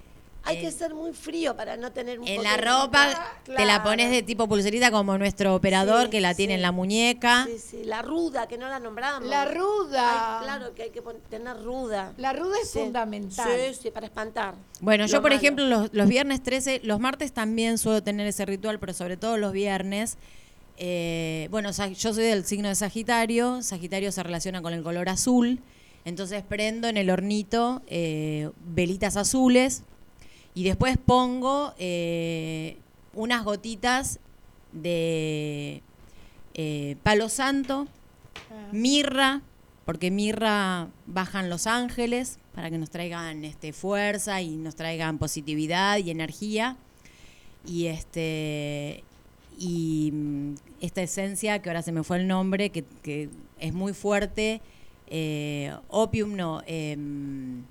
Hay 0.48 0.56
en- 0.56 0.62
que 0.62 0.72
ser 0.72 0.94
muy 0.94 1.12
frío 1.12 1.54
para 1.56 1.76
no 1.76 1.92
tener 1.92 2.18
un 2.18 2.26
en 2.26 2.42
la 2.42 2.56
ropa, 2.56 3.08
te 3.44 3.64
la 3.64 3.82
pones 3.82 4.10
de 4.10 4.22
tipo 4.22 4.48
pulserita 4.48 4.90
como 4.90 5.16
nuestro 5.18 5.54
operador 5.54 6.04
Sí, 6.04 6.10
que 6.10 6.20
la 6.20 6.34
tiene 6.34 6.52
sí. 6.52 6.56
en 6.56 6.62
la 6.62 6.72
muñeca. 6.72 7.44
Sí, 7.46 7.58
sí, 7.58 7.84
la 7.84 8.02
ruda, 8.02 8.46
que 8.48 8.58
no 8.58 8.68
la 8.68 8.78
nombramos. 8.78 9.28
La 9.28 9.44
ruda. 9.44 10.38
Ay, 10.40 10.44
claro 10.44 10.74
que 10.74 10.84
hay 10.84 10.90
que 10.90 11.02
tener 11.28 11.56
ruda. 11.62 12.12
La 12.16 12.32
ruda 12.32 12.56
es 12.62 12.70
Sí. 12.70 12.78
fundamental. 12.80 13.48
Sí, 13.72 13.78
sí, 13.82 13.90
para 13.90 14.06
espantar. 14.06 14.54
Bueno, 14.80 15.06
yo 15.06 15.20
por 15.22 15.30
malo. 15.30 15.36
ejemplo 15.36 15.66
los, 15.66 15.90
los 15.92 16.08
viernes 16.08 16.42
13, 16.42 16.80
los 16.84 16.98
martes 17.00 17.32
también 17.32 17.78
suelo 17.78 18.02
tener 18.02 18.26
ese 18.26 18.44
ritual, 18.46 18.78
pero 18.78 18.92
sobre 18.94 19.16
todo 19.16 19.36
los 19.36 19.52
viernes. 19.52 20.16
eh, 20.80 21.48
bueno, 21.50 21.70
yo 21.72 22.14
soy 22.14 22.24
del 22.24 22.44
signo 22.44 22.68
de 22.68 22.74
Sagitario, 22.76 23.62
Sagitario 23.62 24.12
se 24.12 24.22
relaciona 24.22 24.62
con 24.62 24.72
el 24.72 24.82
color 24.84 25.08
azul, 25.08 25.60
entonces 26.04 26.44
prendo 26.48 26.86
en 26.86 26.96
el 26.96 27.10
hornito 27.10 27.82
eh, 27.88 28.50
velitas 28.64 29.16
azules 29.16 29.82
y 30.58 30.64
después 30.64 30.98
pongo 30.98 31.72
eh, 31.78 32.78
unas 33.14 33.44
gotitas 33.44 34.18
de 34.72 35.82
eh, 36.54 36.96
palo 37.04 37.28
santo, 37.28 37.86
Ah. 38.50 38.68
mirra, 38.72 39.42
porque 39.84 40.10
mirra 40.10 40.88
bajan 41.06 41.48
los 41.50 41.66
ángeles 41.66 42.38
para 42.54 42.70
que 42.70 42.78
nos 42.78 42.90
traigan 42.90 43.44
este 43.44 43.72
fuerza 43.72 44.40
y 44.42 44.56
nos 44.56 44.74
traigan 44.74 45.18
positividad 45.18 45.98
y 45.98 46.10
energía. 46.10 46.76
Y 47.66 47.86
este 47.86 49.04
y 49.58 50.10
mm, 50.12 50.54
esta 50.80 51.02
esencia 51.02 51.60
que 51.60 51.70
ahora 51.70 51.82
se 51.82 51.92
me 51.92 52.02
fue 52.02 52.18
el 52.18 52.26
nombre, 52.28 52.70
que, 52.70 52.84
que 53.02 53.28
es 53.58 53.72
muy 53.72 53.92
fuerte, 53.92 54.60
eh, 55.08 55.74
opium 55.88 56.36
no, 56.36 56.62
em, 56.66 57.64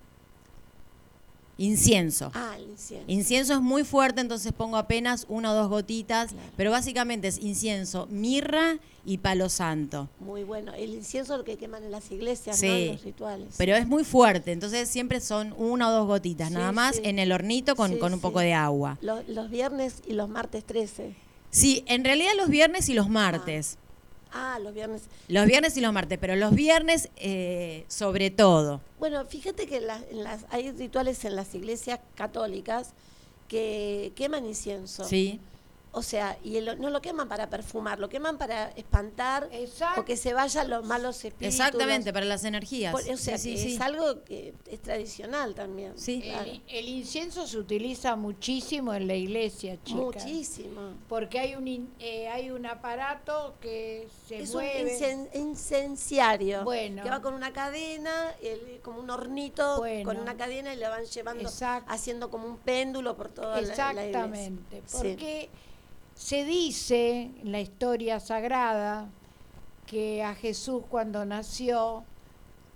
incienso. 1.58 2.32
Ah, 2.34 2.56
el 2.58 2.70
incienso. 2.70 3.06
Incienso 3.08 3.54
es 3.54 3.62
muy 3.62 3.84
fuerte, 3.84 4.22
entonces 4.22 4.54
pongo 4.54 4.78
apenas 4.78 5.26
una 5.30 5.52
o 5.52 5.56
dos 5.56 5.70
gotitas, 5.70 6.32
Claro. 6.32 6.50
pero 6.56 6.72
básicamente 6.72 7.28
es 7.28 7.40
incienso, 7.40 8.08
mirra 8.12 8.78
y 9.06 9.18
palo 9.20 9.50
santo. 9.50 10.10
Muy 10.20 10.44
bueno. 10.44 10.74
El 10.74 10.94
incienso 10.94 11.34
es 11.34 11.40
lo 11.40 11.46
que 11.46 11.56
queman 11.58 11.84
en 11.84 11.92
las 11.92 12.12
iglesias, 12.12 12.58
¿no? 12.58 12.60
Sí. 12.62 12.68
En 12.84 12.88
los 12.94 13.04
rituales. 13.04 13.48
Pero 13.58 13.76
es 13.76 13.88
muy 13.88 14.04
fuerte, 14.04 14.52
entonces 14.52 14.90
siempre 14.90 15.20
son 15.22 15.54
una 15.58 15.90
o 15.90 15.92
dos 15.92 16.08
gotitas, 16.08 16.50
Sí, 16.50 16.54
nada 16.54 16.72
más 16.72 16.96
sí. 16.98 17.02
en 17.06 17.20
el 17.20 17.32
hornito 17.32 17.76
con, 17.76 17.98
con 17.98 18.14
un 18.14 18.20
poco 18.20 18.40
de 18.40 18.54
agua. 18.54 18.98
Los, 19.02 19.28
los 19.30 19.50
viernes 19.50 20.02
y 20.08 20.14
los 20.14 20.30
martes 20.30 20.64
13. 20.66 21.16
Sí, 21.50 21.84
en 21.88 22.04
realidad 22.04 22.32
los 22.38 22.50
viernes 22.50 22.90
y 22.90 22.94
los 22.94 23.10
martes. 23.10 23.78
Ah, 23.78 23.87
los 24.62 24.74
viernes. 24.74 25.04
Los 25.28 25.46
viernes 25.46 25.76
y 25.78 25.82
los 25.82 25.92
martes, 25.94 26.18
pero 26.20 26.36
los 26.36 26.54
viernes 26.54 27.10
eh, 27.18 27.86
sobre 27.88 28.30
todo. 28.32 28.82
Bueno, 29.00 29.26
fíjate 29.26 29.68
que 29.68 29.78
en 29.78 29.88
las- 29.88 30.04
en 30.12 30.24
las, 30.24 30.46
hay 30.50 30.72
rituales 30.72 31.24
en 31.26 31.36
las 31.36 31.54
iglesias 31.56 32.00
católicas 32.16 32.92
que 33.48 34.12
queman 34.16 34.46
incienso. 34.46 35.04
Sí. 35.06 35.40
O 35.94 36.04
sea, 36.04 36.38
y 36.44 36.58
el- 36.58 36.80
no 36.80 36.90
lo 36.90 37.02
queman 37.02 37.28
para 37.28 37.50
perfumar, 37.50 37.98
lo 37.98 38.08
queman 38.10 38.38
para 38.38 38.70
espantar 38.72 39.50
Exacto. 39.52 40.02
o 40.02 40.06
que 40.06 40.16
se 40.18 40.34
vayan 40.34 40.70
los 40.70 40.86
malos 40.86 41.24
espíritus. 41.26 41.60
Exactamente, 41.60 42.14
para 42.14 42.26
las 42.26 42.44
energías. 42.44 42.92
por- 42.92 43.02
o 43.02 43.18
sea, 43.18 43.38
sí, 43.38 43.54
que 43.54 43.58
sí, 43.58 43.70
sí. 43.70 43.76
es 43.76 43.82
algo 43.82 44.24
que 44.24 44.54
es 44.68 44.82
tradicional 44.82 45.56
también. 45.56 45.94
Sí. 45.98 46.22
claro. 46.22 46.50
El, 46.52 46.62
el 46.68 46.88
incienso 46.90 47.48
se 47.48 47.58
utiliza 47.58 48.16
muchísimo 48.16 48.94
en 48.94 49.08
la 49.08 49.16
iglesia, 49.16 49.78
chicas. 49.84 49.96
Muchísimo. 50.26 50.94
Porque 51.10 51.40
hay 51.40 51.56
un 51.56 51.68
in- 51.68 51.94
eh, 52.00 52.28
hay 52.28 52.52
un 52.52 52.66
aparato 52.66 53.56
que 53.62 54.08
se 54.28 54.40
Es 54.42 54.50
un 54.50 54.56
mueve. 54.62 55.00
incen- 55.00 55.30
incenciario 55.34 56.64
Bueno. 56.64 57.04
que 57.04 57.10
va 57.10 57.22
con 57.22 57.34
una 57.34 57.54
cadena, 57.54 58.36
el- 58.42 58.80
como 58.84 59.00
un 59.00 59.10
hornito 59.10 59.78
Bueno. 59.78 60.04
con 60.06 60.18
una 60.20 60.36
cadena 60.38 60.74
y 60.74 60.78
lo 60.78 60.90
van 60.90 61.06
llevando, 61.06 61.44
Exacto. 61.44 61.92
haciendo 61.92 62.30
como 62.30 62.48
un 62.48 62.58
péndulo 62.58 63.16
por 63.16 63.30
toda 63.30 63.48
la- 63.48 63.54
la, 63.56 63.62
iglesia. 63.62 63.90
Exactamente. 63.92 64.82
Sí. 64.86 64.98
Porque 64.98 65.50
se 66.18 66.44
dice 66.44 67.32
en 67.42 67.52
la 67.52 67.62
historia 67.62 68.20
sagrada, 68.20 69.10
que 69.86 70.24
a 70.24 70.36
Jesús 70.36 70.84
cuando 70.90 71.24
nació 71.26 72.04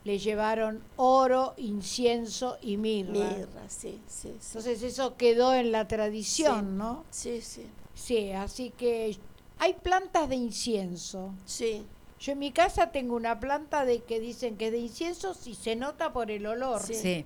le 0.06 0.18
llevaron 0.18 0.82
oro, 0.96 1.54
incienso 1.58 2.58
y 2.62 2.78
mirra. 2.78 3.12
Mirra, 3.12 3.68
sí, 3.70 4.00
sí, 4.08 4.30
sí. 4.40 4.48
Entonces 4.48 4.82
eso 4.84 5.18
quedó 5.18 5.54
en 5.54 5.72
la 5.72 5.88
tradición, 5.88 6.60
Sí. 6.62 6.72
¿no? 6.78 7.04
Sí, 7.12 7.42
sí, 7.42 7.66
Sí, 7.94 8.32
así 8.32 8.72
que 8.72 9.18
hay 9.60 9.74
plantas 9.74 10.30
de 10.30 10.36
incienso. 10.36 11.34
sí. 11.46 11.84
Yo 12.20 12.34
en 12.34 12.40
mi 12.40 12.52
casa 12.52 12.92
tengo 12.92 13.16
una 13.16 13.40
planta 13.40 13.84
de 13.84 14.04
que 14.04 14.20
dicen 14.20 14.56
que 14.56 14.68
es 14.68 14.72
de 14.72 14.78
incienso 14.78 15.34
si 15.34 15.56
se 15.56 15.76
nota 15.76 16.14
por 16.14 16.30
el 16.30 16.46
olor. 16.46 16.80
Sí. 16.84 16.94
Sí. 16.94 17.26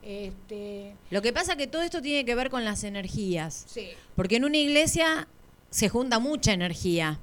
Este, 0.00 0.94
Lo 1.10 1.22
que 1.22 1.32
pasa 1.32 1.56
que 1.56 1.66
todo 1.66 1.82
esto 1.82 2.00
tiene 2.00 2.24
que 2.24 2.36
ver 2.36 2.48
con 2.48 2.64
las 2.64 2.84
energías. 2.84 3.64
sí. 3.66 3.88
Porque 4.14 4.36
en 4.36 4.44
una 4.44 4.56
iglesia 4.56 5.26
se 5.70 5.88
junta 5.88 6.18
mucha 6.18 6.52
energía. 6.52 7.18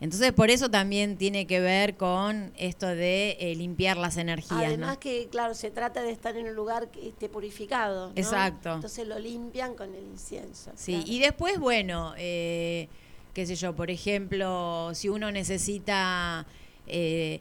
Entonces, 0.00 0.32
por 0.32 0.48
eso 0.48 0.70
también 0.70 1.18
tiene 1.18 1.46
que 1.46 1.60
ver 1.60 1.96
con 1.98 2.52
esto 2.56 2.86
de 2.86 3.36
eh, 3.38 3.54
limpiar 3.54 3.98
las 3.98 4.16
energías. 4.16 4.64
Además 4.64 4.94
¿no? 4.94 5.00
que, 5.00 5.28
claro, 5.30 5.52
se 5.54 5.70
trata 5.70 6.02
de 6.02 6.10
estar 6.10 6.36
en 6.38 6.46
un 6.46 6.54
lugar 6.54 6.90
que 6.90 7.08
esté 7.08 7.28
purificado. 7.28 8.08
¿no? 8.08 8.12
Exacto. 8.16 8.76
Entonces 8.76 9.06
lo 9.06 9.18
limpian 9.18 9.74
con 9.74 9.94
el 9.94 10.04
incienso. 10.04 10.72
Sí, 10.74 10.92
claro. 10.94 11.06
y 11.06 11.18
después, 11.18 11.58
bueno, 11.58 12.14
eh, 12.16 12.88
qué 13.34 13.44
sé 13.44 13.56
yo, 13.56 13.76
por 13.76 13.90
ejemplo, 13.90 14.90
si 14.94 15.10
uno 15.10 15.30
necesita 15.30 16.46
eh, 16.86 17.40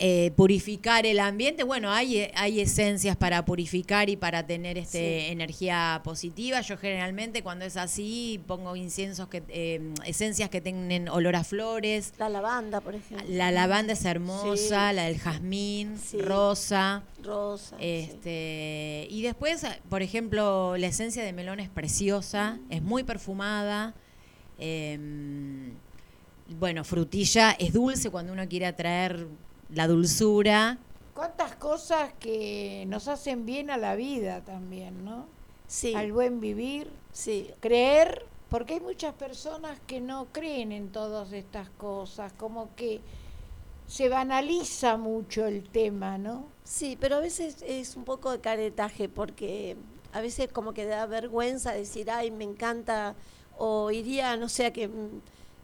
eh, 0.00 0.32
purificar 0.36 1.06
el 1.06 1.18
ambiente, 1.20 1.64
bueno, 1.64 1.90
hay, 1.90 2.30
hay 2.34 2.60
esencias 2.60 3.16
para 3.16 3.44
purificar 3.44 4.08
y 4.08 4.16
para 4.16 4.46
tener 4.46 4.78
este 4.78 4.98
Sí. 5.20 5.26
energía 5.32 6.00
positiva. 6.04 6.60
Yo 6.60 6.76
generalmente 6.78 7.42
cuando 7.42 7.64
es 7.64 7.76
así 7.76 8.40
pongo 8.46 8.76
inciensos 8.76 9.28
que 9.28 9.42
eh, 9.48 9.92
esencias 10.06 10.48
que 10.50 10.60
tienen 10.60 11.08
olor 11.08 11.36
a 11.36 11.44
flores. 11.44 12.12
La 12.18 12.28
lavanda, 12.28 12.80
por 12.80 12.94
ejemplo. 12.94 13.26
La 13.28 13.50
lavanda 13.50 13.92
es 13.94 14.04
hermosa, 14.04 14.56
Sí. 14.90 14.94
la 14.96 15.04
del 15.04 15.18
jazmín, 15.18 15.98
Sí. 15.98 16.18
rosa. 16.20 17.02
Rosa. 17.22 17.76
Este, 17.80 19.06
y 19.10 19.22
después, 19.22 19.66
por 19.88 20.02
ejemplo, 20.02 20.76
la 20.76 20.86
esencia 20.86 21.22
de 21.24 21.32
melón 21.32 21.60
es 21.60 21.68
preciosa, 21.68 22.58
es 22.70 22.82
muy 22.82 23.02
perfumada. 23.04 23.94
em, 24.60 25.74
bueno, 26.58 26.82
frutilla 26.82 27.52
es 27.52 27.72
dulce 27.72 28.10
cuando 28.10 28.32
uno 28.32 28.48
quiere 28.48 28.66
atraer 28.66 29.26
la 29.70 29.86
dulzura. 29.86 30.78
¿Cuántas 31.14 31.56
cosas 31.56 32.12
que 32.20 32.84
nos 32.88 33.08
hacen 33.08 33.44
bien 33.44 33.70
a 33.70 33.76
la 33.76 33.96
vida 33.96 34.42
también, 34.44 35.04
¿no? 35.04 35.26
Sí, 35.66 35.94
Al 35.94 36.12
buen 36.12 36.40
vivir, 36.40 36.88
sí. 37.12 37.50
creer, 37.60 38.24
porque 38.48 38.74
hay 38.74 38.80
muchas 38.80 39.14
personas 39.14 39.78
que 39.86 40.00
no 40.00 40.26
creen 40.32 40.72
en 40.72 40.90
todas 40.90 41.32
estas 41.32 41.68
cosas, 41.70 42.32
como 42.34 42.74
que 42.76 43.00
se 43.86 44.08
banaliza 44.08 44.96
mucho 44.96 45.44
el 45.46 45.68
tema, 45.68 46.18
¿no? 46.18 46.44
Sí, 46.64 46.96
pero 47.00 47.16
a 47.16 47.20
veces 47.20 47.62
es 47.66 47.96
un 47.96 48.04
poco 48.04 48.30
de 48.30 48.40
caretaje 48.40 49.08
porque 49.08 49.76
a 50.12 50.20
veces 50.20 50.48
como 50.52 50.72
que 50.72 50.84
da 50.86 51.04
vergüenza 51.06 51.72
decir, 51.72 52.10
ay, 52.10 52.30
me 52.30 52.44
encanta, 52.44 53.14
o 53.58 53.90
iría, 53.90 54.36
no 54.36 54.48
sé, 54.48 54.66
a 54.66 54.72
que 54.72 54.88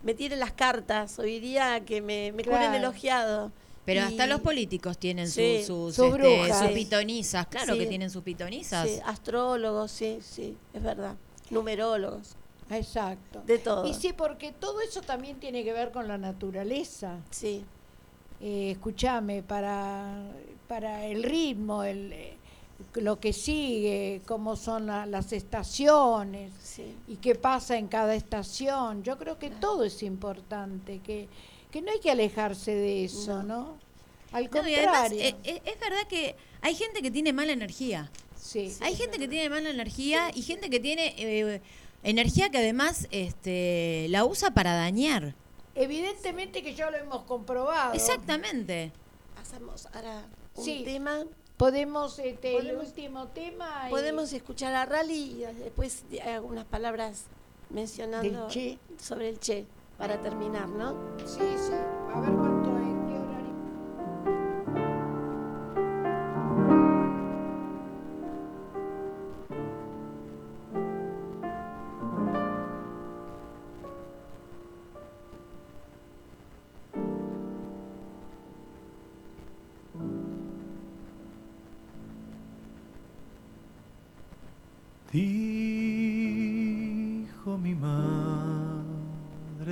me 0.03 0.15
tiren 0.15 0.41
las 0.41 0.53
cartas, 0.53 1.19
o 1.19 1.25
iría 1.25 1.75
a 1.75 1.81
que 1.81 2.03
me, 2.03 2.33
me 2.33 2.43
curen 2.45 2.59
Claro. 2.61 2.77
el 2.77 2.85
ojeado. 2.85 3.53
Pero 3.85 4.01
Y- 4.01 4.05
hasta 4.05 4.27
los 4.27 4.40
políticos 4.40 4.97
tienen 4.98 5.28
su- 5.28 5.40
sus, 5.66 5.94
sus 5.94 6.15
este, 6.19 6.55
sus 6.55 6.69
pitonizas, 6.73 7.47
claro 7.48 7.74
Sí. 7.74 7.81
que 7.81 7.86
tienen 7.86 8.11
sus 8.11 8.23
pitonizas. 8.23 8.89
Sí, 8.89 8.98
astrólogos, 9.05 9.90
sí, 9.90 10.19
sí, 10.23 10.56
es 10.73 10.82
verdad. 10.82 11.16
Numerólogos, 11.51 12.35
Exacto. 12.70 13.43
de 13.47 13.59
todo. 13.59 13.86
Y 13.86 13.93
sí, 13.94 14.12
porque 14.15 14.52
todo 14.52 14.81
eso 14.81 15.02
también 15.02 15.39
tiene 15.39 15.65
que 15.65 15.73
ver 15.73 15.90
con 15.93 16.09
la 16.09 16.19
naturaleza. 16.19 17.19
Sí, 17.31 17.65
Eh, 18.40 18.73
escúchame, 18.73 19.43
para, 19.43 20.23
para 20.69 21.06
el 21.06 21.23
ritmo, 21.23 21.82
el, 21.85 22.12
eh, 22.12 22.36
lo 22.97 23.19
que 23.19 23.32
sigue, 23.32 24.20
cómo 24.27 24.56
son 24.56 24.86
la- 24.86 25.06
las 25.06 25.32
estaciones 25.32 26.52
sí. 26.62 26.94
y 27.09 27.16
qué 27.16 27.36
pasa 27.36 27.78
en 27.78 27.86
cada 27.86 28.15
estación. 28.15 29.02
Yo 29.02 29.16
creo 29.19 29.39
que 29.39 29.51
todo 29.51 29.85
es 29.85 30.02
importante, 30.02 30.98
que, 30.98 31.28
que 31.75 31.83
no 31.83 31.91
hay 31.91 31.99
que 31.99 32.09
alejarse 32.13 32.73
de 32.73 33.05
eso, 33.05 33.43
¿no? 33.43 33.77
Al 34.31 34.49
No, 34.49 34.69
y 34.69 34.75
además, 34.77 35.01
contrario. 35.11 35.21
eh, 35.25 35.35
eh, 35.43 35.63
es 35.65 35.81
verdad 35.81 36.07
que 36.09 36.37
hay 36.63 36.77
gente 36.77 37.03
que 37.03 37.11
tiene 37.11 37.33
mala 37.33 37.51
energía. 37.53 38.13
sí. 38.41 38.73
Hay 38.81 38.95
gente 38.95 39.19
que 39.19 39.27
tiene 39.27 39.49
mala 39.51 39.71
energía 39.71 40.31
y 40.33 40.43
gente 40.43 40.71
que 40.71 40.79
tiene 40.79 41.15
eh, 41.19 41.61
energía 42.05 42.49
que 42.51 42.59
además 42.59 43.09
este, 43.11 44.07
la 44.11 44.25
usa 44.25 44.53
para 44.53 44.75
dañar. 44.77 45.35
Evidentemente 45.75 46.63
que 46.63 46.77
ya 46.77 46.91
lo 46.93 46.97
hemos 46.97 47.23
comprobado. 47.25 47.93
Exactamente. 47.95 48.93
Pasamos 49.35 49.87
ahora 49.93 50.23
un 50.55 50.65
Sí. 50.65 50.83
tema. 50.85 51.25
Podemos, 51.57 52.21
este, 52.21 52.57
el 52.57 52.77
último 52.77 53.27
tema. 53.29 53.87
y- 53.89 53.91
Podemos 53.91 54.33
escuchar 54.33 54.75
a 54.77 54.85
Rally 54.87 55.43
y 55.43 55.45
después 55.65 56.05
de- 56.09 56.21
algunas 56.23 56.67
palabras 56.67 57.25
mencionando 57.71 58.49
sobre 59.03 59.29
el 59.31 59.41
Che 59.41 59.67
para 59.97 60.21
terminar, 60.21 60.69
¿no? 60.69 60.95
Sí, 61.25 61.57
sí. 61.57 61.73
A 62.15 62.21
ver 62.21 62.33
cuánto 62.33 62.71
es, 62.79 62.95
qué 63.09 63.19
horario. 63.19 63.55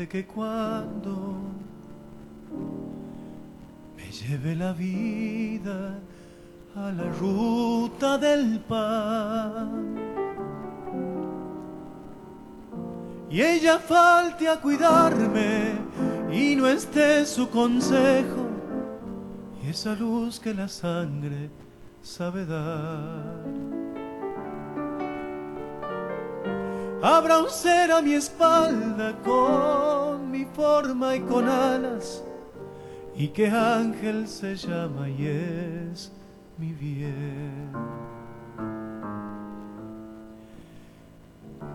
Madre 0.03 0.09
que 0.09 0.25
cuando 0.27 1.35
me 3.97 4.11
lleve 4.11 4.57
la 4.57 4.73
vida 4.73 5.99
a 6.75 6.91
la 6.91 7.05
ruta 7.21 8.19
del 8.19 8.61
pan 8.61 9.97
y 13.31 13.41
ella 13.41 13.79
falte 13.79 14.49
a 14.49 14.61
cuidarme 14.61 15.73
y 16.33 16.57
no 16.57 16.67
esté 16.67 17.25
su 17.27 17.49
consejo 17.49 18.49
y 19.63 19.71
esa 19.71 19.95
luz 19.95 20.41
que 20.41 20.55
la 20.55 20.69
sangre 20.69 21.51
sabe 22.03 22.45
dar. 22.45 23.82
Habrá 27.03 27.41
un 27.41 27.51
ser 27.51 27.91
a 27.91 28.01
mi 28.01 28.15
espalda 28.15 29.13
con 29.25 30.31
mi 30.31 30.45
forma 30.45 31.17
y 31.17 31.21
con 31.21 31.49
alas, 31.49 32.23
y 33.17 33.27
que 33.29 33.49
ángel 33.49 34.29
se 34.29 34.55
llama 34.55 35.09
y 35.09 35.27
es 35.27 36.13
mi 36.59 36.73
bien. 36.73 37.73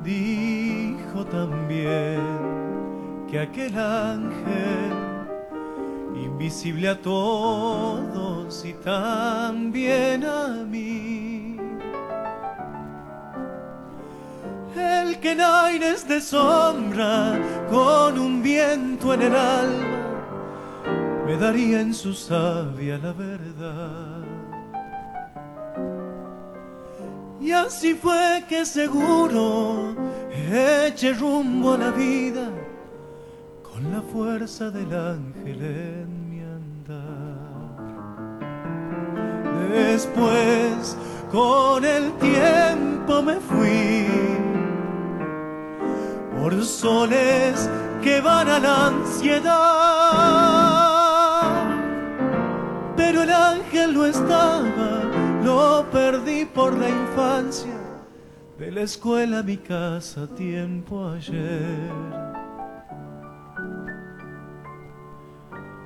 Dijo 0.01 1.25
también 1.25 2.21
que 3.29 3.41
aquel 3.41 3.77
ángel, 3.77 4.93
invisible 6.15 6.87
a 6.87 7.01
todos 7.01 8.63
y 8.63 8.71
también 8.75 10.23
a 10.23 10.63
mí, 10.63 11.26
en 15.27 15.41
aires 15.41 16.07
de 16.07 16.21
sombra, 16.21 17.39
con 17.69 18.17
un 18.17 18.41
viento 18.41 19.13
en 19.13 19.21
el 19.21 19.35
alma, 19.35 19.97
me 21.25 21.35
daría 21.37 21.81
en 21.81 21.93
su 21.93 22.13
savia 22.13 22.97
la 22.97 23.11
verdad. 23.13 24.23
Y 27.41 27.51
así 27.51 27.93
fue 27.93 28.43
que 28.49 28.65
seguro 28.65 29.95
eché 30.51 31.13
rumbo 31.13 31.73
a 31.73 31.77
la 31.77 31.91
vida 31.91 32.49
con 33.63 33.91
la 33.91 34.01
fuerza 34.01 34.71
del 34.71 34.93
ángel 34.93 35.61
en 35.61 36.29
mi 36.29 36.39
andar. 36.41 37.67
Después, 39.71 40.97
con 41.31 41.85
el 41.85 42.11
tiempo 42.13 43.21
me 43.21 43.35
fui 43.35 44.36
por 46.47 46.63
soles 46.63 47.69
que 48.01 48.21
van 48.21 48.47
a 48.47 48.57
la 48.57 48.87
ansiedad. 48.87 49.51
Pero 52.95 53.23
el 53.23 53.29
ángel 53.29 53.93
no 53.93 54.05
estaba, 54.05 55.03
lo 55.43 55.85
perdí 55.91 56.45
por 56.45 56.77
la 56.77 56.87
infancia, 56.87 57.77
de 58.57 58.71
la 58.71 58.83
escuela 58.83 59.39
a 59.39 59.43
mi 59.43 59.57
casa 59.57 60.25
tiempo 60.27 61.09
ayer. 61.09 61.91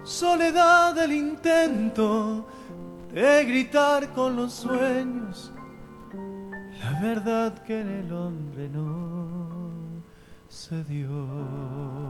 Soledad 0.04 0.94
del 0.94 1.14
intento 1.14 2.46
de 3.12 3.46
gritar 3.46 4.10
con 4.10 4.36
los 4.36 4.54
sueños 4.54 5.52
la 6.84 7.00
verdad 7.00 7.54
que 7.60 7.80
en 7.80 7.90
el 7.90 8.12
hombre 8.12 8.68
no 8.70 9.21
se 10.52 10.84
dio. 10.84 12.01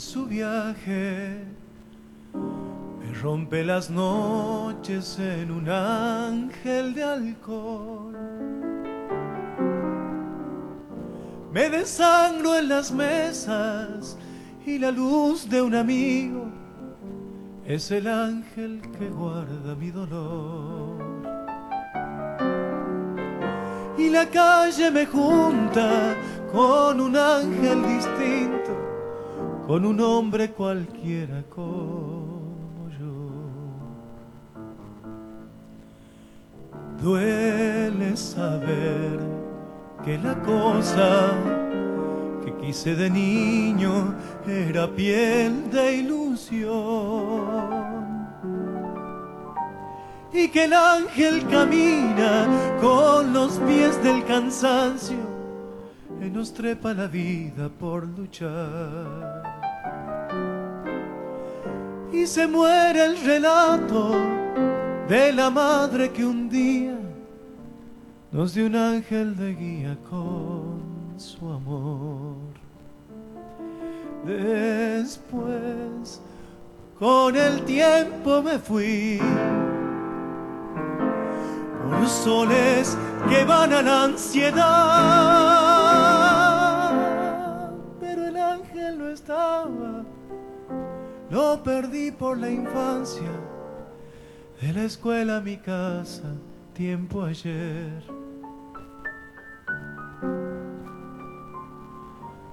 Su 0.00 0.24
viaje. 0.24 1.44
Me 2.32 3.14
rompe 3.22 3.62
las 3.62 3.90
noches 3.90 5.18
en 5.18 5.50
un 5.50 5.68
ángel 5.68 6.94
de 6.94 7.04
alcohol. 7.04 8.16
Me 11.52 11.68
desangro 11.68 12.56
en 12.56 12.68
las 12.68 12.90
mesas 12.92 14.16
y 14.64 14.78
la 14.78 14.90
luz 14.90 15.48
de 15.48 15.60
un 15.60 15.74
amigo 15.74 16.46
es 17.66 17.90
el 17.90 18.08
ángel 18.08 18.80
que 18.98 19.08
guarda 19.10 19.74
mi 19.74 19.90
dolor. 19.90 20.98
Y 23.98 24.08
la 24.08 24.26
calle 24.26 24.90
me 24.90 25.04
junta 25.04 26.16
con 26.50 27.00
un 27.00 27.16
ángel 27.16 27.82
distinto, 27.86 28.79
con 29.70 29.84
un 29.84 30.00
hombre 30.00 30.50
cualquiera 30.50 31.44
como 31.48 32.88
yo. 32.98 33.30
Duele 37.00 38.16
saber 38.16 39.20
que 40.04 40.18
la 40.18 40.34
cosa 40.42 41.30
que 42.44 42.52
quise 42.56 42.96
de 42.96 43.10
niño 43.10 44.12
era 44.44 44.88
piel 44.88 45.70
de 45.70 45.98
ilusión 45.98 47.46
y 50.32 50.48
que 50.48 50.64
el 50.64 50.72
ángel 50.72 51.46
camina 51.46 52.48
con 52.80 53.32
los 53.32 53.52
pies 53.60 54.02
del 54.02 54.24
cansancio 54.24 55.29
y 56.20 56.28
nos 56.28 56.52
trepa 56.52 56.92
la 56.92 57.06
vida 57.06 57.68
por 57.68 58.06
luchar. 58.06 59.42
Y 62.12 62.26
se 62.26 62.46
muere 62.46 63.06
el 63.06 63.24
relato 63.24 64.12
de 65.08 65.32
la 65.32 65.50
madre 65.50 66.10
que 66.10 66.24
un 66.24 66.48
día 66.48 66.98
nos 68.30 68.54
dio 68.54 68.66
un 68.66 68.76
ángel 68.76 69.36
de 69.36 69.54
guía 69.54 69.96
con 70.08 71.14
su 71.16 71.50
amor. 71.50 72.36
Después, 74.24 76.20
con 76.98 77.34
el 77.34 77.64
tiempo 77.64 78.42
me 78.42 78.58
fui 78.58 79.18
por 81.88 82.08
soles 82.08 82.96
que 83.28 83.44
van 83.44 83.72
a 83.72 83.82
la 83.82 84.04
ansiedad. 84.04 84.60
Pero 88.00 88.26
el 88.26 88.36
ángel 88.36 88.98
no 88.98 89.08
estaba, 89.08 90.04
lo 91.30 91.62
perdí 91.62 92.10
por 92.10 92.38
la 92.38 92.50
infancia, 92.50 93.30
de 94.60 94.72
la 94.72 94.82
escuela 94.84 95.36
a 95.38 95.40
mi 95.40 95.56
casa, 95.56 96.34
tiempo 96.74 97.22
ayer. 97.24 98.02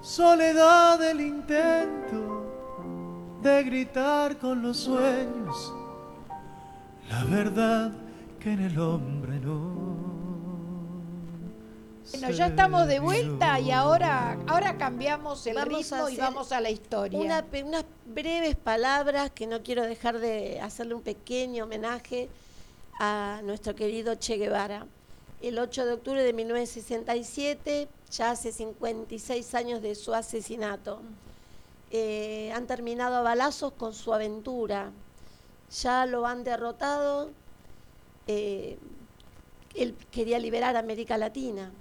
Soledad 0.01 0.99
del 0.99 1.19
intento 1.21 2.45
de 3.41 3.63
gritar 3.63 4.37
con 4.37 4.61
los 4.61 4.77
sueños, 4.77 5.73
la 7.09 7.23
verdad 7.25 7.91
que 8.47 8.53
en 8.53 8.61
el 8.61 8.79
hombre 8.79 9.39
no. 9.39 9.75
Bueno, 12.11 12.29
ya 12.31 12.47
estamos 12.47 12.87
de 12.87 13.01
vuelta 13.01 13.59
y 13.59 13.71
ahora, 13.71 14.37
ahora 14.47 14.77
cambiamos 14.77 15.45
el 15.47 15.55
Vamos 15.55 15.91
a 15.91 15.97
ritmo 15.97 16.09
y 16.09 16.15
vamos 16.15 16.51
a 16.53 16.61
la 16.61 16.69
historia. 16.69 17.19
Una 17.19 17.45
unas 17.65 17.83
breves 18.05 18.55
palabras 18.55 19.31
que 19.31 19.47
no 19.47 19.61
quiero 19.63 19.83
dejar 19.83 20.19
de 20.19 20.61
hacerle 20.61 20.93
un 20.93 21.01
pequeño 21.01 21.65
homenaje 21.65 22.29
a 22.97 23.41
nuestro 23.43 23.75
querido 23.75 24.15
Che 24.15 24.37
Guevara. 24.37 24.85
El 25.41 25.59
8 25.59 25.85
de 25.85 25.93
octubre 25.93 26.23
de 26.23 26.31
1967, 26.31 27.89
ya 28.11 28.31
hace 28.31 28.53
56 28.53 29.55
años 29.55 29.81
de 29.81 29.93
su 29.95 30.13
asesinato. 30.13 31.01
Eh, 31.91 32.53
han 32.55 32.65
terminado 32.65 33.17
a 33.17 33.21
balazos 33.21 33.73
con 33.73 33.93
su 33.93 34.13
aventura. 34.13 34.91
Ya 35.81 36.05
lo 36.05 36.25
han 36.25 36.45
derrotado. 36.45 37.29
Eh, 38.27 38.77
él 39.75 39.95
quería 40.11 40.39
liberar 40.39 40.75
América 40.75 41.17
Latina. 41.17 41.71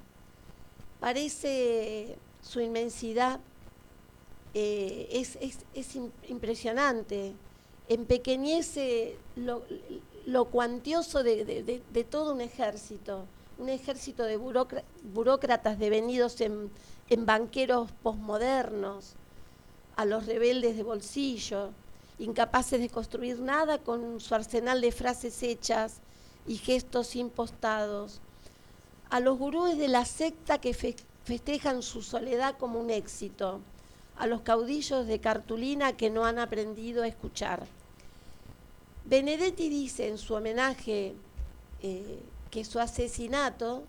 Parece 1.01 2.17
su 2.43 2.61
inmensidad 2.61 3.41
eh, 4.55 5.09
es, 5.13 5.37
es- 5.41 5.65
es 5.75 5.97
im- 5.97 6.11
impresionante. 6.29 7.33
Empequeñece 7.89 9.17
lo, 9.37 9.63
lo 10.27 10.47
cuantioso 10.47 11.23
de, 11.23 11.83
todo 12.05 12.33
un 12.35 12.41
ejército, 12.41 13.27
un 13.59 13.69
ejército 13.69 14.25
de 14.25 14.39
burócra- 14.39 14.85
burócratas 15.15 15.79
devenidos 15.79 16.41
en, 16.41 16.71
en 17.09 17.27
banqueros 17.27 17.91
posmodernos, 18.03 19.15
a 19.97 20.05
los 20.05 20.27
rebeldes 20.27 20.77
de 20.77 20.83
bolsillo, 20.83 21.71
incapaces 22.19 22.81
de 22.81 22.89
construir 22.89 23.39
nada 23.41 23.79
con 23.79 24.21
su 24.21 24.35
arsenal 24.35 24.81
de 24.81 24.93
frases 24.93 25.43
hechas 25.43 26.01
y 26.47 26.57
gestos 26.57 27.17
impostados, 27.17 28.21
a 29.11 29.21
los 29.21 29.39
gurúes 29.39 29.79
de 29.79 29.89
la 29.89 30.05
secta 30.05 30.59
que 30.61 30.75
fe- 30.75 30.97
festejan 31.25 31.83
su 31.83 32.03
soledad 32.03 32.57
como 32.59 32.81
un 32.81 32.91
éxito, 32.91 33.61
a 34.17 34.27
los 34.27 34.43
caudillos 34.43 35.07
de 35.07 35.21
cartulina 35.21 35.97
que 35.97 36.11
no 36.11 36.25
han 36.25 36.39
aprendido 36.39 37.03
a 37.03 37.09
escuchar. 37.09 37.67
Benedetti 39.05 39.69
dice 39.69 40.09
en 40.09 40.19
su 40.19 40.35
homenaje 40.35 41.15
eh, 41.83 42.21
que 42.51 42.65
su 42.65 42.81
asesinato, 42.81 43.85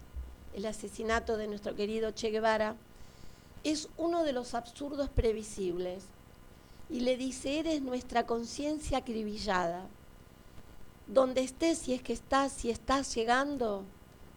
el 0.53 0.65
asesinato 0.65 1.37
de 1.37 1.47
nuestro 1.47 1.75
querido 1.75 2.11
Che 2.11 2.29
Guevara, 2.29 2.75
es 3.63 3.89
uno 3.97 4.23
de 4.23 4.33
los 4.33 4.53
absurdos 4.53 5.09
previsibles. 5.09 6.03
Y 6.89 7.01
le 7.01 7.17
dice, 7.17 7.59
eres 7.59 7.81
nuestra 7.81 8.25
conciencia 8.25 8.99
acribillada. 8.99 9.85
Donde 11.07 11.41
estés, 11.41 11.77
si 11.77 11.93
es 11.93 12.01
que 12.01 12.13
estás, 12.13 12.51
si 12.51 12.69
estás 12.69 13.13
llegando, 13.15 13.83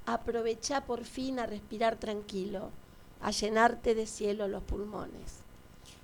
aprovecha 0.06 0.84
por 0.84 1.04
fin 1.04 1.38
a 1.38 1.46
respirar 1.46 1.96
tranquilo, 1.96 2.70
a 3.20 3.30
llenarte 3.32 3.94
de 3.94 4.06
cielo 4.06 4.46
los 4.48 4.62
pulmones. 4.62 5.40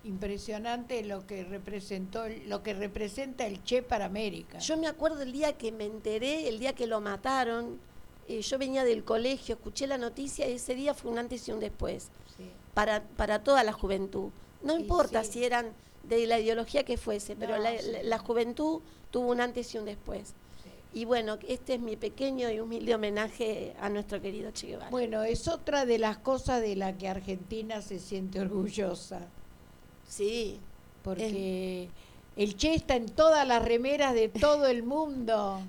Impresionante 0.04 1.02
lo 1.04 1.26
que 1.26 1.44
representó, 1.44 2.24
lo 2.46 2.62
que 2.62 2.74
representa 2.74 3.46
el 3.46 3.62
Che 3.64 3.82
para 3.82 4.04
América. 4.04 4.58
Yo 4.58 4.76
me 4.76 4.86
acuerdo 4.86 5.22
el 5.22 5.32
día 5.32 5.56
que 5.56 5.72
me 5.72 5.84
enteré, 5.84 6.48
el 6.48 6.58
día 6.60 6.74
que 6.74 6.86
lo 6.86 7.00
mataron, 7.00 7.78
eh, 8.28 8.40
yo 8.42 8.58
venía 8.58 8.84
del 8.84 9.02
colegio, 9.04 9.56
escuché 9.56 9.86
la 9.86 9.98
noticia 9.98 10.48
y 10.48 10.52
ese 10.52 10.74
día 10.74 10.94
fue 10.94 11.10
un 11.10 11.18
antes 11.18 11.46
y 11.48 11.52
un 11.52 11.60
después 11.60 12.08
Sí. 12.36 12.44
para, 12.74 13.02
para 13.16 13.42
toda 13.42 13.64
la 13.64 13.72
juventud. 13.72 14.30
No 14.62 14.76
importa 14.76 15.24
sí. 15.24 15.32
si 15.32 15.44
eran 15.44 15.72
de 16.04 16.26
la 16.26 16.38
ideología 16.38 16.84
que 16.84 16.96
fuese, 16.98 17.34
pero 17.34 17.56
No, 17.56 17.62
la, 17.62 17.72
la- 17.72 18.02
la 18.02 18.18
juventud 18.18 18.80
tuvo 19.10 19.30
un 19.30 19.40
antes 19.40 19.74
y 19.74 19.78
un 19.78 19.84
después. 19.86 20.34
Y 20.94 21.04
bueno, 21.04 21.38
este 21.46 21.74
es 21.74 21.80
mi 21.80 21.96
pequeño 21.96 22.50
y 22.50 22.58
humilde 22.60 22.94
homenaje 22.94 23.74
a 23.80 23.88
nuestro 23.90 24.20
querido 24.22 24.50
Che 24.52 24.68
Guevara. 24.68 24.90
Bueno, 24.90 25.22
es 25.24 25.46
otra 25.46 25.84
de 25.84 25.98
las 25.98 26.16
cosas 26.18 26.62
de 26.62 26.74
la 26.74 26.96
que 26.96 27.08
Argentina 27.08 27.82
se 27.82 27.98
siente 27.98 28.40
orgullosa, 28.40 29.20
Sí, 30.08 30.58
porque 31.02 31.88
el 32.36 32.56
Che 32.56 32.74
está 32.74 32.96
en 32.96 33.06
todas 33.06 33.46
las 33.46 33.62
remeras 33.64 34.14
de 34.14 34.28
todo 34.28 34.66
el 34.66 34.82
mundo. 34.84 35.60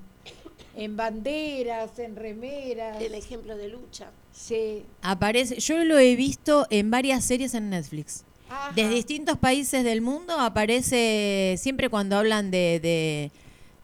en 0.76 0.96
banderas, 0.96 1.98
en 2.00 2.16
remeras. 2.16 3.02
El 3.02 3.16
ejemplo 3.16 3.58
de 3.58 3.68
lucha. 3.68 4.12
Sí. 4.32 4.84
Aparece, 5.02 5.60
yo 5.60 5.84
lo 5.84 5.98
he 5.98 6.16
visto 6.16 6.68
en 6.70 6.92
varias 6.92 7.26
series 7.26 7.54
en 7.56 7.72
Netflix. 7.72 8.24
Ajá. 8.50 8.72
De 8.74 8.88
distintos 8.88 9.38
países 9.40 9.84
del 9.84 10.02
mundo 10.02 10.40
aparece 10.40 11.56
siempre 11.58 11.90
cuando 11.90 12.16
hablan 12.16 12.52
de, 12.52 12.80
de, 12.80 13.32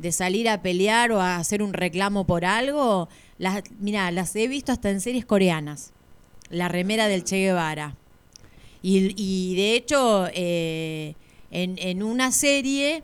de 0.03 0.11
salir 0.11 0.47
a 0.49 0.61
pelear 0.61 1.11
o 1.11 1.19
a 1.21 1.37
hacer 1.37 1.63
un 1.63 1.73
reclamo 1.73 2.25
por 2.25 2.45
algo. 2.45 3.09
Las, 3.39 3.63
mira, 3.79 4.11
las 4.11 4.35
he 4.35 4.47
visto 4.47 4.71
hasta 4.71 4.91
en 4.91 5.01
series 5.01 5.25
coreanas. 5.25 5.91
La 6.51 6.67
remera 6.67 7.07
del 7.07 7.23
Che 7.23 7.37
Guevara. 7.37 7.95
Y, 8.83 9.13
y 9.15 9.55
de 9.55 9.75
hecho, 9.75 10.27
eh, 10.33 11.15
en, 11.49 11.77
en 11.79 12.03
una 12.03 12.31
serie 12.31 13.01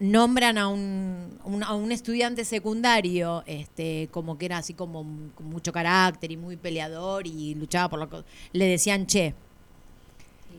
nombran 0.00 0.56
a 0.58 0.68
un, 0.68 1.38
un- 1.44 1.62
a 1.64 1.74
un 1.74 1.90
estudiante 1.92 2.44
secundario 2.44 3.42
este 3.46 4.08
como 4.12 4.38
que 4.38 4.46
era 4.46 4.58
así 4.58 4.72
como 4.72 5.04
con 5.34 5.46
mucho 5.46 5.72
carácter 5.72 6.30
y 6.30 6.36
muy 6.36 6.56
peleador 6.56 7.26
y 7.26 7.56
luchaba 7.56 7.88
por 7.90 7.98
lo 7.98 8.08
que 8.08 8.22
le 8.52 8.66
decían 8.66 9.06
che 9.06 9.34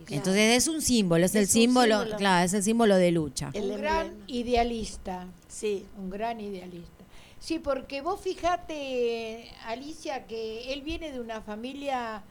entonces 0.09 0.57
es 0.57 0.67
un 0.67 0.81
símbolo 0.81 1.25
es, 1.25 1.35
el 1.35 1.43
Es 1.43 1.51
símbolo, 1.51 1.99
símbolo. 1.99 2.17
claro 2.17 2.45
es 2.45 2.53
el 2.53 2.63
símbolo 2.63 2.95
de 2.97 3.11
lucha 3.11 3.51
El 3.53 3.71
un 3.71 3.77
gran 3.77 4.07
emblema. 4.07 4.23
idealista. 4.27 5.25
Sí. 5.49 5.85
Un 5.97 6.09
gran 6.09 6.39
idealista. 6.39 7.03
Sí, 7.39 7.59
porque 7.59 8.01
vos 8.01 8.21
fijate, 8.21 9.51
Alicia, 9.65 10.27
que 10.27 10.71
él 10.71 10.81
viene 10.81 11.11
de 11.11 11.19
una 11.19 11.41
familia 11.41 12.23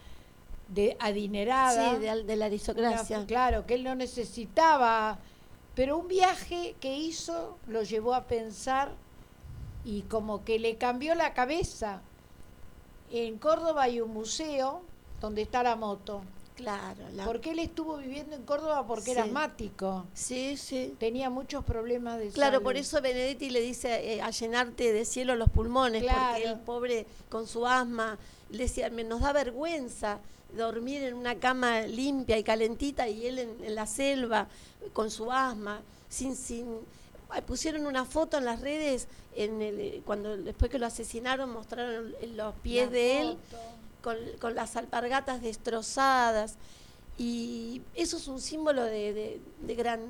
de 0.68 0.96
adinerada. 1.00 1.94
Sí, 1.94 2.00
de, 2.00 2.36
la 2.36 2.46
aristocracia. 2.46 3.18
Una- 3.18 3.26
claro, 3.26 3.66
que 3.66 3.74
él 3.74 3.84
no 3.84 3.94
necesitaba, 3.94 5.18
pero 5.74 5.98
un 5.98 6.08
viaje 6.08 6.76
que 6.80 6.96
hizo 6.96 7.58
lo 7.66 7.82
llevó 7.82 8.14
a 8.14 8.24
pensar 8.26 8.92
y 9.84 10.02
como 10.02 10.44
que 10.44 10.58
le 10.58 10.76
cambió 10.76 11.14
la 11.14 11.34
cabeza. 11.34 12.02
En 13.10 13.38
Córdoba 13.38 13.84
hay 13.84 14.00
un 14.00 14.12
museo 14.12 14.82
donde 15.20 15.42
está 15.42 15.62
la 15.62 15.76
moto, 15.76 16.22
Claro. 16.58 17.04
la- 17.14 17.24
porque 17.24 17.52
él 17.52 17.60
estuvo 17.60 17.96
viviendo 17.98 18.34
en 18.34 18.42
Córdoba 18.42 18.84
porque 18.86 19.12
era 19.12 19.22
asmático, 19.22 20.06
Sí, 20.12 20.56
sí. 20.56 20.94
tenía 20.98 21.30
muchos 21.30 21.64
problemas 21.64 22.18
de 22.18 22.28
Claro, 22.30 22.54
salud. 22.54 22.64
por 22.64 22.76
eso 22.76 23.00
Benedetti 23.00 23.48
le 23.50 23.60
dice 23.60 24.14
eh, 24.14 24.20
a 24.20 24.30
llenarte 24.30 24.92
de 24.92 25.04
cielo 25.04 25.36
los 25.36 25.48
pulmones, 25.50 26.02
porque 26.02 26.44
el 26.44 26.58
pobre 26.58 27.06
con 27.28 27.46
su 27.46 27.64
asma 27.66 28.18
le 28.50 28.64
decía, 28.64 28.90
"Me- 28.90 29.04
nos 29.04 29.20
da 29.20 29.32
vergüenza 29.32 30.18
dormir 30.56 31.02
en 31.04 31.14
una 31.14 31.36
cama 31.36 31.82
limpia 31.82 32.36
y 32.38 32.42
calentita 32.42 33.06
y 33.08 33.26
él 33.26 33.38
en, 33.38 33.64
en 33.64 33.74
la 33.74 33.86
selva 33.86 34.48
con 34.92 35.10
su 35.10 35.30
asma, 35.30 35.80
sin 36.08 36.34
sin 36.34 36.66
ay, 37.30 37.42
pusieron 37.42 37.86
una 37.86 38.04
foto 38.04 38.38
en 38.38 38.46
las 38.46 38.60
redes 38.62 39.06
en 39.36 39.60
el, 39.62 40.02
cuando 40.06 40.36
después 40.38 40.70
que 40.70 40.78
lo 40.78 40.86
asesinaron 40.86 41.50
mostraron 41.50 42.14
los 42.34 42.54
pies 42.56 42.86
La 42.86 42.92
de 42.92 43.20
él. 43.20 43.36
Con, 44.02 44.16
con 44.40 44.54
las 44.54 44.76
alpargatas 44.76 45.40
destrozadas. 45.42 46.56
Y 47.16 47.82
eso 47.94 48.16
es 48.16 48.28
un 48.28 48.40
símbolo 48.40 48.84
de, 48.84 49.12
de- 49.12 49.40
de 49.66 49.74
gran, 49.74 50.00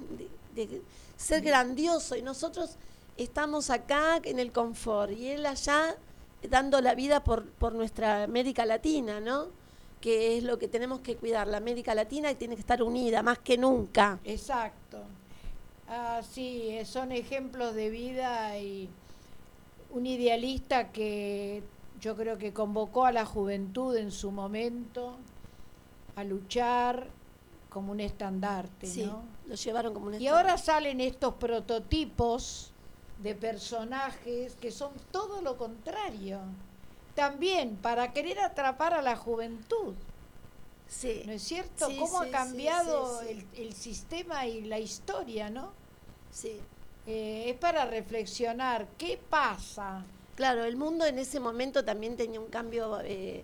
de, 0.54 0.82
ser 1.16 1.42
grandioso. 1.42 2.16
Y 2.16 2.22
nosotros 2.22 2.76
estamos 3.16 3.70
acá 3.70 4.20
en 4.22 4.38
el 4.38 4.52
confort 4.52 5.12
y 5.12 5.28
él 5.28 5.46
allá 5.46 5.96
dando 6.48 6.80
la 6.80 6.94
vida 6.94 7.24
por, 7.24 7.46
por 7.46 7.74
nuestra 7.74 8.24
América 8.24 8.64
Latina, 8.66 9.20
¿no? 9.20 9.46
Que 10.00 10.36
es 10.38 10.44
lo 10.44 10.58
que 10.58 10.68
tenemos 10.68 11.00
que 11.00 11.16
cuidar. 11.16 11.48
La 11.48 11.56
América 11.56 11.94
Latina 11.94 12.32
tiene 12.34 12.54
que 12.54 12.60
estar 12.60 12.82
unida 12.82 13.22
más 13.22 13.38
que 13.38 13.58
nunca. 13.58 14.20
Exacto. 14.24 14.98
Ah, 15.88 16.20
sí, 16.30 16.68
eh, 16.68 16.84
son 16.84 17.10
ejemplos 17.12 17.74
de 17.74 17.88
vida 17.90 18.58
y 18.58 18.88
un 19.90 20.06
idealista 20.06 20.92
que 20.92 21.62
yo 22.00 22.16
creo 22.16 22.38
que 22.38 22.52
convocó 22.52 23.04
a 23.04 23.12
la 23.12 23.24
juventud 23.24 23.96
en 23.96 24.10
su 24.10 24.30
momento 24.30 25.16
a 26.16 26.24
luchar 26.24 27.08
como 27.70 27.92
un 27.92 28.00
estandarte, 28.00 28.86
Sí, 28.86 29.04
¿no? 29.04 29.22
lo 29.46 29.54
llevaron 29.54 29.94
como 29.94 30.06
un 30.06 30.20
Y 30.20 30.26
ahora 30.26 30.58
salen 30.58 31.00
estos 31.00 31.34
prototipos 31.34 32.72
de 33.22 33.34
personajes 33.34 34.54
que 34.56 34.70
son 34.70 34.92
todo 35.10 35.42
lo 35.42 35.56
contrario. 35.56 36.40
También 37.14 37.76
para 37.76 38.12
querer 38.12 38.38
atrapar 38.40 38.94
a 38.94 39.02
la 39.02 39.16
juventud. 39.16 39.94
Sí. 40.86 41.22
¿No 41.26 41.32
es 41.32 41.42
cierto? 41.42 41.88
Sí, 41.88 41.96
¿Cómo 41.96 42.22
sí, 42.22 42.28
ha 42.28 42.32
cambiado 42.32 43.20
el 43.56 43.74
sistema 43.74 44.46
y 44.46 44.62
la 44.62 44.78
historia, 44.78 45.50
no? 45.50 45.72
Sí. 46.30 46.60
Eh, 47.06 47.50
es 47.50 47.56
para 47.56 47.84
reflexionar. 47.86 48.86
¿Qué 48.96 49.18
pasa? 49.28 50.04
Claro, 50.38 50.62
el 50.64 50.76
mundo 50.76 51.04
en 51.04 51.18
ese 51.18 51.40
momento 51.40 51.84
también 51.84 52.16
tenía 52.16 52.38
un 52.38 52.46
cambio 52.46 53.00
eh, 53.02 53.42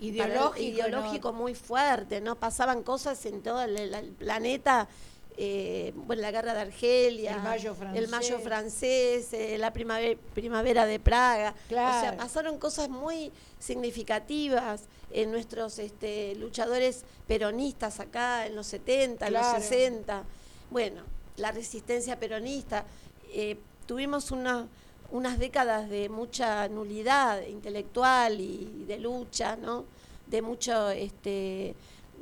Ideológico, 0.00 1.34
muy 1.34 1.54
fuerte, 1.54 2.22
¿no? 2.22 2.36
Pasaban 2.36 2.82
cosas 2.82 3.24
en 3.26 3.42
todo 3.42 3.60
el, 3.60 4.14
planeta, 4.18 4.88
eh, 5.36 5.92
bueno, 5.94 6.22
la 6.22 6.30
guerra 6.30 6.54
de 6.54 6.60
Argelia, 6.62 7.34
El 7.36 7.42
Mayo 7.42 7.76
el 7.94 8.08
Mayo 8.08 8.38
francés. 8.38 9.34
eh, 9.34 9.58
la 9.58 9.74
primavera, 9.74 10.18
primavera 10.34 10.86
de 10.86 10.98
Praga. 10.98 11.50
O 11.50 11.68
sea, 11.68 12.00
Claro. 12.00 12.16
pasaron 12.16 12.56
cosas 12.58 12.88
muy 12.88 13.30
significativas 13.58 14.84
en 15.10 15.30
nuestros 15.32 15.78
este, 15.78 16.34
luchadores 16.36 17.04
peronistas 17.28 18.00
acá 18.00 18.46
en 18.46 18.56
los 18.56 18.66
70, 18.68 19.26
en 19.26 19.32
Claro. 19.32 19.58
los 19.58 19.66
60. 19.66 20.24
Bueno, 20.70 21.02
la 21.36 21.52
resistencia 21.52 22.18
peronista. 22.18 22.86
eh, 23.34 23.56
tuvimos 23.86 24.30
una, 24.30 24.66
unas 25.12 25.38
décadas 25.38 25.88
de 25.88 26.08
mucha 26.08 26.68
nulidad 26.68 27.46
intelectual 27.46 28.40
y 28.40 28.84
de 28.88 28.98
lucha, 28.98 29.56
¿no? 29.56 29.84
De 30.26 30.42
mucho 30.42 30.90
este 30.90 31.74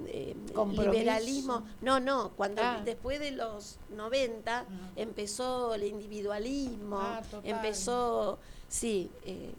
eh, 0.06 0.34
liberalismo. 0.72 1.62
No, 1.82 2.00
no, 2.00 2.30
cuando 2.36 2.62
Ah. 2.62 2.80
después 2.84 3.20
de 3.20 3.30
los 3.32 3.78
90 3.94 4.64
empezó 4.96 5.74
el 5.74 5.84
individualismo, 5.84 6.98
Ah, 7.00 7.22
empezó, 7.44 8.38
sí, 8.68 9.10
eh, 9.24 9.52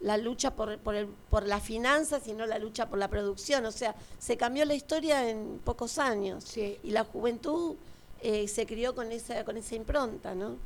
la 0.00 0.16
lucha 0.16 0.50
por, 0.54 0.76
por, 0.78 0.94
el, 0.94 1.06
por 1.06 1.46
las 1.46 1.62
finanzas 1.62 2.26
y 2.28 2.32
no 2.34 2.44
la 2.46 2.58
lucha 2.58 2.88
por 2.88 2.98
la 2.98 3.08
producción. 3.08 3.64
O 3.66 3.72
sea, 3.72 3.94
se 4.18 4.36
cambió 4.36 4.64
la 4.64 4.74
historia 4.74 5.28
en 5.30 5.60
pocos 5.64 5.98
años. 5.98 6.44
Sí. 6.44 6.78
Y 6.82 6.90
la 6.90 7.04
juventud 7.04 7.76
eh, 8.20 8.48
se 8.48 8.66
crió 8.66 8.94
con 8.94 9.12
esa, 9.12 9.44
con 9.44 9.56
esa 9.56 9.74
impronta, 9.76 10.34
¿no? 10.34 10.56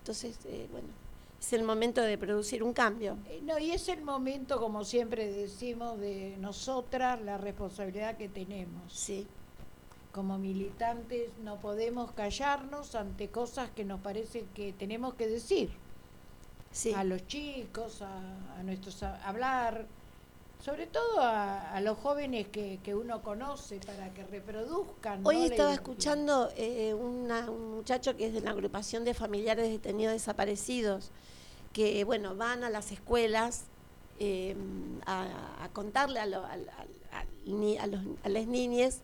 Entonces, 0.00 0.36
eh, 0.46 0.66
bueno, 0.72 0.88
es 1.40 1.52
el 1.52 1.62
momento 1.62 2.02
de 2.02 2.18
producir 2.18 2.62
un 2.62 2.72
cambio. 2.72 3.16
Eh, 3.28 3.40
No, 3.44 3.58
y 3.58 3.70
es 3.70 3.88
el 3.88 4.02
momento, 4.02 4.58
como 4.58 4.84
siempre 4.84 5.30
decimos, 5.32 5.98
de 5.98 6.36
nosotras, 6.38 7.20
la 7.22 7.38
responsabilidad 7.38 8.16
que 8.16 8.28
tenemos. 8.28 8.92
Sí, 8.92 9.26
Como 10.12 10.36
militantes 10.38 11.30
no 11.44 11.60
podemos 11.60 12.10
callarnos 12.12 12.94
ante 12.94 13.28
cosas 13.28 13.70
que 13.70 13.84
nos 13.84 14.00
parece 14.00 14.46
que 14.54 14.72
tenemos 14.72 15.14
que 15.14 15.28
decir. 15.28 15.70
sí. 16.72 16.92
A 16.94 17.04
los 17.04 17.26
chicos, 17.26 18.02
a, 18.02 18.18
a 18.58 18.62
nuestros 18.62 19.02
a- 19.02 19.16
hablar, 19.28 19.86
sobre 20.64 20.86
todo 20.86 21.20
a, 21.20 21.72
a 21.72 21.80
los 21.80 21.96
jóvenes 21.98 22.48
que, 22.48 22.80
que 22.82 22.94
uno 22.94 23.22
conoce 23.22 23.78
para 23.80 24.12
que 24.12 24.24
reproduzcan. 24.24 25.24
Hoy 25.26 25.44
estaba 25.44 25.72
escuchando 25.72 26.50
eh, 26.56 26.94
una- 26.94 27.50
un 27.50 27.76
muchacho 27.76 28.16
que 28.16 28.26
es 28.26 28.32
de 28.34 28.40
la 28.40 28.50
agrupación 28.50 29.04
de 29.04 29.14
familiares 29.14 29.70
detenidos 29.70 30.12
desaparecidos, 30.14 31.10
que 31.72 32.02
bueno, 32.04 32.34
van 32.34 32.64
a 32.64 32.70
las 32.70 32.90
escuelas 32.92 33.64
eh, 34.18 34.56
a, 35.06 35.62
a 35.64 35.68
contarle 35.68 36.18
a, 36.20 36.26
lo- 36.26 36.44
a 36.44 36.56
los- 36.56 38.04
a 38.24 38.28
las 38.28 38.46
niñas 38.46 39.00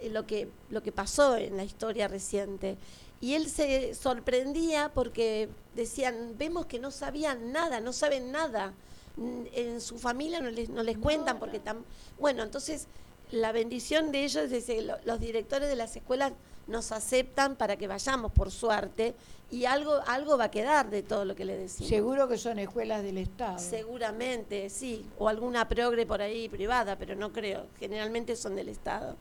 eh, 0.00 0.10
lo, 0.10 0.26
que, 0.26 0.48
lo 0.70 0.82
que 0.82 0.92
pasó 0.92 1.36
en 1.36 1.56
la 1.56 1.64
historia 1.64 2.08
reciente. 2.08 2.76
Y 3.20 3.34
él 3.34 3.48
se 3.48 3.94
sorprendía 3.94 4.90
porque 4.92 5.48
decían, 5.74 6.34
vemos 6.36 6.66
que 6.66 6.78
no 6.78 6.90
sabían 6.90 7.52
nada, 7.52 7.80
no 7.80 7.92
saben 7.94 8.30
nada. 8.32 8.74
Mm, 9.16 9.42
En 9.52 9.80
su 9.80 9.98
familia 9.98 10.40
no 10.40 10.50
les, 10.50 10.68
no 10.68 10.82
les 10.82 10.98
cuentan 10.98 11.38
porque 11.38 11.58
tan... 11.58 11.84
Bueno, 12.18 12.42
entonces 12.42 12.86
la 13.30 13.50
bendición 13.52 14.12
de 14.12 14.24
ellos 14.24 14.52
es 14.52 14.64
que 14.66 14.82
lo- 14.82 14.98
los 15.04 15.18
directores 15.20 15.68
de 15.68 15.76
las 15.76 15.96
escuelas 15.96 16.32
nos 16.66 16.90
aceptan 16.92 17.56
para 17.56 17.76
que 17.76 17.86
vayamos, 17.86 18.32
por 18.32 18.50
suerte, 18.50 19.14
y 19.52 19.64
algo, 19.66 20.00
algo 20.08 20.36
va 20.36 20.44
a 20.44 20.50
quedar 20.50 20.90
de 20.90 21.02
todo 21.04 21.24
lo 21.24 21.36
que 21.36 21.44
le 21.44 21.56
decimos. 21.56 21.88
Seguro 21.88 22.26
que 22.28 22.36
son 22.38 22.58
escuelas 22.58 23.02
del 23.04 23.18
Estado. 23.18 23.58
Seguramente, 23.58 24.68
sí, 24.68 25.06
o 25.18 25.28
alguna 25.28 25.68
progre 25.68 26.04
por 26.06 26.20
ahí 26.20 26.48
privada, 26.48 26.96
pero 26.98 27.14
no 27.14 27.32
creo, 27.32 27.66
generalmente 27.78 28.34
son 28.36 28.56
del 28.56 28.68
Estado. 28.68 29.16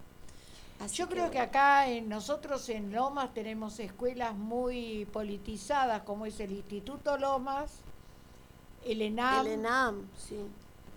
Así 0.80 0.95
Yo 0.97 1.07
creo 1.07 1.31
que 1.31 1.39
acá 1.39 1.88
en 1.88 2.09
nosotros 2.09 2.67
en 2.69 2.91
Lomas 2.91 3.34
tenemos 3.34 3.80
escuelas 3.80 4.35
muy 4.35 5.05
politizadas, 5.13 6.01
como 6.01 6.26
es 6.26 6.39
el 6.39 6.51
Instituto 6.51 7.17
Lomas, 7.17 7.72
el 8.85 9.01
ENAM, 9.01 9.45
El 9.45 9.51
ENAM, 9.53 10.07
sí. 10.17 10.37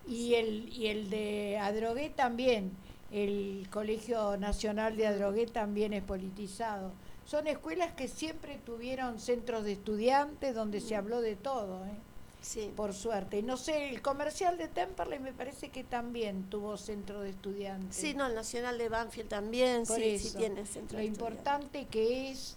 y 0.07 0.35
el 0.35 0.69
y 0.73 0.87
el 0.89 1.11
de 1.11 1.59
Adrogué 1.59 2.11
también. 2.11 2.71
El 3.11 3.67
Colegio 3.73 4.37
Nacional 4.37 4.97
de 4.97 5.07
Adrogué 5.07 5.47
también 5.47 5.95
es 5.95 6.03
politizado. 6.03 6.93
Son 7.25 7.47
escuelas 7.47 7.93
que 7.95 8.07
siempre 8.09 8.59
tuvieron 8.65 9.19
centros 9.19 9.65
de 9.65 9.73
estudiantes 9.73 10.55
donde 10.55 10.81
se 10.81 10.95
habló 10.95 11.21
de 11.23 11.35
todo. 11.37 11.85
¿eh? 11.87 11.91
Sí. 12.41 12.71
por 12.77 12.95
suerte. 12.95 13.43
No 13.43 13.57
sé, 13.57 13.91
el 13.91 14.01
comercial 14.01 14.59
de 14.59 14.69
Temperley 14.69 15.19
me 15.19 15.33
parece 15.33 15.71
que 15.71 15.85
también 15.85 16.45
tuvo 16.45 16.77
centro 16.77 17.21
de 17.21 17.31
estudiantes. 17.31 17.97
Sí, 17.97 18.15
no, 18.15 18.27
el 18.27 18.35
Nacional 18.35 18.79
de 18.79 18.89
Banfield 18.89 19.29
también, 19.29 19.85
Por 19.85 19.97
sí, 19.97 20.19
sí 20.19 20.29
eso, 20.29 20.39
tiene 20.39 20.65
centro 20.65 20.99
Lo 20.99 21.03
de 21.03 21.09
estudiantes. 21.11 21.11
importante 21.19 21.87
que 21.87 22.31
es, 22.31 22.57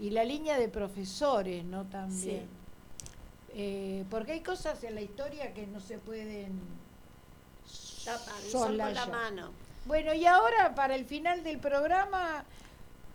y 0.00 0.10
la 0.10 0.24
línea 0.24 0.58
de 0.58 0.68
profesores, 0.68 1.64
¿no? 1.64 1.84
También. 1.86 2.46
Eh, 3.54 4.04
porque 4.10 4.32
hay 4.32 4.40
cosas 4.40 4.82
en 4.84 4.94
la 4.94 5.00
historia 5.00 5.52
que 5.54 5.66
no 5.66 5.80
se 5.80 5.98
pueden 5.98 6.60
Tapar, 8.04 8.34
con 8.52 8.76
la 8.76 9.06
mano. 9.06 9.50
Bueno, 9.84 10.12
y 10.14 10.26
ahora 10.26 10.74
para 10.74 10.94
el 10.94 11.04
final 11.04 11.42
del 11.42 11.58
programa, 11.58 12.44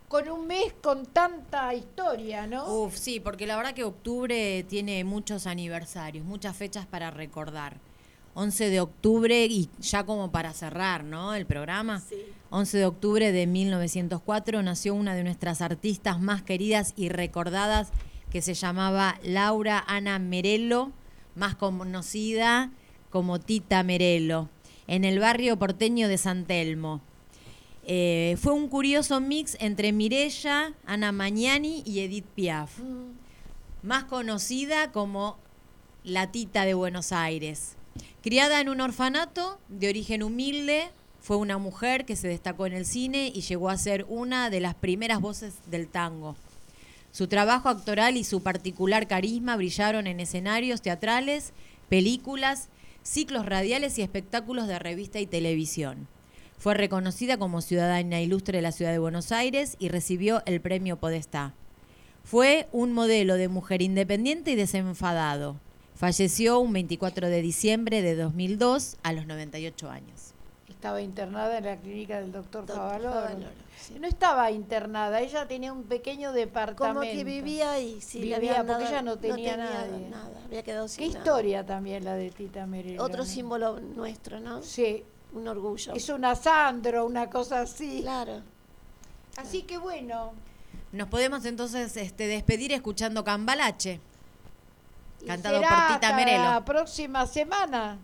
con 0.07 0.27
un 0.29 0.47
mes 0.47 0.73
con 0.81 1.05
tanta 1.05 1.73
historia, 1.73 2.47
¿no? 2.47 2.65
Uf, 2.65 2.95
sí, 2.95 3.19
porque 3.19 3.47
la 3.47 3.55
verdad 3.57 3.73
que 3.73 3.83
octubre 3.83 4.63
tiene 4.69 5.03
muchos 5.03 5.47
aniversarios, 5.47 6.25
muchas 6.25 6.55
fechas 6.55 6.85
para 6.85 7.11
recordar. 7.11 7.77
11 8.35 8.69
de 8.69 8.79
octubre 8.79 9.45
y 9.45 9.69
ya 9.79 10.05
como 10.05 10.31
para 10.31 10.53
cerrar, 10.53 11.03
¿no? 11.03 11.35
El 11.35 11.45
programa. 11.45 11.99
Sí. 11.99 12.25
11 12.49 12.77
de 12.77 12.85
octubre 12.85 13.31
de 13.31 13.47
1904 13.47 14.63
nació 14.63 14.95
una 14.95 15.15
de 15.15 15.23
nuestras 15.23 15.61
artistas 15.61 16.19
más 16.19 16.41
queridas 16.41 16.93
y 16.95 17.09
recordadas 17.09 17.91
que 18.33 18.41
se 18.41 18.55
llamaba 18.55 19.19
Laura 19.21 19.83
Ana 19.87 20.17
Merello, 20.17 20.91
más 21.35 21.53
conocida 21.53 22.71
como 23.11 23.39
Tita 23.39 23.83
Merello, 23.83 24.49
en 24.87 25.05
el 25.05 25.19
barrio 25.19 25.59
porteño 25.59 26.07
de 26.07 26.17
San 26.17 26.45
Telmo. 26.45 26.99
Eh, 27.85 28.35
fue 28.41 28.53
un 28.53 28.69
curioso 28.69 29.21
mix 29.21 29.55
entre 29.59 29.91
Mirella, 29.91 30.73
Ana 30.87 31.11
Magnani 31.11 31.83
y 31.85 31.99
Edith 31.99 32.25
Piaf, 32.25 32.79
más 33.83 34.05
conocida 34.05 34.91
como 34.91 35.37
la 36.03 36.31
Tita 36.31 36.65
de 36.65 36.73
Buenos 36.73 37.11
Aires. 37.11 37.75
Criada 38.23 38.61
en 38.61 38.69
un 38.69 38.81
orfanato 38.81 39.59
de 39.69 39.89
origen 39.89 40.23
humilde, 40.23 40.89
fue 41.21 41.37
una 41.37 41.59
mujer 41.59 42.03
que 42.03 42.15
se 42.15 42.29
destacó 42.29 42.65
en 42.65 42.73
el 42.73 42.87
cine 42.87 43.31
y 43.31 43.41
llegó 43.41 43.69
a 43.69 43.77
ser 43.77 44.07
una 44.09 44.49
de 44.49 44.59
las 44.59 44.73
primeras 44.73 45.21
voces 45.21 45.53
del 45.67 45.87
tango. 45.87 46.35
Su 47.13 47.27
trabajo 47.27 47.69
actoral 47.69 48.17
y 48.17 48.23
su 48.23 48.41
particular 48.41 49.07
carisma 49.07 49.55
brillaron 49.55 50.07
en 50.07 50.19
escenarios 50.19 50.81
teatrales, 50.81 51.53
películas, 51.87 52.69
ciclos 53.03 53.45
radiales 53.45 53.99
y 53.99 54.01
espectáculos 54.01 54.67
de 54.67 54.79
revista 54.79 55.19
y 55.19 55.27
televisión. 55.27 56.07
Fue 56.57 56.73
reconocida 56.73 57.37
como 57.37 57.61
ciudadana 57.61 58.19
ilustre 58.19 58.57
de 58.57 58.61
la 58.63 58.71
ciudad 58.71 58.91
de 58.91 58.97
Buenos 58.97 59.31
Aires 59.31 59.75
y 59.77 59.89
recibió 59.89 60.41
el 60.47 60.59
premio 60.59 60.97
Podestá. 60.97 61.53
Fue 62.23 62.67
un 62.71 62.93
modelo 62.93 63.35
de 63.35 63.47
mujer 63.47 63.83
independiente 63.83 64.49
y 64.49 64.55
desenfadado. 64.55 65.57
Falleció 65.93 66.57
un 66.57 66.73
24 66.73 67.29
de 67.29 67.43
diciembre 67.43 68.01
de 68.01 68.15
2002 68.15 68.97
a 69.03 69.13
los 69.13 69.27
98 69.27 69.91
años. 69.91 70.32
Estaba 70.83 70.99
internada 71.01 71.57
en 71.59 71.63
la 71.63 71.77
clínica 71.77 72.19
del 72.19 72.33
doctor 72.33 72.65
Doctor 72.65 72.75
Favaloro. 72.75 73.13
Favaloro, 73.13 73.51
sí. 73.79 73.97
No 74.01 74.05
estaba 74.05 74.51
internada, 74.51 75.21
ella 75.21 75.47
tenía 75.47 75.71
un 75.71 75.83
pequeño 75.85 76.33
departamento. 76.33 76.99
Como 76.99 77.09
que 77.09 77.23
vivía 77.23 77.71
ahí, 77.71 78.01
sí, 78.01 78.19
Vivía, 78.19 78.35
porque 78.57 78.65
dado- 78.73 78.79
ella 78.85 79.01
no 79.01 79.15
tenía 79.17 79.55
nada. 79.55 79.87
nadie. 79.87 80.43
había 80.45 80.61
quedado 80.63 80.89
sin 80.89 80.97
Qué 81.05 81.07
nada. 81.07 81.19
historia 81.19 81.65
también 81.65 82.03
la 82.03 82.15
de 82.15 82.31
Tita 82.31 82.65
Merelo. 82.65 83.01
Otro 83.01 83.19
¿no? 83.19 83.25
símbolo 83.25 83.79
nuestro, 83.79 84.41
¿no? 84.41 84.61
Sí, 84.61 85.05
Un 85.33 85.47
orgullo. 85.47 85.93
es 85.93 86.09
una 86.09 86.35
Sandro, 86.35 87.05
una 87.05 87.29
cosa 87.29 87.61
así. 87.61 88.01
Claro. 88.01 88.41
Así 89.37 89.61
que 89.61 89.77
bueno, 89.77 90.33
Nos 90.91 91.07
podemos 91.07 91.45
entonces 91.45 91.95
este, 91.95 92.27
despedir 92.27 92.73
escuchando 92.73 93.23
Cambalache, 93.23 94.01
y 95.21 95.27
cantado 95.27 95.55
será 95.55 95.69
por 95.69 95.77
Tita 95.77 95.93
hasta 96.09 96.15
Merelo. 96.17 96.43
La 96.43 96.65
próxima 96.65 97.25
semana. 97.25 97.99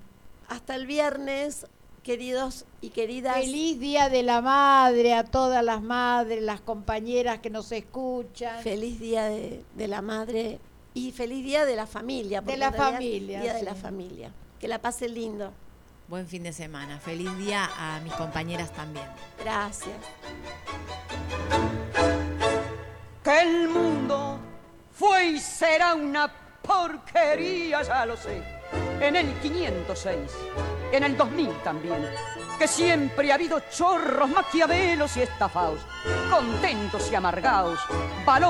Hasta 0.47 0.75
el 0.75 0.87
viernes, 0.87 1.67
queridos 2.09 2.65
y 2.81 2.89
queridas. 2.89 3.35
Feliz 3.35 3.79
Día 3.79 4.09
de 4.09 4.23
la 4.23 4.41
Madre 4.41 5.13
a 5.13 5.23
todas 5.23 5.63
las 5.63 5.83
madres, 5.83 6.41
las 6.41 6.59
compañeras 6.59 7.37
que 7.37 7.51
nos 7.51 7.71
escuchan. 7.71 8.63
Feliz 8.63 8.99
día 8.99 9.25
de, 9.25 9.63
de 9.75 9.87
la 9.87 10.01
madre 10.01 10.57
y 10.95 11.11
feliz 11.11 11.45
día 11.45 11.65
de 11.65 11.75
la 11.75 11.85
familia. 11.85 12.41
porque 12.41 12.57
la 12.57 12.71
familia, 12.71 13.41
Día 13.41 13.53
de 13.53 13.61
la 13.61 13.75
familia. 13.75 14.31
Que 14.59 14.67
la 14.67 14.81
pasen 14.81 15.13
lindo. 15.13 15.53
Buen 16.07 16.25
fin 16.25 16.41
de 16.41 16.51
semana. 16.51 16.97
Feliz 16.97 17.29
día 17.37 17.69
a 17.77 17.99
mis 17.99 18.13
compañeras 18.13 18.71
también. 18.73 19.05
Gracias. 19.43 19.95
que 23.23 23.39
el 23.39 23.69
mundo 23.69 24.39
fue 24.93 25.27
y 25.27 25.39
será 25.39 25.93
una 25.93 26.33
porquería, 26.63 27.83
ya 27.83 28.03
lo 28.07 28.17
sé. 28.17 28.58
En 28.99 29.15
el 29.15 29.33
506, 29.39 30.17
en 30.91 31.03
el 31.03 31.15
2000 31.15 31.49
también, 31.63 32.05
que 32.57 32.67
siempre 32.67 33.31
ha 33.31 33.35
habido 33.35 33.61
chorros, 33.71 34.29
maquiavelos 34.29 35.15
y 35.17 35.21
estafados, 35.21 35.79
contentos 36.29 37.09
y 37.11 37.15
amargados, 37.15 37.79
valores. 38.25 38.49